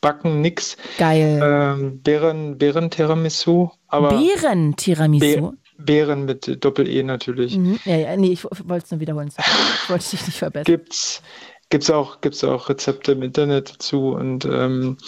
Backen, 0.00 0.40
nix. 0.40 0.76
Geil. 0.98 1.40
Ähm, 1.42 2.00
Beeren, 2.02 2.56
Beeren-Tiramisu, 2.56 3.70
aber 3.88 4.10
Beeren-Tiramisu. 4.10 5.50
Be 5.52 5.52
Beeren 5.80 6.24
mit 6.24 6.64
Doppel-E 6.64 7.02
natürlich. 7.04 7.56
Mhm. 7.56 7.78
Ja, 7.84 7.96
ja, 7.96 8.16
nee, 8.16 8.32
ich 8.32 8.44
wollte 8.44 8.84
es 8.84 8.90
nur 8.90 9.00
wiederholen. 9.00 9.30
Ich 9.84 9.90
wollte 9.90 10.10
dich 10.10 10.26
nicht 10.26 10.38
verbessern. 10.38 10.64
Gibt's, 10.64 11.22
gibt's 11.70 11.90
auch, 11.90 12.20
gibt's 12.20 12.42
auch 12.44 12.68
Rezepte 12.68 13.12
im 13.12 13.22
Internet 13.22 13.74
dazu 13.74 14.10
und 14.10 14.44
ähm, 14.44 14.98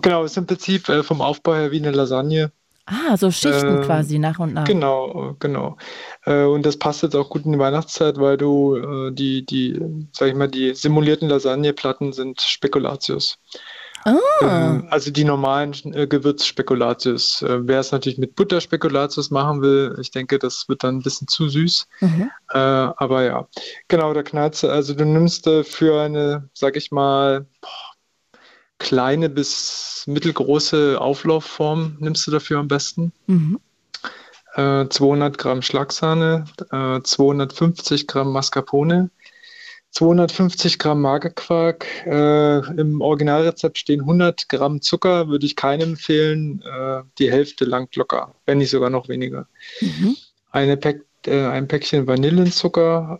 genau, 0.00 0.24
ist 0.24 0.36
im 0.36 0.46
Prinzip 0.46 0.88
äh, 0.88 1.02
vom 1.02 1.20
Aufbau 1.20 1.54
her 1.54 1.70
wie 1.72 1.78
eine 1.78 1.90
Lasagne. 1.90 2.52
Ah, 2.86 3.16
so 3.16 3.30
Schichten 3.30 3.78
Ähm, 3.78 3.82
quasi 3.82 4.18
nach 4.18 4.38
und 4.38 4.54
nach. 4.54 4.64
Genau, 4.64 5.36
genau. 5.38 5.76
Äh, 6.24 6.44
und 6.44 6.66
das 6.66 6.76
passt 6.78 7.02
jetzt 7.02 7.14
auch 7.14 7.30
gut 7.30 7.44
in 7.44 7.52
die 7.52 7.58
Weihnachtszeit, 7.58 8.18
weil 8.18 8.36
du 8.36 8.76
äh, 8.76 9.12
die, 9.12 9.46
die, 9.46 9.80
sag 10.12 10.28
ich 10.28 10.34
mal, 10.34 10.48
die 10.48 10.74
simulierten 10.74 11.28
Lasagneplatten 11.28 12.12
sind 12.12 12.40
Spekulatius. 12.40 13.38
Ah, 14.04 14.18
Ähm, 14.40 14.88
also 14.90 15.10
die 15.12 15.24
normalen 15.24 15.72
äh, 15.94 16.06
Gewürzspekulatius. 16.08 17.42
Äh, 17.42 17.60
wer 17.68 17.80
es 17.80 17.92
natürlich 17.92 18.18
mit 18.18 18.34
Butterspekulatius 18.34 19.30
machen 19.30 19.62
will, 19.62 19.96
ich 20.00 20.10
denke, 20.10 20.38
das 20.38 20.68
wird 20.68 20.82
dann 20.82 20.96
ein 20.96 21.02
bisschen 21.02 21.28
zu 21.28 21.48
süß. 21.48 21.86
mhm. 22.00 22.30
Äh, 22.50 22.58
aber 22.58 23.22
ja, 23.24 23.48
genau, 23.88 24.12
da 24.14 24.22
knallst 24.22 24.64
du, 24.64 24.68
also 24.68 24.94
du 24.94 25.04
nimmst 25.06 25.46
äh, 25.46 25.64
für 25.64 26.00
eine, 26.02 26.50
sag 26.54 26.76
ich 26.76 26.90
mal, 26.90 27.46
boah, 27.60 27.70
kleine 28.82 29.28
bis 29.28 30.04
mittelgroße 30.06 31.00
Auflaufform, 31.00 31.96
nimmst 32.00 32.26
du 32.26 32.30
dafür 32.30 32.58
am 32.58 32.68
besten. 32.68 33.12
Mhm. 33.26 33.60
Äh, 34.54 34.88
200 34.88 35.38
Gramm 35.38 35.62
Schlagsahne, 35.62 36.44
äh, 36.70 37.00
250 37.00 38.06
Gramm 38.06 38.32
Mascarpone, 38.32 39.10
250 39.92 40.78
Gramm 40.78 41.00
Magerquark. 41.00 41.86
Äh, 42.06 42.58
Im 42.78 43.00
Originalrezept 43.00 43.78
stehen 43.78 44.00
100 44.00 44.48
Gramm 44.48 44.82
Zucker, 44.82 45.28
würde 45.28 45.46
ich 45.46 45.56
keinem 45.56 45.90
empfehlen. 45.90 46.62
Äh, 46.62 47.02
die 47.18 47.30
Hälfte 47.30 47.64
langt 47.64 47.96
locker, 47.96 48.34
wenn 48.44 48.58
nicht 48.58 48.70
sogar 48.70 48.90
noch 48.90 49.08
weniger. 49.08 49.46
Mhm. 49.80 50.16
Eine 50.50 50.76
Päck, 50.76 50.98
äh, 50.98 51.04
ein 51.28 51.68
Päckchen 51.68 52.06
Vanillenzucker, 52.06 53.18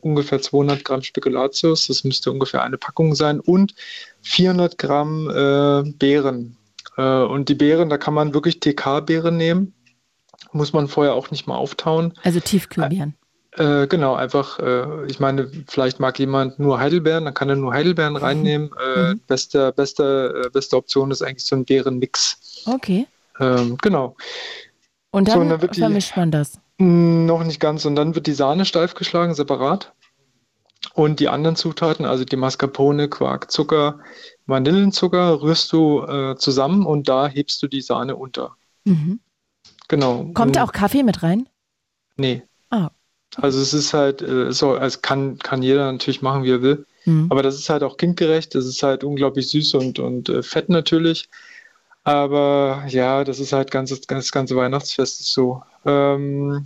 äh, 0.00 0.06
ungefähr 0.06 0.40
200 0.40 0.84
Gramm 0.84 1.02
Spekulatius, 1.02 1.86
das 1.88 2.04
müsste 2.04 2.30
ungefähr 2.30 2.62
eine 2.62 2.78
Packung 2.78 3.14
sein, 3.14 3.40
und 3.40 3.74
400 4.22 4.78
Gramm 4.78 5.28
äh, 5.30 5.90
Beeren. 5.92 6.56
Äh, 6.96 7.02
und 7.22 7.48
die 7.48 7.54
Beeren, 7.54 7.88
da 7.88 7.98
kann 7.98 8.14
man 8.14 8.34
wirklich 8.34 8.60
TK-Beeren 8.60 9.36
nehmen. 9.36 9.74
Muss 10.52 10.72
man 10.72 10.88
vorher 10.88 11.14
auch 11.14 11.30
nicht 11.30 11.46
mal 11.46 11.56
auftauen. 11.56 12.14
Also 12.22 12.38
Tiefkühlbeeren. 12.40 13.14
Äh, 13.56 13.86
genau, 13.86 14.14
einfach, 14.14 14.58
äh, 14.58 15.06
ich 15.06 15.20
meine, 15.20 15.48
vielleicht 15.68 16.00
mag 16.00 16.18
jemand 16.18 16.58
nur 16.58 16.80
Heidelbeeren, 16.80 17.24
dann 17.24 17.34
kann 17.34 17.48
er 17.48 17.56
nur 17.56 17.72
Heidelbeeren 17.72 18.16
reinnehmen. 18.16 18.70
Äh, 18.96 19.12
Mhm. 19.14 19.20
beste, 19.28 19.72
beste, 19.72 20.44
äh, 20.46 20.50
beste 20.50 20.76
Option 20.76 21.10
ist 21.12 21.22
eigentlich 21.22 21.44
so 21.46 21.54
ein 21.56 21.64
Beerenmix. 21.64 22.62
Okay. 22.66 23.06
Ähm, 23.40 23.76
genau. 23.80 24.16
Und 25.12 25.28
So, 25.28 25.34
dann, 25.34 25.42
und 25.42 25.48
dann 25.50 25.62
wird 25.62 25.76
die- 25.76 25.80
vermischt 25.80 26.16
man 26.16 26.30
das. 26.32 26.58
Mm, 26.78 27.26
Noch 27.26 27.44
nicht 27.44 27.60
ganz. 27.60 27.84
Und 27.84 27.96
dann 27.96 28.14
wird 28.14 28.26
die 28.26 28.32
Sahne 28.34 28.64
steif 28.64 28.94
geschlagen, 28.94 29.34
separat. 29.34 29.92
Und 30.92 31.18
die 31.18 31.28
anderen 31.28 31.56
Zutaten, 31.56 32.04
also 32.04 32.24
die 32.24 32.36
Mascarpone, 32.36 33.08
Quark, 33.08 33.50
Zucker, 33.50 34.00
Vanillenzucker, 34.46 35.40
rührst 35.40 35.72
du 35.72 36.02
äh, 36.02 36.36
zusammen 36.36 36.84
und 36.84 37.08
da 37.08 37.26
hebst 37.26 37.62
du 37.62 37.68
die 37.68 37.80
Sahne 37.80 38.16
unter. 38.16 38.56
Mhm. 38.84 39.18
Genau. 39.88 40.18
Kommt 40.34 40.38
Und- 40.40 40.56
da 40.56 40.64
auch 40.64 40.72
Kaffee 40.72 41.02
mit 41.02 41.22
rein? 41.22 41.48
Nee. 42.16 42.42
Ah. 42.70 42.90
Also 43.36 43.60
es 43.60 43.72
ist 43.74 43.94
halt, 43.94 44.22
äh, 44.22 44.52
so, 44.52 44.76
es 44.76 45.00
kann, 45.02 45.38
kann 45.38 45.62
jeder 45.62 45.90
natürlich 45.90 46.22
machen, 46.22 46.44
wie 46.44 46.50
er 46.52 46.62
will. 46.62 46.86
Mhm. 47.06 47.26
Aber 47.30 47.42
das 47.42 47.56
ist 47.56 47.70
halt 47.70 47.82
auch 47.82 47.96
kindgerecht, 47.96 48.54
das 48.54 48.66
ist 48.66 48.82
halt 48.82 49.02
unglaublich 49.04 49.48
süß 49.50 49.74
und, 49.74 49.98
und 49.98 50.28
äh, 50.28 50.42
fett 50.42 50.68
natürlich. 50.68 51.28
Aber 52.04 52.84
ja, 52.88 53.24
das 53.24 53.38
ist 53.40 53.52
halt 53.52 53.70
ganz, 53.70 53.90
das 54.06 54.32
ganze 54.32 54.56
Weihnachtsfest 54.56 55.20
ist 55.20 55.32
so. 55.32 55.62
Ähm, 55.86 56.64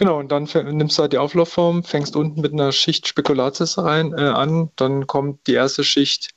genau, 0.00 0.18
und 0.18 0.32
dann 0.32 0.48
nimmst 0.72 0.98
du 0.98 1.02
halt 1.02 1.12
die 1.12 1.18
Auflaufform, 1.18 1.84
fängst 1.84 2.16
unten 2.16 2.40
mit 2.40 2.52
einer 2.52 2.72
Schicht 2.72 3.06
Spekulatius 3.06 3.78
rein, 3.78 4.12
äh, 4.18 4.22
an, 4.22 4.70
dann 4.74 5.06
kommt 5.06 5.46
die 5.46 5.52
erste 5.54 5.84
Schicht 5.84 6.30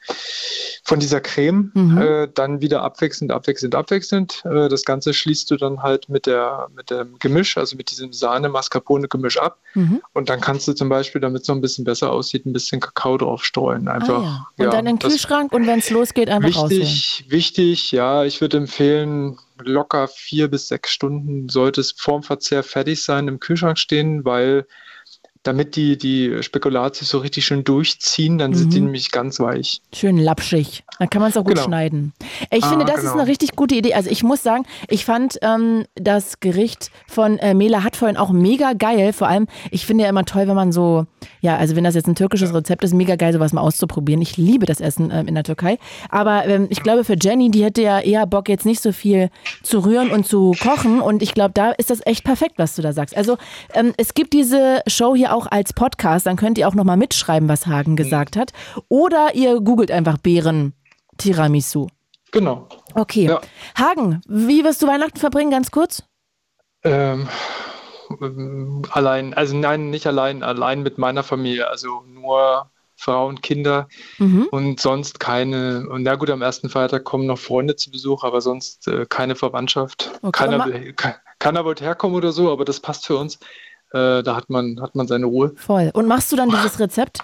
von 0.84 1.00
dieser 1.00 1.22
Creme, 1.22 1.72
Mhm. 1.74 1.98
äh, 1.98 2.28
dann 2.32 2.62
wieder 2.62 2.84
abwechselnd, 2.84 3.32
abwechselnd, 3.32 3.74
abwechselnd. 3.74 4.44
Äh, 4.46 4.68
das 4.70 4.84
Ganze 4.84 5.14
schließt 5.14 5.50
du 5.50 5.56
dann 5.56 5.82
halt 5.82 6.10
mit, 6.10 6.26
der, 6.26 6.68
mit 6.76 6.92
dem 6.92 7.18
Gemisch, 7.20 7.58
also 7.58 7.76
mit 7.76 7.90
diesem 7.90 8.14
Sahne-Mascarpone-Gemisch 8.14 9.38
ab. 9.38 9.60
Mhm. 9.74 10.02
Und 10.14 10.30
dann 10.30 10.42
kannst 10.42 10.68
du 10.68 10.74
zum 10.74 10.90
Beispiel, 10.90 11.22
damit 11.22 11.44
es 11.44 11.48
noch 11.48 11.56
ein 11.56 11.62
bisschen 11.62 11.86
besser 11.86 12.12
aussieht, 12.12 12.46
ein 12.46 12.54
bisschen 12.54 12.82
Kakao 12.82 13.18
drauf 13.18 13.44
streuen. 13.44 13.88
Einfach. 13.88 14.22
Ah, 14.22 14.24
ja. 14.24 14.46
Und 14.58 14.66
ja, 14.66 14.70
dann 14.72 14.86
in 14.86 14.98
den 14.98 15.10
Kühlschrank 15.10 15.54
und 15.54 15.66
wenn 15.66 15.80
es 15.80 15.90
losgeht, 15.90 16.30
einfach 16.30 16.64
rausholen. 16.64 16.82
Wichtig, 16.82 17.26
wichtig, 17.30 17.92
ja, 17.92 18.26
ich 18.26 18.42
würde 18.42 18.58
empfehlen, 18.58 19.38
locker 19.60 20.08
vier 20.08 20.48
bis 20.48 20.68
sechs 20.68 20.92
Stunden 20.92 21.50
sollte 21.50 21.82
es 21.82 21.92
vorm 21.92 22.24
Verzehr 22.24 22.64
fertig 22.64 23.04
sein, 23.04 23.28
im 23.28 23.40
Kühlschrank 23.40 23.78
stehen, 23.78 24.26
weil 24.26 24.68
damit 25.44 25.76
die, 25.76 25.98
die 25.98 26.42
Spekulatius 26.42 27.10
so 27.10 27.18
richtig 27.20 27.46
schön 27.46 27.64
durchziehen, 27.64 28.38
dann 28.38 28.54
sind 28.54 28.74
die 28.74 28.80
Mhm. 28.80 28.86
nämlich 28.86 29.12
ganz 29.12 29.40
weich. 29.40 29.82
Schön 29.94 30.18
lapschig. 30.18 30.84
Dann 31.00 31.10
kann 31.10 31.22
man 31.22 31.32
es 31.32 31.38
auch 31.38 31.44
gut 31.44 31.56
Genau. 31.56 31.66
schneiden. 31.68 32.14
Ich 32.50 32.64
Ah, 32.64 32.70
finde, 32.70 32.86
das 32.86 32.98
ist 32.98 33.02
genau. 33.12 33.20
eine 33.22 33.28
richtig 33.28 33.56
gute 33.56 33.76
Idee. 33.76 33.94
Also 33.94 34.10
ich 34.10 34.24
muss 34.24 34.42
sagen, 34.42 34.66
ich 34.88 35.04
fand 35.06 35.38
ähm, 35.42 35.86
das 35.96 36.40
Gericht 36.40 36.92
von 37.08 37.38
äh, 37.40 37.54
Mela 37.54 37.84
hat 37.84 37.96
vorhin 37.96 38.16
auch 38.18 38.32
mega 38.32 38.74
geil. 38.74 39.12
Vor 39.14 39.28
allem, 39.28 39.48
ich 39.70 39.86
finde 39.86 40.04
ja 40.06 40.10
immer 40.10 40.24
toll, 40.26 40.48
wenn 40.48 40.56
man 40.56 40.72
so, 40.72 41.06
ja, 41.42 41.58
also 41.58 41.76
wenn 41.76 41.84
das 41.84 41.96
jetzt 41.96 42.08
ein 42.08 42.16
türkisches 42.16 42.54
Rezept 42.54 42.84
ist, 42.84 42.94
mega 42.94 43.16
geil, 43.18 43.34
sowas 43.34 43.52
mal 43.54 43.62
auszuprobieren. 43.62 44.22
Ich 44.22 44.38
liebe 44.38 44.66
das 44.66 44.80
Essen 44.80 45.12
ähm, 45.12 45.28
in 45.28 45.36
der 45.36 45.44
Türkei. 45.44 45.78
Aber 46.10 46.46
ähm, 46.46 46.68
ich 46.70 46.82
glaube, 46.82 47.04
für 47.04 47.16
Jenny, 47.22 47.52
die 47.52 47.64
hätte 47.64 47.82
ja 47.82 48.00
eher 48.00 48.26
Bock, 48.26 48.48
jetzt 48.48 48.66
nicht 48.66 48.82
so 48.82 48.92
viel 48.94 49.30
zu 49.62 49.80
rühren 49.80 50.10
und 50.12 50.26
zu 50.26 50.54
kochen. 50.62 51.02
Und 51.02 51.22
ich 51.22 51.34
glaube, 51.34 51.52
da 51.54 51.72
ist 51.72 51.90
das 51.90 52.00
echt 52.06 52.24
perfekt, 52.24 52.54
was 52.58 52.76
du 52.76 52.82
da 52.82 52.94
sagst. 52.94 53.18
Also 53.18 53.38
ähm, 53.74 53.94
es 53.98 54.14
gibt 54.14 54.32
diese 54.34 54.82
Show 54.88 55.16
hier 55.16 55.33
auch 55.34 55.48
als 55.50 55.74
Podcast. 55.74 56.26
Dann 56.26 56.36
könnt 56.38 56.58
ihr 56.58 56.68
auch 56.68 56.76
nochmal 56.76 56.98
mitschreiben, 56.98 57.50
was 57.50 57.68
Hagen 57.68 57.96
gesagt 57.96 58.36
hat. 58.38 58.54
Oder 58.88 59.36
ihr 59.36 59.60
googelt 59.62 59.92
einfach 59.92 60.18
Beeren 60.18 60.74
Tiramisu. 61.18 61.88
Genau. 62.32 62.68
Okay. 62.96 63.26
Ja. 63.28 63.42
Hagen, 63.78 64.22
wie 64.28 64.64
wirst 64.64 64.82
du 64.82 64.88
Weihnachten 64.88 65.20
verbringen, 65.20 65.52
ganz 65.52 65.70
kurz? 65.72 66.04
Ähm, 66.84 67.28
allein, 68.92 69.34
also 69.34 69.56
nein, 69.56 69.90
nicht 69.90 70.08
allein, 70.08 70.44
allein 70.44 70.82
mit 70.82 70.98
meiner 70.98 71.24
Familie, 71.24 71.70
also 71.70 72.04
nur 72.08 72.70
Frau 72.96 73.28
und 73.28 73.42
Kinder 73.44 73.88
Mhm. 74.18 74.48
und 74.52 74.80
sonst 74.80 75.20
keine. 75.20 75.88
Und 75.90 76.04
na 76.04 76.16
gut, 76.16 76.30
am 76.30 76.42
ersten 76.42 76.70
Feiertag 76.70 77.04
kommen 77.04 77.26
noch 77.26 77.40
Freunde 77.40 77.76
zu 77.76 77.92
Besuch, 77.92 78.24
aber 78.24 78.40
sonst 78.42 78.88
äh, 78.88 79.06
keine 79.08 79.36
Verwandtschaft. 79.36 80.12
Okay, 80.22 80.32
Keiner, 80.46 80.66
will, 80.66 80.94
keiner 81.40 81.66
wollte 81.66 81.84
herkommen 81.84 82.16
oder 82.16 82.32
so, 82.32 82.52
aber 82.52 82.66
das 82.66 82.80
passt 82.80 83.06
für 83.06 83.18
uns. 83.18 83.40
Äh, 83.94 84.24
da 84.24 84.36
hat 84.36 84.50
man, 84.50 84.82
hat 84.82 84.96
man 84.96 85.08
seine 85.08 85.28
Ruhe. 85.28 85.54
Voll. 85.56 85.92
Und 85.94 86.08
machst 86.08 86.32
du 86.32 86.36
dann 86.36 86.50
dieses 86.50 86.80
Rezept? 86.80 87.20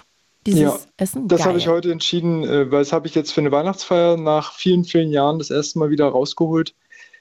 Dieses 0.46 0.60
Ja, 0.60 0.78
Essen? 0.96 1.28
Das 1.28 1.44
habe 1.44 1.58
ich 1.58 1.68
heute 1.68 1.92
entschieden, 1.92 2.44
äh, 2.44 2.70
weil 2.70 2.80
das 2.80 2.92
habe 2.92 3.06
ich 3.06 3.14
jetzt 3.14 3.32
für 3.32 3.40
eine 3.40 3.52
Weihnachtsfeier 3.52 4.16
nach 4.16 4.54
vielen, 4.54 4.84
vielen 4.84 5.10
Jahren 5.10 5.38
das 5.38 5.50
erste 5.50 5.78
Mal 5.78 5.90
wieder 5.90 6.06
rausgeholt, 6.06 6.74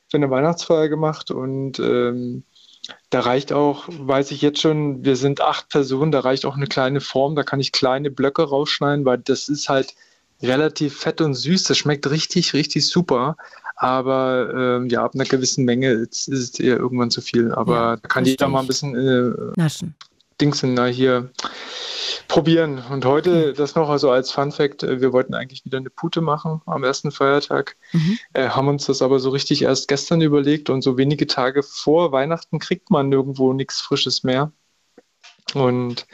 für 0.07 0.17
eine 0.17 0.29
Weihnachtsfeier 0.29 0.87
gemacht 0.87 1.31
und 1.31 1.79
ähm, 1.79 2.43
da 3.09 3.19
reicht 3.21 3.51
auch, 3.51 3.85
weiß 3.87 4.31
ich 4.31 4.41
jetzt 4.41 4.61
schon, 4.61 5.03
wir 5.03 5.15
sind 5.15 5.41
acht 5.41 5.69
Personen, 5.69 6.11
da 6.11 6.21
reicht 6.21 6.45
auch 6.45 6.55
eine 6.55 6.67
kleine 6.67 7.01
Form, 7.01 7.35
da 7.35 7.43
kann 7.43 7.59
ich 7.59 7.71
kleine 7.71 8.09
Blöcke 8.09 8.43
rausschneiden, 8.43 9.05
weil 9.05 9.17
das 9.17 9.49
ist 9.49 9.69
halt 9.69 9.95
relativ 10.41 10.97
fett 10.97 11.21
und 11.21 11.33
süß, 11.33 11.63
das 11.63 11.77
schmeckt 11.77 12.09
richtig, 12.09 12.53
richtig 12.53 12.87
super, 12.87 13.35
aber 13.81 14.53
ähm, 14.53 14.89
ja, 14.89 15.03
ab 15.03 15.15
einer 15.15 15.23
gewissen 15.23 15.63
Menge 15.65 15.89
ist, 15.91 16.27
ist 16.27 16.53
es 16.53 16.59
eher 16.59 16.77
irgendwann 16.77 17.11
zu 17.11 17.21
viel, 17.21 17.51
aber 17.53 17.73
Ja, 17.73 17.95
da 17.95 18.07
kann 18.07 18.25
jeder 18.25 18.47
mal 18.49 18.59
ein 18.59 18.67
bisschen 18.67 18.93
äh, 18.95 19.59
Naschen. 19.59 19.95
Dingsen 20.41 20.75
da 20.75 20.85
hier 20.85 21.29
probieren. 22.27 22.81
Und 22.91 23.05
heute, 23.05 23.53
das 23.53 23.75
noch 23.75 23.89
also 23.89 24.11
als 24.11 24.31
Fun 24.31 24.51
Fact, 24.51 24.83
äh, 24.83 25.01
wir 25.01 25.13
wollten 25.13 25.33
eigentlich 25.33 25.63
wieder 25.65 25.77
eine 25.77 25.89
Pute 25.89 26.21
machen 26.21 26.61
am 26.65 26.83
ersten 26.83 27.11
Feiertag, 27.11 27.75
Mhm. 27.93 28.19
äh, 28.33 28.49
haben 28.49 28.67
uns 28.67 28.85
das 28.85 29.01
aber 29.01 29.19
so 29.19 29.29
richtig 29.29 29.61
erst 29.63 29.87
gestern 29.87 30.21
überlegt 30.21 30.69
und 30.69 30.81
so 30.81 30.97
wenige 30.97 31.27
Tage 31.27 31.63
vor 31.63 32.11
Weihnachten 32.11 32.59
kriegt 32.59 32.91
man 32.91 33.09
nirgendwo 33.09 33.53
nichts 33.53 33.79
Frisches 33.81 34.23
mehr. 34.23 34.51
Und 35.55 36.05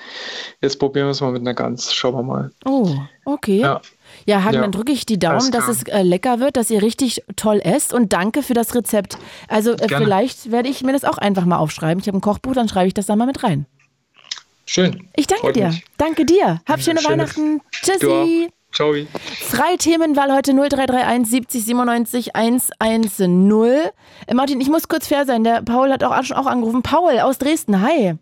jetzt 0.62 0.80
probieren 0.80 1.08
wir 1.08 1.12
es 1.12 1.20
mal 1.22 1.32
mit 1.32 1.42
einer 1.42 1.54
Gans. 1.54 1.94
Schauen 1.94 2.16
wir 2.16 2.24
mal. 2.24 2.52
Oh, 2.64 2.96
okay. 3.26 3.60
Ja, 3.60 3.82
Ja. 4.26 4.44
Hagen, 4.44 4.56
Ja. 4.56 4.62
dann 4.62 4.72
drücke 4.72 4.92
ich 4.92 5.06
die 5.06 5.20
Daumen, 5.20 5.52
dass 5.52 5.68
es 5.68 5.84
äh, 5.84 6.02
lecker 6.02 6.40
wird, 6.40 6.58
dass 6.58 6.70
ihr 6.72 6.82
richtig 6.82 7.24
toll 7.36 7.62
esst 7.64 7.94
und 7.94 8.12
danke 8.14 8.42
für 8.44 8.54
das 8.56 8.74
Rezept. 8.76 9.18
Also 9.48 9.74
äh, 9.74 9.88
vielleicht 9.88 10.52
werde 10.52 10.68
ich 10.70 10.84
mir 10.84 10.94
das 10.94 11.04
auch 11.06 11.18
einfach 11.20 11.46
mal 11.46 11.58
aufschreiben. 11.58 12.02
Ich 12.02 12.08
habe 12.08 12.18
ein 12.18 12.22
Kochbuch, 12.22 12.54
dann 12.54 12.68
schreibe 12.68 12.88
ich 12.88 12.94
das 12.96 13.06
da 13.06 13.16
mal 13.16 13.28
mit 13.28 13.44
rein. 13.44 13.66
Schön. 14.66 15.08
Ich 15.16 15.28
danke 15.28 15.44
Freut 15.46 15.56
dir. 15.56 15.68
mich. 15.68 15.86
Danke 15.98 16.26
dir. 16.26 16.60
Hab 16.68 16.82
schöne 16.82 17.00
schöne- 17.02 17.14
Weihnachten. 17.20 17.62
Tschüssi. 17.72 18.50
Ciao. 18.74 18.94
Freie 19.48 19.78
Themenwahl 19.78 20.34
heute 20.34 20.54
0331 20.54 21.30
70 21.30 21.64
97 21.66 22.36
110. 22.36 23.52
Äh, 24.28 24.34
Martin, 24.34 24.60
ich 24.60 24.70
muss 24.70 24.88
kurz 24.88 25.08
fair 25.08 25.26
sein. 25.26 25.44
Der 25.44 25.62
Paul 25.62 25.92
hat 25.92 26.04
auch, 26.04 26.12
auch 26.12 26.46
angerufen. 26.48 26.82
Paul 26.82 27.20
aus 27.20 27.38
Dresden. 27.38 27.80
Hi. 27.82 28.16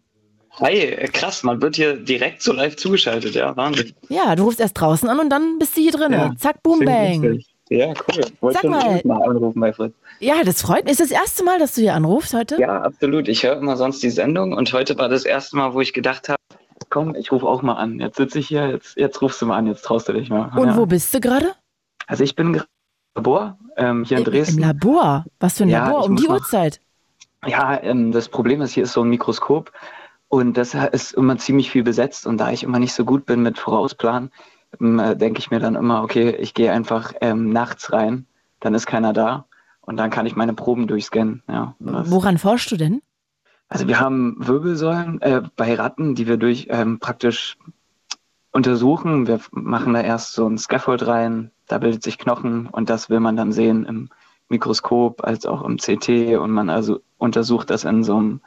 Hi, 0.59 0.73
äh, 0.73 1.07
krass, 1.07 1.43
man 1.43 1.61
wird 1.61 1.75
hier 1.75 1.95
direkt 1.95 2.41
so 2.43 2.53
live 2.53 2.75
zugeschaltet, 2.75 3.33
ja, 3.33 3.55
Wahnsinn. 3.57 3.93
Ja, 4.09 4.35
du 4.35 4.43
rufst 4.43 4.59
erst 4.59 4.79
draußen 4.79 5.09
an 5.09 5.19
und 5.19 5.29
dann 5.29 5.57
bist 5.57 5.75
du 5.75 5.81
hier 5.81 5.91
drin. 5.91 6.11
Ja, 6.11 6.31
Zack, 6.37 6.61
boom, 6.61 6.79
bang. 6.79 7.43
Ja, 7.69 7.87
cool. 7.87 8.25
Wollte 8.41 8.59
schon 8.59 8.69
mal. 8.69 9.01
mal 9.03 9.23
anrufen 9.23 9.59
bei 9.59 9.73
Fritz. 9.73 9.93
Ja, 10.19 10.43
das 10.43 10.61
freut 10.61 10.83
mich. 10.83 10.91
Ist 10.91 11.01
das 11.01 11.11
erste 11.11 11.43
Mal, 11.43 11.57
dass 11.57 11.73
du 11.73 11.81
hier 11.81 11.95
anrufst 11.95 12.33
heute? 12.33 12.59
Ja, 12.59 12.81
absolut. 12.81 13.27
Ich 13.27 13.43
höre 13.43 13.57
immer 13.57 13.77
sonst 13.77 14.03
die 14.03 14.11
Sendung 14.11 14.53
und 14.53 14.71
heute 14.73 14.97
war 14.97 15.09
das 15.09 15.25
erste 15.25 15.55
Mal, 15.55 15.73
wo 15.73 15.81
ich 15.81 15.91
gedacht 15.91 16.29
habe, 16.29 16.39
komm, 16.89 17.15
ich 17.15 17.31
rufe 17.31 17.47
auch 17.47 17.63
mal 17.63 17.73
an. 17.73 17.99
Jetzt 17.99 18.17
sitze 18.17 18.37
ich 18.37 18.47
hier, 18.47 18.69
jetzt, 18.69 18.95
jetzt 18.95 19.21
rufst 19.21 19.41
du 19.41 19.47
mal 19.47 19.57
an, 19.57 19.65
jetzt 19.65 19.83
traust 19.83 20.07
du 20.07 20.13
dich 20.13 20.29
mal. 20.29 20.51
Und 20.55 20.67
ja. 20.67 20.77
wo 20.77 20.85
bist 20.85 21.13
du 21.15 21.19
gerade? 21.19 21.53
Also 22.05 22.23
ich 22.23 22.35
bin 22.35 22.53
gerade 22.53 22.67
im 23.15 23.23
Labor 23.23 23.57
ähm, 23.77 24.03
hier 24.03 24.17
in 24.17 24.23
Im 24.23 24.31
Dresden. 24.31 24.59
Labor. 24.59 25.25
Was 25.39 25.57
für 25.57 25.63
ein 25.63 25.69
Ja, 25.69 25.87
Labor? 25.87 26.05
Um 26.05 26.15
die 26.15 26.27
Uhrzeit. 26.27 26.79
Ja, 27.45 27.81
ähm, 27.81 28.11
das 28.11 28.29
Problem 28.29 28.61
ist, 28.61 28.73
hier 28.73 28.83
ist 28.83 28.93
so 28.93 29.01
ein 29.01 29.09
Mikroskop 29.09 29.71
und 30.33 30.57
das 30.57 30.73
ist 30.73 31.13
immer 31.13 31.37
ziemlich 31.37 31.69
viel 31.69 31.83
besetzt. 31.83 32.25
Und 32.25 32.39
da 32.39 32.49
ich 32.49 32.63
immer 32.63 32.79
nicht 32.79 32.93
so 32.93 33.05
gut 33.05 33.27
bin 33.27 33.43
mit 33.43 33.59
Vorausplanen, 33.59 34.31
ähm, 34.81 34.97
äh, 34.97 35.15
denke 35.15 35.37
ich 35.37 35.51
mir 35.51 35.59
dann 35.59 35.75
immer, 35.75 36.01
okay, 36.01 36.31
ich 36.31 36.55
gehe 36.55 36.71
einfach 36.71 37.13
ähm, 37.21 37.51
nachts 37.51 37.93
rein, 37.93 38.25
dann 38.59 38.73
ist 38.73 38.87
keiner 38.87 39.13
da. 39.13 39.45
Und 39.81 39.97
dann 39.97 40.09
kann 40.09 40.25
ich 40.25 40.35
meine 40.35 40.55
Proben 40.55 40.87
durchscannen. 40.87 41.43
Ja, 41.47 41.75
Woran 41.77 42.39
forschst 42.39 42.71
du 42.71 42.77
denn? 42.77 43.01
also 43.69 43.87
wir 43.87 43.99
haben 43.99 44.35
Wirbelsäulen 44.39 45.21
äh, 45.21 45.41
bei 45.55 45.75
Ratten, 45.75 46.15
die 46.15 46.25
wir 46.25 46.37
durch 46.37 46.67
ähm, 46.71 46.97
praktisch 46.99 47.57
untersuchen. 48.51 49.27
Wir 49.27 49.39
machen 49.51 49.93
da 49.93 50.01
erst 50.01 50.33
so 50.33 50.47
ein 50.47 50.57
Scaffold 50.57 51.05
rein, 51.05 51.51
da 51.67 51.77
bildet 51.77 52.01
sich 52.01 52.17
Knochen. 52.17 52.67
Und 52.67 52.89
das 52.89 53.11
will 53.11 53.19
man 53.19 53.35
dann 53.35 53.51
sehen 53.51 53.85
im 53.85 54.09
Mikroskop 54.49 55.23
als 55.23 55.45
auch 55.45 55.63
im 55.63 55.77
CT 55.77 56.37
und 56.39 56.49
man 56.49 56.71
also 56.71 57.01
untersucht 57.19 57.69
das 57.69 57.83
in 57.83 58.03
so 58.03 58.17
einem 58.17 58.41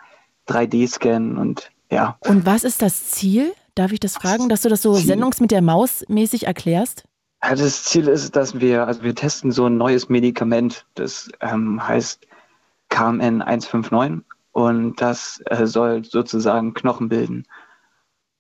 3D-Scan 0.48 1.36
und 1.36 1.70
ja. 1.90 2.16
Und 2.20 2.46
was 2.46 2.64
ist 2.64 2.82
das 2.82 3.10
Ziel? 3.10 3.52
Darf 3.74 3.92
ich 3.92 4.00
das 4.00 4.14
fragen, 4.14 4.48
dass 4.48 4.62
du 4.62 4.68
das 4.68 4.82
so 4.82 4.94
Ziel? 4.94 5.06
sendungs 5.06 5.40
mit 5.40 5.50
der 5.50 5.62
Maus 5.62 6.04
mäßig 6.08 6.46
erklärst? 6.46 7.04
Ja, 7.44 7.54
Das 7.54 7.84
Ziel 7.84 8.08
ist, 8.08 8.34
dass 8.34 8.58
wir, 8.60 8.86
also 8.86 9.02
wir 9.02 9.14
testen 9.14 9.52
so 9.52 9.66
ein 9.66 9.76
neues 9.76 10.08
Medikament, 10.08 10.86
das 10.94 11.30
ähm, 11.40 11.86
heißt 11.86 12.26
KMN 12.88 13.42
159 13.42 14.24
und 14.52 15.00
das 15.00 15.42
äh, 15.46 15.66
soll 15.66 16.04
sozusagen 16.04 16.72
Knochen 16.74 17.08
bilden. 17.08 17.44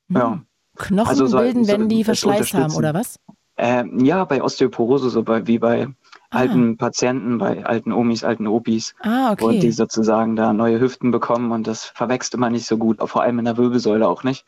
Ja. 0.08 0.40
Knochen 0.76 1.08
Also 1.08 1.26
soll- 1.26 1.44
bilden, 1.44 1.68
wenn 1.68 1.80
soll 1.82 1.88
die 1.88 1.98
das 2.02 2.06
Verschleiß 2.20 2.54
haben, 2.54 2.74
oder 2.74 2.94
was? 2.94 3.18
Ähm, 3.58 4.04
ja, 4.04 4.24
bei 4.24 4.42
Osteoporose, 4.42 5.10
so 5.10 5.22
bei, 5.22 5.46
wie 5.46 5.58
bei 5.58 5.88
Ah. 6.30 6.38
alten 6.38 6.76
Patienten, 6.76 7.38
bei 7.38 7.64
alten 7.64 7.92
Omis, 7.92 8.24
alten 8.24 8.46
Opis. 8.46 8.94
Ah, 9.00 9.32
okay. 9.32 9.44
Und 9.44 9.60
die 9.60 9.72
sozusagen 9.72 10.36
da 10.36 10.52
neue 10.52 10.80
Hüften 10.80 11.10
bekommen 11.10 11.52
und 11.52 11.66
das 11.66 11.84
verwächst 11.84 12.34
immer 12.34 12.50
nicht 12.50 12.66
so 12.66 12.78
gut, 12.78 12.98
vor 13.08 13.22
allem 13.22 13.38
in 13.38 13.44
der 13.44 13.56
Wirbelsäule 13.56 14.08
auch 14.08 14.24
nicht. 14.24 14.44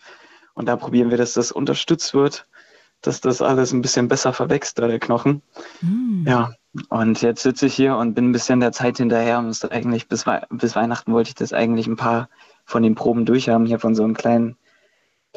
Und 0.55 0.67
da 0.67 0.77
probieren 0.77 1.11
wir, 1.11 1.19
dass 1.19 1.35
das 1.35 1.53
unterstützt 1.53 2.15
wird, 2.15 2.47
dass 3.01 3.21
das 3.21 3.43
alles 3.43 3.73
ein 3.73 3.83
bisschen 3.83 4.09
besser 4.09 4.33
verwächst, 4.33 4.79
da 4.79 4.89
der 4.89 4.99
Knochen. 4.99 5.43
Hm. 5.81 6.25
Ja, 6.27 6.53
und 6.89 7.23
jetzt 7.23 7.43
sitze 7.43 7.67
ich 7.67 7.75
hier 7.75 7.97
und 7.97 8.15
bin 8.15 8.31
ein 8.31 8.33
bisschen 8.33 8.61
der 8.61 8.73
Zeit 8.73 8.99
hinterher. 8.99 9.41
Müsste 9.41 9.71
eigentlich 9.71 10.09
bis, 10.09 10.25
bis 10.51 10.77
Weihnachten 10.77 11.13
wollte 11.13 11.29
ich 11.29 11.35
das 11.35 11.53
eigentlich 11.53 11.87
ein 11.87 11.97
paar 11.97 12.29
von 12.65 12.83
den 12.83 12.95
Proben 12.95 13.25
durchhaben, 13.25 13.67
hier 13.67 13.79
von 13.79 13.95
so 13.95 14.05
einem 14.05 14.15
kleinen, 14.15 14.57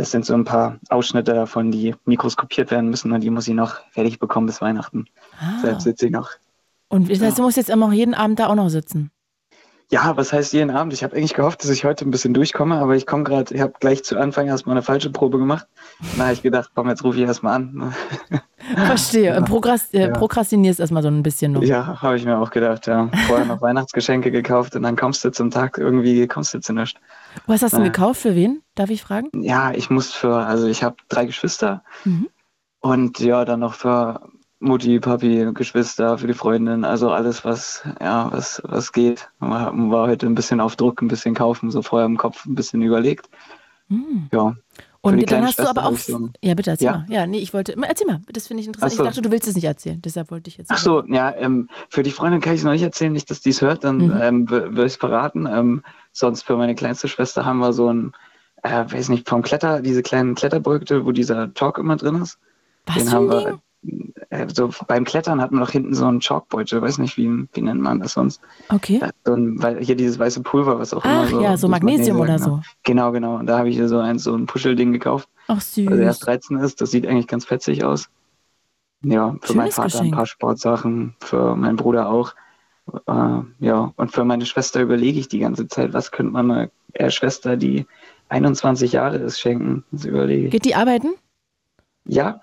das 0.02 0.10
sind 0.10 0.26
so 0.26 0.34
ein 0.34 0.46
paar 0.46 0.80
Ausschnitte 0.90 1.32
davon, 1.32 1.70
die 1.70 1.94
mikroskopiert 2.06 2.72
werden 2.72 2.90
müssen 2.90 3.12
und 3.12 3.22
die 3.22 3.30
muss 3.30 3.48
ich 3.48 3.54
noch 3.54 3.82
fertig 3.92 4.18
bekommen 4.18 4.48
bis 4.48 4.60
Weihnachten. 4.60 5.06
Ah. 5.40 5.60
Deshalb 5.62 5.80
sitze 5.80 6.08
ich 6.08 6.12
noch. 6.12 6.32
Und 6.90 7.12
das 7.12 7.22
heißt, 7.22 7.38
du 7.38 7.44
musst 7.44 7.58
jetzt 7.58 7.70
immer 7.70 7.86
noch 7.86 7.94
jeden 7.94 8.16
Abend 8.16 8.40
da 8.40 8.48
auch 8.48 8.56
noch 8.56 8.70
sitzen. 8.70 9.12
Ja, 9.92 10.18
was 10.18 10.34
heißt 10.34 10.54
jeden 10.54 10.72
Abend? 10.72 10.92
Ich 10.94 11.04
habe 11.04 11.16
eigentlich 11.16 11.36
gehofft, 11.36 11.64
dass 11.64 11.70
ich 11.70 11.86
heute 11.86 12.04
ein 12.04 12.10
bisschen 12.10 12.34
durchkomme, 12.34 12.78
aber 12.78 12.96
ich 12.96 13.06
komme 13.06 13.24
gerade, 13.24 13.54
ich 13.54 13.62
habe 13.62 13.74
gleich 13.80 14.04
zu 14.04 14.18
Anfang 14.18 14.48
erstmal 14.48 14.76
eine 14.76 14.82
falsche 14.82 15.12
Probe 15.12 15.38
gemacht. 15.38 15.68
Da 16.18 16.24
habe 16.24 16.34
ich 16.34 16.42
gedacht, 16.42 16.72
komm, 16.74 16.90
jetzt 16.90 17.04
rufe 17.04 17.20
ich 17.20 17.28
erstmal 17.28 17.56
an. 17.58 17.94
Verstehe. 18.76 19.36
Ja. 19.36 19.42
Prograst 19.42 19.94
äh, 19.94 20.08
ja. 20.08 20.10
Prokrastinierst 20.10 20.80
erstmal 20.80 21.04
so 21.04 21.10
ein 21.10 21.22
bisschen 21.22 21.52
noch. 21.52 21.62
Ja, 21.62 22.02
habe 22.02 22.18
ich 22.18 22.26
mir 22.26 22.40
auch 22.40 22.50
gedacht, 22.50 22.88
ja. 22.88 23.08
Vorher 23.28 23.46
noch 23.46 23.62
Weihnachtsgeschenke 23.62 24.32
gekauft 24.32 24.76
und 24.76 24.82
dann 24.82 24.96
kommst 24.96 25.24
du 25.24 25.32
zum 25.32 25.52
Tag 25.52 25.78
irgendwie, 25.78 26.26
kommst 26.26 26.56
du 26.56 26.60
zu 26.60 26.74
nichts. 26.74 27.00
Was 27.48 27.62
hast 27.62 27.74
du 27.74 27.78
naja. 27.78 27.92
gekauft? 27.92 28.22
Für 28.22 28.36
wen? 28.36 28.62
Darf 28.76 28.90
ich 28.90 29.02
fragen? 29.02 29.30
Ja, 29.34 29.72
ich 29.72 29.90
muss 29.90 30.12
für, 30.12 30.36
also 30.36 30.68
ich 30.68 30.84
habe 30.84 30.96
drei 31.10 31.26
Geschwister 31.26 31.84
mhm. 32.06 32.30
und 32.80 33.20
ja, 33.20 33.46
dann 33.46 33.60
noch 33.60 33.74
für 33.74 34.22
Mutti, 34.60 35.00
Papi, 35.00 35.52
Geschwister, 35.54 36.20
für 36.20 36.28
die 36.28 36.36
Freundin, 36.36 36.86
also 36.86 37.12
alles, 37.12 37.44
was, 37.44 37.84
ja, 38.00 38.32
was, 38.32 38.62
was 38.64 38.92
geht. 38.92 39.30
Man 39.40 39.92
war 39.92 40.08
heute 40.08 40.28
ein 40.28 40.36
bisschen 40.36 40.62
auf 40.62 40.76
Druck, 40.76 41.02
ein 41.02 41.08
bisschen 41.08 41.34
kaufen, 41.34 41.72
so 41.72 41.82
vorher 41.82 42.06
im 42.06 42.18
Kopf 42.18 42.46
ein 42.46 42.54
bisschen 42.54 42.82
überlegt. 42.84 43.28
Mhm. 43.88 44.30
Ja. 44.32 44.56
Und 45.04 45.32
dann 45.32 45.44
hast 45.44 45.56
Schwester 45.56 45.74
du 45.74 45.80
aber 45.80 45.90
auch. 45.90 46.30
Ja, 46.44 46.54
bitte 46.54 46.70
erzähl 46.70 46.86
ja. 46.86 46.92
mal. 46.92 47.06
Ja, 47.10 47.26
nee, 47.26 47.40
ich 47.40 47.54
wollte. 47.54 47.76
Erzähl 47.82 48.06
mal, 48.06 48.22
das 48.32 48.48
finde 48.48 48.62
ich 48.62 48.68
interessant. 48.68 48.92
So. 48.92 49.04
Ich 49.04 49.10
dachte, 49.10 49.22
du 49.24 49.32
willst 49.32 49.48
es 49.48 49.56
nicht 49.56 49.66
erzählen, 49.66 50.00
deshalb 50.00 50.30
wollte 50.30 50.50
ich 50.50 50.58
jetzt. 50.58 50.70
Ach 50.70 50.78
so, 50.78 51.04
ja, 51.08 51.34
ähm, 51.36 51.70
für 51.90 52.04
die 52.04 52.12
Freundin 52.12 52.40
kann 52.40 52.54
ich 52.54 52.60
es 52.60 52.66
noch 52.66 52.72
nicht 52.72 52.84
erzählen, 52.84 53.12
nicht, 53.12 53.30
dass 53.32 53.42
die 53.42 53.50
es 53.50 53.62
hört, 53.62 53.84
dann 53.84 53.98
mhm. 53.98 54.20
ähm, 54.22 54.50
würde 54.50 54.86
ich 54.86 54.94
es 54.94 54.96
verraten. 54.98 55.48
Ähm, 55.48 55.84
sonst 56.12 56.44
für 56.44 56.56
meine 56.56 56.76
kleinste 56.76 57.08
Schwester 57.08 57.46
haben 57.46 57.58
wir 57.58 57.74
so 57.74 57.92
ein, 57.92 58.14
äh, 58.62 58.86
weiß 58.88 59.10
nicht, 59.10 59.28
vom 59.28 59.42
Kletter, 59.42 59.82
diese 59.82 60.04
kleinen 60.04 60.36
Kletterbeutel, 60.36 61.04
wo 61.04 61.12
dieser 61.12 61.52
Talk 61.56 61.80
immer 61.80 61.96
drin 61.96 62.22
ist. 62.22 62.38
Was 62.86 62.98
Den 62.98 63.12
haben 63.12 63.30
wir. 63.30 63.60
So 64.54 64.70
beim 64.88 65.04
Klettern 65.04 65.42
hat 65.42 65.52
man 65.52 65.62
doch 65.62 65.72
hinten 65.72 65.94
so 65.94 66.06
einen 66.06 66.20
Chalkbeutel, 66.20 66.82
weiß 66.82 67.00
nicht, 67.00 67.18
wie, 67.18 67.48
wie 67.54 67.62
nennt 67.62 67.82
man 67.82 68.00
das 68.00 68.14
sonst? 68.14 68.42
Okay. 68.70 69.02
So 69.26 69.34
ein, 69.34 69.62
weil 69.62 69.84
hier 69.84 69.96
dieses 69.96 70.20
weiße 70.20 70.42
Pulver, 70.42 70.80
was 70.80 70.94
auch 70.94 71.04
Ach, 71.04 71.10
immer 71.10 71.28
so. 71.28 71.42
ja, 71.42 71.58
so 71.58 71.68
Magnesium 71.68 72.20
oder 72.20 72.36
genau. 72.38 72.46
so. 72.46 72.62
Genau, 72.84 73.12
genau. 73.12 73.36
Und 73.38 73.48
da 73.48 73.58
habe 73.58 73.70
ich 73.70 73.76
hier 73.76 73.90
so 73.90 74.00
ein, 74.00 74.20
so 74.20 74.36
ein 74.36 74.46
Puschelding 74.46 74.94
gekauft. 74.94 75.28
Ach 75.48 75.60
süß. 75.60 75.90
Weil 75.90 76.00
er 76.00 76.06
erst 76.06 76.26
13 76.26 76.58
ist, 76.60 76.82
das 76.82 76.92
sieht 76.92 77.06
eigentlich 77.08 77.28
ganz 77.28 77.46
fetzig 77.46 77.84
aus. 77.84 78.10
Ja, 79.04 79.32
für 79.42 79.48
Schönes 79.48 79.56
meinen 79.56 79.72
Vater 79.72 79.88
Geschenk. 79.88 80.06
ein 80.06 80.12
paar 80.12 80.26
Sportsachen, 80.28 81.16
für 81.20 81.56
meinen 81.56 81.76
Bruder 81.76 82.10
auch. 82.10 82.36
Äh, 83.08 83.42
ja, 83.60 83.94
und 83.96 84.12
für 84.12 84.24
meine 84.24 84.46
Schwester 84.46 84.82
überlege 84.82 85.20
ich 85.20 85.28
die 85.28 85.40
ganze 85.40 85.68
Zeit, 85.68 85.94
was 85.94 86.12
könnte 86.12 86.34
man 86.34 86.52
einer 86.52 86.70
äh, 86.94 87.10
Schwester, 87.10 87.58
die 87.58 87.88
21 88.30 88.94
Jahre 88.94 89.18
ist, 89.18 89.40
schenken? 89.40 89.84
Das 89.92 90.06
überlege 90.06 90.46
ich. 90.46 90.52
Geht 90.52 90.66
die 90.66 90.76
arbeiten? 90.76 91.16
Ja. 92.06 92.42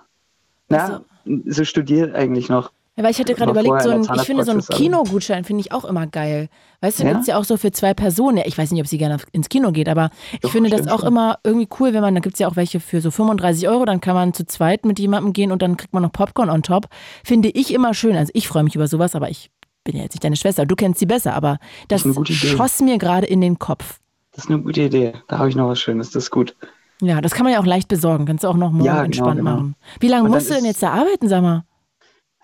Na, 0.68 0.84
also, 0.84 1.04
sie 1.46 1.66
studiert 1.66 2.14
eigentlich 2.14 2.48
noch. 2.48 2.72
Ja, 2.98 3.04
weil 3.04 3.12
ich 3.12 3.20
hatte 3.20 3.34
gerade 3.34 3.52
überlegt, 3.52 3.82
so 3.82 3.90
ein, 3.90 4.02
ich 4.02 4.22
finde 4.22 4.42
so 4.42 4.50
einen 4.50 4.60
Kinogutschein 4.60 5.44
finde 5.44 5.60
ich 5.60 5.70
auch 5.70 5.84
immer 5.84 6.08
geil. 6.08 6.48
Weißt 6.80 6.98
du, 6.98 7.04
ja? 7.04 7.10
gibt 7.10 7.20
es 7.20 7.26
ja 7.28 7.38
auch 7.38 7.44
so 7.44 7.56
für 7.56 7.70
zwei 7.70 7.94
Personen. 7.94 8.42
Ich 8.44 8.58
weiß 8.58 8.72
nicht, 8.72 8.80
ob 8.80 8.88
sie 8.88 8.98
gerne 8.98 9.18
ins 9.30 9.48
Kino 9.48 9.70
geht, 9.70 9.88
aber 9.88 10.10
ich 10.32 10.40
Doch, 10.40 10.50
finde 10.50 10.68
das 10.68 10.88
auch 10.88 11.00
schon. 11.00 11.08
immer 11.08 11.38
irgendwie 11.44 11.68
cool, 11.78 11.94
wenn 11.94 12.00
man, 12.00 12.14
da 12.16 12.20
gibt 12.20 12.34
es 12.34 12.40
ja 12.40 12.48
auch 12.48 12.56
welche 12.56 12.80
für 12.80 13.00
so 13.00 13.12
35 13.12 13.68
Euro, 13.68 13.84
dann 13.84 14.00
kann 14.00 14.14
man 14.14 14.34
zu 14.34 14.44
zweit 14.46 14.84
mit 14.84 14.98
jemandem 14.98 15.32
gehen 15.32 15.52
und 15.52 15.62
dann 15.62 15.76
kriegt 15.76 15.94
man 15.94 16.02
noch 16.02 16.10
Popcorn 16.10 16.50
on 16.50 16.64
top. 16.64 16.88
Finde 17.24 17.50
ich 17.50 17.72
immer 17.72 17.94
schön. 17.94 18.16
Also 18.16 18.32
ich 18.34 18.48
freue 18.48 18.64
mich 18.64 18.74
über 18.74 18.88
sowas, 18.88 19.14
aber 19.14 19.30
ich 19.30 19.48
bin 19.84 19.94
ja 19.94 20.02
jetzt 20.02 20.14
nicht 20.14 20.24
deine 20.24 20.34
Schwester, 20.34 20.66
du 20.66 20.74
kennst 20.74 20.98
sie 20.98 21.06
besser, 21.06 21.34
aber 21.34 21.58
das, 21.86 22.02
das 22.02 22.28
schoss 22.36 22.80
mir 22.80 22.98
gerade 22.98 23.28
in 23.28 23.40
den 23.40 23.60
Kopf. 23.60 24.00
Das 24.32 24.46
ist 24.46 24.50
eine 24.50 24.60
gute 24.60 24.82
Idee. 24.82 25.12
Da 25.28 25.38
habe 25.38 25.48
ich 25.48 25.54
noch 25.54 25.68
was 25.68 25.78
Schönes, 25.78 26.10
das 26.10 26.24
ist 26.24 26.30
gut. 26.32 26.56
Ja, 27.00 27.20
das 27.20 27.32
kann 27.32 27.44
man 27.44 27.52
ja 27.52 27.60
auch 27.60 27.66
leicht 27.66 27.88
besorgen. 27.88 28.26
Kannst 28.26 28.44
du 28.44 28.48
auch 28.48 28.56
noch 28.56 28.72
morgen 28.72 28.84
ja, 28.84 28.94
genau, 28.94 29.04
entspannt 29.04 29.38
genau. 29.38 29.50
machen. 29.50 29.74
Wie 30.00 30.08
lange 30.08 30.28
musst 30.28 30.50
du 30.50 30.54
denn 30.54 30.64
jetzt 30.64 30.82
da 30.82 30.90
arbeiten, 30.90 31.28
sag 31.28 31.42
mal? 31.42 31.64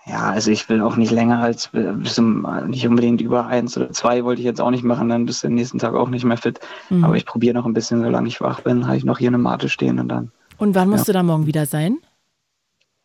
Ja, 0.06 0.30
also 0.30 0.50
ich 0.50 0.68
will 0.68 0.82
auch 0.82 0.96
nicht 0.96 1.10
länger 1.10 1.38
als 1.38 1.70
bis 1.72 2.14
zum, 2.14 2.46
nicht 2.66 2.86
unbedingt 2.86 3.22
über 3.22 3.46
eins 3.46 3.76
oder 3.76 3.90
zwei 3.90 4.22
wollte 4.24 4.42
ich 4.42 4.44
jetzt 4.44 4.60
auch 4.60 4.70
nicht 4.70 4.84
machen, 4.84 5.08
dann 5.08 5.24
bist 5.24 5.42
du 5.42 5.48
den 5.48 5.54
nächsten 5.54 5.78
Tag 5.78 5.94
auch 5.94 6.10
nicht 6.10 6.24
mehr 6.24 6.36
fit. 6.36 6.60
Mhm. 6.90 7.04
Aber 7.04 7.16
ich 7.16 7.24
probiere 7.24 7.54
noch 7.54 7.64
ein 7.64 7.72
bisschen, 7.72 8.02
solange 8.02 8.28
ich 8.28 8.40
wach 8.42 8.60
bin, 8.60 8.86
habe 8.86 8.98
ich 8.98 9.04
noch 9.04 9.18
hier 9.18 9.28
eine 9.28 9.38
Mate 9.38 9.70
stehen 9.70 9.98
und 9.98 10.08
dann. 10.08 10.30
Und 10.58 10.74
wann 10.74 10.90
musst 10.90 11.08
ja. 11.08 11.12
du 11.14 11.18
da 11.18 11.22
morgen 11.22 11.46
wieder 11.46 11.64
sein? 11.64 11.98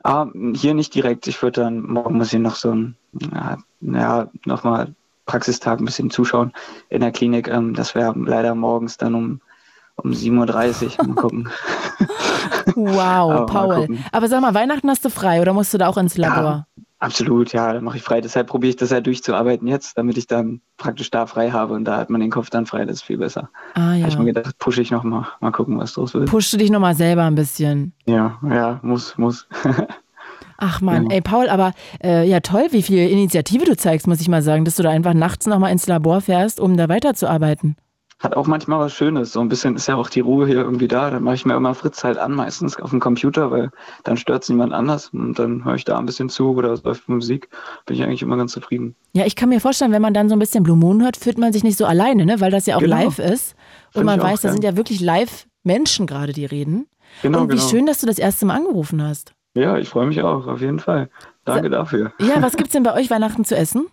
Ah, 0.04 0.28
hier 0.54 0.74
nicht 0.74 0.94
direkt. 0.94 1.28
Ich 1.28 1.42
würde 1.42 1.62
dann, 1.62 1.82
morgen 1.82 2.18
muss 2.18 2.34
ich 2.34 2.40
noch 2.40 2.56
so 2.56 2.72
ein, 2.72 2.96
ja, 3.34 3.58
ja 3.82 4.30
nochmal 4.46 4.94
Praxistag 5.26 5.80
ein 5.80 5.86
bisschen 5.86 6.10
zuschauen 6.10 6.52
in 6.90 7.02
der 7.02 7.12
Klinik. 7.12 7.48
Ähm, 7.48 7.74
das 7.74 7.96
wäre 7.96 8.14
leider 8.18 8.56
morgens 8.56 8.98
dann 8.98 9.16
um, 9.16 9.42
um 10.04 10.12
7.30 10.12 11.00
Uhr. 11.00 11.08
Mal 11.08 11.16
gucken. 11.22 11.50
wow, 12.76 13.32
Aber 13.32 13.46
Paul. 13.46 13.88
Aber 14.12 14.28
sag 14.28 14.42
mal, 14.42 14.54
Weihnachten 14.54 14.90
hast 14.90 15.06
du 15.06 15.10
frei 15.10 15.42
oder 15.42 15.54
musst 15.54 15.74
du 15.74 15.78
da 15.78 15.88
auch 15.88 15.98
ins 15.98 16.18
Labor? 16.18 16.66
Ja, 16.76 16.84
Absolut, 17.02 17.54
ja, 17.54 17.72
da 17.72 17.80
mache 17.80 17.96
ich 17.96 18.04
frei. 18.04 18.20
Deshalb 18.20 18.48
probiere 18.48 18.72
ich 18.72 18.76
das 18.76 18.90
ja 18.90 19.00
durchzuarbeiten 19.00 19.68
jetzt, 19.70 19.98
damit 19.98 20.18
ich 20.18 20.28
dann 20.28 20.60
praktisch 20.76 21.10
da 21.10 21.28
frei 21.28 21.50
habe 21.50 21.74
und 21.74 21.86
da 21.86 21.96
hat 21.96 22.10
man 22.10 22.20
den 22.20 22.30
Kopf 22.30 22.50
dann 22.50 22.66
frei, 22.66 22.84
das 22.84 22.98
ist 22.98 23.04
viel 23.04 23.18
besser. 23.18 23.50
Ah, 23.74 23.94
ja. 23.94 24.02
Habe 24.02 24.10
ich 24.10 24.18
mir 24.18 24.26
gedacht, 24.26 24.58
pushe 24.60 24.82
ich 24.82 24.92
nochmal, 24.92 25.26
mal 25.40 25.52
gucken, 25.52 25.80
was 25.80 25.94
draus 25.94 26.14
wird. 26.14 26.30
Pushst 26.30 26.52
du 26.52 26.58
dich 26.58 26.70
nochmal 26.70 26.96
selber 26.96 27.24
ein 27.24 27.36
bisschen? 27.36 27.94
Ja, 28.06 28.38
ja, 28.44 28.80
muss, 28.82 29.18
muss. 29.18 29.48
Ach 30.58 30.82
man, 30.82 31.10
ja. 31.10 31.16
ey 31.16 31.22
Paul, 31.22 31.48
aber 31.48 31.72
äh, 32.04 32.28
ja 32.28 32.42
toll, 32.42 32.68
wie 32.72 32.84
viel 32.84 33.10
Initiative 33.10 33.64
du 33.64 33.78
zeigst, 33.78 34.06
muss 34.06 34.20
ich 34.20 34.28
mal 34.28 34.42
sagen, 34.42 34.66
dass 34.66 34.76
du 34.76 34.84
da 34.84 34.90
einfach 34.90 35.14
nachts 35.14 35.48
nochmal 35.48 35.72
ins 35.72 35.88
Labor 35.88 36.20
fährst, 36.20 36.60
um 36.60 36.76
da 36.76 36.90
weiterzuarbeiten 36.90 37.78
hat 38.20 38.36
auch 38.36 38.48
manchmal 38.48 38.80
was 38.80 38.94
Schönes. 38.94 39.32
So 39.32 39.40
ein 39.40 39.48
bisschen 39.48 39.76
ist 39.76 39.88
ja 39.88 39.96
auch 39.96 40.10
die 40.10 40.20
Ruhe 40.20 40.46
hier 40.46 40.58
irgendwie 40.58 40.90
da. 40.90 41.10
Dann 41.10 41.24
mache 41.24 41.36
ich 41.36 41.46
mir 41.46 41.56
immer 41.56 41.74
Fritz 41.74 42.04
halt 42.04 42.18
an, 42.18 42.34
meistens 42.34 42.78
auf 42.80 42.90
dem 42.90 43.00
Computer, 43.00 43.50
weil 43.50 43.72
dann 44.04 44.18
stört 44.18 44.44
es 44.44 44.50
niemand 44.50 44.74
anders. 44.74 45.10
Und 45.14 45.40
dann 45.40 45.64
höre 45.64 45.76
ich 45.76 45.86
da 45.86 45.98
ein 45.98 46.06
bisschen 46.06 46.30
zu 46.30 46.52
oder 46.52 46.74
es 46.74 46.84
läuft 46.84 47.08
Musik. 47.08 47.50
Bin 47.86 47.96
ich 47.96 48.04
eigentlich 48.04 48.22
immer 48.22 48.36
ganz 48.36 48.52
zufrieden. 48.52 48.96
Ja, 49.14 49.26
ich 49.26 49.38
kann 49.38 49.50
mir 49.50 49.62
vorstellen, 49.62 49.94
wenn 49.94 50.02
man 50.02 50.14
dann 50.14 50.28
so 50.28 50.36
ein 50.36 50.40
bisschen 50.40 50.64
Blue 50.64 50.76
Moon 50.76 51.02
hört, 51.02 51.16
fühlt 51.16 51.38
man 51.38 51.54
sich 51.54 51.64
nicht 51.64 51.78
so 51.78 51.86
alleine, 51.86 52.26
ne? 52.26 52.42
weil 52.42 52.52
das 52.52 52.66
ja 52.66 52.76
auch 52.76 52.82
genau. 52.82 52.98
live 52.98 53.20
ist. 53.20 53.56
Und 53.94 54.04
man 54.04 54.22
weiß, 54.22 54.42
da 54.42 54.52
sind 54.52 54.64
ja 54.64 54.76
wirklich 54.76 55.00
live 55.00 55.48
Menschen 55.64 56.06
gerade, 56.06 56.34
die 56.34 56.46
reden. 56.46 56.88
Genau, 57.22 57.42
Und 57.42 57.52
wie 57.52 57.56
genau. 57.56 57.68
schön, 57.70 57.86
dass 57.86 58.02
du 58.02 58.08
das 58.08 58.20
erste 58.20 58.46
Mal 58.46 58.56
angerufen 58.56 59.02
hast. 59.02 59.34
Ja, 59.56 59.78
ich 59.78 59.90
freue 59.90 60.08
mich 60.08 60.22
auch, 60.22 60.46
auf 60.46 60.62
jeden 60.62 60.80
Fall. 60.80 61.10
Danke 61.46 61.70
dafür. 61.70 62.14
Ja, 62.20 62.36
was 62.42 62.56
gibt 62.56 62.68
es 62.68 62.74
denn 62.74 62.84
bei 62.84 62.94
euch 62.94 63.10
Weihnachten 63.10 63.46
zu 63.46 63.56
essen? 63.56 63.88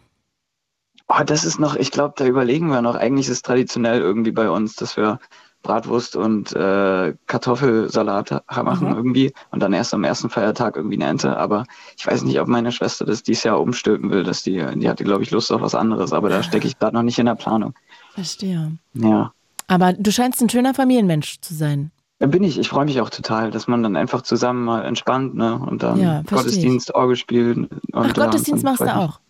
Oh, 1.09 1.23
das 1.25 1.45
ist 1.45 1.61
noch, 1.61 1.77
ich 1.77 1.91
glaube, 1.91 2.15
da 2.17 2.27
überlegen 2.27 2.69
wir 2.69 2.83
noch. 2.83 2.97
Eigentlich 2.97 3.27
ist 3.27 3.33
es 3.33 3.43
traditionell 3.43 4.01
irgendwie 4.01 4.33
bei 4.33 4.51
uns, 4.51 4.75
dass 4.75 4.97
wir 4.97 5.21
Bratwurst 5.63 6.17
und 6.17 6.55
äh, 6.55 7.15
Kartoffelsalat 7.27 8.43
machen 8.65 8.89
mhm. 8.89 8.95
irgendwie 8.95 9.33
und 9.51 9.61
dann 9.61 9.73
erst 9.73 9.93
am 9.95 10.05
ersten 10.05 10.31
Feiertag 10.31 10.77
irgendwie 10.77 10.97
eine 10.97 11.07
Ente. 11.07 11.37
Aber 11.37 11.65
ich 11.97 12.07
weiß 12.07 12.23
nicht, 12.23 12.41
ob 12.41 12.49
meine 12.49 12.73
Schwester 12.73 13.05
das 13.05 13.23
dieses 13.23 13.45
Jahr 13.45 13.61
umstülpen 13.61 14.11
will, 14.11 14.23
dass 14.23 14.43
die, 14.43 14.65
die 14.77 14.89
hatte, 14.89 15.05
glaube 15.05 15.23
ich, 15.23 15.31
Lust 15.31 15.53
auf 15.53 15.61
was 15.61 15.75
anderes, 15.75 16.13
aber 16.13 16.29
da 16.29 16.43
stecke 16.43 16.67
ich 16.67 16.79
gerade 16.79 16.95
noch 16.95 17.03
nicht 17.03 17.19
in 17.19 17.27
der 17.27 17.35
Planung. 17.35 17.75
Verstehe. 18.15 18.73
Ja. 18.95 19.33
Aber 19.67 19.93
du 19.93 20.13
scheinst 20.13 20.41
ein 20.41 20.49
schöner 20.49 20.75
Familienmensch 20.75 21.41
zu 21.41 21.55
sein. 21.55 21.91
Bin 22.19 22.45
ich. 22.45 22.59
Ich 22.59 22.69
freue 22.69 22.87
mich 22.87 23.01
auch 23.01 23.11
total, 23.11 23.51
dass 23.51 23.69
man 23.69 23.83
dann 23.83 23.95
einfach 23.95 24.23
zusammen 24.23 24.65
mal 24.65 24.85
entspannt, 24.87 25.35
ne? 25.35 25.59
Und 25.59 25.83
dann 25.83 26.01
ja, 26.01 26.23
Gottesdienst, 26.23 26.95
Orgel 26.95 27.17
spielen. 27.17 27.67
Und, 27.93 28.07
Ach, 28.07 28.15
Gottesdienst 28.15 28.65
machst 28.65 28.81
du 28.81 28.97
auch? 28.97 29.21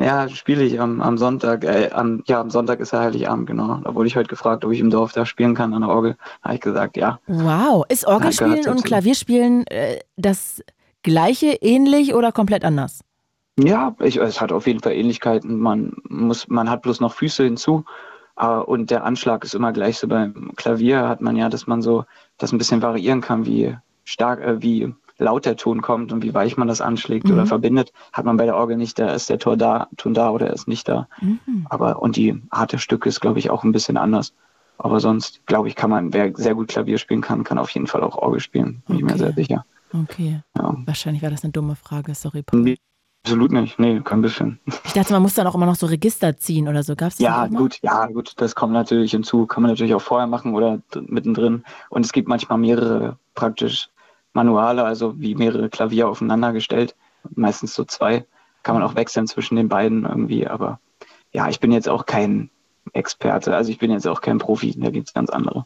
Ja, 0.00 0.30
spiele 0.30 0.64
ich 0.64 0.80
am, 0.80 1.02
am 1.02 1.18
Sonntag. 1.18 1.62
Äh, 1.62 1.90
am, 1.92 2.22
ja, 2.26 2.40
am 2.40 2.48
Sonntag 2.48 2.80
ist 2.80 2.92
ja 2.92 3.00
Heiligabend, 3.00 3.46
genau. 3.46 3.80
Da 3.84 3.94
wurde 3.94 4.06
ich 4.06 4.16
heute 4.16 4.28
gefragt, 4.28 4.64
ob 4.64 4.72
ich 4.72 4.80
im 4.80 4.88
Dorf 4.88 5.12
da 5.12 5.26
spielen 5.26 5.54
kann 5.54 5.74
an 5.74 5.82
der 5.82 5.90
Orgel. 5.90 6.16
Habe 6.42 6.54
ich 6.54 6.60
gesagt, 6.62 6.96
ja. 6.96 7.20
Wow. 7.26 7.84
Ist 7.88 8.06
Orgelspielen 8.06 8.66
und 8.66 8.82
Klavierspielen 8.82 9.66
äh, 9.66 9.98
das 10.16 10.64
gleiche, 11.02 11.48
ähnlich 11.60 12.14
oder 12.14 12.32
komplett 12.32 12.64
anders? 12.64 13.02
Ja, 13.58 13.94
ich, 14.00 14.16
es 14.16 14.40
hat 14.40 14.52
auf 14.52 14.66
jeden 14.66 14.80
Fall 14.80 14.92
Ähnlichkeiten. 14.92 15.58
Man, 15.58 15.92
muss, 16.08 16.48
man 16.48 16.70
hat 16.70 16.80
bloß 16.80 17.00
noch 17.00 17.12
Füße 17.12 17.44
hinzu. 17.44 17.84
Äh, 18.38 18.46
und 18.46 18.90
der 18.90 19.04
Anschlag 19.04 19.44
ist 19.44 19.54
immer 19.54 19.72
gleich 19.72 19.98
so 19.98 20.08
beim 20.08 20.52
Klavier 20.56 21.08
hat 21.08 21.20
man 21.20 21.36
ja, 21.36 21.50
dass 21.50 21.66
man 21.66 21.82
so 21.82 22.06
das 22.38 22.52
ein 22.52 22.58
bisschen 22.58 22.80
variieren 22.80 23.20
kann, 23.20 23.44
wie 23.44 23.76
stark, 24.04 24.40
äh, 24.40 24.62
wie 24.62 24.94
laut 25.20 25.44
der 25.44 25.56
Ton 25.56 25.82
kommt 25.82 26.12
und 26.12 26.22
wie 26.22 26.34
weich 26.34 26.56
man 26.56 26.68
das 26.68 26.80
anschlägt 26.80 27.26
mhm. 27.26 27.34
oder 27.34 27.46
verbindet, 27.46 27.92
hat 28.12 28.24
man 28.24 28.36
bei 28.36 28.46
der 28.46 28.56
Orgel 28.56 28.76
nicht, 28.76 28.98
da 28.98 29.12
ist 29.12 29.30
der 29.30 29.38
Ton 29.38 29.58
da, 29.58 29.88
Ton 29.96 30.14
da 30.14 30.30
oder 30.30 30.48
er 30.48 30.54
ist 30.54 30.66
nicht 30.66 30.88
da. 30.88 31.08
Mhm. 31.20 31.66
Aber 31.68 32.02
und 32.02 32.16
die 32.16 32.42
Art 32.50 32.72
der 32.72 32.78
Stücke 32.78 33.08
ist, 33.08 33.20
glaube 33.20 33.38
ich, 33.38 33.50
auch 33.50 33.62
ein 33.62 33.72
bisschen 33.72 33.96
anders. 33.96 34.32
Aber 34.78 34.98
sonst, 34.98 35.46
glaube 35.46 35.68
ich, 35.68 35.76
kann 35.76 35.90
man, 35.90 36.14
wer 36.14 36.34
sehr 36.34 36.54
gut 36.54 36.68
Klavier 36.68 36.96
spielen 36.96 37.20
kann, 37.20 37.44
kann 37.44 37.58
auf 37.58 37.70
jeden 37.70 37.86
Fall 37.86 38.02
auch 38.02 38.16
Orgel 38.16 38.40
spielen. 38.40 38.82
Bin 38.86 38.96
okay. 38.96 39.04
ich 39.04 39.12
mir 39.12 39.18
sehr 39.18 39.32
sicher. 39.34 39.64
Okay. 39.92 40.40
Ja. 40.56 40.74
Wahrscheinlich 40.86 41.22
war 41.22 41.30
das 41.30 41.44
eine 41.44 41.52
dumme 41.52 41.76
Frage, 41.76 42.14
sorry. 42.14 42.42
Paul. 42.42 42.60
Nee, 42.60 42.78
absolut 43.22 43.52
nicht. 43.52 43.78
Nee, 43.78 44.00
kein 44.00 44.22
bisschen. 44.22 44.58
Ich 44.84 44.94
dachte, 44.94 45.12
man 45.12 45.22
muss 45.22 45.34
dann 45.34 45.46
auch 45.46 45.54
immer 45.54 45.66
noch 45.66 45.76
so 45.76 45.86
Register 45.86 46.36
ziehen 46.36 46.66
oder 46.66 46.82
so. 46.82 46.96
Gab 46.96 47.08
es 47.08 47.18
Ja, 47.18 47.46
gut, 47.46 47.78
ja, 47.82 48.06
gut. 48.06 48.32
Das 48.36 48.54
kommt 48.54 48.72
natürlich 48.72 49.10
hinzu. 49.10 49.46
Kann 49.46 49.62
man 49.62 49.70
natürlich 49.70 49.94
auch 49.94 50.00
vorher 50.00 50.26
machen 50.26 50.54
oder 50.54 50.80
mittendrin. 50.94 51.64
Und 51.90 52.06
es 52.06 52.12
gibt 52.12 52.28
manchmal 52.28 52.58
mehrere 52.58 53.18
praktisch 53.34 53.90
Manuale, 54.32 54.84
also 54.84 55.20
wie 55.20 55.34
mehrere 55.34 55.68
Klavier 55.68 56.08
aufeinander 56.08 56.52
gestellt, 56.52 56.94
meistens 57.34 57.74
so 57.74 57.84
zwei. 57.84 58.24
Kann 58.62 58.74
man 58.74 58.84
auch 58.84 58.94
wechseln 58.94 59.26
zwischen 59.26 59.56
den 59.56 59.68
beiden 59.68 60.04
irgendwie, 60.04 60.46
aber 60.46 60.80
ja, 61.32 61.48
ich 61.48 61.60
bin 61.60 61.72
jetzt 61.72 61.88
auch 61.88 62.06
kein 62.06 62.50
Experte. 62.92 63.54
Also 63.54 63.70
ich 63.70 63.78
bin 63.78 63.90
jetzt 63.90 64.06
auch 64.06 64.20
kein 64.20 64.38
Profi, 64.38 64.74
da 64.78 64.90
gibt 64.90 65.08
es 65.08 65.14
ganz 65.14 65.30
andere. 65.30 65.64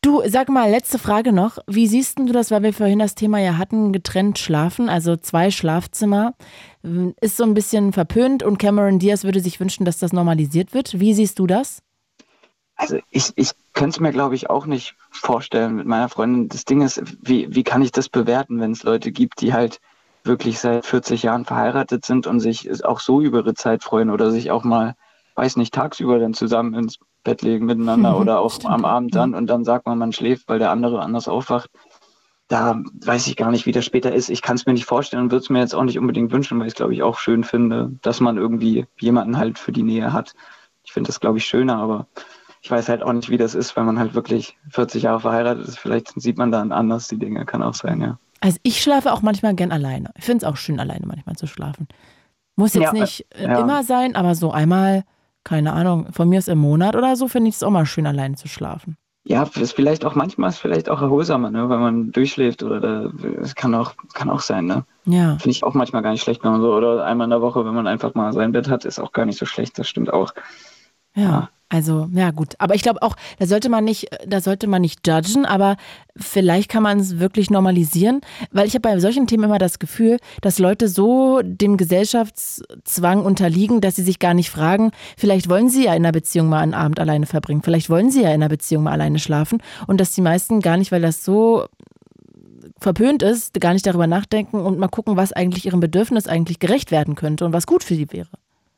Du, 0.00 0.22
sag 0.26 0.48
mal, 0.48 0.70
letzte 0.70 0.98
Frage 0.98 1.32
noch. 1.32 1.58
Wie 1.66 1.86
siehst 1.86 2.18
du 2.18 2.32
das, 2.32 2.50
weil 2.50 2.62
wir 2.62 2.72
vorhin 2.72 2.98
das 2.98 3.14
Thema 3.14 3.38
ja 3.38 3.58
hatten, 3.58 3.92
getrennt 3.92 4.38
schlafen, 4.38 4.88
also 4.88 5.16
zwei 5.16 5.50
Schlafzimmer, 5.50 6.34
ist 7.20 7.36
so 7.36 7.44
ein 7.44 7.54
bisschen 7.54 7.92
verpönt 7.92 8.42
und 8.42 8.58
Cameron 8.58 8.98
Diaz 8.98 9.24
würde 9.24 9.40
sich 9.40 9.60
wünschen, 9.60 9.84
dass 9.84 9.98
das 9.98 10.12
normalisiert 10.12 10.74
wird. 10.74 10.98
Wie 11.00 11.14
siehst 11.14 11.38
du 11.38 11.46
das? 11.46 11.82
Also 12.76 12.98
ich, 13.10 13.32
ich 13.36 13.52
könnte 13.72 13.96
es 13.96 14.00
mir, 14.00 14.12
glaube 14.12 14.34
ich, 14.34 14.50
auch 14.50 14.66
nicht 14.66 14.94
vorstellen 15.10 15.76
mit 15.76 15.86
meiner 15.86 16.08
Freundin. 16.08 16.48
Das 16.48 16.66
Ding 16.66 16.82
ist, 16.82 17.02
wie, 17.22 17.54
wie 17.54 17.64
kann 17.64 17.82
ich 17.82 17.90
das 17.90 18.08
bewerten, 18.08 18.60
wenn 18.60 18.72
es 18.72 18.82
Leute 18.82 19.12
gibt, 19.12 19.40
die 19.40 19.54
halt 19.54 19.80
wirklich 20.24 20.58
seit 20.58 20.84
40 20.84 21.22
Jahren 21.22 21.44
verheiratet 21.44 22.04
sind 22.04 22.26
und 22.26 22.40
sich 22.40 22.84
auch 22.84 23.00
so 23.00 23.20
über 23.20 23.38
ihre 23.38 23.54
Zeit 23.54 23.82
freuen 23.82 24.10
oder 24.10 24.30
sich 24.30 24.50
auch 24.50 24.64
mal, 24.64 24.94
weiß 25.36 25.56
nicht, 25.56 25.72
tagsüber 25.72 26.18
dann 26.18 26.34
zusammen 26.34 26.74
ins 26.74 26.98
Bett 27.24 27.42
legen 27.42 27.66
miteinander 27.66 28.16
oder 28.20 28.40
auch 28.40 28.62
am 28.64 28.84
Abend 28.84 29.14
dann 29.14 29.34
und 29.34 29.46
dann 29.46 29.64
sagt 29.64 29.86
man, 29.86 29.98
man 29.98 30.12
schläft, 30.12 30.48
weil 30.48 30.58
der 30.58 30.70
andere 30.70 31.00
anders 31.00 31.28
aufwacht. 31.28 31.70
Da 32.48 32.80
weiß 33.04 33.26
ich 33.26 33.36
gar 33.36 33.50
nicht, 33.50 33.66
wie 33.66 33.72
das 33.72 33.84
später 33.84 34.14
ist. 34.14 34.28
Ich 34.28 34.40
kann 34.40 34.54
es 34.54 34.66
mir 34.66 34.72
nicht 34.72 34.84
vorstellen 34.84 35.24
und 35.24 35.30
würde 35.32 35.42
es 35.42 35.50
mir 35.50 35.58
jetzt 35.58 35.74
auch 35.74 35.82
nicht 35.82 35.98
unbedingt 35.98 36.30
wünschen, 36.30 36.58
weil 36.60 36.66
ich 36.66 36.74
es, 36.74 36.76
glaube 36.76 36.94
ich, 36.94 37.02
auch 37.02 37.18
schön 37.18 37.42
finde, 37.42 37.92
dass 38.02 38.20
man 38.20 38.36
irgendwie 38.36 38.86
jemanden 39.00 39.36
halt 39.36 39.58
für 39.58 39.72
die 39.72 39.82
Nähe 39.82 40.12
hat. 40.12 40.34
Ich 40.84 40.92
finde 40.92 41.08
das, 41.08 41.18
glaube 41.18 41.38
ich, 41.38 41.46
schöner, 41.46 41.78
aber 41.78 42.06
ich 42.66 42.70
weiß 42.72 42.88
halt 42.88 43.04
auch 43.04 43.12
nicht, 43.12 43.30
wie 43.30 43.36
das 43.36 43.54
ist, 43.54 43.76
wenn 43.76 43.86
man 43.86 43.96
halt 43.96 44.14
wirklich 44.14 44.56
40 44.70 45.04
Jahre 45.04 45.20
verheiratet 45.20 45.68
ist. 45.68 45.78
Vielleicht 45.78 46.20
sieht 46.20 46.36
man 46.36 46.50
dann 46.50 46.72
anders 46.72 47.06
die 47.06 47.16
Dinge, 47.16 47.44
kann 47.44 47.62
auch 47.62 47.74
sein, 47.74 48.00
ja. 48.00 48.18
Also 48.40 48.58
ich 48.64 48.82
schlafe 48.82 49.12
auch 49.12 49.22
manchmal 49.22 49.54
gern 49.54 49.70
alleine. 49.70 50.10
Ich 50.16 50.24
finde 50.24 50.44
es 50.44 50.52
auch 50.52 50.56
schön, 50.56 50.80
alleine 50.80 51.06
manchmal 51.06 51.36
zu 51.36 51.46
schlafen. 51.46 51.86
Muss 52.56 52.74
jetzt 52.74 52.86
Ja, 52.86 52.92
nicht 52.92 53.24
äh, 53.36 53.44
ja. 53.44 53.60
immer 53.60 53.84
sein, 53.84 54.16
aber 54.16 54.34
so 54.34 54.50
einmal, 54.50 55.04
keine 55.44 55.74
Ahnung, 55.74 56.12
von 56.12 56.28
mir 56.28 56.40
ist 56.40 56.48
im 56.48 56.58
Monat 56.58 56.96
oder 56.96 57.14
so, 57.14 57.28
finde 57.28 57.50
ich 57.50 57.54
es 57.54 57.62
auch 57.62 57.70
mal 57.70 57.86
schön, 57.86 58.04
alleine 58.04 58.34
zu 58.34 58.48
schlafen. 58.48 58.96
Ja, 59.22 59.44
ist 59.44 59.72
vielleicht 59.74 60.04
auch 60.04 60.16
manchmal 60.16 60.50
ist 60.50 60.58
vielleicht 60.58 60.88
auch 60.88 61.02
erholsamer, 61.02 61.50
ne, 61.50 61.68
wenn 61.68 61.80
man 61.80 62.10
durchschläft 62.12 62.64
oder 62.64 63.12
es 63.40 63.54
kann 63.54 63.74
auch, 63.76 63.94
kann 64.14 64.28
auch 64.28 64.40
sein, 64.40 64.66
ne? 64.66 64.84
Ja. 65.04 65.36
Finde 65.38 65.50
ich 65.50 65.62
auch 65.64 65.74
manchmal 65.74 66.02
gar 66.02 66.10
nicht 66.10 66.22
schlecht, 66.22 66.42
wenn 66.42 66.50
man 66.52 66.60
so, 66.62 66.74
oder 66.74 67.04
einmal 67.04 67.26
in 67.26 67.30
der 67.30 67.42
Woche, 67.42 67.64
wenn 67.64 67.74
man 67.74 67.86
einfach 67.86 68.14
mal 68.14 68.32
sein 68.32 68.52
Bett 68.52 68.68
hat, 68.68 68.84
ist 68.84 68.98
auch 68.98 69.12
gar 69.12 69.24
nicht 69.26 69.38
so 69.38 69.46
schlecht, 69.46 69.78
das 69.78 69.88
stimmt 69.88 70.12
auch. 70.12 70.32
Ja, 71.14 71.50
also, 71.68 72.08
ja 72.12 72.30
gut. 72.30 72.54
Aber 72.58 72.76
ich 72.76 72.82
glaube 72.82 73.02
auch, 73.02 73.16
da 73.40 73.46
sollte 73.46 73.68
man 73.68 73.82
nicht, 73.82 74.08
da 74.24 74.40
sollte 74.40 74.68
man 74.68 74.82
nicht 74.82 75.06
judgen, 75.06 75.44
aber 75.44 75.76
vielleicht 76.16 76.70
kann 76.70 76.84
man 76.84 77.00
es 77.00 77.18
wirklich 77.18 77.50
normalisieren, 77.50 78.20
weil 78.52 78.68
ich 78.68 78.74
habe 78.74 78.82
bei 78.82 79.00
solchen 79.00 79.26
Themen 79.26 79.44
immer 79.44 79.58
das 79.58 79.80
Gefühl, 79.80 80.18
dass 80.42 80.60
Leute 80.60 80.88
so 80.88 81.40
dem 81.42 81.76
Gesellschaftszwang 81.76 83.24
unterliegen, 83.24 83.80
dass 83.80 83.96
sie 83.96 84.04
sich 84.04 84.20
gar 84.20 84.32
nicht 84.32 84.48
fragen, 84.48 84.92
vielleicht 85.16 85.48
wollen 85.48 85.68
sie 85.68 85.84
ja 85.84 85.94
in 85.94 86.04
einer 86.04 86.12
Beziehung 86.12 86.48
mal 86.48 86.60
einen 86.60 86.74
Abend 86.74 87.00
alleine 87.00 87.26
verbringen, 87.26 87.62
vielleicht 87.62 87.90
wollen 87.90 88.12
sie 88.12 88.22
ja 88.22 88.28
in 88.28 88.34
einer 88.34 88.48
Beziehung 88.48 88.84
mal 88.84 88.92
alleine 88.92 89.18
schlafen 89.18 89.60
und 89.88 90.00
dass 90.00 90.12
die 90.12 90.22
meisten 90.22 90.60
gar 90.60 90.76
nicht, 90.76 90.92
weil 90.92 91.02
das 91.02 91.24
so 91.24 91.66
verpönt 92.78 93.24
ist, 93.24 93.60
gar 93.60 93.72
nicht 93.72 93.86
darüber 93.86 94.06
nachdenken 94.06 94.60
und 94.60 94.78
mal 94.78 94.88
gucken, 94.88 95.16
was 95.16 95.32
eigentlich 95.32 95.66
ihrem 95.66 95.80
Bedürfnis 95.80 96.28
eigentlich 96.28 96.60
gerecht 96.60 96.92
werden 96.92 97.16
könnte 97.16 97.44
und 97.44 97.52
was 97.52 97.66
gut 97.66 97.82
für 97.82 97.96
sie 97.96 98.12
wäre. 98.12 98.28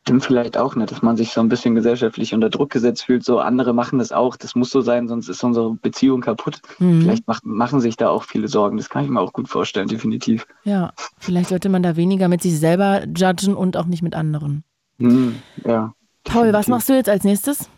Stimmt 0.03 0.25
vielleicht 0.25 0.57
auch 0.57 0.75
nicht, 0.75 0.91
dass 0.91 1.03
man 1.03 1.17
sich 1.17 1.33
so 1.33 1.41
ein 1.41 1.49
bisschen 1.49 1.75
gesellschaftlich 1.75 2.33
unter 2.33 2.49
Druck 2.49 2.71
gesetzt 2.71 3.05
fühlt, 3.05 3.25
so 3.25 3.41
andere 3.41 3.75
machen 3.75 3.99
das 3.99 4.11
auch, 4.11 4.37
das 4.37 4.55
muss 4.55 4.71
so 4.71 4.81
sein, 4.81 5.07
sonst 5.07 5.29
ist 5.29 5.45
unsere 5.45 5.75
Beziehung 5.75 6.23
kaputt. 6.23 6.61
Mhm. 6.79 7.03
Vielleicht 7.03 7.27
macht, 7.27 7.45
machen 7.45 7.81
sich 7.81 7.97
da 7.97 8.09
auch 8.09 8.23
viele 8.23 8.49
Sorgen, 8.49 8.79
das 8.79 8.89
kann 8.89 9.05
ich 9.05 9.11
mir 9.11 9.21
auch 9.21 9.35
gut 9.35 9.49
vorstellen, 9.49 9.89
definitiv. 9.89 10.47
Ja, 10.65 10.93
vielleicht 11.19 11.51
sollte 11.51 11.69
man 11.69 11.83
da 11.83 11.97
weniger 11.97 12.29
mit 12.29 12.41
sich 12.41 12.59
selber 12.59 13.05
judgen 13.07 13.55
und 13.55 13.77
auch 13.77 13.85
nicht 13.85 14.03
mit 14.03 14.15
anderen. 14.15 14.65
Hm, 14.99 15.37
ja. 15.65 15.93
Paul, 16.25 16.53
was 16.53 16.69
machst 16.69 16.89
du 16.89 16.95
jetzt 16.95 17.09
als 17.09 17.25
nächstes? 17.25 17.69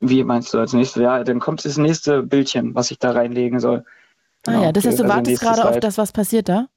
Wie 0.00 0.24
meinst 0.24 0.52
du 0.52 0.58
als 0.58 0.72
nächstes? 0.72 1.02
Ja, 1.02 1.22
dann 1.22 1.38
kommt 1.38 1.64
das 1.64 1.76
nächste 1.76 2.22
Bildchen, 2.22 2.74
was 2.74 2.90
ich 2.90 2.98
da 2.98 3.12
reinlegen 3.12 3.60
soll. 3.60 3.84
ah 4.46 4.62
ja, 4.62 4.72
das 4.72 4.84
heißt, 4.84 4.98
du 4.98 5.04
also 5.04 5.14
wartest 5.14 5.40
gerade 5.40 5.68
auf 5.68 5.78
das, 5.80 5.98
was 5.98 6.12
passiert 6.12 6.48
da? 6.48 6.68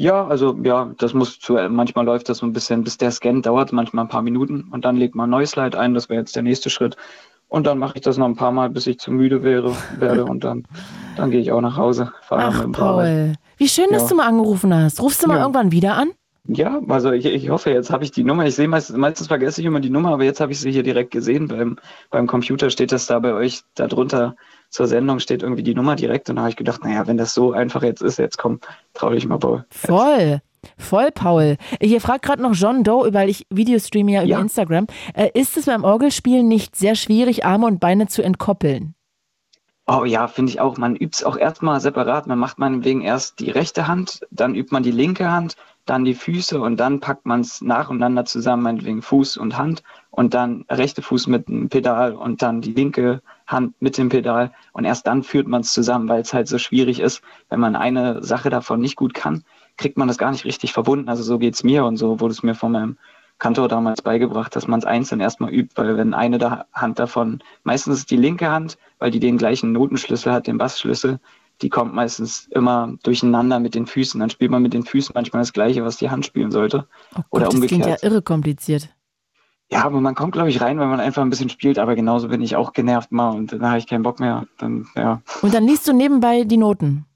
Ja, 0.00 0.26
also 0.26 0.56
ja, 0.62 0.94
das 0.96 1.12
muss 1.12 1.38
zu, 1.40 1.58
manchmal 1.68 2.06
läuft 2.06 2.30
das 2.30 2.38
so 2.38 2.46
ein 2.46 2.54
bisschen, 2.54 2.84
bis 2.84 2.96
der 2.96 3.10
Scan 3.10 3.42
dauert, 3.42 3.70
manchmal 3.70 4.06
ein 4.06 4.08
paar 4.08 4.22
Minuten 4.22 4.66
und 4.72 4.86
dann 4.86 4.96
legt 4.96 5.14
man 5.14 5.28
ein 5.28 5.30
neues 5.30 5.50
Slide 5.50 5.78
ein, 5.78 5.92
das 5.92 6.08
wäre 6.08 6.20
jetzt 6.20 6.34
der 6.34 6.42
nächste 6.42 6.70
Schritt. 6.70 6.96
Und 7.48 7.66
dann 7.66 7.76
mache 7.78 7.96
ich 7.96 8.00
das 8.00 8.16
noch 8.16 8.24
ein 8.24 8.34
paar 8.34 8.50
Mal, 8.50 8.70
bis 8.70 8.86
ich 8.86 8.98
zu 8.98 9.12
müde 9.12 9.42
wäre, 9.42 9.76
werde 9.98 10.24
und 10.24 10.42
dann, 10.42 10.66
dann 11.18 11.30
gehe 11.30 11.40
ich 11.42 11.52
auch 11.52 11.60
nach 11.60 11.76
Hause, 11.76 12.12
Ach. 12.30 12.64
Paul, 12.72 13.34
wie 13.58 13.68
schön, 13.68 13.88
dass 13.90 14.04
Ja. 14.04 14.08
du 14.08 14.14
mal 14.14 14.26
angerufen 14.26 14.74
hast. 14.74 15.02
Rufst 15.02 15.22
du 15.22 15.28
mal 15.28 15.34
Ja. 15.34 15.42
irgendwann 15.42 15.70
wieder 15.70 15.98
an? 15.98 16.12
Ja, 16.48 16.80
also 16.88 17.12
ich, 17.12 17.26
ich 17.26 17.50
hoffe, 17.50 17.70
jetzt 17.70 17.90
habe 17.90 18.02
ich 18.02 18.10
die 18.10 18.24
Nummer. 18.24 18.46
Ich 18.46 18.54
sehe 18.54 18.68
meistens, 18.68 18.96
meistens 18.96 19.26
vergesse 19.26 19.60
ich 19.60 19.66
immer 19.66 19.80
die 19.80 19.90
Nummer, 19.90 20.12
aber 20.14 20.24
jetzt 20.24 20.40
habe 20.40 20.50
ich 20.52 20.60
sie 20.60 20.72
hier 20.72 20.82
direkt 20.82 21.10
gesehen. 21.10 21.48
Beim, 21.48 21.76
beim 22.10 22.26
Computer 22.26 22.70
steht 22.70 22.90
das 22.90 23.04
da 23.04 23.18
bei 23.18 23.34
euch, 23.34 23.60
da 23.74 23.86
drunter 23.86 24.34
zur 24.70 24.86
Sendung 24.86 25.18
steht 25.18 25.42
irgendwie 25.42 25.62
die 25.62 25.74
Nummer 25.74 25.96
direkt. 25.96 26.30
Und 26.30 26.36
da 26.36 26.42
habe 26.42 26.50
ich 26.50 26.56
gedacht, 26.56 26.82
naja, 26.84 27.06
wenn 27.06 27.16
das 27.18 27.34
so 27.34 27.52
einfach 27.52 27.82
jetzt 27.82 28.02
ist, 28.02 28.18
jetzt 28.18 28.38
komm, 28.38 28.60
trau 28.94 29.10
dich 29.10 29.26
mal, 29.26 29.38
Paul. 29.38 29.64
Voll. 29.70 30.40
Voll, 30.76 31.10
Paul. 31.10 31.56
Hier 31.80 32.00
fragt 32.00 32.24
gerade 32.24 32.42
noch 32.42 32.54
John 32.54 32.84
Doe, 32.84 33.12
weil 33.14 33.28
ich 33.30 33.46
Videos 33.50 33.86
streame 33.86 34.12
ja 34.12 34.20
über 34.22 34.30
Ja. 34.30 34.40
Instagram. 34.40 34.86
Äh, 35.14 35.30
ist 35.34 35.56
es 35.56 35.66
beim 35.66 35.84
Orgelspielen 35.84 36.48
nicht 36.48 36.76
sehr 36.76 36.94
schwierig, 36.94 37.44
Arme 37.46 37.66
und 37.66 37.80
Beine 37.80 38.08
zu 38.08 38.22
entkoppeln? 38.22 38.94
Oh 39.86 40.04
ja, 40.04 40.28
finde 40.28 40.52
ich 40.52 40.60
auch. 40.60 40.76
Man 40.76 40.94
übt 40.94 41.16
es 41.16 41.24
auch 41.24 41.36
erstmal 41.36 41.80
separat. 41.80 42.26
Man 42.28 42.38
macht 42.38 42.58
meinetwegen 42.58 43.00
erst 43.00 43.40
die 43.40 43.50
rechte 43.50 43.88
Hand, 43.88 44.20
dann 44.30 44.54
übt 44.54 44.68
man 44.72 44.82
die 44.84 44.92
linke 44.92 45.32
Hand, 45.32 45.56
dann 45.90 46.04
die 46.04 46.14
Füße 46.14 46.60
und 46.60 46.78
dann 46.78 47.00
packt 47.00 47.26
man 47.26 47.40
es 47.40 47.60
nacheinander 47.60 48.24
zusammen, 48.24 48.62
meinetwegen 48.62 49.02
Fuß 49.02 49.36
und 49.36 49.58
Hand 49.58 49.82
und 50.10 50.34
dann 50.34 50.64
rechte 50.70 51.02
Fuß 51.02 51.26
mit 51.26 51.48
dem 51.48 51.68
Pedal 51.68 52.14
und 52.14 52.42
dann 52.42 52.60
die 52.60 52.72
linke 52.72 53.22
Hand 53.48 53.74
mit 53.80 53.98
dem 53.98 54.08
Pedal 54.08 54.52
und 54.72 54.84
erst 54.84 55.08
dann 55.08 55.24
führt 55.24 55.48
man 55.48 55.62
es 55.62 55.72
zusammen, 55.72 56.08
weil 56.08 56.20
es 56.20 56.32
halt 56.32 56.46
so 56.46 56.58
schwierig 56.58 57.00
ist. 57.00 57.22
Wenn 57.48 57.58
man 57.58 57.74
eine 57.74 58.22
Sache 58.22 58.50
davon 58.50 58.80
nicht 58.80 58.94
gut 58.94 59.14
kann, 59.14 59.42
kriegt 59.76 59.98
man 59.98 60.06
das 60.06 60.16
gar 60.16 60.30
nicht 60.30 60.44
richtig 60.44 60.72
verbunden. 60.72 61.08
Also 61.08 61.24
so 61.24 61.38
geht's 61.38 61.64
mir 61.64 61.84
und 61.84 61.96
so 61.96 62.20
wurde 62.20 62.32
es 62.32 62.44
mir 62.44 62.54
von 62.54 62.70
meinem 62.70 62.96
Kantor 63.40 63.66
damals 63.68 64.02
beigebracht, 64.02 64.54
dass 64.54 64.68
man 64.68 64.78
es 64.78 64.86
einzeln 64.86 65.20
erstmal 65.20 65.52
übt, 65.52 65.72
weil 65.74 65.96
wenn 65.96 66.14
eine 66.14 66.66
Hand 66.72 67.00
davon, 67.00 67.42
meistens 67.64 67.98
ist 67.98 68.10
die 68.12 68.16
linke 68.16 68.48
Hand, 68.48 68.78
weil 69.00 69.10
die 69.10 69.18
den 69.18 69.38
gleichen 69.38 69.72
Notenschlüssel 69.72 70.32
hat, 70.32 70.46
den 70.46 70.58
Bassschlüssel, 70.58 71.18
die 71.62 71.68
kommt 71.68 71.94
meistens 71.94 72.48
immer 72.50 72.94
durcheinander 73.02 73.60
mit 73.60 73.74
den 73.74 73.86
Füßen. 73.86 74.18
Dann 74.20 74.30
spielt 74.30 74.50
man 74.50 74.62
mit 74.62 74.72
den 74.72 74.84
Füßen 74.84 75.12
manchmal 75.14 75.42
das 75.42 75.52
Gleiche, 75.52 75.84
was 75.84 75.96
die 75.96 76.10
Hand 76.10 76.26
spielen 76.26 76.50
sollte. 76.50 76.86
Oder 77.30 77.46
Gott, 77.46 77.54
das 77.54 77.60
klingt 77.60 77.70
ja 77.70 77.76
umgekehrt. 77.76 78.02
irre 78.02 78.22
kompliziert. 78.22 78.88
Ja, 79.72 79.84
aber 79.84 80.00
man 80.00 80.16
kommt, 80.16 80.32
glaube 80.32 80.48
ich, 80.48 80.60
rein, 80.60 80.80
wenn 80.80 80.88
man 80.88 80.98
einfach 80.98 81.22
ein 81.22 81.30
bisschen 81.30 81.48
spielt, 81.48 81.78
aber 81.78 81.94
genauso 81.94 82.28
bin 82.28 82.42
ich 82.42 82.56
auch 82.56 82.72
genervt 82.72 83.12
mal 83.12 83.30
und 83.30 83.52
dann 83.52 83.66
habe 83.66 83.78
ich 83.78 83.86
keinen 83.86 84.02
Bock 84.02 84.18
mehr. 84.18 84.46
Dann, 84.58 84.88
ja. 84.96 85.22
Und 85.42 85.54
dann 85.54 85.64
liest 85.64 85.86
du 85.86 85.92
nebenbei 85.92 86.42
die 86.42 86.56
Noten. 86.56 87.06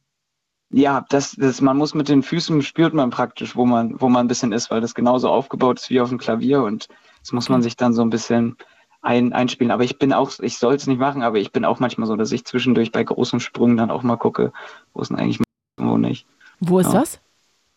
Ja, 0.71 1.05
das, 1.09 1.33
das, 1.33 1.61
man 1.61 1.77
muss 1.77 1.95
mit 1.95 2.09
den 2.09 2.23
Füßen 2.23 2.63
spürt 2.63 2.95
man 2.95 3.11
praktisch, 3.11 3.57
wo 3.57 3.67
man, 3.67 4.01
wo 4.01 4.09
man 4.09 4.27
ein 4.27 4.29
bisschen 4.29 4.53
ist, 4.53 4.71
weil 4.71 4.81
das 4.81 4.95
genauso 4.95 5.29
aufgebaut 5.29 5.81
ist 5.81 5.91
wie 5.91 6.01
auf 6.01 6.09
dem 6.09 6.19
Klavier 6.19 6.63
und 6.63 6.89
das 7.21 7.33
muss 7.33 7.49
man 7.49 7.63
sich 7.63 7.77
dann 7.77 7.93
so 7.93 8.03
ein 8.03 8.11
bisschen 8.11 8.57
ein, 9.05 9.33
einspielen. 9.33 9.71
Aber 9.71 9.85
ich 9.85 9.99
bin 9.99 10.13
auch, 10.13 10.31
ich 10.41 10.59
soll 10.59 10.75
es 10.75 10.87
nicht 10.87 10.99
machen, 10.99 11.23
aber 11.23 11.39
ich 11.39 11.53
bin 11.53 11.65
auch 11.65 11.79
manchmal 11.79 12.07
so, 12.07 12.17
dass 12.17 12.33
ich 12.33 12.45
zwischendurch 12.45 12.91
bei 12.93 13.05
großen 13.05 13.39
Sprüngen 13.41 13.77
dann 13.77 13.91
auch 13.91 14.03
mal 14.03 14.17
gucke, 14.17 14.53
wo 14.93 15.03
ist 15.03 15.09
denn 15.11 15.19
eigentlich 15.19 15.39
mein 15.39 15.45
Fuß 15.79 15.85
und 15.87 15.91
wo 15.93 15.99
nicht. 15.99 16.27
Wo 16.61 16.79
ist 16.79 16.93
Ja. 16.93 17.01
was? 17.01 17.21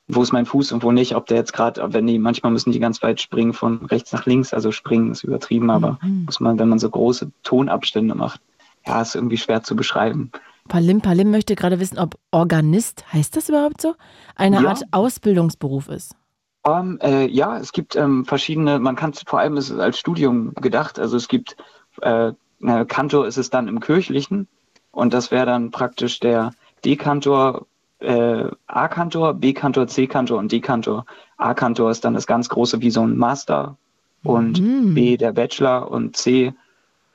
Wo 0.09 0.21
ist 0.21 0.31
mein 0.31 0.45
Fuß 0.45 0.71
und 0.71 0.83
wo 0.83 0.93
nicht, 0.93 1.15
ob 1.15 1.25
der 1.25 1.35
jetzt 1.37 1.51
gerade, 1.51 1.93
wenn 1.93 2.07
die, 2.07 2.17
manchmal 2.17 2.53
müssen 2.53 2.71
die 2.71 2.79
ganz 2.79 3.03
weit 3.03 3.19
springen 3.19 3.51
von 3.51 3.85
rechts 3.87 4.13
nach 4.13 4.25
links, 4.25 4.53
also 4.53 4.71
springen 4.71 5.11
ist 5.11 5.25
übertrieben, 5.25 5.69
aber 5.69 5.99
Mhm. 6.01 6.23
muss 6.25 6.39
man, 6.39 6.57
wenn 6.59 6.69
man 6.69 6.79
so 6.79 6.89
große 6.89 7.29
Tonabstände 7.43 8.15
macht, 8.15 8.39
ja, 8.85 9.01
ist 9.01 9.15
irgendwie 9.15 9.37
schwer 9.37 9.63
zu 9.63 9.75
beschreiben. 9.75 10.31
Palim 10.69 11.01
Palim 11.01 11.29
möchte 11.31 11.55
gerade 11.55 11.79
wissen, 11.81 11.99
ob 11.99 12.15
Organist, 12.31 13.03
heißt 13.11 13.35
das 13.35 13.49
überhaupt 13.49 13.81
so, 13.81 13.95
eine 14.35 14.61
Ja. 14.61 14.69
Art 14.69 14.83
Ausbildungsberuf 14.91 15.89
ist. 15.89 16.15
Ähm, 16.67 16.99
äh, 17.01 17.27
ja, 17.27 17.57
es 17.57 17.71
gibt 17.71 17.95
ähm, 17.95 18.25
verschiedene, 18.25 18.79
man 18.79 18.95
kann 18.95 19.13
vor 19.13 19.39
allem 19.39 19.55
ist 19.55 19.69
es 19.69 19.79
als 19.79 19.97
Studium 19.97 20.53
gedacht, 20.55 20.99
also 20.99 21.15
es 21.15 21.27
gibt, 21.27 21.55
äh, 22.01 22.33
äh, 22.61 22.85
Kantor 22.85 23.25
ist 23.27 23.37
es 23.37 23.49
dann 23.49 23.67
im 23.67 23.79
Kirchlichen 23.79 24.47
und 24.91 25.13
das 25.13 25.31
wäre 25.31 25.45
dann 25.45 25.71
praktisch 25.71 26.19
der 26.19 26.51
D-Kantor, 26.83 27.67
äh, 27.99 28.45
A-Kantor, 28.67 29.35
B-Kantor, 29.35 29.87
C-Kantor 29.87 30.39
und 30.39 30.51
D-Kantor. 30.51 31.05
A-Kantor 31.37 31.91
ist 31.91 32.03
dann 32.03 32.15
das 32.15 32.27
ganz 32.27 32.49
große 32.49 32.81
wie 32.81 32.91
so 32.91 33.01
ein 33.01 33.17
Master 33.17 33.77
und 34.23 34.59
Mhm. 34.59 34.93
B 34.93 35.15
der 35.15 35.31
Bachelor 35.31 35.89
und 35.89 36.17
C 36.17 36.53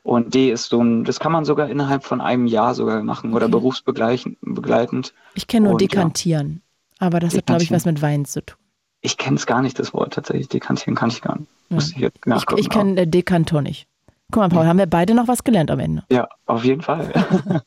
und 0.03 0.35
D 0.35 0.51
ist 0.51 0.71
so 0.71 0.83
ein, 0.83 1.05
das 1.05 1.21
kann 1.21 1.31
man 1.31 1.45
sogar 1.45 1.69
innerhalb 1.69 2.05
von 2.05 2.21
einem 2.21 2.47
Jahr 2.47 2.75
sogar 2.75 3.03
machen 3.03 3.35
oder 3.35 3.49
berufsbegleitend. 3.49 4.39
begleitend. 4.41 5.13
Ich 5.35 5.47
kenne 5.47 5.65
nur 5.65 5.75
Und 5.75 5.83
ja. 5.83 5.89
dekantieren, 5.89 6.63
aber 6.99 7.21
das 7.21 7.37
hat, 7.37 7.47
glaube 7.47 7.63
ich, 7.63 7.71
was 7.71 7.85
mit 7.85 8.01
Wein 8.01 8.25
zu 8.25 8.45
tun. 8.45 8.62
Ich 9.03 9.19
kenne 9.19 9.37
es 9.37 9.47
gar 9.47 9.61
nicht, 9.63 9.79
das 9.79 9.93
Wort 9.93 10.15
tatsächlich. 10.15 10.49
Dekantieren 10.49 10.95
kann 10.95 11.11
ich 11.11 11.21
gar 11.21 11.37
nicht. 11.39 11.51
Ich 11.71 11.97
jetzt 11.97 12.17
Ich, 12.19 12.27
nachgucken. 12.27 12.61
ich 12.61 12.71
kenne 12.71 13.01
äh, 13.03 13.07
Dekantor 13.07 13.61
nicht. 13.63 13.87
Guck 14.31 14.43
mal, 14.43 14.49
Paul, 14.49 14.67
haben 14.67 14.79
wir 14.79 14.87
beide 14.87 15.13
noch 15.15 15.29
was 15.29 15.45
gelernt 15.45 15.71
am 15.71 15.79
Ende. 15.81 16.05
Ja, 16.11 16.27
auf 16.47 16.65
jeden 16.65 16.81
Fall. 16.81 17.13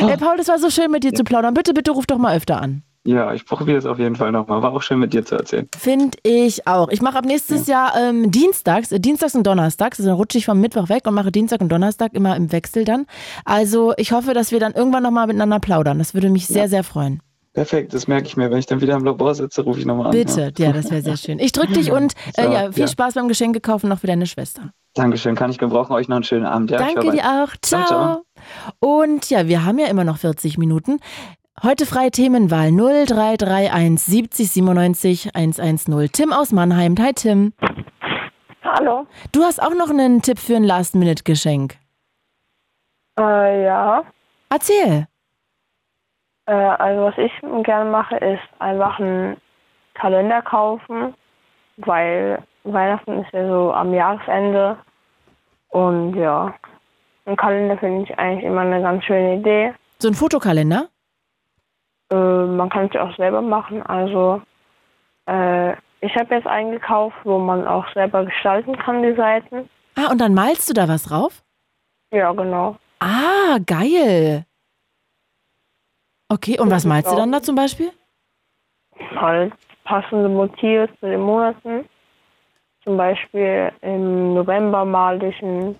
Ey, 0.00 0.16
Paul, 0.16 0.36
das 0.36 0.46
war 0.48 0.58
so 0.58 0.70
schön 0.70 0.90
mit 0.90 1.02
dir 1.02 1.12
zu 1.12 1.24
plaudern. 1.24 1.54
Bitte, 1.54 1.74
bitte 1.74 1.90
ruf 1.90 2.06
doch 2.06 2.18
mal 2.18 2.36
öfter 2.36 2.60
an. 2.60 2.82
Ja, 3.06 3.34
ich 3.34 3.44
probiere 3.44 3.76
es 3.78 3.84
auf 3.84 3.98
jeden 3.98 4.16
Fall 4.16 4.32
nochmal. 4.32 4.62
War 4.62 4.72
auch 4.72 4.80
schön 4.82 4.98
mit 4.98 5.12
dir 5.12 5.24
zu 5.26 5.34
erzählen. 5.34 5.68
Finde 5.76 6.16
ich 6.22 6.66
auch. 6.66 6.88
Ich 6.88 7.02
mache 7.02 7.18
ab 7.18 7.24
nächstes 7.26 7.66
Jahr 7.66 7.92
ähm, 8.00 8.30
dienstags, 8.30 8.92
äh, 8.92 9.00
dienstags 9.00 9.34
und 9.34 9.46
donnerstags, 9.46 9.98
also 9.98 10.08
dann 10.10 10.16
rutsche 10.16 10.38
ich 10.38 10.46
vom 10.46 10.58
Mittwoch 10.60 10.88
weg 10.88 11.06
und 11.06 11.14
mache 11.14 11.30
Dienstag 11.30 11.60
und 11.60 11.68
Donnerstag 11.70 12.14
immer 12.14 12.34
im 12.36 12.50
Wechsel 12.50 12.84
dann. 12.84 13.06
Also 13.44 13.92
ich 13.98 14.12
hoffe, 14.12 14.32
dass 14.34 14.52
wir 14.52 14.60
dann 14.60 14.72
irgendwann 14.72 15.02
nochmal 15.02 15.26
miteinander 15.26 15.60
plaudern. 15.60 15.98
Das 15.98 16.14
würde 16.14 16.30
mich 16.30 16.46
sehr, 16.46 16.62
Ja. 16.62 16.68
sehr 16.68 16.84
freuen. 16.84 17.20
Perfekt, 17.54 17.94
das 17.94 18.08
merke 18.08 18.26
ich 18.26 18.36
mir. 18.36 18.50
Wenn 18.50 18.58
ich 18.58 18.66
dann 18.66 18.80
wieder 18.80 18.94
im 18.94 19.04
Labor 19.04 19.32
sitze, 19.34 19.62
rufe 19.62 19.78
ich 19.78 19.86
nochmal 19.86 20.06
an. 20.06 20.12
Bitte, 20.12 20.52
ja, 20.58 20.72
das 20.72 20.90
wäre 20.90 21.02
sehr 21.02 21.16
schön. 21.16 21.38
Ich 21.38 21.52
drücke 21.52 21.72
dich 21.72 21.92
und 21.92 22.14
äh, 22.36 22.42
So, 22.42 22.52
ja, 22.52 22.72
viel 22.72 22.82
ja. 22.82 22.88
Spaß 22.88 23.14
beim 23.14 23.28
Geschenke 23.28 23.60
kaufen 23.60 23.88
noch 23.88 24.00
für 24.00 24.08
deine 24.08 24.26
Schwester. 24.26 24.72
Dankeschön, 24.94 25.36
kann 25.36 25.50
ich 25.50 25.58
gebrauchen. 25.58 25.92
Euch 25.92 26.08
noch 26.08 26.16
einen 26.16 26.24
schönen 26.24 26.46
Abend. 26.46 26.72
Ja, 26.72 26.78
Danke 26.78 27.12
dir 27.12 27.22
auch. 27.24 27.54
Ciao. 27.62 27.86
Ciao, 27.86 28.22
Und 28.80 29.30
ja, 29.30 29.46
wir 29.46 29.64
haben 29.64 29.78
ja 29.78 29.86
immer 29.86 30.02
noch 30.02 30.18
40 30.18 30.58
Minuten. 30.58 30.98
Heute 31.62 31.86
freie 31.86 32.10
Themenwahl 32.10 32.72
0331 32.72 34.00
70 34.04 34.50
97 34.50 35.36
110. 35.36 36.10
Tim 36.12 36.32
aus 36.32 36.50
Mannheim. 36.50 36.96
Hi 36.98 37.12
Tim. 37.12 37.52
Hallo. 38.64 39.06
Du 39.30 39.44
hast 39.44 39.62
auch 39.62 39.74
noch 39.74 39.90
einen 39.90 40.22
Tipp 40.22 40.40
für 40.40 40.56
ein 40.56 40.64
Last-Minute-Geschenk. 40.64 41.76
Äh, 43.18 43.64
ja. 43.64 44.02
Erzähl. 44.50 45.06
Äh, 46.46 46.52
also 46.52 47.04
was 47.04 47.18
ich 47.18 47.32
gerne 47.64 47.90
mache, 47.90 48.16
ist 48.16 48.42
einfach 48.58 48.98
einen 48.98 49.36
Kalender 49.94 50.42
kaufen, 50.42 51.14
weil 51.78 52.42
Weihnachten 52.64 53.22
ist 53.22 53.32
ja 53.32 53.46
so 53.48 53.72
am 53.72 53.92
Jahresende. 53.94 54.76
Und 55.68 56.14
ja, 56.16 56.54
ein 57.26 57.36
Kalender 57.36 57.78
finde 57.78 58.04
ich 58.04 58.18
eigentlich 58.18 58.44
immer 58.44 58.62
eine 58.62 58.82
ganz 58.82 59.04
schöne 59.04 59.36
Idee. 59.36 59.74
So 59.98 60.08
ein 60.08 60.14
Fotokalender? 60.14 60.88
Äh, 62.10 62.16
man 62.16 62.68
kann 62.68 62.86
es 62.86 62.94
ja 62.94 63.02
auch 63.04 63.16
selber 63.16 63.40
machen. 63.40 63.82
Also 63.82 64.42
äh, 65.26 65.72
ich 66.00 66.14
habe 66.16 66.34
jetzt 66.34 66.46
einen 66.46 66.72
gekauft, 66.72 67.16
wo 67.24 67.38
man 67.38 67.66
auch 67.66 67.86
selber 67.94 68.24
gestalten 68.24 68.76
kann, 68.76 69.02
die 69.02 69.14
Seiten. 69.14 69.68
Ah, 69.96 70.10
und 70.10 70.20
dann 70.20 70.34
malst 70.34 70.68
du 70.68 70.74
da 70.74 70.88
was 70.88 71.04
drauf? 71.04 71.42
Ja, 72.10 72.32
genau. 72.32 72.76
Ah, 73.00 73.58
geil. 73.66 74.44
Okay, 76.28 76.58
und 76.58 76.70
was 76.70 76.84
malst 76.84 77.10
du 77.10 77.16
dann 77.16 77.32
da 77.32 77.42
zum 77.42 77.54
Beispiel? 77.54 77.90
halt 79.16 79.52
passende 79.84 80.28
Motive 80.28 80.88
zu 81.00 81.06
den 81.06 81.20
Monaten. 81.20 81.84
Zum 82.84 82.96
Beispiel 82.96 83.72
im 83.80 84.34
November 84.34 84.84
male 84.84 85.28
ich 85.28 85.42
einen 85.42 85.78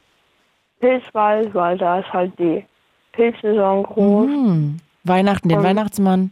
Pilzwald, 0.80 1.54
weil 1.54 1.78
da 1.78 2.00
ist 2.00 2.12
halt 2.12 2.36
die 2.38 2.64
Pilzsaison 3.12 3.82
groß. 3.84 4.26
Hm. 4.26 4.80
Weihnachten, 5.04 5.48
den 5.48 5.58
Und- 5.58 5.64
Weihnachtsmann. 5.64 6.30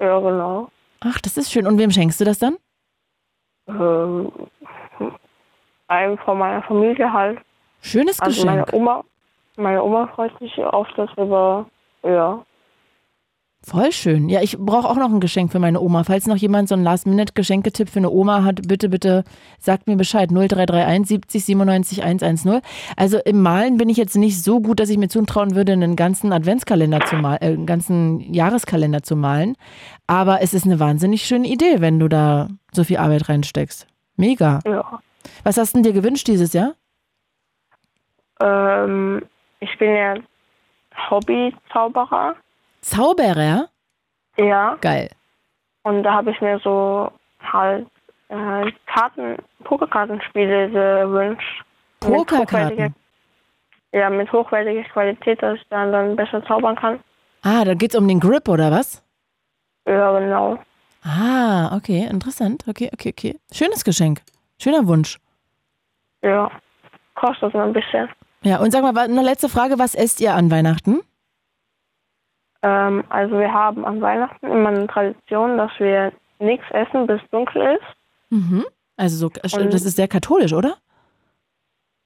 Ja, 0.00 0.18
genau. 0.20 0.68
Ach, 1.00 1.18
das 1.20 1.36
ist 1.36 1.50
schön. 1.52 1.66
Und 1.66 1.78
wem 1.78 1.90
schenkst 1.90 2.20
du 2.20 2.24
das 2.24 2.38
dann? 2.38 2.56
Ähm, 3.68 4.30
einem 5.88 6.18
von 6.18 6.38
meiner 6.38 6.62
Familie 6.62 7.12
halt. 7.12 7.38
Schönes 7.80 8.20
also 8.20 8.42
Geschenk. 8.42 8.66
meine 8.72 8.78
Oma, 8.78 9.04
meine 9.56 9.82
Oma 9.82 10.06
freut 10.08 10.38
sich 10.38 10.56
oft 10.58 10.92
darüber. 10.96 11.66
Ja. 12.02 12.44
Voll 13.66 13.92
schön. 13.92 14.28
Ja, 14.28 14.42
ich 14.42 14.58
brauche 14.58 14.86
auch 14.86 14.96
noch 14.96 15.10
ein 15.10 15.20
Geschenk 15.20 15.50
für 15.50 15.58
meine 15.58 15.80
Oma. 15.80 16.04
Falls 16.04 16.26
noch 16.26 16.36
jemand 16.36 16.68
so 16.68 16.74
einen 16.74 16.84
Last-Minute-Geschenketipp 16.84 17.88
für 17.88 17.98
eine 17.98 18.10
Oma 18.10 18.44
hat, 18.44 18.68
bitte, 18.68 18.90
bitte 18.90 19.24
sagt 19.58 19.86
mir 19.86 19.96
Bescheid. 19.96 20.28
0331 20.30 21.08
70 21.08 21.44
97 21.46 22.04
110. 22.04 22.60
Also 22.96 23.18
im 23.24 23.40
Malen 23.40 23.78
bin 23.78 23.88
ich 23.88 23.96
jetzt 23.96 24.16
nicht 24.16 24.42
so 24.42 24.60
gut, 24.60 24.80
dass 24.80 24.90
ich 24.90 24.98
mir 24.98 25.08
zutrauen 25.08 25.54
würde, 25.54 25.72
einen 25.72 25.96
ganzen 25.96 26.30
Adventskalender 26.34 27.00
zu 27.06 27.16
malen, 27.16 27.40
äh, 27.40 27.46
einen 27.46 27.64
ganzen 27.64 28.20
Jahreskalender 28.34 29.02
zu 29.02 29.16
malen. 29.16 29.56
Aber 30.06 30.42
es 30.42 30.52
ist 30.52 30.66
eine 30.66 30.78
wahnsinnig 30.78 31.22
schöne 31.22 31.48
Idee, 31.48 31.80
wenn 31.80 31.98
du 31.98 32.08
da 32.08 32.48
so 32.70 32.84
viel 32.84 32.98
Arbeit 32.98 33.30
reinsteckst. 33.30 33.86
Mega. 34.16 34.60
Ja. 34.66 35.00
Was 35.42 35.56
hast 35.56 35.72
du 35.72 35.78
denn 35.78 35.84
dir 35.84 35.98
gewünscht 35.98 36.28
dieses 36.28 36.52
Jahr? 36.52 36.74
Ähm, 38.42 39.22
ich 39.60 39.78
bin 39.78 39.90
ja 39.90 40.16
Hobby-Zauberer. 41.08 42.36
Zauberer? 42.84 43.68
Ja. 44.36 44.76
Geil. 44.80 45.10
Und 45.84 46.02
da 46.02 46.14
habe 46.14 46.30
ich 46.30 46.40
mir 46.40 46.58
so 46.58 47.10
halt 47.40 47.86
äh, 48.28 48.72
Karten, 48.86 49.36
Pokerkartenspiele 49.64 50.70
gewünscht. 50.70 51.64
Pokerkarten? 52.00 52.94
Ja, 53.92 54.10
mit 54.10 54.30
hochwertiger 54.32 54.82
Qualität, 54.84 55.42
dass 55.42 55.56
ich 55.56 55.66
dann, 55.70 55.92
dann 55.92 56.16
besser 56.16 56.44
zaubern 56.46 56.76
kann. 56.76 57.00
Ah, 57.42 57.64
da 57.64 57.74
geht's 57.74 57.94
um 57.94 58.08
den 58.08 58.20
Grip 58.20 58.48
oder 58.48 58.70
was? 58.70 59.02
Ja, 59.86 60.18
genau. 60.18 60.58
Ah, 61.04 61.76
okay, 61.76 62.06
interessant. 62.10 62.64
Okay, 62.66 62.90
okay, 62.92 63.10
okay. 63.10 63.38
Schönes 63.52 63.84
Geschenk. 63.84 64.20
Schöner 64.58 64.86
Wunsch. 64.86 65.18
Ja, 66.22 66.50
kostet 67.14 67.54
nur 67.54 67.62
ein 67.62 67.72
bisschen. 67.72 68.08
Ja, 68.42 68.58
und 68.58 68.72
sag 68.72 68.82
mal, 68.82 68.96
eine 68.98 69.22
letzte 69.22 69.48
Frage, 69.48 69.78
was 69.78 69.94
esst 69.94 70.20
ihr 70.20 70.34
an 70.34 70.50
Weihnachten? 70.50 71.00
Ähm, 72.66 73.04
also 73.10 73.38
wir 73.38 73.52
haben 73.52 73.84
an 73.84 74.00
Weihnachten 74.00 74.46
immer 74.46 74.70
eine 74.70 74.86
Tradition, 74.86 75.58
dass 75.58 75.70
wir 75.78 76.12
nichts 76.38 76.64
essen, 76.70 77.06
bis 77.06 77.20
dunkel 77.30 77.76
ist. 77.76 77.96
Mhm. 78.30 78.64
Also 78.96 79.16
so, 79.18 79.26
Und- 79.58 79.72
das 79.74 79.84
ist 79.84 79.96
sehr 79.96 80.08
katholisch, 80.08 80.54
oder? 80.54 80.78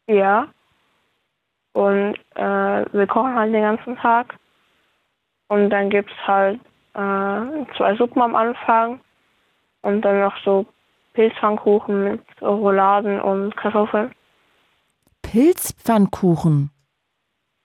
Ja. 0.08 0.48
Und 1.74 2.16
äh, 2.34 2.84
wir 2.92 3.06
kochen 3.06 3.36
halt 3.36 3.54
den 3.54 3.62
ganzen 3.62 3.96
Tag. 3.98 4.34
Und 5.46 5.70
dann 5.70 5.90
gibt 5.90 6.10
es 6.10 6.26
halt 6.26 6.60
äh, 6.94 7.66
zwei 7.76 7.94
Suppen 7.96 8.20
am 8.20 8.34
Anfang. 8.34 9.00
Und 9.82 10.02
dann 10.02 10.18
noch 10.20 10.36
so 10.44 10.66
Pilzpfannkuchen 11.12 12.04
mit 12.04 12.22
Rouladen 12.42 13.20
und 13.20 13.56
Kartoffeln. 13.56 14.10
Pilzpfannkuchen. 15.22 16.70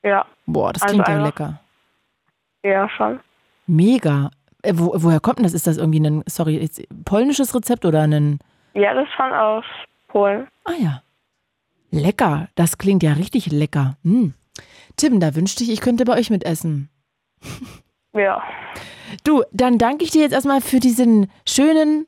Ja. 0.04 0.26
Boah, 0.46 0.74
das 0.74 0.84
Also 0.84 0.94
klingt 0.96 1.08
ja 1.08 1.14
einfach- 1.16 1.26
lecker. 1.26 1.60
Ja, 2.64 2.90
schon. 2.90 3.20
Mega. 3.68 4.32
Äh, 4.62 4.74
wo, 4.76 4.94
woher 4.96 5.20
kommt 5.20 5.40
denn 5.40 5.44
das? 5.44 5.54
Ist 5.54 5.68
das 5.68 5.78
irgendwie 5.78 6.00
ein, 6.00 6.24
sorry, 6.26 6.70
polnisches 7.06 7.54
Rezept 7.54 7.86
oder 7.86 8.02
ein. 8.02 8.40
Ja, 8.74 8.94
das 8.94 9.08
schon 9.16 9.32
aus 9.34 9.66
Polen. 10.08 10.48
Ah 10.64 10.74
ja. 10.80 11.02
Lecker. 11.92 12.48
Das 12.56 12.78
klingt 12.78 13.04
ja 13.04 13.14
richtig 13.14 13.52
lecker. 13.52 13.98
Hm. 14.04 14.34
Tim, 14.96 15.20
da 15.20 15.36
wünschte 15.36 15.64
ich, 15.64 15.72
ich 15.72 15.82
könnte 15.82 16.06
bei 16.06 16.18
euch 16.18 16.30
mitessen. 16.30 16.90
Ja. 18.14 18.42
Du, 19.24 19.44
dann 19.52 19.78
danke 19.78 20.04
ich 20.04 20.12
dir 20.12 20.22
jetzt 20.22 20.34
erstmal 20.34 20.62
für 20.62 20.80
diesen 20.80 21.32
schönen 21.48 22.08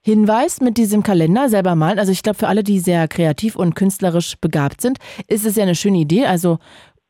Hinweis 0.00 0.60
mit 0.60 0.76
diesem 0.76 1.02
Kalender 1.02 1.48
selber 1.48 1.74
malen. 1.74 1.98
Also 1.98 2.12
ich 2.12 2.22
glaube, 2.22 2.38
für 2.38 2.48
alle, 2.48 2.62
die 2.62 2.78
sehr 2.78 3.08
kreativ 3.08 3.56
und 3.56 3.74
künstlerisch 3.74 4.36
begabt 4.38 4.80
sind, 4.80 4.98
ist 5.28 5.46
es 5.46 5.56
ja 5.56 5.62
eine 5.62 5.74
schöne 5.74 5.98
Idee. 5.98 6.26
Also 6.26 6.58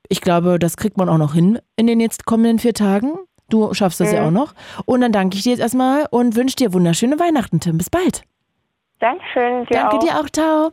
ich 0.08 0.20
glaube, 0.20 0.58
das 0.58 0.76
kriegt 0.76 0.96
man 0.98 1.08
auch 1.08 1.18
noch 1.18 1.34
hin 1.34 1.58
in 1.76 1.86
den 1.86 2.00
jetzt 2.00 2.24
kommenden 2.26 2.58
vier 2.58 2.74
Tagen. 2.74 3.12
Du 3.50 3.72
schaffst 3.74 4.00
das 4.00 4.12
ja 4.12 4.20
Mhm. 4.22 4.26
auch 4.26 4.30
noch. 4.42 4.54
Und 4.86 5.00
dann 5.02 5.12
danke 5.12 5.36
ich 5.36 5.42
dir 5.42 5.50
jetzt 5.50 5.60
erstmal 5.60 6.06
und 6.10 6.34
wünsche 6.36 6.56
dir 6.56 6.72
wunderschöne 6.72 7.18
Weihnachten, 7.20 7.60
Tim. 7.60 7.78
Bis 7.78 7.90
bald. 7.90 8.22
Dankeschön. 9.00 9.66
Dir 9.66 9.74
Danke 9.74 9.96
auch. 9.96 9.98
dir 10.00 10.20
auch, 10.20 10.30
ciao. 10.30 10.72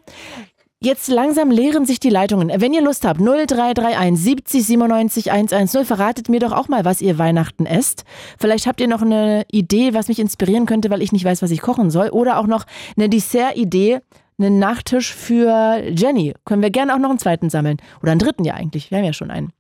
Jetzt 0.84 1.10
langsam 1.10 1.52
leeren 1.52 1.86
sich 1.86 2.00
die 2.00 2.10
Leitungen. 2.10 2.50
Wenn 2.60 2.74
ihr 2.74 2.82
Lust 2.82 3.06
habt, 3.06 3.20
0331 3.20 4.18
70 4.18 4.66
97 4.66 5.32
110, 5.32 5.86
verratet 5.86 6.28
mir 6.28 6.40
doch 6.40 6.54
auch 6.54 6.70
mal, 6.70 6.86
was 6.86 7.02
ihr 7.02 7.20
Weihnachten 7.20 7.68
esst. 7.68 8.04
Vielleicht 8.40 8.66
habt 8.66 8.82
ihr 8.82 8.88
noch 8.88 9.04
eine 9.04 9.44
Idee, 9.52 9.94
was 9.94 10.08
mich 10.08 10.18
inspirieren 10.18 10.66
könnte, 10.66 10.90
weil 10.90 11.04
ich 11.04 11.12
nicht 11.12 11.24
weiß, 11.26 11.44
was 11.44 11.52
ich 11.52 11.62
kochen 11.62 11.92
soll. 11.92 12.10
Oder 12.10 12.40
auch 12.40 12.48
noch 12.48 12.66
eine 12.98 13.10
Dessert-Idee, 13.10 14.00
einen 14.44 14.60
Nachtisch 14.60 15.14
für 15.14 15.82
Jenny. 15.90 16.34
Können 16.46 16.62
wir 16.62 16.72
gerne 16.72 16.94
auch 16.94 17.00
noch 17.00 17.10
einen 17.10 17.20
zweiten 17.20 17.50
sammeln. 17.50 17.78
Oder 18.02 18.12
einen 18.12 18.20
dritten 18.20 18.44
ja 18.44 18.56
eigentlich. 18.56 18.92
Wir 18.92 18.98
haben 18.98 19.06
ja 19.06 19.14
schon 19.14 19.32
einen. 19.32 19.52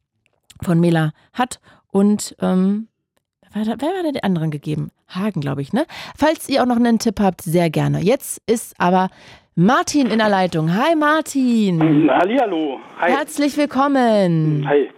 Von 0.61 0.79
Mela 0.79 1.11
Hatt 1.33 1.59
und, 1.91 2.35
ähm, 2.41 2.87
wer, 3.53 3.65
war 3.65 4.03
denn 4.03 4.13
der 4.13 4.23
anderen 4.23 4.51
gegeben? 4.51 4.91
Hagen, 5.07 5.41
glaube 5.41 5.61
ich, 5.61 5.73
ne? 5.73 5.85
Falls 6.17 6.47
ihr 6.47 6.61
auch 6.61 6.67
noch 6.67 6.77
einen 6.77 6.99
Tipp 6.99 7.19
habt, 7.19 7.41
sehr 7.41 7.69
gerne. 7.69 7.99
Jetzt 7.99 8.41
ist 8.49 8.75
aber 8.79 9.09
Martin 9.55 10.07
in 10.07 10.19
der 10.19 10.29
Leitung. 10.29 10.73
Hi 10.73 10.95
Martin. 10.95 12.09
Hallihallo. 12.09 12.79
Hi. 12.99 13.11
Herzlich 13.11 13.57
willkommen. 13.57 14.65
Hi. 14.67 14.89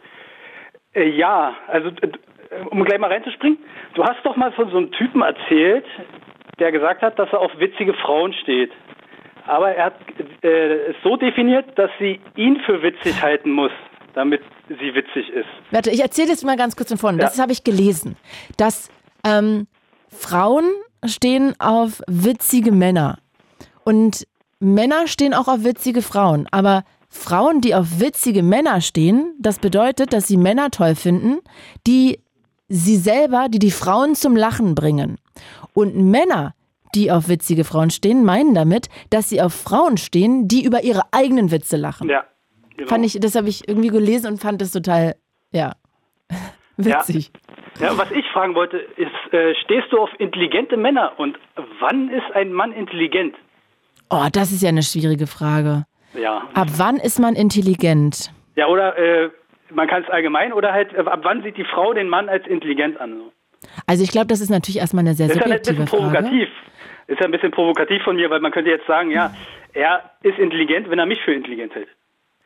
Äh, 0.93 1.09
ja, 1.17 1.55
also 1.67 1.89
um 2.69 2.83
gleich 2.83 2.99
mal 2.99 3.11
reinzuspringen, 3.11 3.57
du 3.95 4.03
hast 4.03 4.23
doch 4.23 4.35
mal 4.35 4.51
von 4.51 4.69
so 4.69 4.77
einem 4.77 4.91
Typen 4.91 5.21
erzählt, 5.21 5.85
der 6.59 6.71
gesagt 6.71 7.01
hat, 7.01 7.17
dass 7.17 7.31
er 7.31 7.39
auf 7.39 7.51
witzige 7.57 7.93
Frauen 7.95 8.33
steht. 8.33 8.71
Aber 9.45 9.71
er 9.75 9.85
hat 9.85 9.95
äh, 10.43 10.91
es 10.91 10.95
so 11.03 11.17
definiert, 11.17 11.77
dass 11.77 11.91
sie 11.99 12.19
ihn 12.35 12.57
für 12.65 12.81
witzig 12.81 13.21
halten 13.21 13.51
muss, 13.51 13.71
damit 14.13 14.41
sie 14.69 14.95
witzig 14.95 15.29
ist. 15.29 15.47
Warte, 15.71 15.91
ich 15.91 16.01
erzähle 16.01 16.29
jetzt 16.29 16.45
mal 16.45 16.55
ganz 16.55 16.75
kurz 16.75 16.89
von 16.89 16.97
vorne. 16.97 17.17
Das 17.17 17.39
habe 17.39 17.51
ich 17.51 17.63
gelesen, 17.63 18.15
dass 18.57 18.89
ähm, 19.25 19.67
Frauen 20.09 20.65
stehen 21.05 21.55
auf 21.59 22.01
witzige 22.07 22.71
Männer 22.71 23.17
und 23.83 24.25
Männer 24.59 25.07
stehen 25.07 25.33
auch 25.33 25.47
auf 25.47 25.63
witzige 25.65 26.01
Frauen. 26.01 26.47
Aber 26.51 26.83
Frauen, 27.09 27.61
die 27.61 27.75
auf 27.75 27.99
witzige 27.99 28.43
Männer 28.43 28.81
stehen, 28.81 29.35
das 29.39 29.59
bedeutet, 29.59 30.13
dass 30.13 30.27
sie 30.27 30.37
Männer 30.37 30.71
toll 30.71 30.95
finden, 30.95 31.39
die 31.85 32.19
sie 32.69 32.95
selber, 32.95 33.47
die 33.49 33.59
die 33.59 33.71
Frauen 33.71 34.15
zum 34.15 34.35
Lachen 34.35 34.73
bringen. 34.73 35.17
Und 35.73 35.95
Männer, 35.95 36.55
die 36.95 37.11
auf 37.11 37.29
witzige 37.29 37.63
Frauen 37.63 37.89
stehen, 37.89 38.23
meinen 38.23 38.53
damit, 38.53 38.89
dass 39.09 39.29
sie 39.29 39.41
auf 39.41 39.53
Frauen 39.53 39.97
stehen, 39.97 40.47
die 40.47 40.63
über 40.63 40.83
ihre 40.83 41.01
eigenen 41.11 41.51
Witze 41.51 41.77
lachen. 41.77 42.09
Ja. 42.09 42.25
Genau. 42.77 42.89
Fand 42.89 43.05
ich, 43.05 43.19
das 43.19 43.35
habe 43.35 43.49
ich 43.49 43.67
irgendwie 43.67 43.89
gelesen 43.89 44.31
und 44.31 44.37
fand 44.39 44.61
das 44.61 44.71
total, 44.71 45.15
ja, 45.51 45.73
witzig. 46.77 47.31
Ja, 47.79 47.97
was 47.97 48.11
ich 48.11 48.25
fragen 48.27 48.55
wollte, 48.55 48.77
ist, 48.77 49.33
äh, 49.33 49.55
stehst 49.63 49.91
du 49.91 49.99
auf 49.99 50.09
intelligente 50.19 50.77
Männer 50.77 51.13
und 51.17 51.37
wann 51.79 52.09
ist 52.09 52.31
ein 52.33 52.53
Mann 52.53 52.71
intelligent? 52.71 53.35
Oh, 54.09 54.27
das 54.31 54.51
ist 54.51 54.61
ja 54.61 54.69
eine 54.69 54.83
schwierige 54.83 55.25
Frage. 55.25 55.85
Ja. 56.13 56.47
Ab 56.53 56.67
wann 56.77 56.97
ist 56.97 57.19
man 57.19 57.35
intelligent? 57.35 58.31
Ja, 58.55 58.67
oder 58.67 58.95
äh, 58.97 59.29
man 59.71 59.87
kann 59.87 60.03
es 60.03 60.09
allgemein 60.09 60.53
oder 60.53 60.71
halt, 60.71 60.93
äh, 60.93 60.99
ab 60.99 61.21
wann 61.23 61.41
sieht 61.41 61.57
die 61.57 61.65
Frau 61.65 61.93
den 61.93 62.09
Mann 62.09 62.29
als 62.29 62.45
intelligent 62.45 62.99
an? 62.99 63.17
So. 63.17 63.31
Also 63.87 64.03
ich 64.03 64.11
glaube, 64.11 64.27
das 64.27 64.41
ist 64.41 64.49
natürlich 64.49 64.77
erstmal 64.77 65.01
eine 65.03 65.13
sehr 65.15 65.27
Das 65.27 65.37
ist 65.37 65.43
subjektive 65.43 65.75
bisschen 65.75 65.87
Frage. 65.87 66.03
provokativ. 66.13 66.49
Ist 67.07 67.19
ja 67.19 67.25
ein 67.25 67.31
bisschen 67.31 67.51
provokativ 67.51 68.01
von 68.03 68.15
mir, 68.15 68.29
weil 68.29 68.39
man 68.39 68.51
könnte 68.51 68.69
jetzt 68.71 68.87
sagen, 68.87 69.11
ja, 69.11 69.33
er 69.73 70.11
ist 70.23 70.39
intelligent, 70.39 70.89
wenn 70.89 70.99
er 70.99 71.05
mich 71.05 71.19
für 71.25 71.33
intelligent 71.33 71.75
hält. 71.75 71.89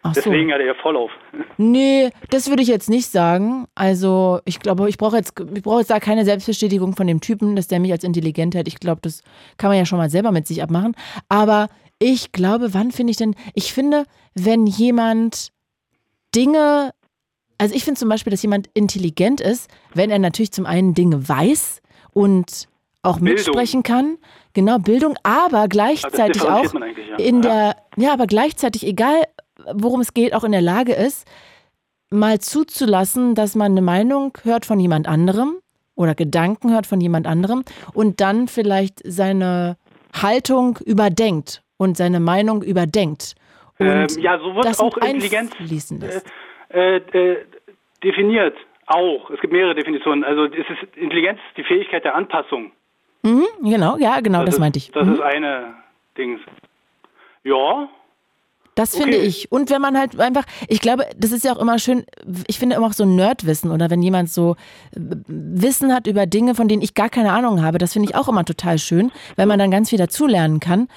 Ach 0.04 0.14
so. 0.14 0.22
Deswegen 0.22 0.52
hat 0.54 0.60
er 0.60 0.68
ja 0.68 0.74
Vorlauf. 0.76 1.12
Nee, 1.58 2.10
das 2.30 2.50
würde 2.50 2.62
ich 2.62 2.68
jetzt 2.70 2.90
nicht 2.90 3.08
sagen. 3.08 3.66
Also 3.76 4.40
ich 4.46 4.60
glaube, 4.60 4.88
ich 4.90 4.98
brauche 4.98 5.18
jetzt, 5.18 5.34
ich 5.54 5.64
brauche 5.64 5.80
jetzt 5.80 5.90
da 5.92 6.00
keine 6.00 6.24
Selbstbestätigung 6.24 6.96
von 6.96 7.08
dem 7.08 7.20
Typen, 7.20 7.56
dass 7.56 7.68
der 7.68 7.80
mich 7.80 7.92
als 7.92 8.04
intelligent 8.04 8.56
hält. 8.56 8.68
Ich 8.68 8.80
glaube, 8.80 9.02
das 9.02 9.22
kann 9.58 9.70
man 9.70 9.78
ja 9.78 9.86
schon 9.86 9.98
mal 9.98 10.10
selber 10.10 10.32
mit 10.32 10.48
sich 10.48 10.64
abmachen. 10.64 10.96
Aber 11.30 11.68
ich 12.00 12.32
glaube, 12.32 12.74
wann 12.74 12.92
finde 12.92 13.12
ich 13.12 13.18
denn, 13.18 13.36
ich 13.54 13.74
finde, 13.74 14.06
wenn 14.36 14.66
jemand 14.68 15.50
Dinge, 16.36 16.92
also 17.58 17.76
ich 17.76 17.84
finde 17.84 18.00
zum 18.00 18.10
Beispiel, 18.10 18.32
dass 18.32 18.42
jemand 18.42 18.70
intelligent 18.74 19.42
ist, 19.42 19.70
wenn 19.94 20.10
er 20.10 20.20
natürlich 20.20 20.52
zum 20.52 20.66
einen 20.66 20.94
Dinge 20.94 21.28
weiß 21.28 21.82
und 22.12 22.68
auch 23.04 23.20
Bildung. 23.20 23.36
mitsprechen 23.36 23.84
kann. 23.84 24.18
Genau, 24.54 24.80
Bildung, 24.80 25.16
aber 25.24 25.68
gleichzeitig 25.68 26.42
differenziert 26.42 26.86
auch 26.86 27.20
ja. 27.20 27.26
in 27.26 27.42
der, 27.42 27.76
ja, 27.96 28.14
aber 28.14 28.28
gleichzeitig, 28.28 28.86
egal 28.86 29.24
worum 29.74 30.02
es 30.02 30.14
geht, 30.14 30.34
auch 30.34 30.44
in 30.44 30.52
der 30.52 30.62
Lage 30.62 30.94
ist, 30.94 31.28
mal 32.10 32.40
zuzulassen, 32.40 33.36
dass 33.36 33.56
man 33.56 33.74
eine 33.74 33.82
Meinung 33.82 34.38
hört 34.44 34.66
von 34.66 34.80
jemand 34.80 35.08
anderem 35.08 35.58
oder 35.96 36.16
Gedanken 36.16 36.72
hört 36.72 36.88
von 36.88 37.02
jemand 37.02 37.28
anderem 37.28 37.64
und 37.94 38.22
dann 38.22 38.48
vielleicht 38.48 39.02
seine 39.04 39.78
Haltung 40.14 40.78
überdenkt 40.86 41.64
und 41.78 41.98
seine 41.98 42.20
Meinung 42.20 42.64
überdenkt. 42.64 43.36
Und 43.80 43.88
Ähm, 43.88 44.08
ja, 44.20 44.40
so 44.40 44.56
wird 44.56 44.66
das 44.66 44.80
auch 44.80 44.98
Intelligenz 44.98 45.52
lässt. 45.60 46.26
Äh, 46.70 46.98
äh, 46.98 47.38
definiert. 48.04 48.56
Auch. 48.88 49.30
Es 49.32 49.42
gibt 49.42 49.52
mehrere 49.52 49.76
Definitionen. 49.76 50.24
Also 50.24 50.46
es 50.46 50.54
ist 50.70 50.96
Intelligenz 50.96 51.40
die 51.58 51.64
Fähigkeit 51.64 52.06
der 52.06 52.16
Anpassung. 52.16 52.72
Mhm, 53.24 53.46
genau, 53.62 53.98
ja, 53.98 54.20
genau, 54.22 54.46
das, 54.46 54.56
ist, 54.56 54.60
meinte 54.60 54.78
ich. 54.78 54.92
Das 54.92 55.06
Mhm. 55.06 55.14
ist 55.16 55.22
eine 55.22 55.74
Dings. 56.18 56.40
Ja, 57.44 57.90
Das 58.76 58.96
finde 58.96 59.18
ich. 59.18 59.52
Und 59.52 59.72
wenn 59.72 59.82
man 59.82 59.98
halt 59.98 60.20
einfach, 60.20 60.44
ich 60.68 60.82
glaube, 60.82 61.06
das 61.18 61.32
ist 61.32 61.44
ja 61.44 61.52
auch 61.52 61.60
immer 61.60 61.80
schön, 61.80 62.06
ich 62.48 62.60
finde 62.60 62.76
immer 62.76 62.86
auch 62.86 62.94
so 62.94 63.06
Nerdwissen 63.06 63.72
oder 63.72 63.90
wenn 63.90 64.04
jemand 64.04 64.30
so 64.30 64.56
äh, 64.96 65.00
Wissen 65.28 65.92
hat 65.94 66.06
über 66.06 66.28
Dinge, 66.28 66.54
von 66.54 66.68
denen 66.68 66.84
ich 66.84 66.94
gar 66.94 67.10
keine 67.10 67.32
Ahnung 67.32 67.64
habe, 67.64 67.80
das 67.80 67.94
finde 67.94 68.08
ich 68.10 68.16
auch 68.16 68.28
immer 68.30 68.46
total 68.46 68.78
schön, 68.78 69.12
weil 69.36 69.48
man 69.48 69.58
dann 69.58 69.72
ganz 69.72 69.90
viel 69.90 69.98
dazulernen 69.98 70.60
kann. 70.60 70.90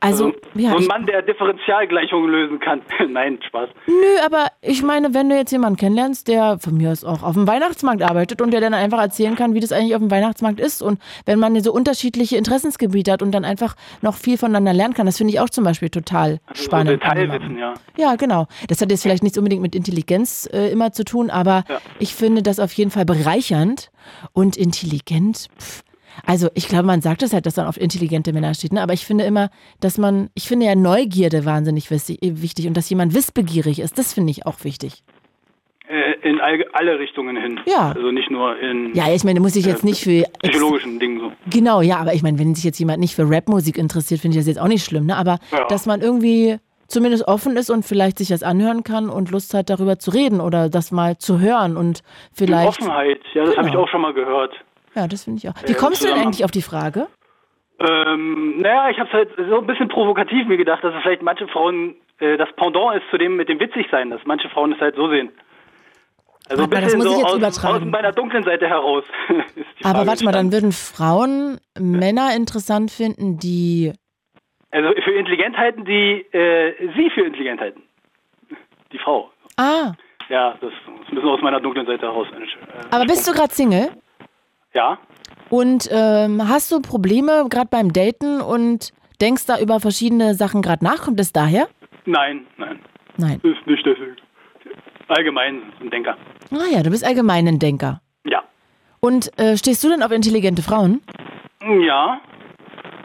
Also, 0.00 0.32
ja, 0.54 0.70
so 0.70 0.76
ein 0.76 0.86
Mann, 0.86 1.06
der 1.06 1.22
Differentialgleichungen 1.22 2.30
lösen 2.30 2.60
kann. 2.60 2.82
Nein, 3.10 3.40
Spaß. 3.44 3.68
nö, 3.86 3.94
aber 4.24 4.46
ich 4.62 4.84
meine, 4.84 5.12
wenn 5.12 5.28
du 5.28 5.36
jetzt 5.36 5.50
jemanden 5.50 5.76
kennenlernst, 5.76 6.28
der 6.28 6.58
von 6.60 6.76
mir 6.76 6.92
aus 6.92 7.02
auch 7.02 7.24
auf 7.24 7.34
dem 7.34 7.48
Weihnachtsmarkt 7.48 8.02
arbeitet 8.02 8.40
und 8.40 8.52
der 8.52 8.60
dann 8.60 8.74
einfach 8.74 9.00
erzählen 9.00 9.34
kann, 9.34 9.54
wie 9.54 9.60
das 9.60 9.72
eigentlich 9.72 9.96
auf 9.96 10.00
dem 10.00 10.10
Weihnachtsmarkt 10.10 10.60
ist 10.60 10.82
und 10.82 11.00
wenn 11.26 11.40
man 11.40 11.60
so 11.60 11.72
unterschiedliche 11.72 12.36
Interessensgebiete 12.36 13.10
hat 13.10 13.22
und 13.22 13.32
dann 13.32 13.44
einfach 13.44 13.74
noch 14.00 14.14
viel 14.14 14.38
voneinander 14.38 14.72
lernen 14.72 14.94
kann, 14.94 15.06
das 15.06 15.18
finde 15.18 15.32
ich 15.32 15.40
auch 15.40 15.50
zum 15.50 15.64
Beispiel 15.64 15.90
total 15.90 16.38
spannend. 16.52 17.02
So. 17.02 17.08
Detailwissen, 17.08 17.58
ja. 17.58 17.74
Ja, 17.96 18.14
genau. 18.14 18.46
Das 18.68 18.80
hat 18.80 18.90
jetzt 18.92 19.02
vielleicht 19.02 19.24
nichts 19.24 19.36
unbedingt 19.36 19.62
mit 19.62 19.74
Intelligenz 19.74 20.48
äh, 20.52 20.70
immer 20.70 20.92
zu 20.92 21.04
tun, 21.04 21.28
aber 21.28 21.64
ich 21.98 22.14
finde 22.14 22.42
das 22.44 22.60
auf 22.60 22.72
jeden 22.72 22.92
Fall 22.92 23.04
bereichernd 23.04 23.90
und 24.32 24.56
intelligent. 24.56 25.48
Pff. 25.58 25.82
Also 26.26 26.48
ich 26.54 26.68
glaube, 26.68 26.84
man 26.86 27.00
sagt 27.00 27.22
es 27.22 27.32
halt, 27.32 27.46
dass 27.46 27.56
man 27.56 27.66
auf 27.66 27.80
intelligente 27.80 28.32
Männer 28.32 28.54
steht, 28.54 28.72
ne? 28.72 28.82
aber 28.82 28.92
ich 28.92 29.04
finde 29.06 29.24
immer, 29.24 29.50
dass 29.80 29.98
man, 29.98 30.30
ich 30.34 30.48
finde 30.48 30.66
ja 30.66 30.74
Neugierde 30.74 31.44
wahnsinnig 31.44 31.90
wichtig, 31.90 32.18
wichtig 32.22 32.66
und 32.66 32.76
dass 32.76 32.88
jemand 32.90 33.14
wissbegierig 33.14 33.80
ist, 33.80 33.98
das 33.98 34.12
finde 34.14 34.30
ich 34.30 34.46
auch 34.46 34.64
wichtig. 34.64 35.02
Äh, 35.88 36.28
in 36.28 36.38
all, 36.40 36.62
alle 36.74 36.98
Richtungen 36.98 37.36
hin. 37.36 37.60
Ja. 37.66 37.92
Also 37.92 38.10
nicht 38.10 38.30
nur 38.30 38.58
in 38.60 38.94
Ja, 38.94 39.04
ich 39.12 39.24
meine, 39.24 39.40
muss 39.40 39.56
ich 39.56 39.64
jetzt 39.64 39.84
nicht 39.84 40.02
für 40.04 40.24
psychologischen 40.42 40.98
Dingen 41.00 41.18
so. 41.20 41.32
Genau, 41.50 41.80
ja, 41.80 41.96
aber 41.96 42.12
ich 42.12 42.22
meine, 42.22 42.38
wenn 42.38 42.54
sich 42.54 42.64
jetzt 42.64 42.78
jemand 42.78 42.98
nicht 43.00 43.14
für 43.14 43.28
Rapmusik 43.30 43.78
interessiert, 43.78 44.20
finde 44.20 44.36
ich 44.36 44.40
das 44.40 44.48
jetzt 44.48 44.60
auch 44.60 44.68
nicht 44.68 44.84
schlimm, 44.84 45.06
ne? 45.06 45.16
Aber 45.16 45.38
Ja. 45.50 45.66
dass 45.68 45.86
man 45.86 46.02
irgendwie 46.02 46.58
zumindest 46.88 47.26
offen 47.28 47.56
ist 47.56 47.70
und 47.70 47.84
vielleicht 47.86 48.18
sich 48.18 48.28
das 48.28 48.42
anhören 48.42 48.82
kann 48.82 49.08
und 49.08 49.30
Lust 49.30 49.54
hat, 49.54 49.70
darüber 49.70 49.98
zu 49.98 50.10
reden 50.10 50.40
oder 50.40 50.68
das 50.68 50.90
mal 50.92 51.16
zu 51.16 51.38
hören 51.40 51.76
und 51.78 52.02
vielleicht. 52.34 52.68
Offenheit, 52.80 53.20
ja, 53.32 53.44
das 53.44 53.56
habe 53.56 53.68
ich 53.68 53.72
Genau. 53.72 53.84
auch 53.84 53.88
schon 53.88 54.02
mal 54.02 54.12
gehört. 54.14 54.52
Ja, 54.98 55.06
das 55.06 55.22
finde 55.24 55.38
ich 55.38 55.48
auch. 55.48 55.54
Wie 55.64 55.72
Äh, 55.72 55.76
kommst 55.76 56.02
du 56.02 56.08
denn 56.08 56.18
eigentlich 56.18 56.44
auf 56.44 56.50
die 56.50 56.62
Frage? 56.62 57.06
Ähm, 57.78 58.56
naja, 58.58 58.90
ich 58.90 58.98
habe 58.98 59.08
es 59.08 59.14
halt 59.14 59.28
so 59.48 59.58
ein 59.60 59.66
bisschen 59.66 59.88
provokativ 59.88 60.48
mir 60.48 60.56
gedacht, 60.56 60.82
dass 60.82 60.92
es 60.92 61.02
vielleicht 61.02 61.22
manche 61.22 61.46
Frauen 61.46 61.94
äh, 62.18 62.36
das 62.36 62.48
Pendant 62.56 62.96
ist 62.96 63.08
zu 63.12 63.18
dem 63.18 63.36
mit 63.36 63.48
dem 63.48 63.60
Witzigsein, 63.60 64.10
dass 64.10 64.20
manche 64.24 64.48
Frauen 64.48 64.72
es 64.72 64.80
halt 64.80 64.96
so 64.96 65.08
sehen. 65.08 65.30
Also 66.48 66.64
ein 66.64 66.70
mal, 66.70 66.80
das 66.80 66.94
bisschen 66.94 66.98
muss 66.98 67.06
so 67.06 67.12
ich 67.12 67.42
jetzt 67.44 67.64
aus, 67.64 67.64
aus 67.64 67.84
meiner 67.84 68.10
dunklen 68.10 68.42
Seite 68.42 68.66
heraus. 68.66 69.04
ist 69.54 69.66
die 69.78 69.84
Aber 69.84 70.04
warte 70.08 70.24
mal, 70.24 70.32
dann 70.32 70.50
würden 70.50 70.72
Frauen 70.72 71.60
Männer 71.78 72.34
interessant 72.34 72.90
finden, 72.90 73.38
die. 73.38 73.92
Also 74.72 74.90
für 75.04 75.12
Intelligentheiten, 75.12 75.84
die 75.84 76.26
äh, 76.32 76.74
sie 76.96 77.10
für 77.10 77.20
Intelligentheiten. 77.24 77.82
Die 78.90 78.98
Frau. 78.98 79.30
Ah, 79.56 79.92
Ja, 80.28 80.56
das 80.60 80.72
ist 80.72 80.78
ein 80.88 81.14
bisschen 81.14 81.28
aus 81.28 81.40
meiner 81.42 81.60
dunklen 81.60 81.86
Seite 81.86 82.06
heraus. 82.06 82.26
Äh, 82.32 82.94
aber 82.94 83.04
bist 83.04 83.28
du 83.28 83.32
gerade 83.32 83.54
Single? 83.54 83.90
Ja. 84.78 84.96
Und 85.50 85.88
ähm, 85.90 86.48
hast 86.48 86.70
du 86.70 86.80
Probleme 86.80 87.46
gerade 87.50 87.68
beim 87.68 87.92
Daten 87.92 88.40
und 88.40 88.92
denkst 89.20 89.44
da 89.46 89.58
über 89.58 89.80
verschiedene 89.80 90.34
Sachen 90.34 90.62
gerade 90.62 90.84
nach? 90.84 91.02
Kommt 91.04 91.18
es 91.18 91.32
daher? 91.32 91.66
Nein, 92.06 92.46
nein. 92.58 92.78
Nein. 93.16 93.40
Ist 93.42 93.66
nicht 93.66 93.84
deswegen. 93.84 94.14
Allgemein 95.08 95.62
ein 95.80 95.90
Denker. 95.90 96.16
Ah 96.52 96.68
ja, 96.72 96.82
du 96.84 96.90
bist 96.90 97.04
allgemein 97.04 97.48
ein 97.48 97.58
Denker. 97.58 98.00
Ja. 98.24 98.44
Und 99.00 99.36
äh, 99.40 99.56
stehst 99.56 99.82
du 99.82 99.88
denn 99.88 100.02
auf 100.04 100.12
intelligente 100.12 100.62
Frauen? 100.62 101.00
Ja. 101.80 102.20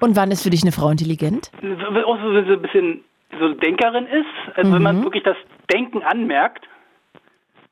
Und 0.02 0.16
wann 0.16 0.30
ist 0.30 0.44
für 0.44 0.50
dich 0.52 0.62
eine 0.64 0.72
Frau 0.74 0.90
intelligent? 0.91 1.50
So- 1.62 2.06
Auch 2.06 2.20
so, 2.22 2.34
so 2.45 2.54
ein 2.54 2.62
bisschen 2.62 3.04
so 3.40 3.54
Denkerin 3.54 4.06
ist. 4.06 4.58
Also 4.58 4.74
wenn 4.74 4.84
man 4.84 5.04
wirklich 5.04 5.24
das 5.24 5.38
Denken 5.72 6.04
anmerkt. 6.04 6.68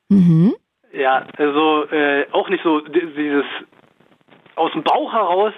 Mhm. 0.10 0.54
Ja, 0.94 1.26
also 1.38 1.86
äh, 1.92 2.26
auch 2.32 2.50
nicht 2.50 2.64
so 2.64 2.82
di- 2.82 3.14
dieses 3.16 3.46
aus 4.56 4.72
dem 4.74 4.84
Bauch 4.84 5.12
heraus 5.14 5.54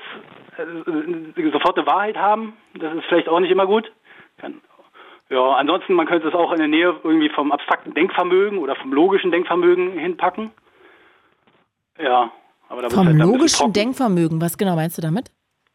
äh, 0.57 1.51
sofort 1.51 1.77
eine 1.77 1.87
Wahrheit 1.87 2.17
haben. 2.17 2.57
Das 2.75 2.93
ist 2.95 3.05
vielleicht 3.05 3.27
auch 3.29 3.39
nicht 3.39 3.51
immer 3.51 3.65
gut. 3.67 3.91
Kann, 4.37 4.61
ja, 5.29 5.53
ansonsten, 5.53 5.93
man 5.93 6.05
könnte 6.05 6.27
es 6.27 6.33
auch 6.35 6.51
in 6.51 6.59
der 6.59 6.67
Nähe 6.67 6.95
irgendwie 7.03 7.29
vom 7.29 7.51
abstrakten 7.51 7.93
Denkvermögen 7.93 8.59
oder 8.59 8.75
vom 8.75 8.93
logischen 8.93 9.31
Denkvermögen 9.31 9.97
hinpacken. 9.97 10.51
Ja, 11.99 12.31
aber 12.69 12.81
da 12.83 12.89
Vom 12.89 13.07
halt 13.07 13.17
logischen. 13.17 13.73
Denkvermögen, 13.73 14.41
was 14.41 14.57
genau 14.57 14.75
meinst 14.75 14.97
du 14.97 15.01
damit? 15.01 15.31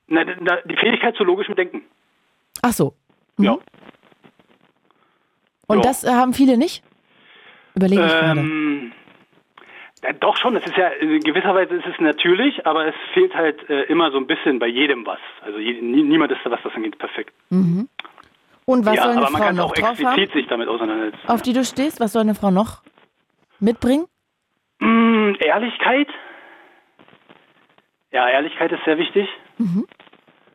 Na, 0.07 0.25
na, 0.25 0.57
die 0.65 0.77
Fähigkeit 0.77 1.17
zu 1.17 1.25
logischem 1.25 1.55
Denken. 1.55 1.83
Ach 2.63 2.73
so. 2.73 2.95
Mhm. 3.37 3.45
Ja. 3.45 3.59
Und 5.67 5.77
Ja. 5.77 5.83
das 5.83 6.05
äh, 6.05 6.11
haben 6.11 6.33
viele 6.33 6.57
nicht? 6.57 6.83
Überlege 7.75 8.03
ich 8.05 8.13
gerade. 8.13 8.41
Ähm, 8.41 8.93
ja, 10.03 10.13
doch 10.13 10.37
schon, 10.37 10.57
es 10.57 10.65
ist 10.65 10.77
ja, 10.77 10.89
in 10.89 11.21
gewisser 11.21 11.55
Weise 11.55 11.75
ist 11.75 11.87
es 11.87 11.99
natürlich, 11.99 12.67
aber 12.67 12.87
es 12.87 12.95
fehlt 13.15 13.35
halt 13.35 13.69
äh, 13.69 13.83
immer 13.85 14.11
so 14.11 14.19
ein 14.19 14.27
bisschen 14.27 14.59
bei 14.59 14.67
jedem 14.67 15.05
was. 15.07 15.19
Also 15.43 15.59
je, 15.59 15.81
nie, 15.81 16.03
niemand 16.03 16.33
ist 16.33 16.41
da, 16.45 16.51
was 16.51 16.61
das 16.63 16.75
angeht, 16.75 16.99
perfekt. 16.99 17.33
Mhm. 17.51 17.89
Und 18.65 18.85
was 18.85 18.97
ja, 18.97 19.03
soll 19.03 19.13
eine 19.13 19.21
aber 19.23 19.31
man 19.31 19.41
Frau 19.41 19.47
kann 19.47 19.57
noch 19.57 19.71
auch 19.71 19.75
drauf 19.75 19.99
explizit 19.99 20.31
haben, 20.31 20.33
sich 20.33 20.47
damit 20.47 20.69
auseinandersetzen. 20.69 21.29
auf 21.29 21.43
die 21.43 21.53
du 21.53 21.65
stehst? 21.65 22.01
Was 22.01 22.13
soll 22.13 22.23
eine 22.23 22.35
Frau 22.35 22.51
noch 22.51 22.83
mitbringen? 23.61 24.07
Mm, 24.79 25.33
Ehrlichkeit? 25.41 26.09
Ja, 28.13 28.29
Ehrlichkeit 28.29 28.73
ist 28.73 28.85
sehr 28.85 28.99
wichtig. 28.99 29.29
Mhm. 29.59 29.87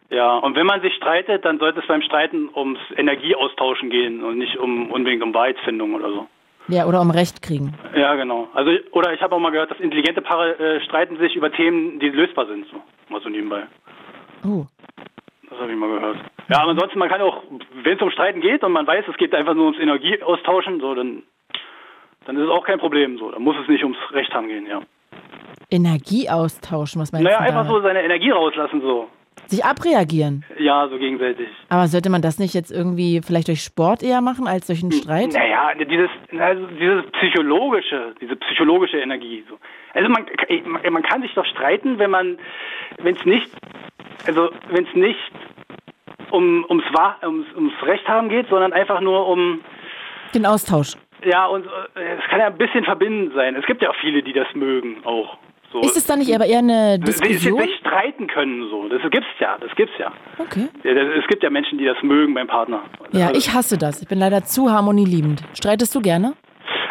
Ja, 0.09 0.37
und 0.37 0.55
wenn 0.55 0.67
man 0.67 0.81
sich 0.81 0.93
streitet, 0.93 1.43
dann 1.43 1.57
sollte 1.57 1.79
es 1.79 1.87
beim 1.87 2.03
Streiten 2.03 2.49
ums 2.53 2.79
Energieaustauschen 2.95 3.89
gehen 3.89 4.23
und 4.23 4.37
nicht 4.37 4.57
um 4.57 4.91
unbedingt 4.91 5.23
um 5.23 5.33
Wahrheitsfindung 5.33 5.95
oder 5.95 6.09
so. 6.09 6.27
Ja, 6.67 6.85
oder 6.85 7.01
um 7.01 7.11
Recht 7.11 7.41
kriegen. 7.41 7.73
Ja, 7.95 8.15
genau. 8.15 8.47
Also 8.53 8.71
oder 8.91 9.13
ich 9.13 9.21
habe 9.21 9.35
auch 9.35 9.39
mal 9.39 9.51
gehört, 9.51 9.71
dass 9.71 9.79
intelligente 9.79 10.21
Paare 10.21 10.57
äh, 10.57 10.81
streiten 10.81 11.17
sich 11.17 11.35
über 11.35 11.51
Themen, 11.51 11.99
die 11.99 12.09
lösbar 12.09 12.45
sind, 12.47 12.65
so 12.67 12.77
mal 13.09 13.21
so 13.21 13.29
nebenbei. 13.29 13.63
Oh. 14.45 14.65
Das 15.49 15.59
habe 15.59 15.71
ich 15.71 15.77
mal 15.77 15.89
gehört. 15.89 16.17
Ja, 16.49 16.61
aber 16.61 16.71
ansonsten 16.71 16.99
man 16.99 17.09
kann 17.09 17.21
auch, 17.21 17.43
wenn 17.83 17.95
es 17.97 18.01
um 18.01 18.11
Streiten 18.11 18.41
geht 18.41 18.63
und 18.63 18.71
man 18.71 18.87
weiß, 18.87 19.05
es 19.09 19.17
geht 19.17 19.35
einfach 19.35 19.53
nur 19.53 19.65
ums 19.65 19.79
Energieaustauschen, 19.79 20.79
so 20.79 20.95
dann 20.95 21.23
dann 22.25 22.37
ist 22.37 22.43
es 22.43 22.49
auch 22.49 22.63
kein 22.65 22.79
Problem, 22.79 23.17
so. 23.17 23.31
Dann 23.31 23.41
muss 23.41 23.55
es 23.61 23.67
nicht 23.67 23.83
ums 23.83 23.97
Recht 24.11 24.33
haben 24.33 24.47
gehen, 24.47 24.65
ja. 24.65 24.81
Energie 25.69 26.29
austauschen, 26.29 27.01
was 27.01 27.11
meinst 27.11 27.25
Naja, 27.25 27.39
du 27.39 27.43
einfach 27.43 27.63
da? 27.63 27.69
so 27.69 27.81
seine 27.81 28.03
Energie 28.03 28.29
rauslassen, 28.31 28.81
so. 28.81 29.09
Sich 29.47 29.63
abreagieren. 29.63 30.45
Ja, 30.57 30.87
so 30.87 30.97
gegenseitig. 30.97 31.47
Aber 31.69 31.87
sollte 31.87 32.09
man 32.09 32.21
das 32.21 32.39
nicht 32.39 32.53
jetzt 32.53 32.71
irgendwie 32.71 33.21
vielleicht 33.23 33.47
durch 33.47 33.61
Sport 33.61 34.01
eher 34.03 34.21
machen 34.21 34.47
als 34.47 34.67
durch 34.67 34.81
einen 34.81 34.91
Streit? 34.91 35.33
Naja, 35.33 35.73
dieses, 35.75 36.09
also 36.39 36.65
dieses 36.67 37.03
psychologische, 37.11 38.15
diese 38.21 38.35
psychologische 38.35 38.97
Energie. 38.99 39.43
So. 39.49 39.57
Also 39.93 40.09
man, 40.09 40.25
man 40.91 41.03
kann 41.03 41.21
sich 41.21 41.33
doch 41.33 41.45
streiten, 41.45 41.99
wenn 41.99 42.09
man, 42.11 42.37
wenn 43.01 43.15
es 43.15 43.25
nicht, 43.25 43.49
also 44.25 44.49
wenn 44.69 44.85
es 44.85 44.95
nicht 44.95 45.19
um, 46.31 46.65
ums, 46.69 46.85
ums, 47.23 47.45
ums 47.55 47.73
Recht 47.83 48.07
haben 48.07 48.29
geht, 48.29 48.47
sondern 48.49 48.73
einfach 48.73 49.01
nur 49.01 49.27
um, 49.27 49.61
Den 50.33 50.45
Austausch. 50.45 50.93
ja, 51.23 51.45
und 51.45 51.65
äh, 51.65 52.15
es 52.17 52.29
kann 52.29 52.39
ja 52.39 52.47
ein 52.47 52.57
bisschen 52.57 52.83
verbindend 52.85 53.33
sein. 53.35 53.55
Es 53.55 53.65
gibt 53.65 53.81
ja 53.81 53.89
auch 53.89 53.95
viele, 54.01 54.23
die 54.23 54.33
das 54.33 54.47
mögen, 54.55 55.03
auch. 55.05 55.37
So. 55.73 55.81
Ist 55.81 55.97
es 55.97 56.05
dann 56.05 56.19
nicht 56.19 56.33
aber 56.33 56.45
eher 56.45 56.59
eine 56.59 56.99
Die 56.99 57.11
sich 57.11 57.19
Diskussion? 57.21 57.59
sich 57.61 57.75
streiten 57.79 58.27
können, 58.27 58.69
so. 58.69 58.87
Das 58.89 59.01
gibt's 59.09 59.27
ja, 59.39 59.57
das 59.59 59.75
gibt's 59.75 59.93
ja. 59.97 60.11
Okay. 60.37 60.69
es 60.83 61.27
gibt 61.27 61.41
ja 61.43 61.49
Menschen, 61.49 61.77
die 61.79 61.85
das 61.85 61.97
mögen 62.03 62.33
beim 62.35 62.47
Partner. 62.47 62.83
Ja, 63.11 63.31
ich 63.33 63.51
hasse 63.53 63.77
das. 63.77 64.01
Ich 64.01 64.07
bin 64.07 64.19
leider 64.19 64.43
zu 64.45 64.71
harmonieliebend. 64.71 65.43
Streitest 65.55 65.93
du 65.95 66.01
gerne? 66.01 66.33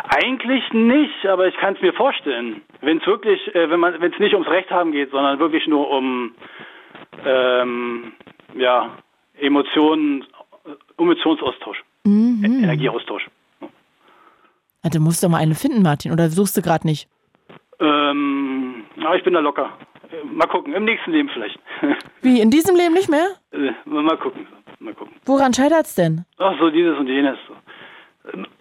Eigentlich 0.09 0.64
nicht, 0.72 1.24
aber 1.26 1.46
ich 1.46 1.56
kann 1.56 1.74
es 1.76 1.80
mir 1.80 1.92
vorstellen. 1.94 2.60
Wenn 2.80 2.98
es 2.98 3.06
wirklich, 3.06 3.40
äh, 3.54 3.70
wenn 3.70 3.78
man, 3.80 4.00
wenn 4.00 4.12
es 4.12 4.18
nicht 4.18 4.34
ums 4.34 4.48
Recht 4.48 4.70
haben 4.70 4.90
geht, 4.92 5.10
sondern 5.12 5.38
wirklich 5.38 5.66
nur 5.68 5.88
um 5.88 6.34
ähm, 7.24 8.12
ja, 8.56 8.90
Emotionen, 9.38 10.24
Emotionsaustausch, 10.98 11.82
Mhm. 12.04 12.42
Energieaustausch. 12.64 13.28
Ja, 14.82 14.90
du 14.90 14.98
musst 15.00 15.22
doch 15.22 15.28
mal 15.28 15.38
eine 15.38 15.54
finden, 15.54 15.82
Martin. 15.82 16.10
Oder 16.10 16.28
suchst 16.30 16.56
du 16.56 16.62
gerade 16.62 16.84
nicht? 16.86 17.09
Ähm, 17.78 18.41
aber 18.98 19.16
ich 19.16 19.24
bin 19.24 19.35
da 19.35 19.40
locker. 19.40 19.70
Mal 20.24 20.47
gucken, 20.47 20.74
im 20.74 20.85
nächsten 20.85 21.10
Leben 21.12 21.28
vielleicht. 21.31 21.59
Wie, 22.23 22.40
in 22.40 22.51
diesem 22.51 22.77
Leben 22.77 22.93
nicht 22.94 23.09
mehr? 23.09 23.28
Äh, 23.52 23.73
mal 23.86 24.16
gucken, 24.19 24.47
mal 24.78 24.93
gucken. 24.94 25.14
Woran 25.24 25.55
scheitert's 25.55 25.94
denn? 25.94 26.24
Ach 26.39 26.55
so, 26.60 26.70
dieses 26.70 26.98
und 26.98 27.06
jenes. 27.06 27.39
So. 27.48 27.55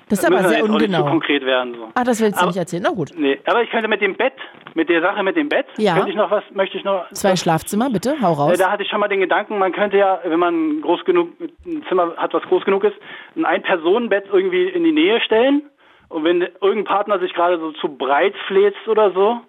Das 0.10 0.20
ist 0.20 0.26
aber 0.26 0.40
sehr 0.44 0.58
jetzt 0.60 0.64
auch 0.64 0.74
nicht 0.74 0.82
ungenau. 0.88 1.04
zu 1.04 1.10
konkret 1.10 1.46
werden. 1.46 1.76
So. 1.76 1.90
Ah, 1.94 2.04
das 2.04 2.20
willst 2.22 2.38
du 2.38 2.40
Aber- 2.42 2.48
nicht 2.48 2.58
erzählen. 2.58 2.84
Na 2.84 2.90
gut. 2.90 3.12
Nee, 3.16 3.40
aber 3.46 3.62
ich 3.62 3.70
könnte 3.70 3.88
mit 3.88 4.02
dem 4.02 4.16
Bett, 4.16 4.34
mit 4.74 4.90
der 4.90 5.02
Sache 5.02 5.22
mit 5.24 5.36
dem 5.36 5.50
Bett, 5.50 5.68
Ja. 5.78 5.94
könnte 5.96 6.10
ich 6.10 6.16
noch 6.16 6.32
was, 6.32 6.44
möchte 6.54 6.78
ich 6.78 6.84
noch. 6.84 7.10
Zwei 7.12 7.36
Schlafzimmer, 7.36 7.90
bitte. 7.90 8.16
Hau 8.22 8.34
raus. 8.34 8.54
Äh, 8.54 8.58
da 8.58 8.72
hatte 8.72 8.84
ich 8.84 8.90
schon 8.90 9.00
mal 9.00 9.08
den 9.08 9.20
Gedanken, 9.20 9.60
man 9.60 9.72
könnte 9.72 9.98
ja, 9.98 10.20
wenn 10.24 10.40
man 10.40 10.82
groß 10.82 11.06
genug, 11.06 11.30
ein 11.66 11.84
Zimmer 11.88 12.16
hat, 12.18 12.34
was 12.34 12.44
groß 12.44 12.66
genug 12.66 12.84
ist, 12.86 12.96
ein 13.36 13.46
Ein-Personen-Bett 13.46 14.26
irgendwie 14.32 14.64
in 14.70 14.84
die 14.84 14.92
Nähe 14.94 15.22
stellen. 15.22 15.64
Und 16.10 16.24
wenn 16.26 16.42
irgendein 16.42 16.84
Partner 16.86 17.20
sich 17.20 17.34
gerade 17.34 17.60
so 17.60 17.72
zu 17.74 17.88
breit 17.96 18.34
fläzt 18.48 18.86
oder 18.88 19.12
so, 19.12 19.40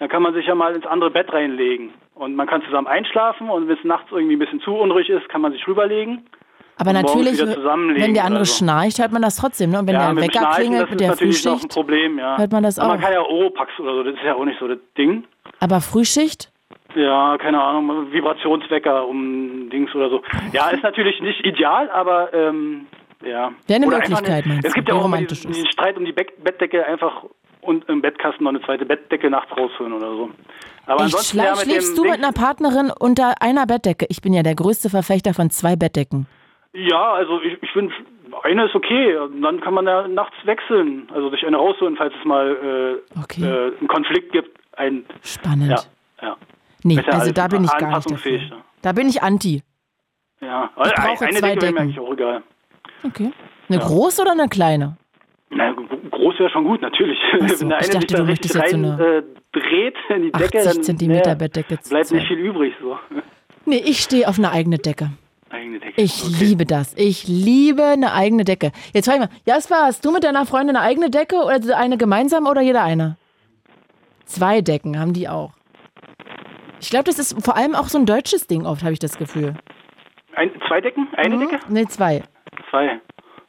dann 0.00 0.08
kann 0.08 0.22
man 0.22 0.32
sich 0.32 0.46
ja 0.46 0.54
mal 0.54 0.74
ins 0.74 0.86
andere 0.86 1.10
Bett 1.10 1.30
reinlegen. 1.30 1.90
Und 2.14 2.34
man 2.34 2.46
kann 2.46 2.62
zusammen 2.62 2.86
einschlafen 2.86 3.50
und 3.50 3.68
wenn 3.68 3.76
es 3.76 3.84
nachts 3.84 4.10
irgendwie 4.10 4.34
ein 4.34 4.38
bisschen 4.38 4.60
zu 4.60 4.74
unruhig 4.74 5.10
ist, 5.10 5.28
kann 5.28 5.42
man 5.42 5.52
sich 5.52 5.66
rüberlegen. 5.68 6.26
aber 6.78 6.94
natürlich, 6.94 7.38
wenn 7.38 8.14
der 8.14 8.24
andere 8.24 8.46
so. 8.46 8.56
schnarcht, 8.58 8.98
hört 8.98 9.12
man 9.12 9.20
das 9.20 9.36
trotzdem. 9.36 9.70
Ne? 9.70 9.78
Und 9.78 9.86
wenn 9.86 9.94
ja, 9.94 10.12
der 10.12 10.22
Wecker 10.22 10.50
klingelt 10.54 10.82
das 10.84 10.90
mit 10.90 11.00
ist 11.02 11.08
der 11.08 11.16
Frühschicht. 11.16 11.68
Problem, 11.68 12.18
ja. 12.18 12.38
hört 12.38 12.50
man 12.50 12.62
das 12.62 12.78
Aber 12.78 12.88
Man 12.88 12.98
auch. 12.98 13.02
kann 13.02 13.12
ja 13.12 13.20
Oropax 13.20 13.78
oder 13.78 13.94
so, 13.96 14.02
das 14.04 14.14
ist 14.14 14.24
ja 14.24 14.34
auch 14.34 14.44
nicht 14.46 14.58
so 14.58 14.68
das 14.68 14.78
Ding. 14.96 15.24
Aber 15.60 15.82
Frühschicht? 15.82 16.50
Ja, 16.94 17.36
keine 17.36 17.62
Ahnung, 17.62 18.10
Vibrationswecker 18.10 19.06
um 19.06 19.68
Dings 19.68 19.94
oder 19.94 20.08
so. 20.08 20.22
Ja, 20.52 20.70
ist 20.70 20.82
natürlich 20.82 21.20
nicht 21.20 21.44
ideal, 21.44 21.90
aber 21.90 22.32
ähm, 22.32 22.86
ja. 23.22 23.52
Wäre 23.66 23.76
eine 23.76 23.86
Möglichkeit, 23.86 24.46
meinst 24.46 24.64
Es 24.64 24.72
gibt 24.72 24.88
ja 24.88 24.94
auch 24.94 25.04
immer 25.04 25.16
romantisch 25.16 25.40
diesen, 25.40 25.52
diesen 25.52 25.70
Streit 25.70 25.98
um 25.98 26.06
die 26.06 26.12
Bettdecke 26.12 26.86
einfach 26.86 27.24
und 27.62 27.88
im 27.88 28.02
Bettkasten 28.02 28.44
noch 28.44 28.50
eine 28.50 28.62
zweite 28.62 28.84
Bettdecke 28.86 29.30
nachts 29.30 29.50
rausholen 29.56 29.92
oder 29.92 30.10
so. 30.10 30.30
Aber 30.86 30.96
Ich 30.96 31.02
ansonsten 31.04 31.38
schla 31.38 31.56
schläfst 31.56 31.96
du 31.96 32.04
mit 32.04 32.14
einer 32.14 32.32
Partnerin 32.32 32.90
unter 32.98 33.40
einer 33.40 33.66
Bettdecke? 33.66 34.06
Ich 34.08 34.20
bin 34.22 34.32
ja 34.32 34.42
der 34.42 34.54
größte 34.54 34.90
Verfechter 34.90 35.34
von 35.34 35.50
zwei 35.50 35.76
Bettdecken. 35.76 36.26
Ja, 36.72 37.12
also 37.12 37.40
ich, 37.42 37.60
ich 37.62 37.70
finde, 37.72 37.92
eine 38.42 38.66
ist 38.66 38.74
okay. 38.74 39.16
Dann 39.42 39.60
kann 39.60 39.74
man 39.74 39.86
ja 39.86 40.06
nachts 40.08 40.36
wechseln. 40.44 41.08
Also 41.12 41.30
sich 41.30 41.44
eine 41.46 41.56
rausholen, 41.56 41.96
falls 41.96 42.14
es 42.18 42.24
mal 42.24 43.00
äh, 43.10 43.42
äh, 43.42 43.76
einen 43.78 43.88
Konflikt 43.88 44.32
gibt. 44.32 44.56
Ein, 44.76 45.04
Spannend. 45.22 45.70
Ja, 45.70 46.28
ja. 46.28 46.36
Nee, 46.84 46.94
ja 46.94 47.02
also 47.12 47.32
da 47.32 47.48
bin 47.48 47.64
ich 47.64 47.76
gar 47.76 47.96
nicht 47.96 48.10
dafür. 48.10 48.40
Da 48.82 48.92
bin 48.92 49.08
ich 49.08 49.22
anti. 49.22 49.62
Ja, 50.40 50.70
Ich 50.76 50.82
eine, 50.82 50.92
brauche 50.94 51.24
eine 51.26 51.36
zwei 51.36 51.48
Decke 51.50 51.62
wäre 51.62 51.72
mir 51.72 51.80
eigentlich 51.80 52.00
auch 52.00 52.12
egal. 52.12 52.42
Okay. 53.04 53.32
Eine 53.68 53.78
Ja. 53.78 53.86
große 53.86 54.22
oder 54.22 54.32
eine 54.32 54.48
kleine? 54.48 54.96
Na, 55.50 55.72
groß 55.72 56.38
wäre 56.38 56.50
schon 56.50 56.64
gut, 56.64 56.80
natürlich. 56.80 57.18
So, 57.32 57.40
Wenn 57.40 57.68
der 57.70 57.80
ich 57.80 57.90
eine 57.90 57.92
dachte, 57.92 57.98
sich 58.00 58.06
da 58.06 58.16
du 58.18 58.22
richtig 58.28 58.54
möchtest 58.54 58.54
jetzt 58.54 58.70
so 58.70 58.76
rein 58.76 58.84
eine 59.00 59.04
äh, 59.18 59.22
dreht 59.52 59.96
in 60.08 60.22
die 60.22 60.32
Decke, 60.32 60.58
80 60.58 60.72
dann 60.74 60.82
Zentimeter 60.84 61.34
Bettdecke 61.34 61.80
zu 61.80 61.90
bleibt 61.90 62.10
nicht 62.12 62.20
zweit. 62.26 62.28
viel 62.28 62.38
übrig. 62.38 62.74
So. 62.80 62.98
Nee, 63.66 63.82
ich 63.84 64.00
stehe 64.00 64.28
auf 64.28 64.38
eine 64.38 64.52
eigene 64.52 64.78
Decke. 64.78 65.10
Eigene 65.50 65.80
Decke. 65.80 66.00
Ich 66.00 66.22
liebe 66.40 66.64
das. 66.64 66.94
Ich 66.96 67.26
liebe 67.26 67.82
eine 67.84 68.12
eigene 68.12 68.44
Decke. 68.44 68.70
Jetzt 68.94 69.06
frag 69.06 69.14
ich 69.16 69.20
mal, 69.22 69.28
Jasper, 69.44 69.86
hast 69.86 70.04
du 70.04 70.12
mit 70.12 70.22
deiner 70.22 70.46
Freundin 70.46 70.76
eine 70.76 70.84
eigene 70.86 71.10
Decke 71.10 71.36
oder 71.44 71.76
eine 71.76 71.98
gemeinsam 71.98 72.46
oder 72.46 72.60
jeder 72.60 72.84
eine? 72.84 73.16
Zwei 74.26 74.60
Decken 74.60 74.98
haben 75.00 75.12
die 75.12 75.28
auch. 75.28 75.52
Ich 76.80 76.90
glaube, 76.90 77.04
das 77.04 77.18
ist 77.18 77.44
vor 77.44 77.56
allem 77.56 77.74
auch 77.74 77.88
so 77.88 77.98
ein 77.98 78.06
deutsches 78.06 78.46
Ding 78.46 78.64
oft, 78.64 78.82
habe 78.84 78.92
ich 78.92 79.00
das 79.00 79.18
Gefühl. 79.18 79.54
Ein, 80.36 80.52
zwei 80.68 80.80
Decken? 80.80 81.08
Eine 81.16 81.36
Mhm. 81.36 81.40
Decke? 81.40 81.58
Nee, 81.68 81.86
zwei. 81.86 82.22
Zwei. 82.70 83.00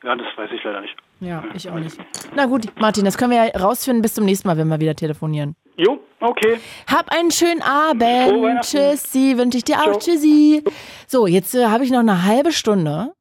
Ja, 0.03 0.15
das 0.15 0.27
weiß 0.35 0.49
ich 0.51 0.63
leider 0.63 0.81
nicht. 0.81 0.95
Ja, 1.21 1.43
ich 1.53 1.69
auch 1.69 1.77
nicht. 1.77 1.97
Na 2.35 2.47
gut, 2.47 2.67
Martin, 2.79 3.05
das 3.05 3.17
können 3.17 3.31
wir 3.31 3.45
ja 3.45 3.57
rausfinden 3.57 4.01
bis 4.01 4.15
zum 4.15 4.25
nächsten 4.25 4.47
Mal, 4.47 4.57
wenn 4.57 4.67
wir 4.67 4.79
wieder 4.79 4.95
telefonieren. 4.95 5.55
Jo, 5.77 5.99
okay. 6.19 6.59
Hab 6.87 7.09
einen 7.09 7.31
schönen 7.31 7.61
Abend. 7.61 8.61
Tschüssi, 8.61 9.37
wünsche 9.37 9.59
ich 9.59 9.63
dir 9.63 9.77
auch. 9.79 9.83
Ciao. 9.83 9.99
Tschüssi. 9.99 10.63
So, 11.07 11.27
jetzt 11.27 11.53
äh, 11.53 11.67
habe 11.67 11.85
ich 11.85 11.91
noch 11.91 11.99
eine 11.99 12.23
halbe 12.25 12.51
Stunde 12.51 13.13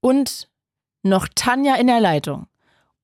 und 0.00 0.48
noch 1.02 1.26
Tanja 1.34 1.74
in 1.74 1.88
der 1.88 2.00
Leitung. 2.00 2.46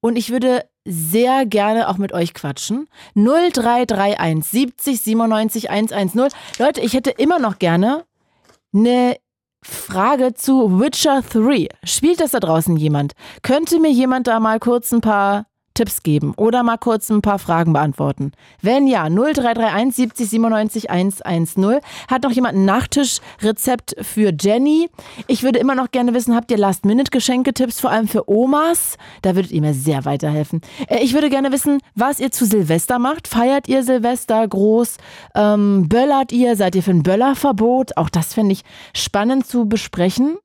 Und 0.00 0.16
ich 0.16 0.30
würde 0.30 0.64
sehr 0.84 1.44
gerne 1.44 1.88
auch 1.88 1.98
mit 1.98 2.12
euch 2.12 2.32
quatschen. 2.32 2.88
0331 3.14 4.44
70 4.44 5.00
97 5.00 5.70
110. 5.70 6.30
Leute, 6.58 6.80
ich 6.80 6.94
hätte 6.94 7.10
immer 7.10 7.38
noch 7.38 7.58
gerne 7.58 8.04
eine 8.72 9.16
Frage 9.62 10.32
zu 10.34 10.80
Witcher 10.80 11.22
3. 11.22 11.68
Spielt 11.84 12.20
das 12.20 12.30
da 12.30 12.40
draußen 12.40 12.76
jemand? 12.76 13.12
Könnte 13.42 13.78
mir 13.78 13.90
jemand 13.90 14.26
da 14.26 14.40
mal 14.40 14.58
kurz 14.58 14.90
ein 14.92 15.02
paar 15.02 15.46
Tipps 15.80 16.02
geben 16.02 16.34
oder 16.36 16.62
mal 16.62 16.76
kurz 16.76 17.08
ein 17.08 17.22
paar 17.22 17.38
Fragen 17.38 17.72
beantworten? 17.72 18.32
Wenn 18.60 18.86
ja, 18.86 19.08
0331 19.08 19.94
70 19.94 20.28
97 20.28 20.90
110. 20.90 21.80
Hat 22.06 22.22
noch 22.22 22.32
jemand 22.32 22.58
ein 22.58 22.66
Nachtischrezept 22.66 23.96
für 24.02 24.30
Jenny? 24.38 24.90
Ich 25.26 25.42
würde 25.42 25.58
immer 25.58 25.74
noch 25.74 25.90
gerne 25.90 26.12
wissen, 26.12 26.34
habt 26.36 26.50
ihr 26.50 26.58
Last-Minute-Geschenketipps, 26.58 27.80
vor 27.80 27.90
allem 27.90 28.08
für 28.08 28.28
Omas? 28.28 28.98
Da 29.22 29.34
würdet 29.34 29.52
ihr 29.52 29.62
mir 29.62 29.72
sehr 29.72 30.04
weiterhelfen. 30.04 30.60
Äh, 30.86 31.02
Ich 31.02 31.14
würde 31.14 31.30
gerne 31.30 31.50
wissen, 31.50 31.78
was 31.94 32.20
ihr 32.20 32.30
zu 32.30 32.44
Silvester 32.44 32.98
macht. 32.98 33.26
Feiert 33.26 33.66
ihr 33.66 33.82
Silvester 33.82 34.46
groß? 34.46 34.98
Ähm, 35.34 35.88
böllert 35.88 36.30
ihr? 36.30 36.56
Seid 36.56 36.74
ihr 36.74 36.82
für 36.82 36.90
ein 36.90 37.02
Böllerverbot? 37.02 37.96
Auch 37.96 38.10
das 38.10 38.34
fände 38.34 38.52
ich 38.52 38.64
spannend 38.92 39.46
zu 39.46 39.64
besprechen. 39.66 40.36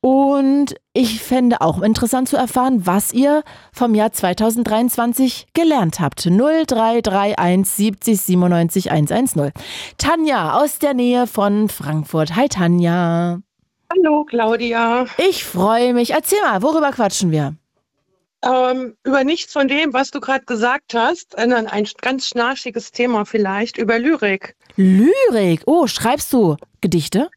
Und 0.00 0.76
ich 0.92 1.20
fände 1.20 1.60
auch 1.60 1.82
interessant 1.82 2.28
zu 2.28 2.36
erfahren, 2.36 2.86
was 2.86 3.12
ihr 3.12 3.42
vom 3.72 3.96
Jahr 3.96 4.12
2023 4.12 5.48
gelernt 5.54 5.98
habt. 5.98 6.24
0331 6.24 7.66
70 7.68 8.20
97 8.20 8.90
110. 8.92 9.52
Tanja 9.98 10.60
aus 10.60 10.78
der 10.78 10.94
Nähe 10.94 11.26
von 11.26 11.68
Frankfurt. 11.68 12.36
Hi 12.36 12.48
Tanja. 12.48 13.40
Hallo 13.90 14.24
Claudia. 14.24 15.06
Ich 15.16 15.44
freue 15.44 15.94
mich. 15.94 16.10
Erzähl 16.10 16.42
mal, 16.42 16.62
worüber 16.62 16.92
quatschen 16.92 17.32
wir? 17.32 17.56
Ähm, 18.44 18.96
über 19.02 19.24
nichts 19.24 19.52
von 19.52 19.66
dem, 19.66 19.92
was 19.92 20.12
du 20.12 20.20
gerade 20.20 20.44
gesagt 20.44 20.94
hast, 20.94 21.34
sondern 21.36 21.66
ein 21.66 21.88
ganz 22.00 22.28
schnarchiges 22.28 22.92
Thema 22.92 23.24
vielleicht, 23.24 23.78
über 23.78 23.98
Lyrik. 23.98 24.54
Lyrik. 24.76 25.62
Oh, 25.66 25.88
schreibst 25.88 26.32
du 26.32 26.56
Gedichte? 26.80 27.30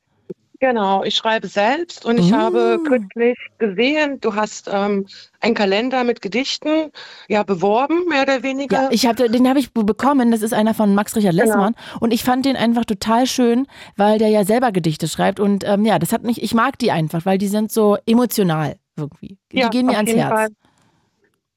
Genau, 0.64 1.04
ich 1.04 1.16
schreibe 1.16 1.48
selbst 1.48 2.06
und 2.06 2.20
ich 2.20 2.32
Oh. 2.32 2.36
habe 2.38 2.80
kürzlich 2.88 3.36
gesehen, 3.58 4.20
du 4.22 4.36
hast 4.36 4.70
ähm, 4.72 5.08
einen 5.40 5.56
Kalender 5.56 6.04
mit 6.04 6.22
Gedichten 6.22 6.92
ja 7.28 7.42
beworben, 7.42 8.08
mehr 8.08 8.22
oder 8.22 8.44
weniger. 8.44 8.84
Ja, 8.84 8.90
ich 8.92 9.08
hab, 9.08 9.16
den 9.16 9.50
habe 9.50 9.58
ich 9.58 9.74
be- 9.74 9.84
bekommen. 9.84 10.30
Das 10.30 10.44
ist 10.44 10.54
einer 10.54 10.76
von 10.76 10.94
Max 10.94 11.16
Richard 11.16 11.34
Lessmann. 11.34 11.74
Und 12.00 12.14
ich 12.14 12.24
fand 12.24 12.46
den 12.46 12.56
einfach 12.56 12.86
total 12.86 13.26
schön, 13.26 13.66
weil 13.98 14.20
der 14.20 14.28
ja 14.30 14.46
selber 14.46 14.72
Gedichte 14.72 15.08
schreibt. 15.08 15.40
Und 15.40 15.64
ähm, 15.68 15.84
ja, 15.84 15.98
das 15.98 16.14
hat 16.14 16.22
mich, 16.22 16.44
ich 16.44 16.54
mag 16.54 16.78
die 16.78 16.92
einfach, 16.92 17.26
weil 17.26 17.40
die 17.40 17.48
sind 17.48 17.72
so 17.72 17.98
emotional 18.06 18.76
irgendwie. 18.96 19.40
Die 19.52 19.58
Ja, 19.58 19.70
gehen 19.70 19.88
mir 19.88 19.98
ans 19.98 20.12
Herz. 20.12 20.30
Fall. 20.30 20.50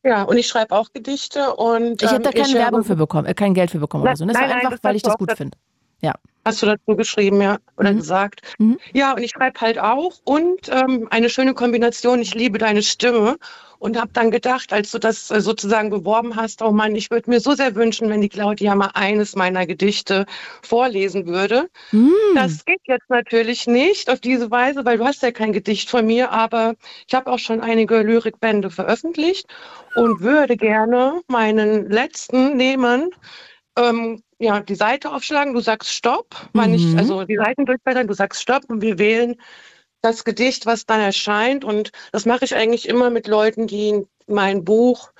Ja, 0.03 0.23
und 0.23 0.39
ich 0.39 0.47
schreibe 0.47 0.75
auch 0.75 0.89
Gedichte 0.95 1.55
und 1.57 2.01
Ich 2.01 2.09
habe 2.09 2.17
ähm, 2.17 2.23
da 2.23 2.31
keine 2.33 2.55
Werbung 2.55 2.85
für 2.85 2.97
bekommen, 2.97 3.27
äh, 3.27 3.35
kein 3.35 3.53
Geld 3.53 3.71
für 3.71 3.81
bekommen 3.81 4.05
oder 4.05 4.17
so. 4.17 4.25
Das 4.25 4.33
Nein, 4.33 4.43
war 4.45 4.49
nein, 4.49 4.57
einfach, 4.61 4.71
das 4.73 4.85
weil 4.85 4.97
ich 4.97 5.03
das 5.03 5.19
gut 5.19 5.33
finde. 5.33 5.59
Ja. 6.01 6.15
Hast 6.45 6.63
du 6.63 6.67
dazu 6.67 6.97
geschrieben, 6.97 7.41
ja, 7.41 7.59
oder 7.77 7.93
Mhm. 7.93 7.97
gesagt. 7.99 8.43
Ja, 8.93 9.15
und 9.15 9.23
ich 9.23 9.31
schreibe 9.31 9.61
halt 9.61 9.79
auch 9.79 10.13
und 10.25 10.69
ähm, 10.69 11.09
eine 11.11 11.31
schöne 11.31 11.55
Kombination, 11.55 12.21
ich 12.21 12.35
liebe 12.35 12.59
deine 12.59 12.83
Stimme 12.83 13.39
und 13.79 13.99
habe 13.99 14.11
dann 14.13 14.31
gedacht, 14.31 14.73
als 14.73 14.91
du 14.91 14.99
das 14.99 15.31
äh, 15.31 15.41
sozusagen 15.41 15.91
beworben 15.91 16.37
hast, 16.37 16.63
oh 16.63 16.71
Mann, 16.71 16.95
ich 16.95 17.11
würde 17.11 17.31
mir 17.31 17.41
so 17.41 17.55
sehr 17.55 17.75
wünschen, 17.75 18.09
wenn 18.09 18.21
die 18.21 18.29
Claudia 18.29 18.75
mal 18.75 18.91
eines 18.95 19.37
meiner 19.37 19.67
Gedichte 19.67 20.27
vorlesen 20.63 21.27
würde. 21.27 21.69
Mm. 21.93 22.11
Das 22.35 22.65
geht 22.65 22.81
jetzt 22.85 23.09
natürlich 23.09 23.67
nicht 23.67 24.11
auf 24.11 24.21
diese 24.21 24.51
Weise, 24.51 24.85
weil 24.85 24.99
du 24.99 25.05
hast 25.05 25.23
ja 25.23 25.31
kein 25.33 25.53
Gedicht 25.53 25.91
von 25.91 26.07
mir, 26.07 26.31
aber 26.31 26.75
ich 27.07 27.15
habe 27.15 27.31
auch 27.31 27.39
schon 27.39 27.61
einige 27.61 27.99
Lyrikbände 28.03 28.71
veröffentlicht 28.71 29.47
und 29.97 30.21
würde 30.21 30.57
gerne 30.57 31.21
meinen 31.29 31.91
letzten 31.91 32.57
nehmen, 32.57 33.11
ähm, 33.77 34.23
ja, 34.39 34.61
die 34.61 34.75
Seite 34.75 35.13
aufschlagen, 35.13 35.55
du 35.55 35.61
sagst 35.61 35.91
Stopp, 35.93 36.35
Mhm. 36.53 36.95
also 36.99 37.25
die 37.25 37.37
Seiten 37.37 37.67
durchblättern, 37.67 38.07
du 38.07 38.15
sagst 38.15 38.43
Stopp 38.43 38.65
und 38.69 38.81
wir 38.83 38.99
wählen 38.99 39.37
das 40.03 40.25
Gedicht, 40.25 40.67
was 40.67 40.85
dann 40.87 41.01
erscheint. 41.01 41.65
Und 41.65 41.91
das 42.13 42.27
mache 42.27 42.45
ich 42.45 42.55
eigentlich 42.55 42.89
immer 42.89 43.11
mit 43.11 43.27
Leuten, 43.27 43.67
die 43.67 44.07
mein 44.27 44.65
Buch 44.65 45.11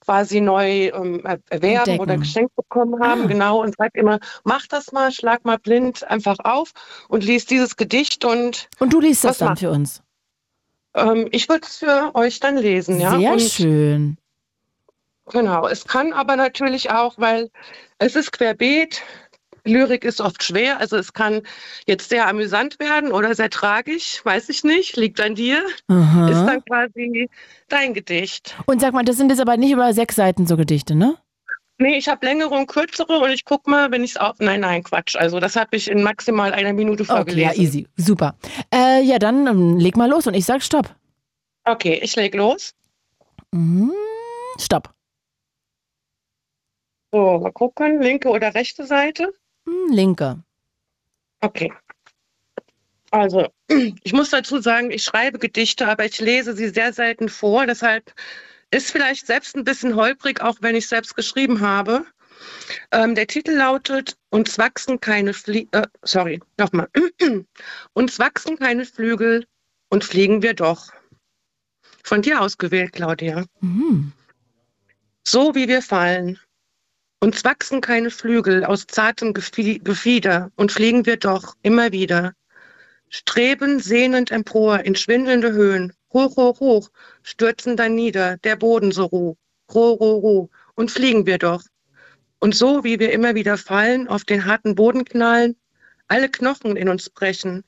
quasi 0.00 0.42
neu 0.42 0.88
ähm, 0.88 1.24
er- 1.24 1.38
erwerben 1.48 1.78
Entdecken. 1.92 2.00
oder 2.00 2.16
geschenkt 2.18 2.54
bekommen 2.56 3.02
haben. 3.02 3.22
Ah. 3.22 3.26
Genau, 3.26 3.62
und 3.62 3.74
sag 3.78 3.94
immer, 3.94 4.18
mach 4.44 4.66
das 4.66 4.92
mal, 4.92 5.10
schlag 5.12 5.46
mal 5.46 5.58
blind 5.58 6.04
einfach 6.04 6.36
auf 6.40 6.72
und 7.08 7.24
lies 7.24 7.46
dieses 7.46 7.76
Gedicht 7.76 8.24
und 8.26 8.68
Und 8.80 8.92
du 8.92 9.00
liest 9.00 9.24
das 9.24 9.38
dann 9.38 9.48
macht- 9.50 9.60
für 9.60 9.70
uns. 9.70 10.02
ähm, 10.94 11.26
ich 11.32 11.48
würde 11.48 11.66
es 11.66 11.78
für 11.78 12.10
euch 12.14 12.38
dann 12.38 12.58
lesen. 12.58 13.00
Ja? 13.00 13.18
Sehr 13.18 13.32
und 13.32 13.40
schön. 13.40 14.18
Genau, 15.30 15.66
es 15.66 15.86
kann 15.86 16.12
aber 16.12 16.36
natürlich 16.36 16.90
auch, 16.90 17.14
weil 17.16 17.50
es 17.98 18.16
ist 18.16 18.32
querbeet, 18.32 19.02
Lyrik 19.64 20.04
ist 20.04 20.20
oft 20.20 20.42
schwer, 20.42 20.78
also 20.78 20.96
es 20.96 21.12
kann 21.12 21.42
jetzt 21.86 22.10
sehr 22.10 22.28
amüsant 22.28 22.78
werden 22.78 23.12
oder 23.12 23.34
sehr 23.34 23.48
tragisch, 23.48 24.20
weiß 24.24 24.50
ich 24.50 24.62
nicht, 24.62 24.96
liegt 24.96 25.20
an 25.20 25.34
dir. 25.34 25.64
Aha. 25.88 26.28
Ist 26.28 26.44
dann 26.44 26.62
quasi 26.64 27.30
dein 27.68 27.94
Gedicht. 27.94 28.54
Und 28.66 28.80
sag 28.80 28.92
mal, 28.92 29.04
das 29.04 29.16
sind 29.16 29.30
jetzt 29.30 29.40
aber 29.40 29.56
nicht 29.56 29.72
über 29.72 29.92
sechs 29.94 30.16
Seiten 30.16 30.46
so 30.46 30.56
Gedichte, 30.56 30.94
ne? 30.94 31.16
Nee, 31.78 31.96
ich 31.96 32.08
habe 32.08 32.24
längere 32.24 32.50
und 32.50 32.66
kürzere 32.68 33.18
und 33.18 33.30
ich 33.30 33.44
guck 33.44 33.66
mal, 33.66 33.90
wenn 33.90 34.04
ich 34.04 34.12
es 34.12 34.16
auch. 34.16 34.34
Nein, 34.38 34.60
nein, 34.60 34.84
Quatsch. 34.84 35.16
Also 35.16 35.40
das 35.40 35.56
habe 35.56 35.76
ich 35.76 35.90
in 35.90 36.04
maximal 36.04 36.52
einer 36.52 36.72
Minute 36.72 37.02
Okay, 37.02 37.12
vorgelesen. 37.12 37.42
ja, 37.42 37.52
easy. 37.60 37.88
Super. 37.96 38.36
Äh, 38.72 39.02
ja, 39.02 39.18
dann 39.18 39.46
ähm, 39.48 39.78
leg 39.78 39.96
mal 39.96 40.08
los 40.08 40.26
und 40.28 40.34
ich 40.34 40.44
sag 40.44 40.62
Stopp. 40.62 40.94
Okay, 41.64 41.98
ich 42.02 42.14
leg 42.14 42.34
los. 42.34 42.74
Mhm. 43.50 43.92
Stopp. 44.60 44.94
So, 47.14 47.38
mal 47.38 47.52
gucken, 47.52 48.02
linke 48.02 48.28
oder 48.28 48.56
rechte 48.56 48.84
Seite. 48.86 49.32
Hm, 49.68 49.92
linke. 49.92 50.42
Okay. 51.42 51.72
Also, 53.12 53.52
ich 54.02 54.12
muss 54.12 54.30
dazu 54.30 54.60
sagen, 54.60 54.90
ich 54.90 55.04
schreibe 55.04 55.38
Gedichte, 55.38 55.86
aber 55.86 56.06
ich 56.06 56.18
lese 56.18 56.56
sie 56.56 56.70
sehr 56.70 56.92
selten 56.92 57.28
vor. 57.28 57.66
Deshalb 57.66 58.12
ist 58.72 58.90
vielleicht 58.90 59.28
selbst 59.28 59.54
ein 59.54 59.62
bisschen 59.62 59.94
holprig, 59.94 60.42
auch 60.42 60.56
wenn 60.60 60.74
ich 60.74 60.88
selbst 60.88 61.14
geschrieben 61.14 61.60
habe. 61.60 62.04
Ähm, 62.90 63.14
der 63.14 63.28
Titel 63.28 63.52
lautet 63.52 64.16
Uns 64.30 64.58
wachsen 64.58 64.98
keine 64.98 65.34
Flie 65.34 65.68
äh, 65.70 65.86
sorry, 66.02 66.40
nochmal. 66.58 66.88
Uns 67.92 68.18
wachsen 68.18 68.58
keine 68.58 68.84
Flügel 68.84 69.46
und 69.88 70.02
fliegen 70.02 70.42
wir 70.42 70.54
doch. 70.54 70.88
Von 72.02 72.22
dir 72.22 72.40
ausgewählt, 72.40 72.92
Claudia. 72.92 73.44
Mhm. 73.60 74.12
So 75.22 75.54
wie 75.54 75.68
wir 75.68 75.80
fallen. 75.80 76.40
Uns 77.20 77.44
wachsen 77.44 77.80
keine 77.80 78.10
Flügel 78.10 78.64
aus 78.64 78.86
zartem 78.86 79.32
Gefi- 79.32 79.82
Gefieder 79.82 80.50
und 80.56 80.72
fliegen 80.72 81.06
wir 81.06 81.16
doch 81.16 81.54
immer 81.62 81.92
wieder. 81.92 82.34
Streben 83.08 83.80
sehnend 83.80 84.30
empor 84.30 84.80
in 84.80 84.94
schwindelnde 84.94 85.52
Höhen. 85.52 85.92
Hoch, 86.12 86.36
hoch, 86.36 86.60
hoch, 86.60 86.90
stürzen 87.22 87.76
dann 87.76 87.94
nieder, 87.94 88.36
der 88.38 88.56
Boden 88.56 88.92
so 88.92 89.04
roh. 89.06 89.36
Roh, 89.72 89.92
roh, 89.94 90.18
roh, 90.18 90.50
und 90.74 90.90
fliegen 90.90 91.26
wir 91.26 91.38
doch. 91.38 91.62
Und 92.38 92.54
so 92.54 92.84
wie 92.84 92.98
wir 93.00 93.12
immer 93.12 93.34
wieder 93.34 93.56
fallen, 93.56 94.06
auf 94.08 94.24
den 94.24 94.44
harten 94.44 94.74
Boden 94.74 95.04
knallen, 95.04 95.56
alle 96.08 96.28
Knochen 96.28 96.76
in 96.76 96.88
uns 96.88 97.08
brechen, 97.08 97.64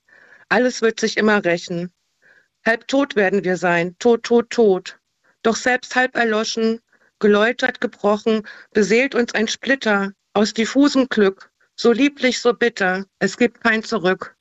alles 0.48 0.82
wird 0.82 1.00
sich 1.00 1.16
immer 1.16 1.44
rächen. 1.44 1.90
Halb 2.64 2.86
tot 2.88 3.16
werden 3.16 3.44
wir 3.44 3.56
sein, 3.56 3.96
tot, 3.98 4.24
tot, 4.24 4.50
tot. 4.50 4.98
Doch 5.42 5.56
selbst 5.56 5.96
halb 5.96 6.14
erloschen, 6.16 6.80
geläutert, 7.18 7.80
gebrochen, 7.80 8.46
beseelt 8.72 9.14
uns 9.14 9.34
ein 9.34 9.48
Splitter 9.48 10.12
aus 10.34 10.52
diffusem 10.52 11.08
Glück, 11.08 11.50
so 11.74 11.92
lieblich, 11.92 12.40
so 12.40 12.52
bitter, 12.52 13.06
es 13.18 13.36
gibt 13.36 13.62
kein 13.62 13.82
Zurück. 13.82 14.36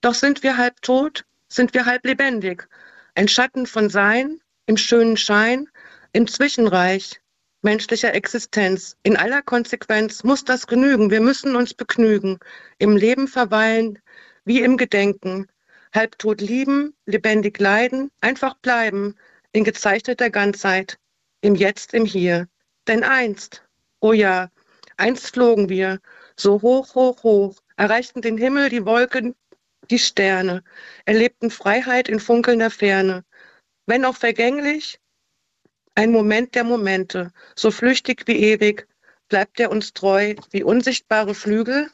Doch 0.00 0.14
sind 0.14 0.42
wir 0.42 0.56
halb 0.56 0.80
tot, 0.82 1.24
sind 1.48 1.74
wir 1.74 1.86
halb 1.86 2.04
lebendig, 2.04 2.68
ein 3.14 3.28
Schatten 3.28 3.66
von 3.66 3.90
Sein, 3.90 4.40
im 4.66 4.76
schönen 4.76 5.16
Schein, 5.16 5.68
im 6.12 6.26
Zwischenreich 6.26 7.20
menschlicher 7.62 8.14
Existenz. 8.14 8.96
In 9.02 9.16
aller 9.16 9.42
Konsequenz 9.42 10.22
muss 10.22 10.44
das 10.44 10.66
genügen, 10.66 11.10
wir 11.10 11.20
müssen 11.20 11.56
uns 11.56 11.74
begnügen, 11.74 12.38
im 12.78 12.96
Leben 12.96 13.26
verweilen, 13.26 13.98
wie 14.44 14.60
im 14.60 14.76
Gedenken, 14.76 15.48
halbtot 15.92 16.40
lieben, 16.40 16.94
lebendig 17.06 17.58
leiden, 17.58 18.10
einfach 18.20 18.54
bleiben, 18.58 19.16
in 19.50 19.64
gezeichneter 19.64 20.30
Ganzheit, 20.30 20.98
im 21.46 21.54
Jetzt, 21.54 21.94
im 21.94 22.04
Hier. 22.04 22.48
Denn 22.88 23.04
einst, 23.04 23.62
oh 24.00 24.12
ja, 24.12 24.50
einst 24.96 25.32
flogen 25.32 25.68
wir, 25.68 26.00
so 26.36 26.60
hoch, 26.60 26.94
hoch, 26.94 27.22
hoch, 27.22 27.56
erreichten 27.76 28.20
den 28.20 28.36
Himmel, 28.36 28.68
die 28.68 28.84
Wolken, 28.84 29.34
die 29.90 29.98
Sterne, 29.98 30.64
erlebten 31.04 31.50
Freiheit 31.50 32.08
in 32.08 32.20
funkelnder 32.20 32.70
Ferne. 32.70 33.24
Wenn 33.86 34.04
auch 34.04 34.16
vergänglich, 34.16 34.98
ein 35.94 36.10
Moment 36.10 36.54
der 36.54 36.64
Momente, 36.64 37.32
so 37.54 37.70
flüchtig 37.70 38.24
wie 38.26 38.36
ewig, 38.36 38.88
bleibt 39.28 39.60
er 39.60 39.70
uns 39.70 39.92
treu 39.92 40.34
wie 40.50 40.64
unsichtbare 40.64 41.34
Flügel 41.34 41.90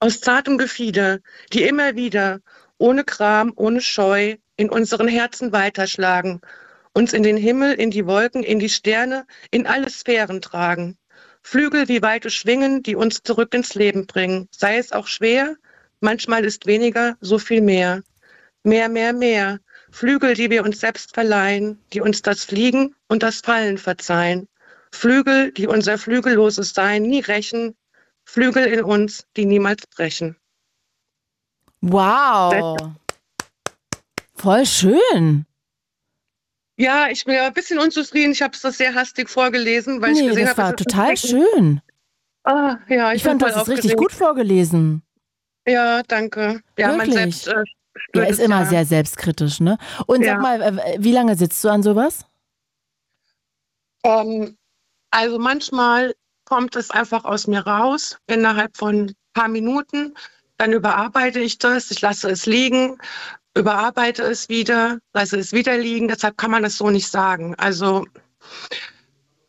aus 0.00 0.20
zartem 0.20 0.58
Gefieder, 0.58 1.20
die 1.52 1.62
immer 1.62 1.96
wieder, 1.96 2.40
ohne 2.78 3.04
Gram, 3.04 3.52
ohne 3.56 3.80
Scheu, 3.80 4.36
in 4.56 4.70
unseren 4.70 5.08
Herzen 5.08 5.52
weiterschlagen, 5.52 6.40
uns 6.98 7.12
in 7.12 7.22
den 7.22 7.36
Himmel, 7.36 7.74
in 7.74 7.92
die 7.92 8.06
Wolken, 8.06 8.42
in 8.42 8.58
die 8.58 8.68
Sterne, 8.68 9.24
in 9.52 9.68
alle 9.68 9.88
Sphären 9.88 10.40
tragen. 10.40 10.98
Flügel 11.42 11.86
wie 11.86 12.02
weite 12.02 12.28
Schwingen, 12.28 12.82
die 12.82 12.96
uns 12.96 13.22
zurück 13.22 13.54
ins 13.54 13.76
Leben 13.76 14.08
bringen, 14.08 14.48
sei 14.50 14.78
es 14.78 14.90
auch 14.90 15.06
schwer, 15.06 15.54
manchmal 16.00 16.44
ist 16.44 16.66
weniger, 16.66 17.16
so 17.20 17.38
viel 17.38 17.60
mehr. 17.60 18.02
Mehr, 18.64 18.88
mehr, 18.88 19.12
mehr. 19.12 19.60
Flügel, 19.92 20.34
die 20.34 20.50
wir 20.50 20.64
uns 20.64 20.80
selbst 20.80 21.14
verleihen, 21.14 21.78
die 21.92 22.00
uns 22.00 22.20
das 22.20 22.42
Fliegen 22.42 22.96
und 23.06 23.22
das 23.22 23.42
Fallen 23.42 23.78
verzeihen. 23.78 24.48
Flügel, 24.90 25.52
die 25.52 25.68
unser 25.68 25.98
flügelloses 25.98 26.74
Sein 26.74 27.02
nie 27.02 27.20
rächen, 27.20 27.76
Flügel 28.24 28.66
in 28.66 28.82
uns, 28.82 29.24
die 29.36 29.46
niemals 29.46 29.86
brechen. 29.86 30.36
Wow. 31.80 32.76
Voll 34.34 34.66
schön. 34.66 35.47
Ja, 36.78 37.08
ich 37.10 37.24
bin 37.24 37.34
ja 37.34 37.46
ein 37.48 37.52
bisschen 37.52 37.78
unzufrieden. 37.78 38.30
Ich 38.32 38.40
habe 38.40 38.54
es 38.54 38.60
das 38.60 38.78
sehr 38.78 38.94
hastig 38.94 39.28
vorgelesen, 39.28 40.00
weil 40.00 40.12
ich 40.12 40.20
Nee, 40.20 40.28
gesehen 40.28 40.42
das 40.46 40.50
habe, 40.50 40.58
war 40.58 40.74
es 40.74 40.80
ist 40.80 40.86
total 40.86 41.10
ein- 41.10 41.16
schön. 41.16 41.80
Ah, 42.44 42.76
ja, 42.88 43.12
Ich 43.12 43.22
fand, 43.24 43.40
bin 43.40 43.48
das 43.48 43.54
voll 43.64 43.74
ist 43.74 43.78
richtig 43.84 43.96
gut 43.96 44.12
vorgelesen. 44.12 45.02
Ja, 45.66 46.02
danke. 46.04 46.62
Ja, 46.78 46.88
man 46.88 46.98
Wirklich? 47.08 47.14
selbst 47.42 47.48
äh, 47.48 47.64
Er 48.14 48.28
ist 48.28 48.38
es 48.38 48.44
immer 48.44 48.60
ja. 48.60 48.64
sehr 48.66 48.84
selbstkritisch, 48.86 49.58
ne? 49.60 49.76
Und 50.06 50.22
Ja. 50.22 50.34
sag 50.34 50.40
mal, 50.42 50.80
wie 50.98 51.12
lange 51.12 51.36
sitzt 51.36 51.62
du 51.64 51.68
an 51.68 51.82
sowas? 51.82 52.24
Ähm, 54.04 54.56
also 55.10 55.38
manchmal 55.38 56.14
kommt 56.44 56.76
es 56.76 56.90
einfach 56.90 57.24
aus 57.24 57.46
mir 57.48 57.66
raus 57.66 58.18
innerhalb 58.28 58.76
von 58.76 59.06
ein 59.06 59.14
paar 59.34 59.48
Minuten. 59.48 60.14
Dann 60.56 60.72
überarbeite 60.72 61.40
ich 61.40 61.58
das, 61.58 61.90
ich 61.90 62.00
lasse 62.00 62.30
es 62.30 62.46
liegen, 62.46 62.98
überarbeite 63.56 64.22
es 64.22 64.48
wieder, 64.48 64.98
lasse 65.14 65.38
es 65.38 65.52
wieder 65.52 65.76
liegen. 65.76 66.08
Deshalb 66.08 66.36
kann 66.36 66.50
man 66.50 66.62
das 66.62 66.76
so 66.76 66.90
nicht 66.90 67.08
sagen. 67.08 67.54
Also, 67.56 68.06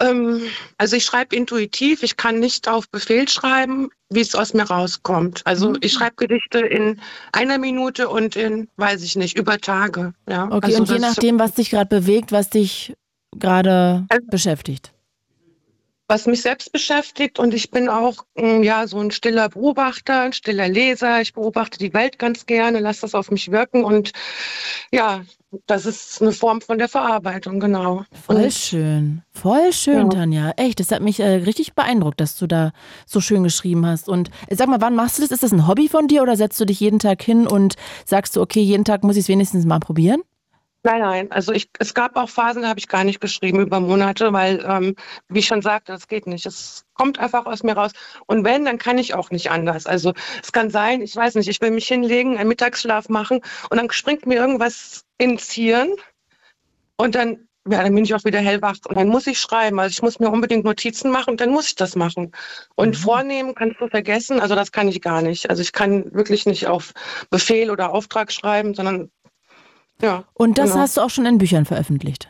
ähm, 0.02 0.42
also 0.78 0.96
ich 0.96 1.06
schreibe 1.06 1.36
intuitiv, 1.36 2.04
ich 2.04 2.18
kann 2.18 2.40
nicht 2.40 2.68
auf 2.68 2.90
Befehl 2.90 3.28
schreiben, 3.28 3.90
wie 4.10 4.22
es 4.22 4.36
aus 4.36 4.54
mir 4.54 4.64
rauskommt. 4.64 5.42
Also 5.46 5.76
ich 5.82 5.94
schreibe 5.94 6.16
Gedichte 6.16 6.60
in 6.60 7.00
einer 7.32 7.58
Minute 7.58 8.10
und 8.10 8.36
in, 8.36 8.70
weiß 8.78 9.04
ich 9.04 9.16
nicht, 9.16 9.38
über 9.38 9.58
Tage. 9.60 10.14
Ja, 10.28 10.46
Okay, 10.46 10.68
also 10.68 10.80
und 10.80 10.90
je 10.90 11.00
nachdem, 11.00 11.40
was 11.40 11.54
dich 11.54 11.70
gerade 11.70 11.90
bewegt, 11.90 12.32
was 12.32 12.50
dich 12.50 12.94
gerade 13.38 14.08
beschäftigt. 14.32 14.92
Was 16.10 16.26
mich 16.26 16.42
selbst 16.42 16.74
beschäftigt 16.74 17.40
und 17.40 17.54
ich 17.54 17.70
bin 17.70 17.88
auch 17.88 18.26
mm, 18.36 18.64
ja 18.64 18.88
so 18.88 19.00
ein 19.00 19.12
stiller 19.12 19.50
Beobachter, 19.50 20.22
ein 20.22 20.34
stiller 20.34 20.68
Leser. 20.68 21.22
Ich 21.22 21.34
beobachte 21.34 21.78
die 21.78 21.94
Welt 21.94 22.18
ganz 22.20 22.48
gerne, 22.48 22.80
lasse 22.80 23.02
das 23.02 23.14
auf 23.14 23.30
mich 23.32 23.52
wirken 23.52 23.86
und 23.86 24.12
ja, 24.92 25.22
das 25.68 25.86
ist 25.86 26.22
eine 26.22 26.32
Form 26.32 26.62
von 26.62 26.78
der 26.80 26.90
Verarbeitung, 26.90 27.60
genau. 27.60 28.04
Voll 28.26 28.44
Und 28.44 28.54
schön. 28.54 29.22
Voll 29.32 29.72
schön, 29.72 30.10
Ja. 30.12 30.18
Tanja. 30.20 30.52
Echt, 30.58 30.80
das 30.80 30.92
hat 30.92 31.02
mich 31.02 31.20
äh, 31.20 31.28
richtig 31.28 31.74
beeindruckt, 31.74 32.20
dass 32.20 32.38
du 32.38 32.48
da 32.48 32.72
so 33.06 33.20
schön 33.20 33.44
geschrieben 33.44 33.86
hast. 33.86 34.10
Und 34.10 34.30
äh, 34.48 34.56
sag 34.56 34.68
mal, 34.68 34.82
wann 34.82 34.96
machst 34.96 35.18
du 35.18 35.22
das? 35.22 35.32
Ist 35.32 35.44
das 35.44 35.52
ein 35.52 35.68
Hobby 35.68 35.90
von 35.90 36.08
dir 36.08 36.22
oder 36.22 36.36
setzt 36.36 36.60
du 36.60 36.66
dich 36.66 36.80
jeden 36.80 37.00
Tag 37.00 37.22
hin 37.22 37.48
und 37.48 37.76
sagst 38.06 38.36
du, 38.36 38.42
okay, 38.42 38.62
jeden 38.62 38.86
Tag 38.86 39.04
muss 39.04 39.16
ich 39.16 39.24
es 39.24 39.28
wenigstens 39.28 39.66
mal 39.66 39.80
probieren? 39.80 40.22
Nein, 40.84 41.02
nein. 41.02 41.32
Also 41.32 41.52
ich, 41.52 41.70
es 41.78 41.94
gab 41.94 42.16
auch 42.16 42.30
Phasen, 42.30 42.62
da 42.62 42.70
habe 42.70 42.80
ich 42.80 42.88
gar 42.88 43.04
nicht 43.04 43.20
geschrieben 43.20 43.60
über 43.60 43.82
Monate, 43.82 44.32
weil, 44.32 44.64
ähm, 44.66 44.96
wie 45.28 45.40
ich 45.40 45.48
schon 45.48 45.62
sagte, 45.62 45.92
das 45.92 46.08
geht 46.08 46.26
nicht. 46.26 46.46
Es 46.46 46.86
kommt 46.94 47.20
einfach 47.20 47.46
aus 47.46 47.64
mir 47.64 47.74
raus. 47.74 47.92
Und 48.28 48.46
wenn, 48.46 48.64
dann 48.64 48.78
kann 48.78 48.98
ich 48.98 49.14
auch 49.14 49.30
nicht 49.30 49.52
anders. 49.52 49.86
Also 49.86 50.14
es 50.42 50.54
kann 50.54 50.70
sein, 50.70 51.02
ich 51.02 51.14
weiß 51.14 51.36
nicht, 51.36 51.50
ich 51.50 51.60
will 51.60 51.72
mich 51.72 51.88
hinlegen, 51.88 52.38
einen 52.38 52.48
Mittagsschlaf 52.48 53.10
machen 53.10 53.42
und 53.70 53.78
dann 53.78 53.92
springt 53.92 54.26
mir 54.26 54.36
irgendwas 54.36 55.04
ins 55.18 55.52
Hirn 55.52 55.90
und 56.96 57.16
dann, 57.16 57.48
ja, 57.70 57.84
dann 57.84 57.94
bin 57.94 58.06
ich 58.06 58.16
auch 58.16 58.24
wieder 58.24 58.40
hellwach 58.40 58.78
und 58.88 58.98
dann 58.98 59.10
muss 59.10 59.28
ich 59.28 59.38
schreiben. 59.40 59.80
Also 59.82 59.92
ich 59.92 60.02
muss 60.02 60.20
mir 60.20 60.30
unbedingt 60.30 60.64
Notizen 60.64 61.12
machen 61.12 61.32
und 61.32 61.42
dann 61.42 61.50
muss 61.52 61.68
ich 61.68 61.76
das 61.76 61.98
machen. 61.98 62.32
Und 62.76 62.96
vornehmen 62.96 63.54
kannst 63.54 63.82
du 63.82 63.90
vergessen, 63.90 64.40
also 64.40 64.56
das 64.56 64.72
kann 64.72 64.88
ich 64.88 65.02
gar 65.02 65.22
nicht. 65.22 65.50
Also 65.50 65.62
ich 65.62 65.74
kann 65.74 66.14
wirklich 66.14 66.46
nicht 66.46 66.68
auf 66.68 66.94
Befehl 67.30 67.70
oder 67.70 67.92
Auftrag 67.92 68.32
schreiben, 68.32 68.74
sondern 68.74 69.12
ja. 70.02 70.24
Und 70.34 70.58
das 70.58 70.72
genau. 70.72 70.82
hast 70.84 70.98
du 70.98 71.02
auch 71.02 71.10
schon 71.10 71.26
in 71.26 71.38
Büchern 71.38 71.66
veröffentlicht. 71.66 72.30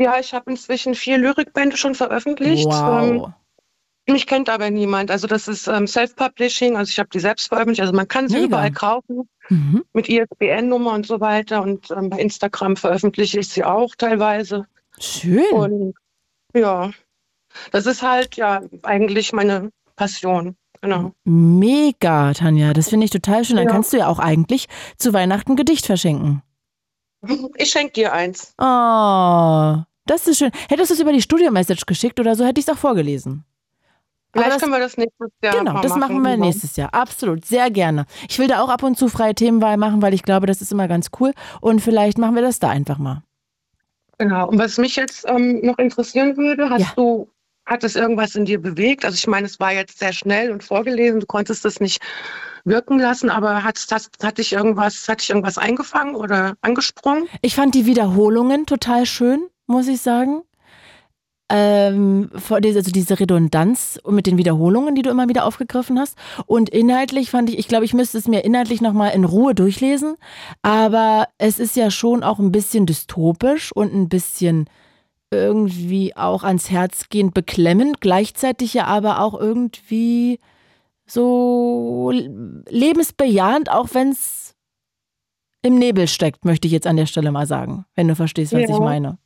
Ja, 0.00 0.18
ich 0.20 0.32
habe 0.32 0.50
inzwischen 0.50 0.94
vier 0.94 1.18
Lyrikbände 1.18 1.76
schon 1.76 1.94
veröffentlicht. 1.94 2.66
Wow. 2.66 3.02
Ähm, 3.02 3.34
mich 4.10 4.26
kennt 4.26 4.48
aber 4.48 4.70
niemand. 4.70 5.10
Also 5.10 5.26
das 5.26 5.48
ist 5.48 5.66
ähm, 5.66 5.86
Self-Publishing, 5.86 6.76
also 6.76 6.88
ich 6.90 6.98
habe 6.98 7.10
die 7.12 7.18
selbst 7.20 7.48
veröffentlicht. 7.48 7.80
Also 7.82 7.92
man 7.92 8.08
kann 8.08 8.28
sie 8.28 8.44
überall 8.44 8.70
kaufen 8.72 9.28
Mhm. 9.50 9.82
mit 9.94 10.08
ISBN-Nummer 10.10 10.92
und 10.92 11.06
so 11.06 11.20
weiter. 11.20 11.62
Und 11.62 11.90
ähm, 11.90 12.10
bei 12.10 12.18
Instagram 12.18 12.76
veröffentliche 12.76 13.40
ich 13.40 13.48
sie 13.48 13.64
auch 13.64 13.94
teilweise. 13.96 14.66
Schön. 15.00 15.44
Und 15.52 15.94
ja, 16.54 16.90
das 17.70 17.86
ist 17.86 18.02
halt 18.02 18.36
ja 18.36 18.60
eigentlich 18.82 19.32
meine 19.32 19.70
Passion. 19.96 20.54
Genau. 20.80 21.12
Mega, 21.24 22.32
Tanja. 22.34 22.72
Das 22.72 22.88
finde 22.90 23.06
ich 23.06 23.10
total 23.10 23.44
schön. 23.44 23.56
Dann 23.56 23.66
Ja. 23.66 23.72
kannst 23.72 23.92
du 23.92 23.96
ja 23.96 24.06
auch 24.06 24.18
eigentlich 24.18 24.68
zu 24.96 25.12
Weihnachten 25.12 25.52
ein 25.52 25.56
Gedicht 25.56 25.86
verschenken. 25.86 26.42
Ich 27.56 27.70
schenke 27.70 27.92
dir 27.92 28.12
eins. 28.12 28.54
Oh, 28.58 29.82
das 30.06 30.26
ist 30.26 30.38
schön. 30.38 30.50
Hättest 30.68 30.90
du 30.90 30.94
es 30.94 31.00
über 31.00 31.12
die 31.12 31.22
Studio-Message 31.22 31.86
geschickt 31.86 32.18
oder 32.20 32.34
so, 32.34 32.44
hätte 32.44 32.60
ich 32.60 32.66
es 32.68 32.72
auch 32.74 32.78
vorgelesen. 32.78 33.44
Vielleicht 34.32 34.52
das- 34.52 34.60
können 34.60 34.72
wir 34.72 34.78
das 34.80 34.96
nächstes 34.96 35.30
Jahr 35.42 35.56
Genau, 35.58 35.72
mal 35.74 35.80
das 35.80 35.96
machen 35.96 36.22
wir 36.22 36.36
nächstes 36.36 36.76
Jahr. 36.76 36.92
Absolut, 36.94 37.44
sehr 37.44 37.70
gerne. 37.70 38.06
Ich 38.28 38.38
will 38.38 38.46
da 38.46 38.60
auch 38.62 38.68
ab 38.68 38.82
und 38.82 38.96
zu 38.98 39.08
freie 39.08 39.34
Themenwahl 39.34 39.76
machen, 39.78 40.02
weil 40.02 40.14
ich 40.14 40.22
glaube, 40.22 40.46
das 40.46 40.60
ist 40.60 40.70
immer 40.70 40.86
ganz 40.86 41.08
cool. 41.18 41.32
Und 41.60 41.80
vielleicht 41.80 42.18
machen 42.18 42.34
wir 42.34 42.42
das 42.42 42.58
da 42.58 42.68
einfach 42.68 42.98
mal. 42.98 43.22
Genau. 44.18 44.48
Und 44.48 44.58
was 44.58 44.78
mich 44.78 44.96
jetzt 44.96 45.24
ähm, 45.28 45.60
noch 45.62 45.78
interessieren 45.78 46.36
würde, 46.36 46.68
hast 46.70 46.96
du, 46.96 47.28
hat 47.66 47.84
es 47.84 47.96
irgendwas 47.96 48.34
in 48.34 48.44
dir 48.44 48.60
bewegt? 48.60 49.04
Also 49.04 49.14
ich 49.14 49.26
meine, 49.26 49.46
es 49.46 49.58
war 49.60 49.72
jetzt 49.72 49.98
sehr 49.98 50.12
schnell 50.12 50.50
und 50.52 50.62
vorgelesen, 50.62 51.20
du 51.20 51.26
konntest 51.26 51.64
es 51.64 51.80
nicht 51.80 52.00
wirken 52.68 52.98
lassen, 52.98 53.30
aber 53.30 53.64
hat, 53.64 53.78
hat, 53.90 54.08
hat 54.22 54.38
dich 54.38 54.52
irgendwas, 54.52 55.08
hat 55.08 55.20
dich 55.20 55.30
irgendwas 55.30 55.58
eingefangen 55.58 56.14
oder 56.14 56.54
angesprungen? 56.60 57.28
Ich 57.42 57.54
fand 57.54 57.74
die 57.74 57.86
Wiederholungen 57.86 58.66
total 58.66 59.06
schön, 59.06 59.46
muss 59.66 59.88
ich 59.88 60.00
sagen. 60.00 60.42
Ähm, 61.50 62.28
also 62.50 62.90
diese 62.90 63.18
Redundanz 63.18 63.98
mit 64.06 64.26
den 64.26 64.36
Wiederholungen, 64.36 64.94
die 64.94 65.02
du 65.02 65.10
immer 65.10 65.28
wieder 65.28 65.46
aufgegriffen 65.46 65.98
hast. 65.98 66.18
Und 66.46 66.68
inhaltlich 66.68 67.30
fand 67.30 67.48
ich, 67.48 67.58
ich 67.58 67.68
glaube, 67.68 67.86
ich 67.86 67.94
müsste 67.94 68.18
es 68.18 68.28
mir 68.28 68.44
inhaltlich 68.44 68.82
nochmal 68.82 69.12
in 69.14 69.24
Ruhe 69.24 69.54
durchlesen. 69.54 70.16
Aber 70.60 71.28
es 71.38 71.58
ist 71.58 71.74
ja 71.76 71.90
schon 71.90 72.22
auch 72.22 72.38
ein 72.38 72.52
bisschen 72.52 72.84
dystopisch 72.84 73.72
und 73.72 73.94
ein 73.94 74.10
bisschen 74.10 74.68
irgendwie 75.30 76.16
auch 76.16 76.44
ans 76.44 76.70
Herz 76.70 77.08
gehend 77.10 77.34
beklemmend, 77.34 78.00
gleichzeitig 78.00 78.74
ja 78.74 78.84
aber 78.84 79.20
auch 79.20 79.38
irgendwie 79.38 80.40
so 81.10 82.10
lebensbejahend, 82.68 83.70
auch 83.70 83.88
wenn 83.92 84.10
es 84.10 84.54
im 85.62 85.76
Nebel 85.78 86.06
steckt, 86.08 86.44
möchte 86.44 86.66
ich 86.66 86.72
jetzt 86.72 86.86
an 86.86 86.96
der 86.96 87.06
Stelle 87.06 87.32
mal 87.32 87.46
sagen, 87.46 87.84
wenn 87.94 88.08
du 88.08 88.14
verstehst, 88.14 88.52
was 88.52 88.62
Ja. 88.62 88.68
ich 88.68 88.78
meine. 88.78 89.18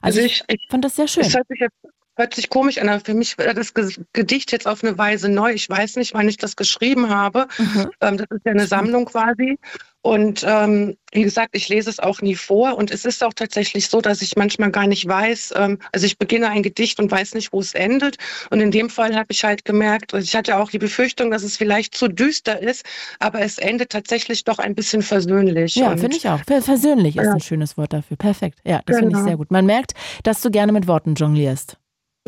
Also, 0.00 0.20
ich, 0.20 0.42
fand 0.68 0.84
das 0.84 0.96
sehr 0.96 1.06
schön. 1.06 1.22
Es 1.22 1.34
hört 1.34 1.46
sich, 1.48 1.60
jetzt, 1.60 1.76
hört 2.16 2.34
sich 2.34 2.50
komisch 2.50 2.78
an, 2.78 2.88
aber 2.88 3.00
für 3.04 3.14
mich 3.14 3.38
war 3.38 3.54
das 3.54 3.72
Ge- 3.72 4.04
Gedicht 4.12 4.50
jetzt 4.50 4.66
auf 4.66 4.82
eine 4.82 4.98
Weise 4.98 5.28
neu. 5.28 5.52
Ich 5.52 5.68
weiß 5.70 5.96
nicht, 5.96 6.14
wann 6.14 6.28
ich 6.28 6.36
das 6.38 6.56
geschrieben 6.56 7.08
habe. 7.08 7.46
Mhm. 7.58 7.90
Ähm, 8.00 8.16
das 8.16 8.26
ist 8.30 8.44
ja 8.44 8.50
eine 8.52 8.66
Sammlung 8.66 9.04
quasi. 9.04 9.58
Und 10.06 10.44
ähm, 10.46 10.96
wie 11.10 11.22
gesagt, 11.24 11.56
ich 11.56 11.68
lese 11.68 11.90
es 11.90 11.98
auch 11.98 12.22
nie 12.22 12.36
vor. 12.36 12.78
Und 12.78 12.92
es 12.92 13.04
ist 13.04 13.24
auch 13.24 13.32
tatsächlich 13.34 13.88
so, 13.88 14.00
dass 14.00 14.22
ich 14.22 14.36
manchmal 14.36 14.70
gar 14.70 14.86
nicht 14.86 15.08
weiß, 15.08 15.52
ähm, 15.56 15.78
also 15.92 16.06
ich 16.06 16.16
beginne 16.16 16.48
ein 16.48 16.62
Gedicht 16.62 17.00
und 17.00 17.10
weiß 17.10 17.34
nicht, 17.34 17.52
wo 17.52 17.58
es 17.58 17.74
endet. 17.74 18.16
Und 18.50 18.60
in 18.60 18.70
dem 18.70 18.88
Fall 18.88 19.16
habe 19.16 19.26
ich 19.30 19.42
halt 19.42 19.64
gemerkt, 19.64 20.14
also 20.14 20.22
ich 20.24 20.36
hatte 20.36 20.58
auch 20.58 20.70
die 20.70 20.78
Befürchtung, 20.78 21.32
dass 21.32 21.42
es 21.42 21.56
vielleicht 21.56 21.96
zu 21.96 22.06
düster 22.06 22.62
ist, 22.62 22.84
aber 23.18 23.40
es 23.40 23.58
endet 23.58 23.90
tatsächlich 23.90 24.44
doch 24.44 24.60
ein 24.60 24.76
bisschen 24.76 25.02
versöhnlich. 25.02 25.74
Ja, 25.74 25.96
finde 25.96 26.16
ich 26.16 26.28
auch. 26.28 26.38
Ver- 26.46 26.62
Versöhnlich 26.62 27.16
ist 27.16 27.24
Ja. 27.24 27.32
ein 27.32 27.40
schönes 27.40 27.76
Wort 27.76 27.92
dafür. 27.92 28.16
Perfekt. 28.16 28.60
Ja, 28.64 28.82
das 28.86 28.98
finde 28.98 29.10
ich 29.10 29.14
Genau. 29.16 29.26
sehr 29.26 29.36
gut. 29.38 29.50
Man 29.50 29.66
merkt, 29.66 29.94
dass 30.22 30.40
du 30.40 30.52
gerne 30.52 30.70
mit 30.70 30.86
Worten 30.86 31.14
jonglierst. 31.16 31.78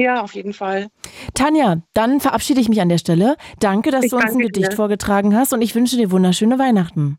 Ja, 0.01 0.21
auf 0.23 0.35
jeden 0.35 0.53
Fall. 0.53 0.89
Tanja, 1.35 1.83
dann 1.95 2.19
verabschiede 2.19 2.61
ich 2.61 2.69
mich 2.69 2.81
an 2.81 2.89
der 2.89 2.99
Stelle. 2.99 3.37
Danke, 3.61 3.93
dass 3.93 4.05
Ich 4.05 4.11
du 4.11 4.17
uns 4.17 4.33
ein 4.33 4.39
Gedicht 4.41 4.73
dir. 4.73 4.77
vorgetragen 4.77 5.37
hast 5.37 5.53
und 5.53 5.63
ich 5.63 5.77
wünsche 5.77 5.97
dir 5.97 6.11
wunderschöne 6.11 6.59
Weihnachten. 6.59 7.19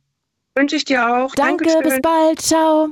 Wünsche 0.60 0.76
ich 0.76 0.84
dir 0.84 1.02
auch. 1.08 1.34
Danke, 1.36 1.64
Dankeschön. 1.64 1.84
bis 1.84 2.02
bald. 2.02 2.42
Ciao. 2.42 2.90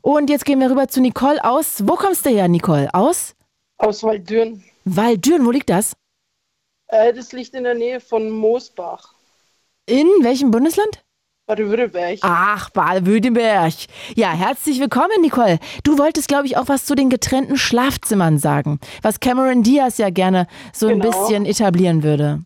Und 0.00 0.30
jetzt 0.30 0.44
gehen 0.44 0.60
wir 0.60 0.70
rüber 0.70 0.86
zu 0.86 1.00
Nicole 1.00 1.42
aus. 1.44 1.82
Wo 1.84 1.96
kommst 1.96 2.24
du 2.24 2.30
her, 2.30 2.46
Nicole? 2.46 2.88
Aus? 2.94 3.34
Aus 3.78 4.04
Waldürn. 4.04 4.62
Waldürn, 4.84 5.44
wo 5.44 5.50
liegt 5.50 5.70
das? 5.70 5.94
Äh, 6.86 7.12
das 7.12 7.32
liegt 7.32 7.52
in 7.54 7.64
der 7.64 7.74
Nähe 7.74 7.98
von 7.98 8.30
Moosbach, 8.30 9.12
In 9.86 10.06
welchem 10.20 10.52
Bundesland? 10.52 11.02
Baden-Württemberg. 11.48 12.20
Ach, 12.22 12.70
Baden-Württemberg. 12.70 13.74
Ja, 14.14 14.30
herzlich 14.30 14.78
willkommen, 14.78 15.20
Nicole. 15.20 15.58
Du 15.82 15.98
wolltest, 15.98 16.28
glaube 16.28 16.46
ich, 16.46 16.56
auch 16.58 16.68
was 16.68 16.84
zu 16.84 16.94
den 16.94 17.10
getrennten 17.10 17.56
Schlafzimmern 17.56 18.38
sagen, 18.38 18.78
was 19.02 19.18
Cameron 19.18 19.64
Diaz 19.64 19.98
ja 19.98 20.10
gerne 20.10 20.46
so 20.72 20.86
ein 20.86 21.00
Genau. 21.00 21.10
bisschen 21.26 21.44
etablieren 21.44 22.04
würde. 22.04 22.44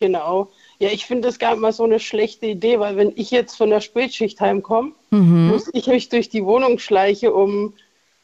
Genau. 0.00 0.50
Ja, 0.80 0.90
ich 0.90 1.06
finde 1.06 1.26
das 1.28 1.38
gar 1.38 1.52
nicht 1.52 1.60
mal 1.60 1.72
so 1.72 1.84
eine 1.84 1.98
schlechte 1.98 2.46
Idee, 2.46 2.78
weil 2.78 2.96
wenn 2.96 3.12
ich 3.16 3.30
jetzt 3.32 3.56
von 3.56 3.70
der 3.70 3.80
Spätschicht 3.80 4.40
heimkomme, 4.40 4.92
Mhm. 5.10 5.48
muss 5.48 5.68
ich 5.72 5.86
mich 5.88 6.08
durch 6.08 6.28
die 6.28 6.44
Wohnung 6.44 6.78
schleiche, 6.78 7.32
um 7.32 7.74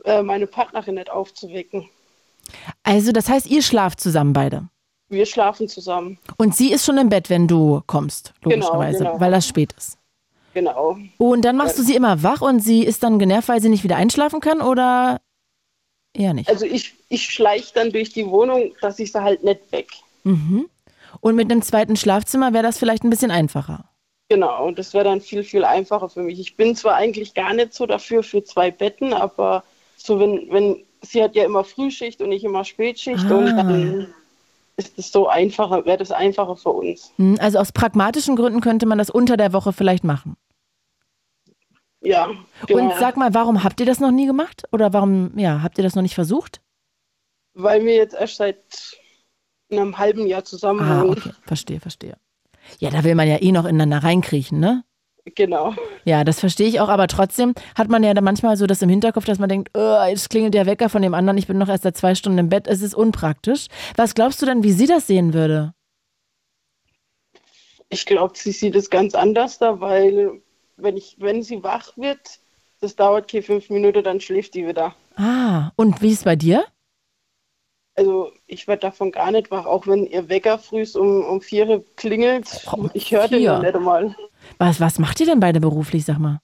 äh, 0.05 0.23
meine 0.23 0.47
Partnerin 0.47 0.95
nicht 0.97 1.11
aufzuwecken. 1.11 1.89
Also, 2.83 3.11
das 3.11 3.29
heißt, 3.29 3.47
ihr 3.47 3.63
schlaft 3.63 4.01
zusammen 4.01 4.33
beide. 4.35 4.69
Wir 5.09 5.27
schlafen 5.27 5.69
zusammen. 5.69 6.19
Und 6.37 6.55
sie 6.55 6.71
ist 6.73 6.85
schon 6.85 6.99
im 6.99 7.09
Bett, 7.09 7.31
wenn 7.31 7.49
du 7.49 7.83
kommst, 7.87 8.35
Genau, 8.43 8.67
logischerweise, 8.67 8.99
genau. 9.05 9.21
weil 9.21 9.31
das 9.33 9.49
spät 9.49 9.73
ist. 9.77 9.99
Genau. 10.53 10.97
Und 11.19 11.45
dann 11.45 11.57
machst 11.57 11.79
du 11.79 11.83
sie 11.83 11.97
immer 11.97 12.23
wach 12.23 12.41
und 12.41 12.61
sie 12.61 12.85
ist 12.85 13.03
dann 13.03 13.19
genervt, 13.19 13.49
weil 13.49 13.61
sie 13.61 13.69
nicht 13.69 13.83
wieder 13.83 13.97
einschlafen 13.97 14.41
kann 14.41 14.61
oder 14.61 15.21
eher 16.13 16.33
nicht? 16.35 16.49
Also 16.49 16.65
ich, 16.67 16.95
ich 17.09 17.25
schleiche 17.25 17.73
dann 17.75 17.91
durch 17.91 18.11
die 18.13 18.27
Wohnung, 18.27 18.73
dass 18.81 18.99
ich 19.01 19.11
sie 19.11 19.21
halt 19.21 19.43
nicht 19.43 19.73
weg. 19.73 19.89
Mhm. 20.23 20.67
Und 21.25 21.37
mit 21.37 21.51
einem 21.51 21.63
zweiten 21.63 21.97
Schlafzimmer 21.97 22.53
wäre 22.53 22.63
das 22.65 22.77
vielleicht 22.79 23.03
ein 23.03 23.09
bisschen 23.09 23.31
einfacher. 23.31 23.89
Genau, 24.29 24.67
und 24.67 24.79
das 24.79 24.93
wäre 24.93 25.05
dann 25.05 25.23
viel, 25.23 25.43
viel 25.43 25.65
einfacher 25.65 26.11
für 26.11 26.21
mich. 26.23 26.39
Ich 26.39 26.55
bin 26.55 26.77
zwar 26.77 26.97
eigentlich 26.97 27.33
gar 27.33 27.55
nicht 27.55 27.73
so 27.73 27.87
dafür 27.87 28.23
für 28.23 28.45
zwei 28.45 28.71
Betten, 28.71 29.15
aber 29.15 29.65
so 29.97 30.21
wenn, 30.21 30.51
wenn 30.51 30.85
sie 31.01 31.23
hat 31.23 31.35
ja 31.35 31.45
immer 31.45 31.65
Frühschicht 31.65 32.21
und 32.21 32.31
ich 32.31 32.45
immer 32.45 32.63
Spätschicht 32.65 33.25
Ah. 33.31 33.37
und 33.39 33.47
dann 33.47 34.15
ist 34.77 34.99
es 34.99 35.11
so 35.13 35.27
einfacher, 35.27 35.87
wäre 35.87 35.97
das 35.97 36.11
einfacher 36.11 36.57
für 36.57 36.71
uns. 36.71 37.11
Hm, 37.17 37.39
Also 37.41 37.59
aus 37.59 37.73
pragmatischen 37.73 38.37
Gründen 38.37 38.61
könnte 38.61 38.85
man 38.85 38.99
das 38.99 39.09
unter 39.09 39.39
der 39.39 39.55
Woche 39.55 39.73
vielleicht 39.73 40.05
machen. 40.05 40.37
Ja, 42.03 42.29
genau. 42.67 42.83
Und 42.83 42.93
sag 43.01 43.17
mal, 43.17 43.33
warum 43.33 43.65
habt 43.65 43.81
ihr 43.81 43.87
das 43.87 43.99
noch 43.99 44.11
nie 44.11 44.27
gemacht? 44.27 44.65
Oder 44.73 44.93
warum, 44.93 45.33
ja, 45.39 45.63
habt 45.63 45.79
ihr 45.79 45.85
das 45.85 45.95
noch 45.95 46.03
nicht 46.03 46.15
versucht? 46.15 46.61
Weil 47.55 47.83
wir 47.87 47.95
jetzt 47.95 48.15
erst 48.15 48.37
seit 48.37 48.59
einem 49.71 49.99
halben 49.99 50.27
Jahr 50.27 50.45
zusammen 50.45 50.81
Ah, 50.81 51.05
okay, 51.05 51.31
verstehe, 51.43 51.81
verstehe. 51.81 52.17
Ja, 52.79 52.91
da 52.91 53.05
will 53.05 53.15
man 53.15 53.29
ja 53.29 53.41
eh 53.41 53.53
noch 53.53 53.65
ineinander 53.65 53.99
reinkriechen, 53.99 54.59
ne? 54.59 54.85
Genau. 55.35 55.75
Ja, 56.05 56.23
das 56.23 56.41
verstehe 56.41 56.69
ich 56.69 56.81
auch, 56.81 56.89
aber 56.89 57.07
trotzdem 57.09 57.55
hat 57.75 57.89
man 57.89 58.03
ja 58.05 58.13
dann 58.13 58.25
manchmal 58.25 58.59
so 58.59 58.67
das 58.67 58.83
im 58.83 58.91
Hinterkopf, 58.91 59.25
dass 59.25 59.39
man 59.39 59.49
denkt, 59.49 59.71
oh, 59.75 60.05
jetzt 60.07 60.29
klingelt 60.29 60.53
der 60.53 60.67
Wecker 60.67 60.91
von 60.91 61.01
dem 61.01 61.15
anderen, 61.15 61.39
ich 61.39 61.47
bin 61.47 61.57
noch 61.57 61.69
erst 61.69 61.85
seit 61.85 61.97
zwei 61.97 62.15
Stunden 62.15 62.39
im 62.39 62.49
Bett, 62.51 62.67
es 62.69 62.83
ist 62.83 62.95
unpraktisch. 62.95 63.69
Was 63.97 64.15
glaubst 64.15 64.43
du 64.43 64.47
denn, 64.47 64.63
wie 64.63 64.73
sie 64.73 64.87
das 64.87 65.07
sehen 65.07 65.33
würde? 65.33 65.73
Ich 67.89 68.05
glaube, 68.05 68.35
sie 68.37 68.53
sieht 68.53 68.75
es 68.75 68.91
ganz 68.91 69.15
anders 69.15 69.59
da, 69.59 69.81
weil 69.81 70.43
wenn, 70.77 70.97
ich, 70.97 71.17
wenn 71.21 71.43
sie 71.43 71.63
wach 71.63 71.97
wird, 71.97 72.41
das 72.81 72.97
dauert 72.97 73.31
keine 73.31 73.43
fünf 73.43 73.71
Minuten, 73.71 74.05
dann 74.05 74.21
schläft 74.21 74.55
die 74.55 74.67
wieder. 74.67 74.95
Ah, 75.17 75.71
und 75.77 76.03
wie 76.03 76.11
ist 76.11 76.19
es 76.19 76.25
bei 76.25 76.37
dir? 76.37 76.65
Also 77.97 78.33
ich 78.47 78.67
werde 78.67 78.81
davon 78.81 79.13
gar 79.13 79.31
nicht 79.31 79.51
wach, 79.51 79.67
auch 79.67 79.87
wenn 79.87 80.07
ihr 80.07 80.29
Wecker 80.29 80.59
früh 80.59 80.85
um, 80.95 81.25
um 81.25 81.41
vier 81.41 81.85
klingelt. 81.97 82.67
ich 82.93 83.13
höre 83.13 83.29
den 83.29 83.45
noch 83.45 83.63
nicht 83.63 83.75
einmal. 83.75 84.17
Was, 84.59 84.81
was 84.81 84.99
macht 84.99 85.21
ihr 85.21 85.27
denn 85.27 85.41
beide 85.41 85.61
beruflich, 85.61 86.05
sag 86.05 86.19
mal? 86.19 86.41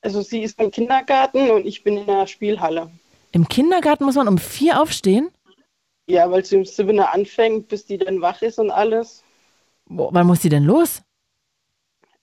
Also 0.00 0.22
sie 0.22 0.42
ist 0.42 0.58
im 0.60 0.70
Kindergarten 0.70 1.50
und 1.50 1.66
ich 1.66 1.84
bin 1.84 1.96
in 1.98 2.06
der 2.06 2.26
Spielhalle. 2.26 2.90
Im 3.32 3.48
Kindergarten 3.48 4.04
muss 4.04 4.14
man 4.14 4.28
um 4.28 4.38
vier 4.38 4.80
aufstehen? 4.80 5.30
Ja, 6.06 6.30
weil 6.30 6.44
sie 6.44 6.56
um 6.56 6.64
sieben 6.64 6.98
anfängt, 7.00 7.68
bis 7.68 7.84
die 7.84 7.98
dann 7.98 8.20
wach 8.20 8.42
ist 8.42 8.58
und 8.58 8.70
alles. 8.70 9.22
Boah, 9.86 10.08
wann 10.12 10.26
muss 10.26 10.42
sie 10.42 10.48
denn 10.48 10.64
los? 10.64 11.02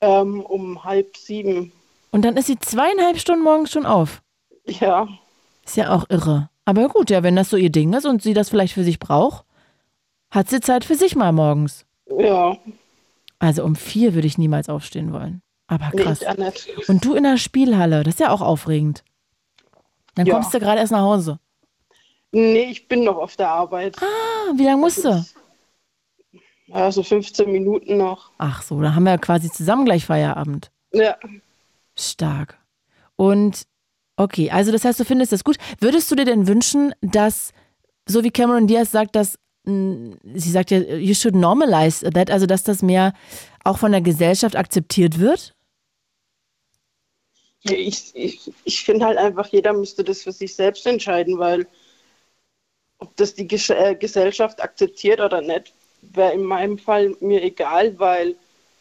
Ähm, 0.02 0.42
um 0.42 0.84
halb 0.84 1.16
sieben. 1.16 1.72
Und 2.12 2.24
dann 2.24 2.38
ist 2.38 2.48
sie 2.48 2.58
zweieinhalb 2.60 3.20
Stunden 3.20 3.44
morgens 3.44 3.72
schon 3.72 3.86
auf. 3.86 4.22
Ja. 4.66 5.08
Ist 5.66 5.78
ja 5.78 5.94
auch 5.94 6.06
irre. 6.10 6.50
Aber 6.66 6.90
gut, 6.90 7.10
ja, 7.10 7.22
wenn 7.24 7.36
das 7.36 7.50
so 7.50 7.58
ihr 7.58 7.70
Ding 7.70 7.94
ist 7.94 8.06
und 8.06 8.22
sie 8.24 8.34
das 8.34 8.50
vielleicht 8.50 8.74
für 8.74 8.84
sich 8.84 9.00
braucht, 9.00 9.46
hat 10.32 10.50
sie 10.50 10.60
Zeit 10.60 10.84
für 10.84 10.96
sich 10.96 11.16
mal 11.16 11.32
morgens. 11.32 11.86
Ja. 12.18 12.58
Also 13.40 13.64
um 13.64 13.76
vier 13.76 14.14
würde 14.16 14.28
ich 14.28 14.38
niemals 14.38 14.70
aufstehen 14.70 15.14
wollen. 15.14 15.42
Aber 15.68 15.92
Nee, 15.94 16.04
krass. 16.04 16.22
nicht. 16.38 16.90
Und 16.90 17.06
du 17.06 17.14
in 17.16 17.24
der 17.24 17.38
Spielhalle, 17.38 18.04
das 18.04 18.16
ist 18.16 18.20
ja 18.20 18.32
auch 18.32 18.42
aufregend. 18.42 19.04
Dann 20.16 20.26
Ja. 20.26 20.34
kommst 20.34 20.54
du 20.54 20.60
gerade 20.60 20.80
erst 20.80 20.92
nach 20.92 21.02
Hause. 21.02 21.40
Nee, 22.32 22.64
ich 22.72 22.88
bin 22.88 23.04
noch 23.04 23.18
auf 23.18 23.36
der 23.36 23.50
Arbeit. 23.50 23.96
Ah, 24.02 24.52
wie 24.56 24.64
lange 24.64 24.78
musst 24.82 25.04
du? 25.06 25.26
Ja, 26.68 26.92
so 26.92 27.04
15 27.04 27.52
Minuten 27.52 27.98
noch. 27.98 28.32
Ach 28.40 28.62
so, 28.64 28.82
da 28.82 28.96
haben 28.96 29.04
wir 29.04 29.18
quasi 29.20 29.52
zusammen 29.52 29.86
gleich 29.86 30.06
Feierabend. 30.06 30.72
Ja. 30.92 31.16
Stark. 31.98 32.58
Und 33.16 33.66
okay, 34.18 34.50
also 34.52 34.72
das 34.72 34.86
heißt, 34.86 35.00
du 35.00 35.06
findest 35.06 35.32
das 35.32 35.44
gut. 35.44 35.58
Würdest 35.80 36.10
du 36.12 36.16
dir 36.16 36.26
denn 36.26 36.48
wünschen, 36.48 36.94
dass, 37.02 37.52
so 38.08 38.24
wie 38.24 38.32
Cameron 38.32 38.68
Diaz 38.68 38.92
sagt, 38.92 39.16
dass 39.16 39.38
mh, 39.66 40.18
sie 40.36 40.52
sagt 40.52 40.72
ja, 40.72 40.80
you 40.80 41.14
should 41.14 41.36
normalize 41.36 42.10
that, 42.10 42.32
also 42.32 42.46
dass 42.46 42.64
das 42.64 42.82
mehr 42.82 43.14
auch 43.64 43.78
von 43.80 43.92
der 43.92 44.02
Gesellschaft 44.02 44.56
akzeptiert 44.56 45.20
wird? 45.20 45.54
Ich 47.64 48.12
ich, 48.16 48.52
ich 48.64 48.84
finde 48.84 49.06
halt 49.06 49.18
einfach, 49.18 49.48
jeder 49.48 49.74
müsste 49.74 50.04
das 50.04 50.24
für 50.24 50.32
sich 50.32 50.56
selbst 50.56 50.86
entscheiden, 50.86 51.40
weil 51.40 51.68
ob 53.00 53.16
das 53.18 53.34
die 53.34 53.48
äh, 53.48 53.96
Gesellschaft 53.96 54.62
akzeptiert 54.62 55.20
oder 55.20 55.42
nicht, 55.42 55.74
wäre 56.02 56.34
in 56.34 56.44
meinem 56.44 56.78
Fall 56.78 57.16
mir 57.20 57.44
egal, 57.44 57.98
weil 58.00 58.36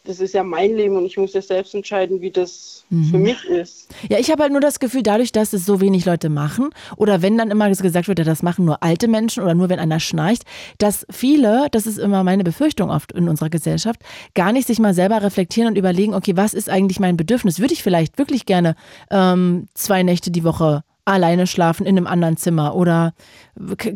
das 0.05 0.19
ist 0.19 0.33
ja 0.33 0.43
mein 0.43 0.75
Leben 0.75 0.95
und 0.95 1.05
ich 1.05 1.17
muss 1.17 1.33
ja 1.33 1.41
selbst 1.41 1.75
entscheiden, 1.75 2.21
wie 2.21 2.31
das 2.31 2.85
für 3.09 3.17
mich 3.17 3.43
ist. 3.45 3.93
Ja, 4.09 4.19
ich 4.19 4.29
habe 4.31 4.43
halt 4.43 4.51
nur 4.51 4.61
das 4.61 4.79
Gefühl, 4.79 5.01
dadurch, 5.01 5.31
dass 5.31 5.53
es 5.53 5.65
so 5.65 5.81
wenig 5.81 6.05
Leute 6.05 6.29
machen, 6.29 6.69
oder 6.97 7.21
wenn 7.21 7.37
dann 7.37 7.51
immer 7.51 7.69
gesagt 7.69 8.07
wird, 8.07 8.19
ja, 8.19 8.25
das 8.25 8.43
machen 8.43 8.65
nur 8.65 8.83
alte 8.83 9.07
Menschen 9.07 9.43
oder 9.43 9.55
nur 9.55 9.69
wenn 9.69 9.79
einer 9.79 9.99
schnarcht, 9.99 10.43
dass 10.77 11.05
viele, 11.09 11.67
das 11.71 11.87
ist 11.87 11.97
immer 11.97 12.23
meine 12.23 12.43
Befürchtung 12.43 12.89
oft 12.91 13.11
in 13.11 13.27
unserer 13.27 13.49
Gesellschaft, 13.49 14.01
gar 14.35 14.51
nicht 14.51 14.67
sich 14.67 14.79
mal 14.79 14.93
selber 14.93 15.21
reflektieren 15.21 15.69
und 15.69 15.77
überlegen, 15.77 16.13
okay, 16.13 16.37
was 16.37 16.53
ist 16.53 16.69
eigentlich 16.69 16.99
mein 16.99 17.17
Bedürfnis? 17.17 17.59
Würde 17.59 17.73
ich 17.73 17.83
vielleicht 17.83 18.17
wirklich 18.17 18.45
gerne 18.45 18.75
ähm, 19.09 19.67
zwei 19.73 20.03
Nächte 20.03 20.31
die 20.31 20.43
Woche 20.43 20.83
alleine 21.05 21.47
schlafen 21.47 21.85
in 21.85 21.97
einem 21.97 22.07
anderen 22.07 22.37
Zimmer 22.37 22.75
oder 22.75 23.13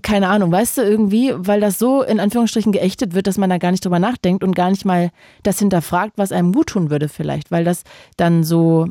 keine 0.03 0.30
Ahnung, 0.30 0.52
weißt 0.52 0.77
du, 0.77 0.81
irgendwie, 0.84 1.34
weil 1.36 1.60
das 1.60 1.80
so 1.80 2.03
in 2.03 2.19
Anführungsstrichen 2.19 2.72
geächtet 2.72 3.14
wird, 3.15 3.27
dass 3.27 3.38
man 3.38 3.49
da 3.49 3.57
gar 3.57 3.72
nicht 3.72 3.84
drüber 3.84 3.99
nachdenkt 3.99 4.44
und 4.44 4.56
gar 4.56 4.69
nicht 4.69 4.86
mal 4.86 5.11
das 5.44 5.60
hinterfragt, 5.60 6.14
was 6.18 6.31
einem 6.31 6.53
gut 6.53 6.68
tun 6.68 6.90
würde 6.91 7.10
vielleicht, 7.10 7.52
weil 7.52 7.64
das 7.64 7.84
dann 8.18 8.44
so 8.44 8.88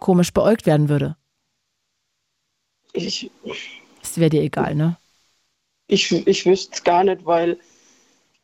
komisch 0.00 0.32
beäugt 0.32 0.66
werden 0.66 0.88
würde. 0.88 1.16
Ich, 2.92 3.30
Das 4.00 4.18
wäre 4.18 4.30
dir 4.30 4.42
egal, 4.42 4.74
ne? 4.76 4.96
ich, 5.86 6.10
ich 6.26 6.46
wüsste 6.46 6.74
es 6.74 6.84
gar 6.84 7.04
nicht, 7.04 7.24
weil 7.26 7.58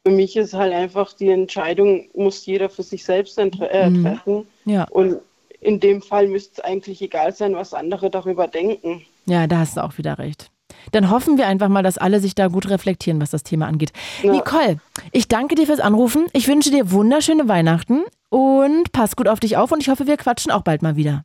für 0.07 0.13
mich 0.13 0.37
ist 0.37 0.55
halt 0.55 0.73
einfach 0.73 1.13
die 1.15 1.31
Entscheidung, 1.31 2.11
muss 2.15 2.47
jeder 2.47 2.71
für 2.71 2.83
sich 2.83 3.05
selbst 3.05 3.39
äh, 3.39 3.91
Mhm. 3.91 3.93
treffen. 3.93 4.49
Ja. 4.65 4.87
Und 4.91 5.21
in 5.61 5.81
dem 5.81 6.03
Fall 6.03 6.27
müsste 6.29 6.55
es 6.55 6.61
eigentlich 6.61 7.03
egal 7.03 7.33
sein, 7.35 7.55
was 7.55 7.75
andere 7.75 8.11
darüber 8.11 8.49
denken. 8.49 9.03
Ja, 9.27 9.47
da 9.47 9.59
hast 9.59 9.77
du 9.77 9.85
auch 9.85 9.99
wieder 9.99 10.19
recht. 10.19 10.51
Dann 10.93 11.11
hoffen 11.11 11.37
wir 11.37 11.47
einfach 11.47 11.69
mal, 11.69 11.83
dass 11.83 11.99
alle 11.99 12.21
sich 12.21 12.35
da 12.35 12.49
gut 12.49 12.69
reflektieren, 12.69 13.21
was 13.21 13.31
das 13.31 13.43
Thema 13.43 13.67
angeht. 13.67 13.93
Nicole, 14.23 14.79
ich 15.13 15.29
danke 15.29 15.55
dir 15.55 15.67
fürs 15.67 15.81
Anrufen. 15.81 16.27
Ich 16.33 16.49
wünsche 16.49 16.71
dir 16.71 16.91
wunderschöne 16.91 17.49
Weihnachten 17.49 18.03
und 18.29 18.93
pass 18.93 19.17
gut 19.17 19.29
auf 19.29 19.41
dich 19.41 19.57
auf 19.57 19.73
und 19.73 19.81
ich 19.83 19.89
hoffe, 19.89 20.07
wir 20.07 20.17
quatschen 20.17 20.51
auch 20.51 20.63
bald 20.63 20.83
mal 20.83 20.97
wieder. 20.97 21.25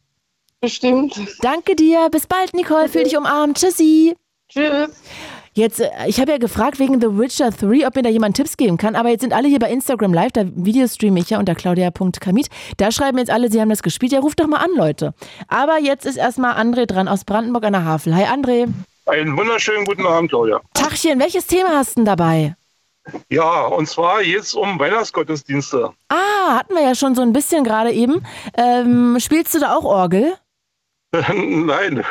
Bestimmt. 0.62 1.20
Danke 1.41 1.76
dir. 1.76 2.10
Bis 2.10 2.28
bald, 2.28 2.53
Nicole. 2.53 2.90
Fühl 2.90 3.03
dich 3.03 3.18
umarmt. 3.18 3.57
Tschüssi. 3.57 4.16
Tschüss. 4.49 4.90
Jetzt, 5.57 5.80
äh, 5.80 5.90
ich 6.07 6.19
habe 6.19 6.32
ja 6.32 6.38
gefragt 6.38 6.80
wegen 6.80 6.99
The 6.99 7.18
Witcher 7.18 7.49
3, 7.49 7.88
ob 7.88 7.95
mir 7.95 8.02
da 8.02 8.10
jemand 8.10 8.36
Tipps 8.36 8.57
geben 8.57 8.77
kann, 8.77 8.94
aber 8.94 9.07
jetzt 9.07 9.22
sind 9.22 9.32
alle 9.32 9.48
hier 9.48 9.60
bei 9.60 9.72
Instagram 9.72 10.14
Live, 10.14 10.34
da 10.34 10.44
Videostreame 10.53 11.18
ich 11.22 11.30
ja 11.30 11.40
unter 11.40 11.56
claudia.kamit. 11.56 12.49
Da 12.76 12.91
schreiben 12.91 13.18
jetzt 13.19 13.32
alle, 13.32 13.49
sie 13.49 13.61
haben 13.61 13.69
das 13.69 13.82
gespielt. 13.82 14.11
Ja, 14.11 14.19
ruft 14.19 14.41
doch 14.41 14.48
mal 14.48 14.57
an, 14.57 14.72
Leute. 14.76 15.14
Aber 15.48 15.80
jetzt 15.80 16.06
ist 16.06 16.18
erstmal 16.18 16.56
André 16.56 16.86
dran 16.86 17.07
aus 17.07 17.23
Brandenburg 17.23 17.64
an 17.64 17.72
der 17.72 17.86
Havel. 17.86 18.14
Hi, 18.14 18.26
André. 18.26 18.68
Einen 19.06 19.38
wunderschönen 19.38 19.86
guten 19.86 20.06
Abend, 20.06 20.30
Claudia. 20.30 20.60
Tachchen, 20.73 21.19
welches 21.19 21.48
Thema 21.48 21.69
hast 21.69 21.91
du 21.91 22.02
denn 22.02 22.06
dabei? 22.06 22.57
Ja, 23.30 23.68
und 23.68 23.88
zwar 23.88 24.23
jetzt 24.23 24.56
um 24.56 24.77
Weihnachtsgottesdienste. 24.77 25.91
Ah, 26.10 26.57
hatten 26.57 26.73
wir 26.73 26.84
ja 26.84 26.95
schon 26.95 27.15
so 27.15 27.22
ein 27.22 27.32
bisschen 27.32 27.64
gerade 27.64 27.94
eben. 27.94 28.26
Ähm, 28.57 29.18
spielst 29.22 29.53
du 29.56 29.60
da 29.60 29.73
auch 29.76 29.86
Orgel? 29.86 30.34
Nein. 31.34 32.03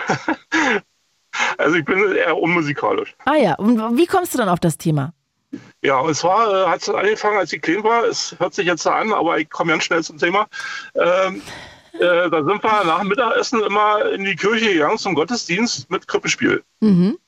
Also 1.59 1.77
ich 1.77 1.85
bin 1.85 2.15
eher 2.15 2.37
unmusikalisch. 2.37 3.15
Ah 3.25 3.37
ja, 3.37 3.55
und 3.57 3.97
wie 3.97 4.07
kommst 4.07 4.35
du 4.35 4.39
dann 4.39 4.49
auf 4.49 4.61
das 4.61 4.79
Thema? 4.79 5.13
Ja, 5.83 5.99
und 5.99 6.15
zwar 6.15 6.53
äh, 6.53 6.69
hat 6.69 6.83
es 6.83 6.89
angefangen, 6.89 7.39
als 7.39 7.53
ich 7.53 7.63
klein 7.63 7.85
war. 7.85 8.05
Es 8.05 8.35
hört 8.39 8.55
sich 8.55 8.67
jetzt 8.67 8.87
an, 8.87 9.13
aber 9.13 9.39
ich 9.39 9.51
komme 9.51 9.73
ganz 9.73 9.85
schnell 9.85 10.03
zum 10.03 10.19
Thema. 10.19 10.47
Ähm, 10.95 11.43
äh, 11.93 12.31
da 12.31 12.45
sind 12.45 12.63
wir 12.63 12.85
nach 12.85 13.01
dem 13.01 13.09
Mittagessen 13.09 13.63
immer 13.63 14.11
in 14.11 14.25
die 14.25 14.35
Kirche 14.35 14.73
gegangen 14.73 14.99
zum 14.99 15.15
Gottesdienst 15.15 15.91
mit 15.91 16.09
Krippenspiel. 16.09 16.65
Mhm. 16.81 17.19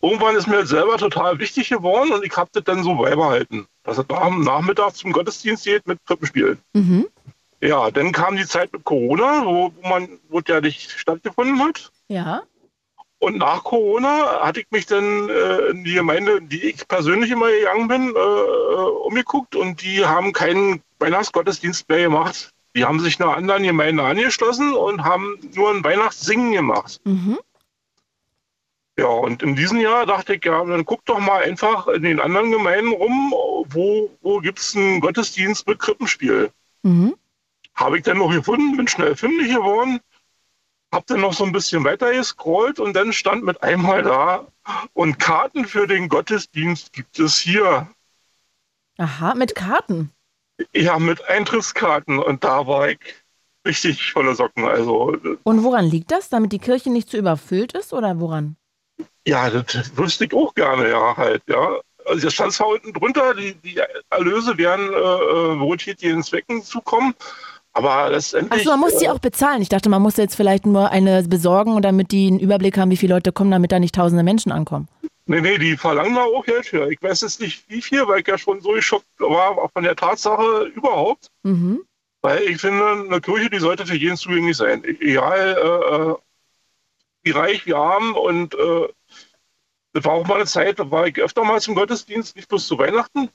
Irgendwann 0.00 0.36
ist 0.36 0.46
mir 0.46 0.60
das 0.60 0.68
selber 0.68 0.96
total 0.98 1.38
wichtig 1.38 1.68
geworden 1.68 2.12
und 2.12 2.24
ich 2.24 2.36
habe 2.36 2.50
das 2.52 2.64
dann 2.64 2.82
so 2.82 2.94
beibehalten, 2.94 3.66
dass 3.82 3.98
es 3.98 4.08
nach 4.08 4.26
dem 4.26 4.42
Nachmittag 4.42 4.94
zum 4.94 5.12
Gottesdienst 5.12 5.64
geht 5.64 5.86
mit 5.86 5.98
Krippenspiel. 6.06 6.58
Mhm. 6.72 7.06
Ja, 7.60 7.90
dann 7.90 8.12
kam 8.12 8.36
die 8.36 8.46
Zeit 8.46 8.72
mit 8.72 8.84
Corona, 8.84 9.44
wo, 9.44 9.72
wo 9.74 9.88
man 9.88 10.20
wo 10.28 10.40
ja 10.46 10.60
nicht 10.60 10.90
stattgefunden 10.90 11.60
hat. 11.60 11.90
Ja. 12.08 12.42
Und 13.24 13.38
nach 13.38 13.64
Corona 13.64 14.40
hatte 14.42 14.60
ich 14.60 14.66
mich 14.70 14.84
dann 14.84 15.30
äh, 15.30 15.70
in 15.70 15.82
die 15.82 15.94
Gemeinde, 15.94 16.32
in 16.32 16.50
die 16.50 16.62
ich 16.62 16.86
persönlich 16.86 17.30
immer 17.30 17.50
gegangen 17.50 17.88
bin, 17.88 18.14
äh, 18.14 18.18
äh, 18.18 18.90
umgeguckt 19.06 19.56
und 19.56 19.80
die 19.80 20.04
haben 20.04 20.34
keinen 20.34 20.82
Weihnachtsgottesdienst 20.98 21.88
mehr 21.88 22.02
gemacht. 22.02 22.50
Die 22.76 22.84
haben 22.84 23.00
sich 23.00 23.18
einer 23.18 23.34
anderen 23.34 23.62
Gemeinde 23.62 24.02
angeschlossen 24.02 24.74
und 24.74 25.04
haben 25.04 25.38
nur 25.54 25.70
ein 25.70 25.82
Weihnachtssingen 25.82 26.52
gemacht. 26.52 27.00
Mhm. 27.04 27.38
Ja, 28.98 29.06
und 29.06 29.42
in 29.42 29.56
diesem 29.56 29.80
Jahr 29.80 30.04
dachte 30.04 30.34
ich, 30.34 30.44
ja, 30.44 30.62
dann 30.62 30.84
guck 30.84 31.02
doch 31.06 31.18
mal 31.18 31.44
einfach 31.44 31.88
in 31.88 32.02
den 32.02 32.20
anderen 32.20 32.50
Gemeinden 32.50 32.92
rum, 32.92 33.32
wo, 33.70 34.10
wo 34.20 34.40
gibt 34.40 34.58
es 34.58 34.76
einen 34.76 35.00
Gottesdienst 35.00 35.66
mit 35.66 35.78
Krippenspiel. 35.78 36.50
Mhm. 36.82 37.14
Habe 37.74 37.96
ich 37.96 38.02
dann 38.02 38.18
noch 38.18 38.30
gefunden, 38.30 38.76
bin 38.76 38.86
schnell 38.86 39.16
fündig 39.16 39.48
geworden, 39.48 40.00
habe 40.94 41.04
dann 41.08 41.20
noch 41.20 41.34
so 41.34 41.44
ein 41.44 41.52
bisschen 41.52 41.84
weiter 41.84 42.12
gescrollt 42.12 42.80
und 42.80 42.94
dann 42.94 43.12
stand 43.12 43.44
mit 43.44 43.62
einmal 43.62 44.02
da, 44.02 44.46
und 44.94 45.18
Karten 45.18 45.66
für 45.66 45.86
den 45.86 46.08
Gottesdienst 46.08 46.92
gibt 46.92 47.18
es 47.18 47.38
hier. 47.38 47.88
Aha, 48.98 49.34
mit 49.34 49.54
Karten. 49.54 50.10
Ja, 50.74 50.98
mit 50.98 51.24
Eintrittskarten 51.28 52.18
und 52.18 52.44
da 52.44 52.66
war 52.66 52.88
ich 52.90 52.98
richtig 53.66 54.12
voller 54.12 54.34
Socken. 54.34 54.64
Also, 54.64 55.16
Und 55.42 55.62
woran 55.64 55.86
liegt 55.86 56.10
das? 56.12 56.28
Damit 56.28 56.52
die 56.52 56.58
Kirche 56.58 56.90
nicht 56.90 57.08
zu 57.10 57.16
überfüllt 57.16 57.72
ist 57.72 57.92
oder 57.92 58.20
woran? 58.20 58.56
ja, 59.26 59.50
das 59.50 59.96
wüsste 59.96 60.26
ich 60.26 60.34
auch 60.34 60.54
gerne, 60.54 60.90
ja, 60.90 61.16
halt, 61.16 61.42
ja. 61.48 61.80
Also, 62.06 62.26
das 62.26 62.34
stand 62.34 62.52
zwar 62.52 62.68
unten 62.68 62.92
drunter, 62.92 63.34
die, 63.34 63.54
die 63.54 63.80
Erlöse 64.10 64.58
werden 64.58 64.92
äh, 64.92 64.96
äh, 64.96 65.60
wohltätigen 65.60 66.22
Zwecken 66.22 66.62
zukommen, 66.62 67.14
aber 67.74 68.08
letztendlich. 68.10 68.60
Achso, 68.60 68.70
man 68.70 68.80
muss 68.80 68.96
die 68.98 69.06
äh, 69.06 69.10
auch 69.10 69.18
bezahlen. 69.18 69.60
Ich 69.60 69.68
dachte, 69.68 69.88
man 69.88 70.00
muss 70.00 70.16
jetzt 70.16 70.36
vielleicht 70.36 70.64
nur 70.64 70.90
eine 70.90 71.22
besorgen, 71.24 71.82
damit 71.82 72.12
die 72.12 72.28
einen 72.28 72.38
Überblick 72.38 72.78
haben, 72.78 72.90
wie 72.90 72.96
viele 72.96 73.14
Leute 73.14 73.32
kommen, 73.32 73.50
damit 73.50 73.72
da 73.72 73.80
nicht 73.80 73.94
tausende 73.94 74.22
Menschen 74.22 74.52
ankommen. 74.52 74.88
Nee, 75.26 75.40
nee, 75.40 75.58
die 75.58 75.76
verlangen 75.76 76.14
da 76.14 76.22
auch 76.22 76.44
Geld 76.44 76.66
für. 76.66 76.90
Ich 76.90 77.02
weiß 77.02 77.22
jetzt 77.22 77.40
nicht 77.40 77.68
wie 77.68 77.82
viel, 77.82 78.06
weil 78.06 78.20
ich 78.20 78.28
ja 78.28 78.38
schon 78.38 78.60
so 78.60 78.72
geschockt 78.72 79.06
war 79.18 79.58
auch 79.58 79.72
von 79.72 79.82
der 79.82 79.96
Tatsache 79.96 80.70
überhaupt. 80.74 81.28
Mhm. 81.42 81.84
Weil 82.22 82.42
ich 82.42 82.60
finde, 82.60 83.06
eine 83.06 83.20
Kirche, 83.20 83.50
die 83.50 83.58
sollte 83.58 83.86
für 83.86 83.96
jeden 83.96 84.16
zugänglich 84.16 84.56
sein. 84.56 84.84
Egal 84.84 85.56
äh, 85.58 85.96
äh, 85.96 86.14
wie 87.22 87.30
reich, 87.30 87.66
wie 87.66 87.74
arm 87.74 88.14
und 88.14 88.54
äh, 88.54 88.88
das 89.94 90.04
war 90.04 90.12
auch 90.12 90.26
mal 90.26 90.36
eine 90.36 90.46
Zeit, 90.46 90.78
da 90.78 90.90
war 90.90 91.06
ich 91.06 91.18
öfter 91.18 91.44
mal 91.44 91.60
zum 91.60 91.74
Gottesdienst, 91.74 92.36
nicht 92.36 92.48
bloß 92.48 92.66
zu 92.66 92.78
Weihnachten. 92.78 93.30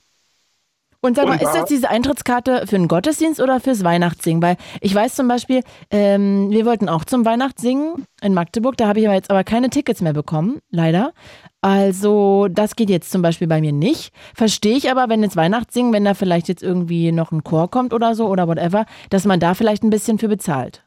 Und 1.02 1.16
sag 1.16 1.24
mal, 1.26 1.32
Und 1.32 1.42
ist 1.42 1.54
da- 1.54 1.60
das 1.60 1.68
diese 1.70 1.88
Eintrittskarte 1.88 2.66
für 2.66 2.76
einen 2.76 2.86
Gottesdienst 2.86 3.40
oder 3.40 3.58
fürs 3.58 3.82
Weihnachtssingen? 3.84 4.42
Weil 4.42 4.56
ich 4.82 4.94
weiß 4.94 5.14
zum 5.14 5.28
Beispiel, 5.28 5.62
ähm, 5.90 6.50
wir 6.50 6.66
wollten 6.66 6.90
auch 6.90 7.06
zum 7.06 7.24
Weihnachtssingen 7.24 8.04
in 8.20 8.34
Magdeburg, 8.34 8.76
da 8.76 8.86
habe 8.86 9.00
ich 9.00 9.06
aber 9.06 9.14
jetzt 9.14 9.30
aber 9.30 9.42
keine 9.42 9.70
Tickets 9.70 10.02
mehr 10.02 10.12
bekommen, 10.12 10.58
leider. 10.70 11.14
Also 11.62 12.48
das 12.50 12.76
geht 12.76 12.90
jetzt 12.90 13.10
zum 13.10 13.22
Beispiel 13.22 13.46
bei 13.46 13.62
mir 13.62 13.72
nicht. 13.72 14.12
Verstehe 14.34 14.76
ich 14.76 14.90
aber, 14.90 15.08
wenn 15.08 15.22
jetzt 15.22 15.36
Weihnachtssingen, 15.36 15.92
wenn 15.94 16.04
da 16.04 16.12
vielleicht 16.12 16.48
jetzt 16.48 16.62
irgendwie 16.62 17.12
noch 17.12 17.32
ein 17.32 17.44
Chor 17.44 17.70
kommt 17.70 17.94
oder 17.94 18.14
so 18.14 18.26
oder 18.28 18.46
whatever, 18.46 18.84
dass 19.08 19.24
man 19.24 19.40
da 19.40 19.54
vielleicht 19.54 19.82
ein 19.82 19.90
bisschen 19.90 20.18
für 20.18 20.28
bezahlt. 20.28 20.84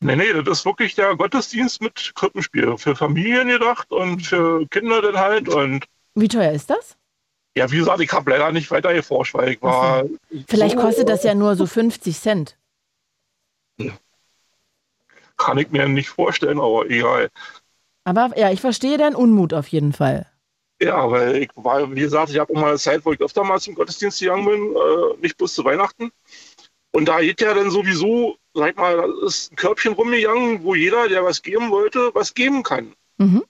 Nee, 0.00 0.14
nee, 0.16 0.30
das 0.44 0.58
ist 0.58 0.66
wirklich 0.66 0.94
der 0.94 1.16
Gottesdienst 1.16 1.80
mit 1.80 2.12
Krippenspiel. 2.14 2.76
Für 2.76 2.94
Familien 2.94 3.48
gedacht 3.48 3.90
und 3.90 4.20
für 4.26 4.66
Kinder 4.68 5.00
dann 5.00 5.16
halt. 5.16 5.48
Und 5.48 5.86
Wie 6.14 6.28
teuer 6.28 6.52
ist 6.52 6.68
das? 6.68 6.97
Ja, 7.56 7.70
wie 7.70 7.78
gesagt, 7.78 8.00
ich 8.00 8.12
habe 8.12 8.30
leider 8.30 8.52
nicht 8.52 8.70
weiter 8.70 8.94
geforscht, 8.94 9.34
weil 9.34 9.52
ich 9.52 9.62
war. 9.62 10.04
Vielleicht 10.46 10.76
so, 10.76 10.82
kostet 10.82 11.08
das 11.08 11.24
ja 11.24 11.34
nur 11.34 11.56
so 11.56 11.66
50 11.66 12.18
Cent. 12.18 12.56
kann 15.36 15.58
ich 15.58 15.70
mir 15.70 15.88
nicht 15.88 16.08
vorstellen, 16.08 16.60
aber 16.60 16.86
egal. 16.90 17.30
Aber 18.04 18.36
ja, 18.36 18.50
ich 18.50 18.60
verstehe 18.60 18.98
deinen 18.98 19.14
Unmut 19.14 19.54
auf 19.54 19.68
jeden 19.68 19.92
Fall. 19.92 20.26
Ja, 20.80 21.10
weil 21.10 21.36
ich 21.36 21.50
war, 21.56 21.90
wie 21.94 22.00
gesagt, 22.00 22.30
ich 22.30 22.38
habe 22.38 22.52
auch 22.54 22.60
mal 22.60 22.68
eine 22.68 22.78
Zeit, 22.78 23.04
wo 23.04 23.12
ich 23.12 23.20
öfter 23.20 23.42
mal 23.44 23.60
zum 23.60 23.74
Gottesdienst 23.74 24.20
gegangen 24.20 24.44
bin, 24.46 24.76
äh, 24.76 25.20
nicht 25.20 25.36
bloß 25.36 25.54
zu 25.54 25.64
Weihnachten. 25.64 26.10
Und 26.92 27.06
da 27.06 27.20
geht 27.20 27.40
ja 27.40 27.52
dann 27.52 27.70
sowieso, 27.70 28.36
sag 28.54 28.76
mal, 28.76 28.96
da 28.96 29.26
ist 29.26 29.52
ein 29.52 29.56
Körbchen 29.56 29.92
rumgegangen, 29.92 30.62
wo 30.62 30.74
jeder, 30.74 31.08
der 31.08 31.24
was 31.24 31.42
geben 31.42 31.70
wollte, 31.70 32.10
was 32.14 32.34
geben 32.34 32.62
kann. 32.62 32.94
Mhm. 33.18 33.44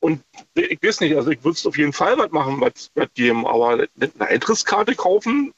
Und 0.00 0.22
ich 0.54 0.78
weiß 0.82 1.00
nicht, 1.00 1.16
also 1.16 1.30
ich 1.30 1.42
würde 1.42 1.58
auf 1.64 1.76
jeden 1.76 1.92
Fall 1.92 2.16
was 2.18 2.30
machen, 2.30 2.60
was, 2.60 2.90
geben, 3.14 3.46
aber 3.46 3.86
eine 4.00 4.10
Eintrittskarte 4.20 4.94
kaufen, 4.94 5.52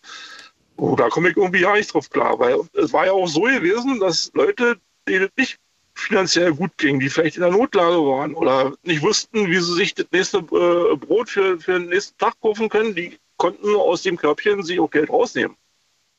oh, 0.77 0.97
da 0.97 1.09
komme 1.09 1.31
ich 1.31 1.37
irgendwie 1.37 1.61
gar 1.61 1.77
nicht 1.77 1.93
drauf 1.93 2.09
klar, 2.09 2.39
weil 2.39 2.61
es 2.73 2.93
war 2.93 3.07
ja 3.07 3.13
auch 3.13 3.29
so 3.29 3.43
gewesen, 3.43 4.01
dass 4.01 4.31
Leute, 4.35 4.79
denen 5.07 5.25
es 5.25 5.31
nicht 5.37 5.59
finanziell 5.95 6.55
gut 6.55 6.71
ging, 6.79 7.01
die 7.01 7.11
vielleicht 7.11 7.37
in 7.37 7.43
der 7.43 7.51
Notlage 7.51 7.97
waren 7.97 8.35
oder 8.35 8.73
nicht 8.83 9.03
wussten, 9.03 9.49
wie 9.49 9.59
sie 9.59 9.75
sich 9.75 9.95
das 9.95 10.07
nächste 10.11 10.39
äh, 10.39 10.97
Brot 10.97 11.29
für, 11.29 11.61
für 11.61 11.79
den 11.79 11.91
nächsten 11.91 12.17
Tag 12.17 12.41
kaufen 12.41 12.71
können, 12.71 12.95
die 12.95 13.19
konnten 13.37 13.75
aus 13.75 14.03
dem 14.03 14.17
Körbchen 14.17 14.63
sich 14.63 14.81
auch 14.81 14.91
Geld 14.91 15.11
rausnehmen. 15.11 15.57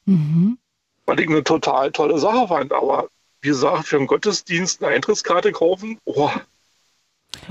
Mhm. 0.06 0.57
Was 1.06 1.19
ich 1.19 1.27
eine 1.27 1.43
total 1.43 1.91
tolle 1.91 2.19
Sache 2.19 2.48
fand, 2.48 2.72
aber 2.72 3.10
wie 3.41 3.49
gesagt, 3.49 3.88
für 3.88 3.98
einen 3.98 4.07
Gottesdienst 4.07 4.84
eine 4.84 4.93
Eintrittskarte 4.93 5.52
kaufen, 5.52 5.98
oh, 6.06 6.30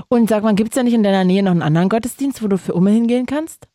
Und 0.07 0.29
sag 0.29 0.43
mal, 0.43 0.55
gibt 0.55 0.71
es 0.71 0.75
ja 0.77 0.83
nicht 0.83 0.93
in 0.93 1.03
deiner 1.03 1.23
Nähe 1.23 1.43
noch 1.43 1.51
einen 1.51 1.61
anderen 1.61 1.89
Gottesdienst, 1.89 2.41
wo 2.43 2.47
du 2.47 2.57
für 2.57 2.73
Umme 2.73 2.91
hingehen 2.91 3.25
kannst? 3.25 3.67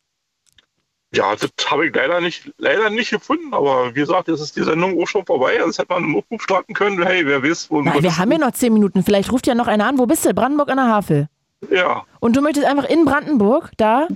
Ja, 1.13 1.33
das 1.35 1.49
habe 1.67 1.87
ich 1.87 1.95
leider 1.95 2.19
nicht, 2.19 2.51
leider 2.57 2.89
nicht 2.89 3.11
gefunden, 3.11 3.53
aber 3.53 3.95
wie 3.95 3.99
gesagt, 4.01 4.27
jetzt 4.27 4.41
ist 4.41 4.55
die 4.57 4.63
Sendung 4.63 5.01
auch 5.01 5.07
schon 5.07 5.25
vorbei. 5.25 5.57
Also 5.61 5.81
hätte 5.81 5.93
man 5.93 6.03
einen 6.03 6.15
Aufruf 6.17 6.41
starten 6.41 6.73
können, 6.73 7.01
hey, 7.01 7.25
wer 7.25 7.41
weiß, 7.41 7.71
wo 7.71 7.81
Na, 7.81 8.01
wir 8.03 8.17
haben 8.17 8.31
ja 8.31 8.37
noch 8.37 8.51
zehn 8.51 8.73
Minuten. 8.73 9.03
Vielleicht 9.03 9.31
ruft 9.31 9.47
ja 9.47 9.55
noch 9.55 9.67
einer 9.67 9.85
an. 9.87 9.97
Wo 9.99 10.05
bist 10.05 10.25
du? 10.25 10.33
Brandenburg 10.33 10.69
an 10.69 10.77
der 10.77 10.87
Havel. 10.87 11.27
Ja, 11.71 12.03
Und 12.19 12.35
du 12.35 12.41
möchtest 12.41 12.67
einfach 12.67 12.83
in 12.89 13.05
Brandenburg 13.05 13.71
da 13.77 14.07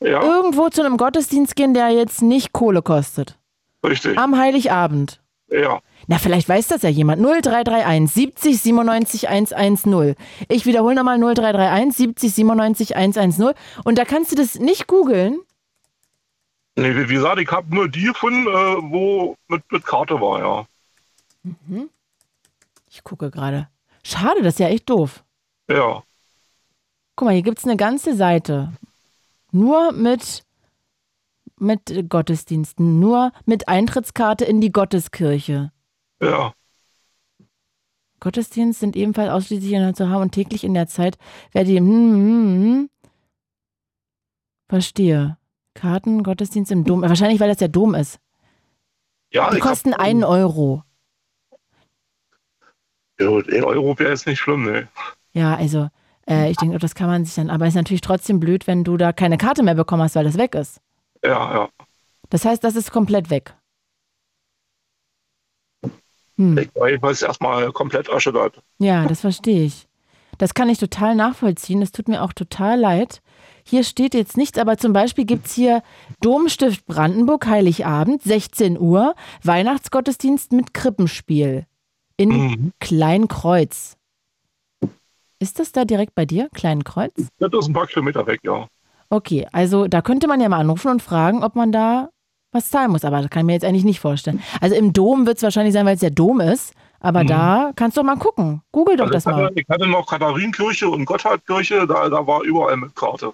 Ja. 0.00 0.22
irgendwo 0.22 0.68
zu 0.68 0.82
einem 0.82 0.96
Gottesdienst 0.96 1.56
gehen, 1.56 1.74
der 1.74 1.90
jetzt 1.90 2.22
nicht 2.22 2.52
Kohle 2.52 2.82
kostet. 2.82 3.36
richtig. 3.84 4.16
Am 4.16 4.38
Heiligabend. 4.38 5.20
Ja. 5.50 5.80
Na, 6.06 6.18
vielleicht 6.18 6.48
weiß 6.48 6.68
das 6.68 6.82
ja 6.82 6.88
jemand. 6.88 7.22
0331 7.22 8.10
70 8.10 8.60
97 8.60 9.28
110. 9.28 10.14
Ich 10.48 10.66
wiederhole 10.66 10.94
nochmal 10.94 11.18
0331 11.18 11.96
70 11.96 12.34
97 12.34 12.96
110. 12.96 13.52
Und 13.84 13.98
da 13.98 14.04
kannst 14.04 14.32
du 14.32 14.36
das 14.36 14.56
nicht 14.56 14.86
googeln. 14.86 15.40
Nee, 16.76 16.94
wie 16.94 17.14
gesagt, 17.14 17.40
ich 17.40 17.50
habe 17.50 17.74
nur 17.74 17.88
die 17.88 18.04
gefunden, 18.04 18.46
äh, 18.46 18.92
wo 18.92 19.36
mit, 19.48 19.62
mit 19.72 19.84
Karte 19.84 20.20
war, 20.20 20.38
ja. 20.38 20.66
Mhm. 21.42 21.90
Ich 22.88 23.02
gucke 23.02 23.30
gerade. 23.30 23.68
Schade, 24.04 24.42
das 24.42 24.54
ist 24.54 24.60
ja 24.60 24.68
echt 24.68 24.88
doof. 24.88 25.24
Ja. 25.68 26.02
Guck 27.16 27.26
mal, 27.26 27.34
hier 27.34 27.42
gibt 27.42 27.58
es 27.58 27.64
eine 27.64 27.76
ganze 27.76 28.14
Seite. 28.14 28.72
Nur 29.50 29.92
mit, 29.92 30.44
mit 31.60 32.08
Gottesdiensten. 32.08 32.98
Nur 33.00 33.32
mit 33.46 33.68
Eintrittskarte 33.68 34.44
in 34.44 34.60
die 34.60 34.72
Gotteskirche. 34.72 35.72
Ja. 36.22 36.52
Gottesdienst 38.20 38.80
sind 38.80 38.96
ebenfalls 38.96 39.30
ausschließlich 39.30 39.72
in 39.72 39.80
der 39.82 39.94
zu 39.94 40.08
haben 40.08 40.22
und 40.22 40.32
täglich 40.32 40.64
in 40.64 40.74
der 40.74 40.88
Zeit, 40.88 41.18
wer 41.52 41.64
die. 41.64 41.78
Hm, 41.78 41.86
hm, 41.86 42.62
hm. 42.62 42.90
Verstehe. 44.68 45.36
Karten, 45.74 46.22
Gottesdienst 46.24 46.72
im 46.72 46.84
Dom. 46.84 47.02
Wahrscheinlich, 47.02 47.38
weil 47.40 47.48
das 47.48 47.58
der 47.58 47.68
Dom 47.68 47.94
ist. 47.94 48.18
Ja, 49.32 49.50
Die 49.50 49.58
ich 49.58 49.62
hab- 49.62 49.68
kosten 49.70 49.94
einen 49.94 50.24
Euro. 50.24 50.82
Ja, 53.20 53.28
ein 53.30 53.64
Euro 53.64 53.98
wäre 53.98 54.10
jetzt 54.10 54.26
nicht 54.26 54.38
schlimm, 54.40 54.64
ne? 54.64 54.88
Ja, 55.32 55.54
also, 55.56 55.88
äh, 56.28 56.50
ich 56.50 56.56
denke, 56.56 56.78
das 56.78 56.94
kann 56.94 57.08
man 57.08 57.24
sich 57.24 57.34
dann. 57.34 57.50
Aber 57.50 57.64
es 57.66 57.70
ist 57.70 57.76
natürlich 57.76 58.00
trotzdem 58.00 58.40
blöd, 58.40 58.66
wenn 58.66 58.84
du 58.84 58.96
da 58.96 59.12
keine 59.12 59.38
Karte 59.38 59.62
mehr 59.62 59.74
bekommen 59.74 60.02
hast, 60.02 60.14
weil 60.16 60.24
das 60.24 60.38
weg 60.38 60.54
ist. 60.54 60.80
Ja, 61.24 61.54
ja. 61.54 61.68
Das 62.30 62.44
heißt, 62.44 62.62
das 62.62 62.76
ist 62.76 62.90
komplett 62.92 63.30
weg. 63.30 63.54
Hm. 66.36 66.58
Ich 66.58 66.70
war 66.74 66.88
jedenfalls 66.88 67.22
erstmal 67.22 67.72
komplett 67.72 68.08
erschüttert. 68.08 68.62
Ja, 68.78 69.06
das 69.06 69.22
verstehe 69.22 69.64
ich. 69.64 69.88
Das 70.38 70.54
kann 70.54 70.68
ich 70.68 70.78
total 70.78 71.16
nachvollziehen. 71.16 71.80
Das 71.80 71.90
tut 71.90 72.06
mir 72.06 72.22
auch 72.22 72.32
total 72.32 72.78
leid. 72.78 73.22
Hier 73.64 73.82
steht 73.82 74.14
jetzt 74.14 74.36
nichts, 74.36 74.56
aber 74.56 74.78
zum 74.78 74.92
Beispiel 74.92 75.24
gibt 75.24 75.46
es 75.46 75.54
hier 75.54 75.82
Domstift 76.20 76.86
Brandenburg, 76.86 77.46
Heiligabend, 77.46 78.22
16 78.22 78.78
Uhr, 78.78 79.14
Weihnachtsgottesdienst 79.42 80.52
mit 80.52 80.72
Krippenspiel 80.74 81.66
in 82.16 82.28
Mhm. 82.28 82.72
Kleinkreuz. 82.78 83.96
Ist 85.40 85.58
das 85.58 85.72
da 85.72 85.84
direkt 85.84 86.14
bei 86.14 86.24
dir, 86.24 86.48
Kleinkreuz? 86.54 87.12
Das 87.38 87.50
ist 87.52 87.68
ein 87.68 87.72
paar 87.72 87.86
Kilometer 87.86 88.26
weg, 88.26 88.40
ja. 88.42 88.66
Okay, 89.10 89.46
also 89.52 89.86
da 89.88 90.02
könnte 90.02 90.26
man 90.28 90.40
ja 90.40 90.48
mal 90.48 90.60
anrufen 90.60 90.88
und 90.90 91.02
fragen, 91.02 91.42
ob 91.42 91.54
man 91.56 91.72
da 91.72 92.10
was 92.52 92.68
zahlen 92.70 92.90
muss. 92.90 93.04
Aber 93.04 93.20
das 93.22 93.30
kann 93.30 93.40
ich 93.40 93.46
mir 93.46 93.52
jetzt 93.54 93.64
eigentlich 93.64 93.84
nicht 93.84 94.00
vorstellen. 94.00 94.42
Also 94.60 94.74
im 94.74 94.92
Dom 94.92 95.26
wird 95.26 95.38
es 95.38 95.42
wahrscheinlich 95.42 95.72
sein, 95.72 95.86
weil 95.86 95.94
es 95.94 96.00
der 96.00 96.10
Dom 96.10 96.40
ist. 96.40 96.74
Aber 97.00 97.22
Mhm. 97.22 97.28
da 97.28 97.72
kannst 97.76 97.96
du 97.96 98.00
doch 98.00 98.06
mal 98.06 98.16
gucken. 98.18 98.62
Google 98.72 98.96
doch 98.96 99.04
Also 99.04 99.14
das 99.14 99.24
mal. 99.26 99.44
hatte, 99.46 99.60
ich 99.60 99.66
hatte 99.68 99.86
noch 99.86 100.06
Katharinenkirche 100.06 100.88
und 100.88 101.04
Gotthardkirche, 101.04 101.86
da, 101.86 102.08
da 102.08 102.26
war 102.26 102.42
überall 102.42 102.76
mit 102.76 102.94
Karte. 102.96 103.32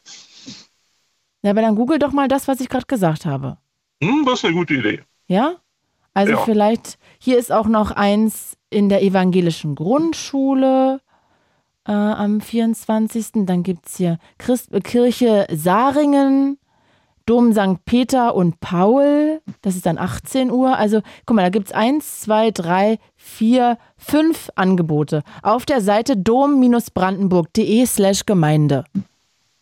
Ja, 1.42 1.50
aber 1.50 1.62
dann 1.62 1.74
google 1.76 1.98
doch 1.98 2.12
mal 2.12 2.28
das, 2.28 2.46
was 2.48 2.60
ich 2.60 2.68
gerade 2.68 2.86
gesagt 2.86 3.26
habe. 3.26 3.58
Hm, 4.02 4.24
das 4.26 4.34
ist 4.40 4.44
eine 4.44 4.54
gute 4.54 4.74
Idee. 4.74 5.02
Ja? 5.28 5.54
Also 6.12 6.32
Ja. 6.34 6.38
vielleicht, 6.38 6.98
hier 7.18 7.38
ist 7.38 7.50
auch 7.52 7.66
noch 7.66 7.90
eins 7.90 8.56
in 8.70 8.88
der 8.88 9.02
evangelischen 9.02 9.74
Grundschule 9.74 11.00
äh, 11.86 11.92
am 11.92 12.40
24. 12.40 13.46
Dann 13.46 13.62
gibt 13.62 13.86
es 13.86 13.96
hier 13.96 14.18
Christ 14.38 14.72
äh, 14.72 14.80
Kirche 14.80 15.46
Saringen, 15.50 16.58
Dom 17.26 17.52
St. 17.52 17.84
Peter 17.84 18.34
und 18.34 18.60
Paul. 18.60 19.40
Das 19.62 19.76
ist 19.76 19.86
dann 19.86 19.98
18 19.98 20.50
Uhr. 20.50 20.76
Also 20.76 21.00
guck 21.26 21.36
mal, 21.36 21.42
da 21.42 21.48
gibt 21.48 21.68
es 21.68 21.72
eins, 21.72 22.20
zwei, 22.20 22.50
drei, 22.50 22.98
vier, 23.16 23.78
fünf 23.96 24.50
Angebote 24.54 25.22
auf 25.42 25.64
der 25.64 25.80
Seite 25.80 26.16
dom-brandenburg.de 26.16 27.86
slash 27.86 28.26
Gemeinde. 28.26 28.84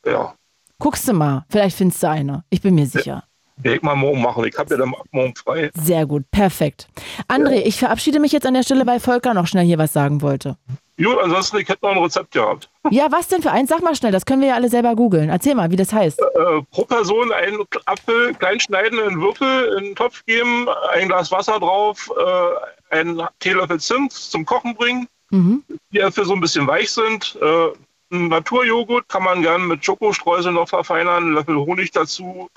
Ja. 0.04 0.34
Guckst 0.78 1.06
du 1.06 1.12
mal, 1.12 1.44
vielleicht 1.48 1.76
findest 1.76 2.02
du 2.02 2.08
eine. 2.08 2.44
Ich 2.50 2.60
bin 2.60 2.74
mir 2.74 2.86
sicher. 2.86 3.22
Werde 3.58 3.76
ich 3.76 3.82
mal 3.82 3.94
morgen 3.94 4.20
machen. 4.20 4.44
Ich 4.44 4.58
habe 4.58 4.70
ja 4.70 4.76
dann 4.76 4.92
morgen 5.12 5.34
frei. 5.36 5.70
Sehr 5.74 6.06
gut, 6.06 6.28
perfekt. 6.30 6.88
André, 7.28 7.62
ich 7.64 7.76
verabschiede 7.76 8.18
mich 8.18 8.32
jetzt 8.32 8.46
an 8.46 8.54
der 8.54 8.64
Stelle, 8.64 8.86
weil 8.86 8.98
Volker 8.98 9.34
noch 9.34 9.46
schnell 9.46 9.64
hier 9.64 9.78
was 9.78 9.92
sagen 9.92 10.22
wollte. 10.22 10.56
Gut, 11.02 11.18
ansonsten, 11.22 11.58
ich 11.58 11.68
hätte 11.68 11.84
noch 11.86 11.92
ein 11.96 12.02
Rezept 12.02 12.32
gehabt. 12.32 12.68
Ja, 12.90 13.10
was 13.10 13.28
denn 13.28 13.40
für 13.42 13.50
eins? 13.52 13.70
Sag 13.70 13.80
mal 13.82 13.94
schnell, 13.94 14.12
das 14.12 14.26
können 14.26 14.42
wir 14.42 14.48
ja 14.48 14.54
alle 14.56 14.68
selber 14.68 14.94
googeln. 14.96 15.30
Erzähl 15.30 15.54
mal, 15.54 15.70
wie 15.70 15.76
das 15.76 15.92
heißt. 15.92 16.20
Äh, 16.20 16.62
pro 16.70 16.84
Person 16.84 17.32
einen 17.32 17.58
Apfel 17.86 18.34
klein 18.34 18.58
schneiden, 18.60 18.98
in 18.98 19.20
Würfel 19.20 19.76
in 19.78 19.84
den 19.84 19.94
Topf 19.94 20.24
geben, 20.26 20.66
ein 20.92 21.08
Glas 21.08 21.30
Wasser 21.30 21.58
drauf, 21.60 22.10
äh, 22.18 22.94
einen 22.94 23.22
Teelöffel 23.38 23.80
Zimt 23.80 24.12
zum 24.12 24.44
Kochen 24.44 24.74
bringen, 24.74 25.06
Mhm. 25.30 25.62
die 25.92 25.98
dafür 25.98 26.24
so 26.26 26.34
ein 26.34 26.40
bisschen 26.40 26.66
weich 26.66 26.90
sind. 26.90 27.38
Äh, 27.40 27.68
ein 28.14 28.28
Naturjoghurt 28.28 29.08
kann 29.08 29.22
man 29.22 29.40
gern 29.40 29.66
mit 29.68 29.82
Schokostreusel 29.84 30.52
noch 30.52 30.68
verfeinern, 30.68 31.22
einen 31.24 31.32
Löffel 31.34 31.56
Honig 31.56 31.92
dazu 31.92 32.50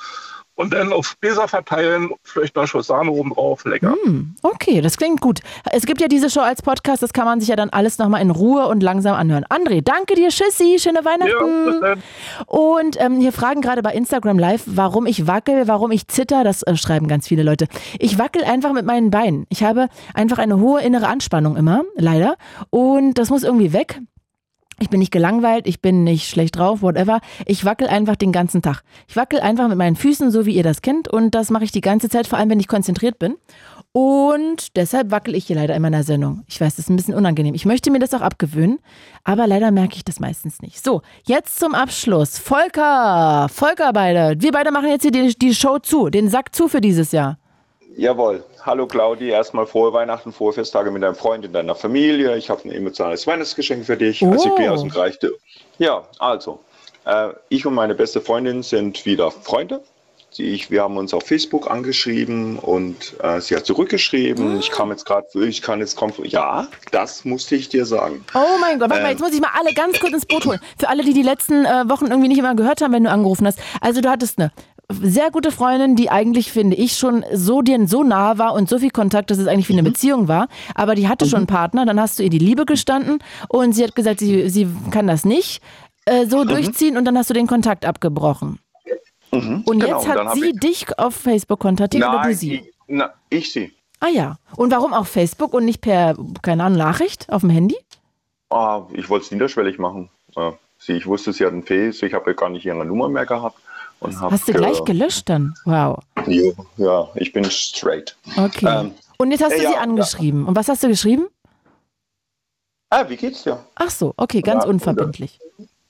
und 0.56 0.74
dann 0.74 0.94
auf 0.94 1.16
Gläser 1.22 1.48
verteilen, 1.48 2.12
vielleicht 2.24 2.56
noch 2.56 2.66
Schuss 2.68 2.88
Sahne 2.88 3.12
oben 3.12 3.34
drauf, 3.34 3.66
lecker. 3.66 3.96
Hm, 4.04 4.36
okay, 4.42 4.82
das 4.82 4.98
klingt 4.98 5.22
gut. 5.22 5.42
Es 5.72 5.86
gibt 5.86 6.02
ja 6.02 6.08
diese 6.08 6.30
Show 6.30 6.42
als 6.42 6.62
Podcast, 6.62 7.04
das 7.04 7.14
kann 7.14 7.26
man 7.26 7.40
sich 7.40 7.50
ja 7.50 7.56
dann 7.56 7.70
alles 7.70 7.98
nochmal 7.98 8.22
in 8.22 8.32
Ruhe 8.32 8.68
und 8.68 8.82
langsam 8.82 9.16
anhören. 9.16 9.46
André, 9.46 9.82
danke 9.82 10.16
dir, 10.16 10.30
Tschüssi, 10.30 10.78
schöne 10.80 11.04
Weihnachten. 11.04 12.02
und 12.48 13.00
ähm, 13.00 13.20
hier 13.20 13.34
fragen 13.34 13.62
gerade 13.62 13.82
bei 13.82 13.94
Instagram 13.94 14.40
Live, 14.40 14.64
warum 14.66 15.06
ich 15.06 15.28
wackel, 15.28 15.68
warum 15.68 15.92
ich 15.92 16.08
zitter, 16.08 16.44
das 16.44 16.64
äh, 16.64 16.76
schreiben 16.76 17.08
ganz 17.08 17.28
viele 17.28 17.44
Leute. 17.44 17.68
Ich 18.00 18.18
wackel 18.18 18.44
einfach 18.44 18.74
mit 18.74 18.86
meinen 18.86 19.12
Beinen. 19.12 19.46
Ich 19.50 19.64
habe 19.64 19.90
einfach 20.14 20.38
eine 20.38 20.60
hohe 20.60 20.82
innere 20.82 21.08
Anspannung 21.08 21.58
immer, 21.58 21.84
leider. 21.96 22.36
Und 22.70 23.16
das 23.16 23.30
muss 23.30 23.44
irgendwie 23.44 23.74
weg. 23.74 24.02
Ich 24.80 24.90
bin 24.90 25.00
nicht 25.00 25.12
gelangweilt, 25.12 25.68
ich 25.68 25.82
bin 25.82 26.04
nicht 26.04 26.28
schlecht 26.30 26.58
drauf, 26.58 26.82
whatever. 26.82 27.22
Ich 27.46 27.64
wackel 27.64 27.88
einfach 27.88 28.18
den 28.18 28.34
ganzen 28.34 28.62
Tag. 28.62 28.82
Ich 29.08 29.16
wackel 29.16 29.40
einfach 29.40 29.70
mit 29.70 29.78
meinen 29.78 29.96
Füßen, 29.96 30.32
so 30.32 30.46
wie 30.46 30.54
ihr 30.54 30.64
das 30.64 30.82
kennt. 30.82 31.08
Und 31.08 31.34
das 31.34 31.50
mache 31.50 31.64
ich 31.64 31.72
die 31.72 31.82
ganze 31.82 32.10
Zeit, 32.10 32.28
vor 32.28 32.38
allem 32.38 32.50
wenn 32.50 32.60
ich 32.60 32.68
konzentriert 32.68 33.18
bin. 33.18 33.36
Und 33.94 34.76
deshalb 34.76 35.12
wackel 35.12 35.36
ich 35.36 35.46
hier 35.46 35.56
leider 35.56 35.74
in 35.74 35.82
meiner 35.82 36.04
Sendung. 36.04 36.44
Ich 36.48 36.60
weiß, 36.60 36.76
das 36.76 36.86
ist 36.86 36.90
ein 36.90 36.98
bisschen 36.98 37.14
unangenehm. 37.14 37.56
Ich 37.56 37.66
möchte 37.66 37.92
mir 37.92 38.00
das 38.00 38.14
auch 38.14 38.20
abgewöhnen, 38.20 38.80
aber 39.24 39.48
leider 39.48 39.72
merke 39.72 39.96
ich 39.96 40.04
das 40.04 40.20
meistens 40.20 40.62
nicht. 40.62 40.84
So, 40.84 41.02
jetzt 41.26 41.58
zum 41.58 41.74
Abschluss. 41.74 42.38
Volker, 42.38 43.48
Volker 43.50 43.94
beide. 43.94 44.36
Wir 44.42 44.52
beide 44.52 44.72
machen 44.72 44.90
jetzt 44.90 45.04
hier 45.04 45.12
die, 45.12 45.34
die 45.34 45.56
Show 45.56 45.80
zu, 45.80 46.10
den 46.10 46.28
Sack 46.28 46.54
zu 46.54 46.68
für 46.68 46.82
dieses 46.82 47.14
Jahr. 47.14 47.38
Jawohl. 47.98 48.44
Hallo 48.66 48.88
Claudi, 48.88 49.30
erstmal 49.30 49.66
frohe 49.68 49.94
Weihnachten, 49.94 50.34
frohe 50.34 50.52
Festtage 50.52 50.92
mit 50.92 51.02
deinem 51.04 51.16
Freund 51.16 51.46
und 51.46 51.54
deiner 51.54 51.76
Familie. 51.76 52.36
Ich 52.36 52.50
habe 52.50 52.62
ein 52.68 52.72
emotionales 52.72 53.26
Weihnachtsgeschenk 53.26 53.86
für 53.86 53.96
dich. 53.96 54.22
Also 54.26 54.50
ich 54.50 54.56
bin 54.56 54.70
Oh. 54.70 54.74
aus 54.74 54.82
dem 54.82 54.90
Bereich. 54.90 55.18
der- 55.20 55.32
Ja, 55.78 56.04
also, 56.20 56.60
äh, 57.06 57.30
ich 57.50 57.66
und 57.66 57.74
meine 57.74 57.96
beste 57.96 58.20
Freundin 58.22 58.64
sind 58.64 59.06
wieder 59.06 59.32
Freunde 59.32 59.82
Ich, 60.38 60.70
wir 60.70 60.84
haben 60.84 60.98
uns 60.98 61.14
auf 61.14 61.24
Facebook 61.24 61.72
angeschrieben 61.72 62.60
und 62.60 63.16
äh, 63.24 63.40
sie 63.40 63.56
hat 63.56 63.66
zurückgeschrieben. 63.66 64.60
Ich 64.60 64.70
kam 64.70 64.90
jetzt 64.92 65.06
gerade, 65.06 65.26
ich 65.48 65.62
kann 65.62 65.80
jetzt 65.80 65.96
kommen. 65.96 66.12
Ja, 66.26 66.68
das 66.92 67.24
musste 67.24 67.56
ich 67.56 67.70
dir 67.70 67.86
sagen. 67.86 68.26
Oh 68.34 68.40
mein 68.60 68.78
Gott, 68.78 68.90
warte 68.90 69.02
mal, 69.04 69.12
Ähm. 69.12 69.18
jetzt 69.18 69.22
muss 69.22 69.34
ich 69.34 69.40
mal 69.40 69.52
alle 69.58 69.74
ganz 69.74 69.98
kurz 69.98 70.12
ins 70.12 70.26
Boot 70.26 70.46
holen. 70.46 70.60
Für 70.78 70.90
alle, 70.90 71.04
die 71.06 71.14
die 71.14 71.22
letzten 71.22 71.64
äh, 71.64 71.88
Wochen 71.90 72.08
irgendwie 72.08 72.28
nicht 72.28 72.40
immer 72.40 72.54
gehört 72.54 72.82
haben, 72.82 72.92
wenn 72.92 73.06
du 73.06 73.10
angerufen 73.12 73.48
hast. 73.48 73.60
Also 73.80 74.02
du 74.02 74.10
hattest 74.10 74.38
eine 74.38 74.52
sehr 74.90 75.32
gute 75.32 75.52
Freundin, 75.52 75.96
die 75.96 76.10
eigentlich, 76.10 76.52
finde 76.52 76.76
ich, 76.76 76.98
schon 76.98 77.24
so 77.34 77.62
dir 77.62 77.88
so 77.88 78.04
nahe 78.04 78.38
war 78.38 78.54
und 78.54 78.70
so 78.70 78.78
viel 78.80 78.92
Kontakt, 78.92 79.32
dass 79.32 79.38
es 79.38 79.48
eigentlich 79.48 79.70
wie 79.70 79.74
Mhm. 79.74 79.80
eine 79.80 79.90
Beziehung 79.90 80.28
war. 80.28 80.48
Aber 80.76 80.96
die 80.96 81.08
hatte 81.08 81.26
schon 81.26 81.38
einen 81.38 81.48
Partner, 81.48 81.86
dann 81.86 82.00
hast 82.00 82.20
du 82.20 82.24
ihr 82.24 82.30
die 82.30 82.38
Liebe 82.40 82.66
gestanden 82.66 83.20
und 83.50 83.74
sie 83.74 83.84
hat 83.84 83.96
gesagt, 83.96 84.20
sie, 84.20 84.50
sie 84.50 84.68
kann 84.92 85.08
das 85.08 85.26
nicht 85.26 85.62
äh, 86.06 86.26
so 86.28 86.44
durchziehen 86.44 86.98
und 86.98 87.06
dann 87.06 87.18
hast 87.18 87.30
du 87.30 87.34
den 87.34 87.48
Kontakt 87.48 87.86
abgebrochen. 87.86 88.60
Mhm, 89.32 89.64
Und 89.66 89.80
genau, 89.80 89.98
jetzt 89.98 90.06
und 90.08 90.12
hat 90.14 90.26
hab 90.28 90.34
sie 90.36 90.50
ich, 90.52 90.60
dich 90.60 91.00
auf 91.00 91.16
Facebook 91.16 91.60
kontaktiert 91.60 92.04
oder 92.04 92.14
du 92.22 92.28
Nein, 92.28 92.36
sie? 92.36 92.56
ich, 92.56 92.74
na, 92.88 93.14
ich 93.30 93.52
sie. 93.52 93.74
Ah 94.00 94.10
ja. 94.10 94.38
Und 94.56 94.72
warum 94.72 94.94
auf 94.94 95.08
Facebook 95.08 95.54
und 95.54 95.66
nicht 95.66 95.82
per, 95.82 96.16
keine 96.44 96.64
Ahnung, 96.64 96.78
Nachricht 96.78 97.28
auf 97.32 97.42
dem 97.42 97.50
Handy? 97.50 97.76
Ah, 98.52 98.84
ich 98.94 99.10
wollte 99.10 99.26
es 99.26 99.32
niederschwellig 99.32 99.80
machen. 99.80 100.10
Äh, 100.36 100.52
sie, 100.78 100.94
ich 100.94 101.08
wusste, 101.08 101.34
sie 101.34 101.44
hat 101.46 101.54
einen 101.54 101.64
Face, 101.64 102.04
ich 102.04 102.14
habe 102.14 102.30
ja 102.30 102.34
gar 102.36 102.50
nicht 102.50 102.66
ihre 102.66 102.86
Nummer 102.86 103.10
mehr 103.10 103.26
gehabt. 103.26 103.58
Und 104.06 104.22
hab, 104.22 104.32
Hast 104.32 104.48
du 104.48 104.54
gleich 104.54 104.84
gelöscht 104.84 105.30
dann? 105.30 105.54
Wow. 105.66 106.00
Jo, 106.28 106.54
ja, 106.78 107.10
ich 107.16 107.34
bin 107.34 107.46
straight. 107.46 108.16
Okay. 108.38 108.68
Ähm, 108.68 108.92
und 109.18 109.32
jetzt 109.32 109.44
hast 109.44 109.58
du 109.58 109.64
ja, 109.64 109.72
sie 109.72 109.78
angeschrieben. 109.78 110.46
Und 110.46 110.56
was 110.56 110.68
hast 110.68 110.84
du 110.84 110.88
geschrieben? 110.88 111.28
Ah, 112.90 113.08
wie 113.10 113.16
geht's 113.16 113.44
dir? 113.44 113.60
Ach 113.76 113.90
so, 113.90 114.14
okay, 114.18 114.42
ganz 114.42 114.64
Ja, 114.64 114.70
unverbindlich. 114.70 115.40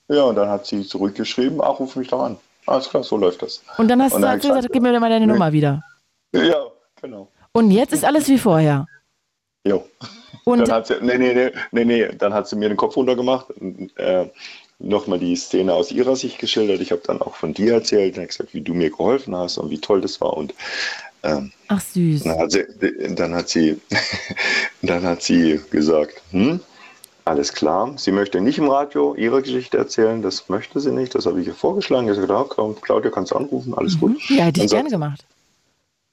Ja, 0.08 0.22
und 0.22 0.36
dann 0.36 0.48
hat 0.48 0.66
sie 0.66 0.86
zurückgeschrieben, 0.86 1.60
ach, 1.60 1.78
ruf 1.78 1.96
mich 1.96 2.08
doch 2.08 2.22
an. 2.22 2.36
Alles 2.66 2.88
klar, 2.88 3.02
so 3.02 3.16
läuft 3.16 3.42
das. 3.42 3.62
Und 3.78 3.88
dann 3.88 4.02
hast 4.02 4.14
Und 4.14 4.22
du 4.22 4.26
dann 4.26 4.40
du 4.40 4.48
gesagt, 4.48 4.72
gib 4.72 4.82
mir 4.82 4.98
mal 4.98 5.10
deine 5.10 5.26
nee. 5.26 5.32
Nummer 5.32 5.52
wieder. 5.52 5.82
Ja, 6.32 6.66
genau. 7.00 7.28
Und 7.52 7.70
jetzt 7.70 7.92
ist 7.92 8.04
alles 8.04 8.28
wie 8.28 8.38
vorher. 8.38 8.86
Jo. 9.64 9.84
Und 10.44 10.60
dann 10.60 10.70
hat 10.70 10.86
sie, 10.86 10.94
nee, 11.00 11.18
nee, 11.18 11.34
nee, 11.34 11.52
nee, 11.72 11.84
nee, 11.84 12.08
dann 12.16 12.32
hat 12.32 12.48
sie 12.48 12.56
mir 12.56 12.68
den 12.68 12.76
Kopf 12.76 12.96
runtergemacht 12.96 13.50
und 13.50 13.96
äh, 13.98 14.30
nochmal 14.78 15.18
die 15.18 15.36
Szene 15.36 15.72
aus 15.72 15.90
ihrer 15.90 16.16
Sicht 16.16 16.38
geschildert. 16.38 16.80
Ich 16.80 16.92
habe 16.92 17.02
dann 17.04 17.20
auch 17.20 17.34
von 17.34 17.54
dir 17.54 17.74
erzählt 17.74 18.18
und 18.18 18.26
gesagt, 18.26 18.54
wie 18.54 18.60
du 18.60 18.74
mir 18.74 18.90
geholfen 18.90 19.34
hast 19.34 19.58
und 19.58 19.70
wie 19.70 19.80
toll 19.80 20.00
das 20.00 20.20
war. 20.20 20.36
Und 20.36 20.54
ähm, 21.22 21.52
ach 21.68 21.80
süß. 21.80 22.24
dann 22.24 22.38
hat 22.38 22.52
sie, 22.52 22.64
dann 23.14 23.34
hat 23.34 23.48
sie, 23.48 23.80
dann 24.82 25.02
hat 25.02 25.22
sie 25.22 25.60
gesagt, 25.70 26.22
hm, 26.30 26.60
alles 27.24 27.52
klar, 27.52 27.92
sie 27.96 28.12
möchte 28.12 28.40
nicht 28.40 28.58
im 28.58 28.68
Radio 28.68 29.14
ihre 29.14 29.42
Geschichte 29.42 29.78
erzählen, 29.78 30.22
das 30.22 30.48
möchte 30.48 30.78
sie 30.78 30.92
nicht, 30.92 31.14
das 31.14 31.26
habe 31.26 31.40
ich 31.40 31.46
ihr 31.46 31.54
vorgeschlagen. 31.54 32.06
Ich 32.06 32.16
habe 32.16 32.26
gesagt, 32.26 32.50
komm, 32.50 32.80
Claudia, 32.80 33.10
kannst 33.10 33.32
du 33.32 33.36
anrufen, 33.36 33.74
alles 33.74 33.98
gut. 33.98 34.16
Ja, 34.30 34.44
hätte 34.44 34.62
ich 34.62 34.70
gerne 34.70 34.90
gemacht. 34.90 35.24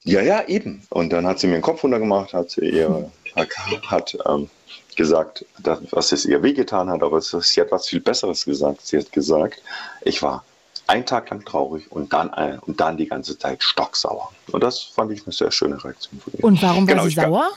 ja, 0.04 0.22
ja, 0.22 0.44
eben. 0.48 0.82
Und 0.90 1.12
dann 1.12 1.26
hat 1.26 1.38
sie 1.38 1.46
mir 1.46 1.54
den 1.54 1.62
Kopf 1.62 1.84
runtergemacht, 1.84 2.32
hat 2.32 2.50
sie 2.50 2.68
ihr, 2.68 3.10
hat 3.86 4.16
ähm, 4.26 4.48
gesagt, 4.96 5.44
dass, 5.58 5.80
was 5.90 6.12
es 6.12 6.24
ihr 6.24 6.42
wehgetan 6.42 6.90
hat, 6.90 7.02
aber 7.02 7.18
es, 7.18 7.30
sie 7.30 7.60
hat 7.60 7.70
was 7.70 7.88
viel 7.88 8.00
Besseres 8.00 8.44
gesagt. 8.44 8.86
Sie 8.86 8.98
hat 8.98 9.12
gesagt, 9.12 9.62
ich 10.02 10.22
war 10.22 10.44
einen 10.86 11.06
Tag 11.06 11.30
lang 11.30 11.44
traurig 11.44 11.90
und 11.90 12.12
dann, 12.12 12.32
äh, 12.34 12.58
und 12.66 12.80
dann 12.80 12.96
die 12.96 13.06
ganze 13.06 13.38
Zeit 13.38 13.62
stocksauer. 13.62 14.30
Und 14.52 14.62
das 14.62 14.82
fand 14.82 15.12
ich 15.12 15.24
eine 15.24 15.32
sehr 15.32 15.50
schöne 15.50 15.82
Reaktion 15.82 16.20
von 16.20 16.32
ihr. 16.34 16.44
Und 16.44 16.62
warum 16.62 16.86
war 16.86 16.94
Genau, 16.94 17.04
sie 17.08 17.14
sauer? 17.14 17.50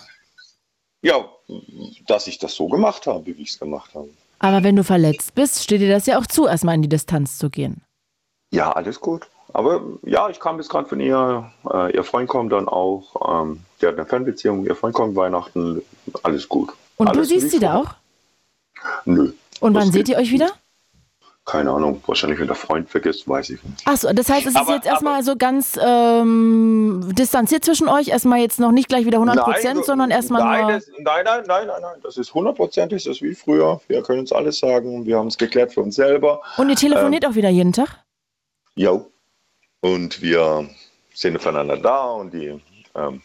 Ja, 1.01 1.25
dass 2.07 2.27
ich 2.27 2.39
das 2.39 2.55
so 2.55 2.67
gemacht 2.67 3.05
habe, 3.07 3.25
wie 3.25 3.43
ich 3.43 3.51
es 3.51 3.59
gemacht 3.59 3.93
habe. 3.93 4.09
Aber 4.39 4.63
wenn 4.63 4.75
du 4.75 4.83
verletzt 4.83 5.35
bist, 5.35 5.63
steht 5.63 5.81
dir 5.81 5.89
das 5.89 6.05
ja 6.05 6.19
auch 6.19 6.25
zu, 6.25 6.47
erstmal 6.47 6.75
in 6.75 6.81
die 6.81 6.89
Distanz 6.89 7.37
zu 7.37 7.49
gehen. 7.49 7.81
Ja, 8.51 8.71
alles 8.71 8.99
gut. 8.99 9.27
Aber 9.53 9.81
ja, 10.03 10.29
ich 10.29 10.39
kam 10.39 10.57
jetzt 10.57 10.69
gerade 10.69 10.87
von 10.87 10.99
ihr. 10.99 11.51
Äh, 11.71 11.95
ihr 11.95 12.03
Freund 12.03 12.29
kommt 12.29 12.51
dann 12.51 12.67
auch. 12.67 13.41
Ähm, 13.41 13.61
die 13.81 13.87
hat 13.87 13.95
eine 13.95 14.05
Fernbeziehung. 14.05 14.65
Ihr 14.65 14.75
Freund 14.75 14.93
kommt 14.93 15.15
Weihnachten. 15.15 15.81
Alles 16.23 16.47
gut. 16.47 16.73
Und 16.97 17.07
alles 17.07 17.27
du 17.29 17.33
siehst 17.39 17.51
sie 17.51 17.59
da 17.59 17.75
auch? 17.75 17.95
Nö, 19.05 19.31
Und 19.59 19.73
wann 19.73 19.91
seht 19.91 20.09
ihr 20.09 20.17
euch 20.17 20.31
wieder? 20.31 20.51
keine 21.47 21.71
Ahnung. 21.71 22.03
Wahrscheinlich, 22.05 22.39
wenn 22.39 22.47
der 22.47 22.57
Freund 22.57 22.89
vergisst, 22.89 23.25
weiß 23.27 23.51
ich 23.51 23.63
nicht. 23.63 23.87
Achso, 23.87 24.11
das 24.11 24.29
heißt, 24.29 24.45
es 24.47 24.53
ist 24.53 24.59
Aber- 24.59 24.73
jetzt 24.75 24.85
erstmal 24.85 25.23
so 25.23 25.37
ganz 25.37 25.79
ähm, 25.81 27.09
distanziert 27.13 27.63
zwischen 27.63 27.87
euch. 27.87 28.09
Erstmal 28.09 28.39
jetzt 28.39 28.59
noch 28.59 28.73
nicht 28.73 28.89
gleich 28.89 29.05
wieder 29.05 29.17
100 29.19 29.45
Prozent, 29.45 29.85
sondern 29.85 30.11
erstmal 30.11 30.43
nein, 30.43 30.67
das, 30.67 30.87
nein, 30.99 31.23
nein, 31.23 31.43
nein, 31.47 31.67
nein, 31.67 31.81
nein. 31.81 31.99
Das 32.03 32.17
ist 32.17 32.33
hundertprozentig, 32.33 33.05
das 33.05 33.15
ist 33.15 33.21
wie 33.21 33.33
früher. 33.33 33.79
Wir 33.87 34.03
können 34.03 34.19
uns 34.19 34.33
alles 34.33 34.59
sagen. 34.59 35.05
Wir 35.05 35.17
haben 35.17 35.27
es 35.27 35.37
geklärt 35.37 35.71
für 35.73 35.79
uns 35.81 35.95
selber. 35.95 36.41
Und 36.57 36.69
ihr 36.69 36.75
telefoniert 36.75 37.25
auch 37.25 37.35
wieder 37.35 37.49
jeden 37.49 37.71
Tag? 37.71 38.03
Ja. 38.75 38.99
Und 39.79 40.21
wir 40.21 40.69
sind 41.13 41.41
füreinander 41.41 41.77
da 41.77 42.07
und 42.11 42.33
die 42.33 42.59
ähm, 42.93 43.21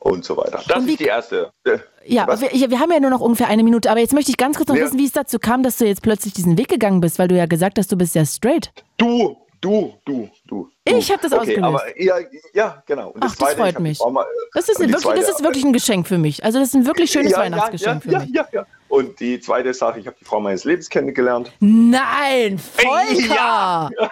und 0.00 0.24
so 0.24 0.36
weiter. 0.36 0.60
Das 0.66 0.84
ist 0.84 0.98
die 1.00 1.04
erste. 1.04 1.50
äh, 1.64 1.78
Ja, 2.04 2.26
was? 2.26 2.40
wir, 2.40 2.54
ja, 2.54 2.68
wir 2.70 2.80
haben 2.80 2.90
ja 2.92 3.00
nur 3.00 3.10
noch 3.10 3.20
ungefähr 3.20 3.48
eine 3.48 3.62
Minute, 3.62 3.90
aber 3.90 4.00
jetzt 4.00 4.12
möchte 4.12 4.30
ich 4.30 4.36
ganz 4.36 4.56
kurz 4.56 4.68
noch 4.68 4.76
Ja. 4.76 4.84
wissen, 4.84 4.98
wie 4.98 5.06
es 5.06 5.12
dazu 5.12 5.38
kam, 5.38 5.62
dass 5.62 5.76
du 5.78 5.86
jetzt 5.86 6.02
plötzlich 6.02 6.32
diesen 6.34 6.58
Weg 6.58 6.68
gegangen 6.68 7.00
bist, 7.00 7.18
weil 7.18 7.28
du 7.28 7.36
ja 7.36 7.46
gesagt 7.46 7.78
hast, 7.78 7.92
du 7.92 7.96
bist 7.96 8.14
ja 8.14 8.24
straight. 8.24 8.72
Du, 8.96 9.36
du, 9.60 9.94
du, 10.04 10.28
du. 10.46 10.68
Ich 10.84 11.10
habe 11.12 11.22
das 11.22 11.32
okay, 11.32 11.40
ausgelöst. 11.40 11.64
Aber, 11.64 12.02
ja, 12.02 12.14
ja, 12.54 12.82
genau. 12.86 13.10
Und 13.10 13.22
Ach, 13.22 13.28
das 13.28 13.36
Zweite, 13.36 13.52
ich 13.52 13.58
freut 13.58 13.80
mich. 13.80 13.98
mal- 14.10 14.24
Das 14.54 14.68
ist, 14.68 14.78
wirklich, 14.80 14.92
das 14.94 15.02
zweite- 15.02 15.20
ist 15.20 15.42
wirklich 15.42 15.64
ein 15.64 15.72
Geschenk 15.72 16.08
für 16.08 16.18
mich. 16.18 16.42
Also 16.44 16.58
das 16.58 16.68
ist 16.68 16.74
ein 16.74 16.86
wirklich 16.86 17.10
schönes 17.10 17.32
Ja, 17.32 17.38
ja, 17.38 17.44
Weihnachtsgeschenk 17.44 18.04
ja, 18.06 18.18
für 18.20 18.26
mich. 18.26 18.34
Ja, 18.34 18.46
ja. 18.52 18.66
Und 18.88 19.20
die 19.20 19.38
zweite 19.38 19.72
Sache, 19.72 20.00
ich 20.00 20.06
habe 20.06 20.16
die 20.18 20.24
Frau 20.24 20.40
meines 20.40 20.64
Lebens 20.64 20.88
kennengelernt. 20.88 21.52
Nein, 21.60 22.58
Volker! 22.58 23.28
Ja. 23.34 23.90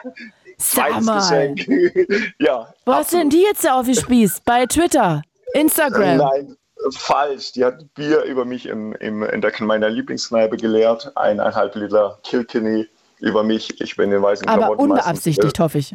Sag 0.61 0.89
Zweites 0.91 1.05
mal. 1.07 1.55
Geschenk. 1.55 2.33
ja. 2.41 2.73
Wo 2.85 2.93
hast 2.93 3.13
du 3.13 3.17
denn 3.19 3.31
die 3.31 3.43
jetzt 3.43 3.65
da 3.65 3.79
aufgespießt? 3.79 4.45
Bei 4.45 4.67
Twitter? 4.67 5.23
Instagram? 5.55 6.17
Nein, 6.19 6.57
falsch. 6.93 7.53
Die 7.53 7.65
hat 7.65 7.95
Bier 7.95 8.23
über 8.23 8.45
mich 8.45 8.67
im, 8.67 8.93
im, 8.95 9.23
in 9.23 9.41
der, 9.41 9.53
meiner 9.61 9.89
Lieblingskneipe 9.89 10.57
geleert. 10.57 11.17
Eineinhalb 11.17 11.75
Liter 11.75 12.19
Kilkenny 12.23 12.89
über 13.21 13.43
mich. 13.43 13.81
Ich 13.81 13.97
bin 13.97 14.13
in 14.13 14.23
weißen 14.23 14.49
Aber 14.49 14.59
Klamotten. 14.59 14.83
unbeabsichtigt, 14.83 15.59
hoffe 15.59 15.79
ich. 15.79 15.95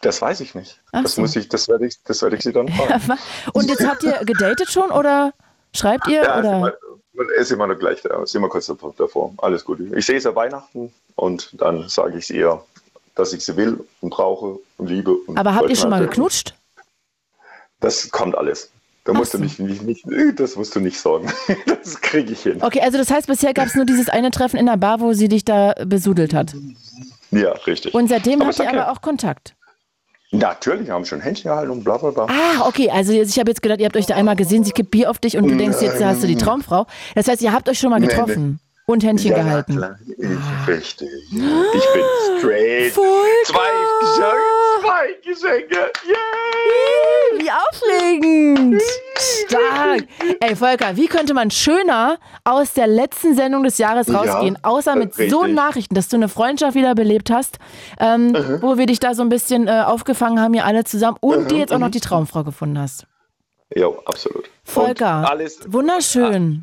Das 0.00 0.20
weiß 0.20 0.40
ich 0.40 0.54
nicht. 0.54 0.82
Ach 0.92 1.02
das 1.02 1.14
so. 1.14 1.22
muss 1.22 1.34
ich, 1.34 1.48
das 1.48 1.68
werde 1.68 1.86
ich, 1.86 2.02
das 2.02 2.20
werde 2.22 2.36
ich 2.36 2.42
sie 2.42 2.52
dann 2.52 2.68
fragen. 2.68 3.18
Und 3.52 3.68
jetzt 3.68 3.86
habt 3.86 4.02
ihr 4.02 4.12
gedatet 4.24 4.70
schon 4.70 4.90
oder 4.90 5.32
schreibt 5.74 6.06
ihr? 6.08 6.22
Ja, 6.22 6.40
ist 6.40 6.46
oder? 6.46 6.56
immer, 6.56 6.72
ist 7.38 7.52
immer 7.52 7.66
noch 7.66 7.78
gleich 7.78 8.02
da. 8.02 8.22
Ist 8.22 8.34
immer 8.34 8.48
kurz 8.48 8.66
davor. 8.66 9.32
Alles 9.38 9.64
gut. 9.64 9.80
Ich 9.94 10.04
sehe 10.04 10.16
es 10.16 10.24
ja 10.24 10.34
Weihnachten 10.34 10.92
und 11.14 11.50
dann 11.60 11.88
sage 11.88 12.18
ich 12.18 12.24
es 12.24 12.30
ihr, 12.30 12.62
dass 13.14 13.32
ich 13.32 13.44
sie 13.44 13.56
will 13.56 13.82
und 14.00 14.10
brauche 14.10 14.58
und 14.76 14.88
liebe. 14.88 15.14
Und 15.14 15.38
Aber 15.38 15.54
habt 15.54 15.70
ihr 15.70 15.76
schon 15.76 15.90
mal 15.90 16.00
geknutscht? 16.06 16.54
Das 17.84 18.10
kommt 18.10 18.36
alles. 18.36 18.70
Da 19.04 19.12
Ach 19.12 19.18
musst 19.18 19.34
du 19.34 19.38
nicht, 19.38 19.58
nicht, 19.58 19.84
nicht, 19.84 20.40
das 20.40 20.56
musst 20.56 20.74
du 20.74 20.80
nicht 20.80 20.98
sorgen. 20.98 21.30
Das 21.66 22.00
kriege 22.00 22.32
ich 22.32 22.42
hin. 22.42 22.62
Okay, 22.62 22.80
also 22.80 22.96
das 22.96 23.10
heißt, 23.10 23.26
bisher 23.26 23.52
gab 23.52 23.66
es 23.66 23.74
nur 23.74 23.84
dieses 23.84 24.08
eine 24.08 24.30
Treffen 24.30 24.56
in 24.56 24.64
der 24.64 24.78
Bar, 24.78 25.00
wo 25.00 25.12
sie 25.12 25.28
dich 25.28 25.44
da 25.44 25.74
besudelt 25.84 26.32
hat. 26.32 26.54
Ja, 27.30 27.52
richtig. 27.66 27.92
Und 27.92 28.08
seitdem 28.08 28.40
Aber 28.40 28.48
habt 28.48 28.58
ihr 28.58 28.70
aber 28.70 28.90
auch 28.90 29.02
Kontakt. 29.02 29.54
Natürlich, 30.30 30.88
haben 30.88 31.04
schon 31.04 31.20
Händchen 31.20 31.50
gehalten 31.50 31.70
und 31.70 31.84
bla 31.84 31.98
bla 31.98 32.10
bla. 32.10 32.26
Ah, 32.26 32.66
okay, 32.66 32.88
also 32.90 33.12
ich 33.12 33.38
habe 33.38 33.50
jetzt 33.50 33.60
gedacht, 33.60 33.80
ihr 33.80 33.84
habt 33.84 33.96
euch 33.98 34.06
da 34.06 34.14
einmal 34.14 34.34
gesehen, 34.34 34.64
sie 34.64 34.72
kippt 34.72 34.90
Bier 34.90 35.10
auf 35.10 35.18
dich 35.18 35.36
und 35.36 35.46
du 35.46 35.54
denkst, 35.54 35.82
jetzt 35.82 36.02
hast 36.02 36.22
du 36.22 36.26
die 36.26 36.36
Traumfrau. 36.36 36.86
Das 37.14 37.28
heißt, 37.28 37.42
ihr 37.42 37.52
habt 37.52 37.68
euch 37.68 37.78
schon 37.78 37.90
mal 37.90 38.00
getroffen 38.00 38.58
und 38.86 39.02
Händchen 39.02 39.30
ja, 39.30 39.42
gehalten. 39.42 39.80
Ja. 39.80 39.96
Ich, 40.18 40.68
richtig. 40.68 41.08
Ich 41.30 41.92
bin 41.92 42.04
straight. 42.38 42.92
Volker! 42.92 43.44
Zwei 43.46 43.70
Geschenke. 44.00 44.40
Zwei 44.80 45.12
Geschenke. 45.24 45.90
Wie 47.38 47.50
aufregend! 47.50 48.82
Stark! 49.16 50.04
Ey, 50.40 50.54
Volker, 50.56 50.96
wie 50.96 51.06
könnte 51.06 51.34
man 51.34 51.50
schöner 51.50 52.18
aus 52.44 52.72
der 52.74 52.86
letzten 52.86 53.34
Sendung 53.34 53.62
des 53.64 53.78
Jahres 53.78 54.06
Ja, 54.08 54.18
rausgehen, 54.20 54.58
außer 54.62 54.96
mit 54.96 55.14
so 55.14 55.40
richtig. 55.40 55.54
Nachrichten, 55.54 55.94
dass 55.94 56.08
du 56.08 56.16
eine 56.16 56.28
Freundschaft 56.28 56.74
wiederbelebt 56.74 57.30
hast, 57.30 57.58
ähm, 57.98 58.28
Mhm. 58.32 58.58
wo 58.62 58.76
wir 58.78 58.86
dich 58.86 59.00
da 59.00 59.14
so 59.14 59.22
ein 59.22 59.28
bisschen 59.30 59.66
äh, 59.68 59.82
aufgefangen 59.86 60.40
haben, 60.40 60.52
hier 60.54 60.64
alle 60.64 60.84
zusammen 60.84 61.16
und 61.20 61.44
Mhm, 61.44 61.48
dir 61.48 61.58
jetzt 61.58 61.72
auch 61.72 61.78
noch 61.78 61.88
mhm. 61.88 61.92
die 61.92 62.00
Traumfrau 62.00 62.44
gefunden 62.44 62.78
hast. 62.78 63.06
Ja, 63.74 63.88
absolut. 64.04 64.48
Volker, 64.62 65.20
Und 65.20 65.24
alles, 65.24 65.60
wunderschön. 65.72 66.62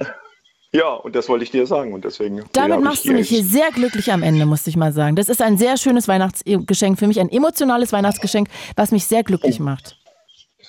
Ja, 0.74 0.90
und 0.94 1.16
das 1.16 1.28
wollte 1.30 1.44
ich 1.44 1.52
dir 1.52 1.66
sagen. 1.68 1.94
Und 1.94 2.06
deswegen. 2.06 2.44
Damit 2.54 2.82
machst 2.82 3.06
du 3.06 3.12
mich 3.14 3.30
hier 3.30 3.44
sehr 3.44 3.72
glücklich 3.72 4.12
am 4.12 4.24
Ende, 4.24 4.46
musste 4.46 4.70
ich 4.70 4.78
mal 4.78 4.94
sagen. 4.94 5.16
Das 5.16 5.30
ist 5.30 5.42
ein 5.42 5.58
sehr 5.58 5.78
schönes 5.78 6.08
Weihnachtsgeschenk 6.08 6.98
für 7.00 7.08
mich, 7.08 7.20
ein 7.20 7.30
emotionales 7.30 7.92
Weihnachtsgeschenk, 7.94 8.48
was 8.76 8.92
mich 8.92 9.06
sehr 9.06 9.24
glücklich 9.24 9.60
macht. 9.60 9.98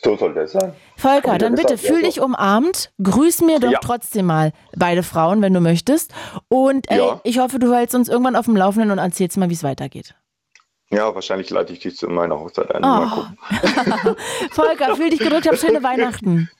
So 0.04 0.16
soll 0.16 0.34
das 0.34 0.50
sein. 0.50 0.72
Volker, 0.96 1.38
dann 1.38 1.52
ja 1.52 1.62
bitte 1.62 1.74
gesagt, 1.74 1.82
ja, 1.84 1.88
fühl 1.94 2.00
so. 2.00 2.06
dich 2.06 2.20
umarmt. 2.20 2.90
Grüß 3.00 3.42
mir 3.42 3.60
doch 3.60 3.70
Ja. 3.70 3.78
trotzdem 3.80 4.26
mal 4.26 4.52
beide 4.76 5.04
Frauen, 5.04 5.42
wenn 5.42 5.54
du 5.54 5.60
möchtest. 5.60 6.12
Und 6.48 6.90
ey, 6.90 6.98
Ja. 6.98 7.20
ich 7.22 7.38
hoffe, 7.38 7.60
du 7.60 7.72
hältst 7.72 7.94
uns 7.94 8.08
irgendwann 8.08 8.34
auf 8.34 8.46
dem 8.46 8.56
Laufenden 8.56 8.90
und 8.90 8.98
erzählst 8.98 9.36
mal, 9.36 9.48
wie 9.48 9.54
es 9.54 9.62
weitergeht. 9.62 10.16
Ja, 10.90 11.14
wahrscheinlich 11.14 11.48
leite 11.50 11.72
ich 11.72 11.78
dich 11.78 11.96
zu 11.96 12.08
meiner 12.08 12.38
Hochzeit 12.38 12.74
ein. 12.74 12.82
Oh. 12.82 12.86
Mal 12.88 13.10
gucken. 13.10 14.16
Volker, 14.50 14.96
fühl 14.96 15.10
dich 15.10 15.20
gedrückt, 15.20 15.46
hab 15.48 15.56
schöne 15.56 15.82
Weihnachten. 15.84 16.50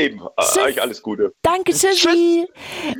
Eben, 0.00 0.20
äh, 0.20 0.60
euch 0.60 0.80
alles 0.80 1.02
Gute. 1.02 1.34
Danke, 1.42 1.72
tschüssi. 1.72 2.46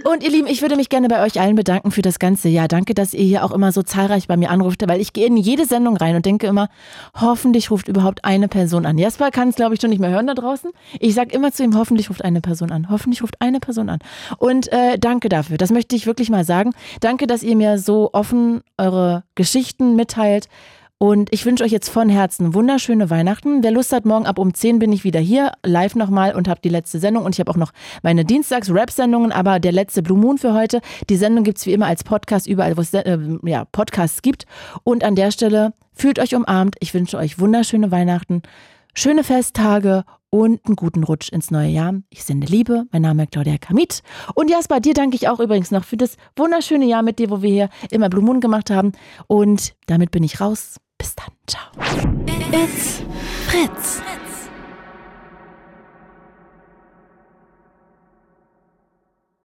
Und 0.05 0.23
ihr 0.23 0.31
Lieben, 0.31 0.47
ich 0.47 0.61
würde 0.61 0.77
mich 0.77 0.89
gerne 0.89 1.09
bei 1.09 1.25
euch 1.25 1.41
allen 1.41 1.57
bedanken 1.57 1.91
für 1.91 2.03
das 2.03 2.19
ganze 2.19 2.49
Jahr. 2.49 2.69
Danke, 2.69 2.95
dass 2.95 3.15
ihr 3.15 3.25
hier 3.25 3.45
auch 3.45 3.53
immer 3.53 3.73
so 3.73 3.83
zahlreich 3.83 4.29
bei 4.29 4.37
mir 4.37 4.51
anruft, 4.51 4.87
weil 4.87 5.01
ich 5.01 5.13
gehe 5.13 5.27
in 5.27 5.37
jede 5.37 5.65
Sendung 5.65 5.97
rein 5.97 6.17
und 6.17 6.27
denke 6.27 6.47
immer, 6.47 6.69
hoffentlich 7.19 7.71
ruft 7.71 7.89
überhaupt 7.89 8.25
eine 8.25 8.49
Person 8.49 8.85
an. 8.85 8.99
Jasper 8.99 9.31
kann 9.31 9.49
es, 9.49 9.57
glaube 9.57 9.75
ich, 9.75 9.81
schon 9.81 9.91
nicht 9.91 10.01
mehr 10.01 10.11
hören 10.11 10.27
da 10.27 10.35
draußen. 10.35 10.71
Ich 10.99 11.15
sage 11.15 11.35
immer 11.35 11.53
zu 11.53 11.63
ihm, 11.63 11.77
hoffentlich 11.77 12.11
ruft 12.11 12.25
eine 12.25 12.41
Person 12.41 12.71
an. 12.71 12.91
Hoffentlich 12.91 13.23
ruft 13.23 13.41
eine 13.41 13.61
Person 13.61 13.89
an. 13.89 14.01
Und 14.39 14.71
äh, 14.73 14.99
danke 14.99 15.29
dafür. 15.29 15.57
Das 15.57 15.71
möchte 15.71 15.97
ich 15.97 16.07
wirklich 16.07 16.29
mal 16.29 16.45
sagen. 16.45 16.73
Danke, 17.01 17.27
dass 17.27 17.43
ihr 17.43 17.57
mir 17.57 17.79
so 17.79 18.11
offen 18.13 18.63
eure 18.77 19.25
Geschichten 19.35 19.97
mitteilt. 19.97 20.49
Und 21.03 21.33
ich 21.33 21.47
wünsche 21.47 21.65
euch 21.65 21.73
jetzt 21.73 21.89
von 21.89 22.11
Herzen 22.11 22.53
wunderschöne 22.53 23.09
Weihnachten. 23.09 23.63
Wer 23.63 23.71
Lust 23.71 23.91
hat, 23.91 24.05
morgen 24.05 24.27
ab 24.27 24.39
um 24.39 24.53
10 24.53 24.79
bin 24.79 24.93
ich 24.93 25.03
wieder 25.03 25.19
hier, 25.19 25.53
live 25.65 25.95
nochmal 25.95 26.35
und 26.35 26.47
habe 26.47 26.61
die 26.63 26.69
letzte 26.69 26.99
Sendung. 26.99 27.25
Und 27.25 27.35
ich 27.35 27.41
habe 27.41 27.51
auch 27.51 27.57
noch 27.57 27.73
meine 28.03 28.27
Dienstags-Rap-Sendungen, 28.27 29.33
aber 29.33 29.61
der 29.61 29.73
letzte 29.73 30.03
Blue 30.03 30.19
Moon 30.19 30.37
für 30.37 30.53
heute. 30.53 30.83
Die 31.09 31.17
Sendung 31.17 31.43
gibt's 31.43 31.65
wie 31.65 31.73
immer 31.73 31.87
als 31.87 32.05
Podcast 32.05 32.47
überall, 32.47 32.77
wo 32.77 32.83
es 32.83 32.93
äh, 32.93 33.19
ja, 33.45 33.65
Podcasts 33.65 34.21
gibt. 34.21 34.45
Und 34.85 35.03
an 35.03 35.15
der 35.15 35.31
Stelle 35.31 35.73
fühlt 35.95 36.19
euch 36.19 36.35
umarmt. 36.35 36.77
Ich 36.81 36.93
wünsche 36.93 37.17
euch 37.17 37.39
wunderschöne 37.39 37.91
Weihnachten, 37.91 38.43
schöne 38.93 39.25
Festtage 39.25 40.05
und 40.29 40.67
einen 40.67 40.77
guten 40.77 41.03
Rutsch 41.03 41.33
ins 41.33 41.51
neue 41.51 41.71
Jahr. 41.71 41.95
Ich 42.11 42.25
sende 42.25 42.47
Liebe. 42.47 42.85
Mein 42.93 43.01
Name 43.01 43.23
ist 43.23 43.33
Claudia 43.33 43.57
Kamit. 43.57 44.03
Und 44.35 44.51
Jasper, 44.51 44.81
dir 44.81 44.93
danke 44.93 45.17
ich 45.17 45.29
auch 45.29 45.41
übrigens 45.41 45.71
noch 45.71 45.85
für 45.85 45.97
das 45.97 46.19
wunderschöne 46.37 46.85
Jahr 46.85 47.03
mit 47.03 47.19
dir, 47.19 47.31
wo 47.31 47.41
wir 47.41 47.51
hier 47.51 47.69
immer 47.91 48.11
Blue 48.11 48.23
Moon 48.23 48.41
gemacht 48.41 48.69
haben. 48.69 48.93
Und 49.29 49.73
damit 49.87 50.11
bin 50.11 50.25
ich 50.25 50.43
raus. 50.43 50.77
Bis 51.01 51.15
dann. 51.15 51.33
Ciao. 51.47 51.63
It's 52.53 53.01
Fritz. 53.49 54.03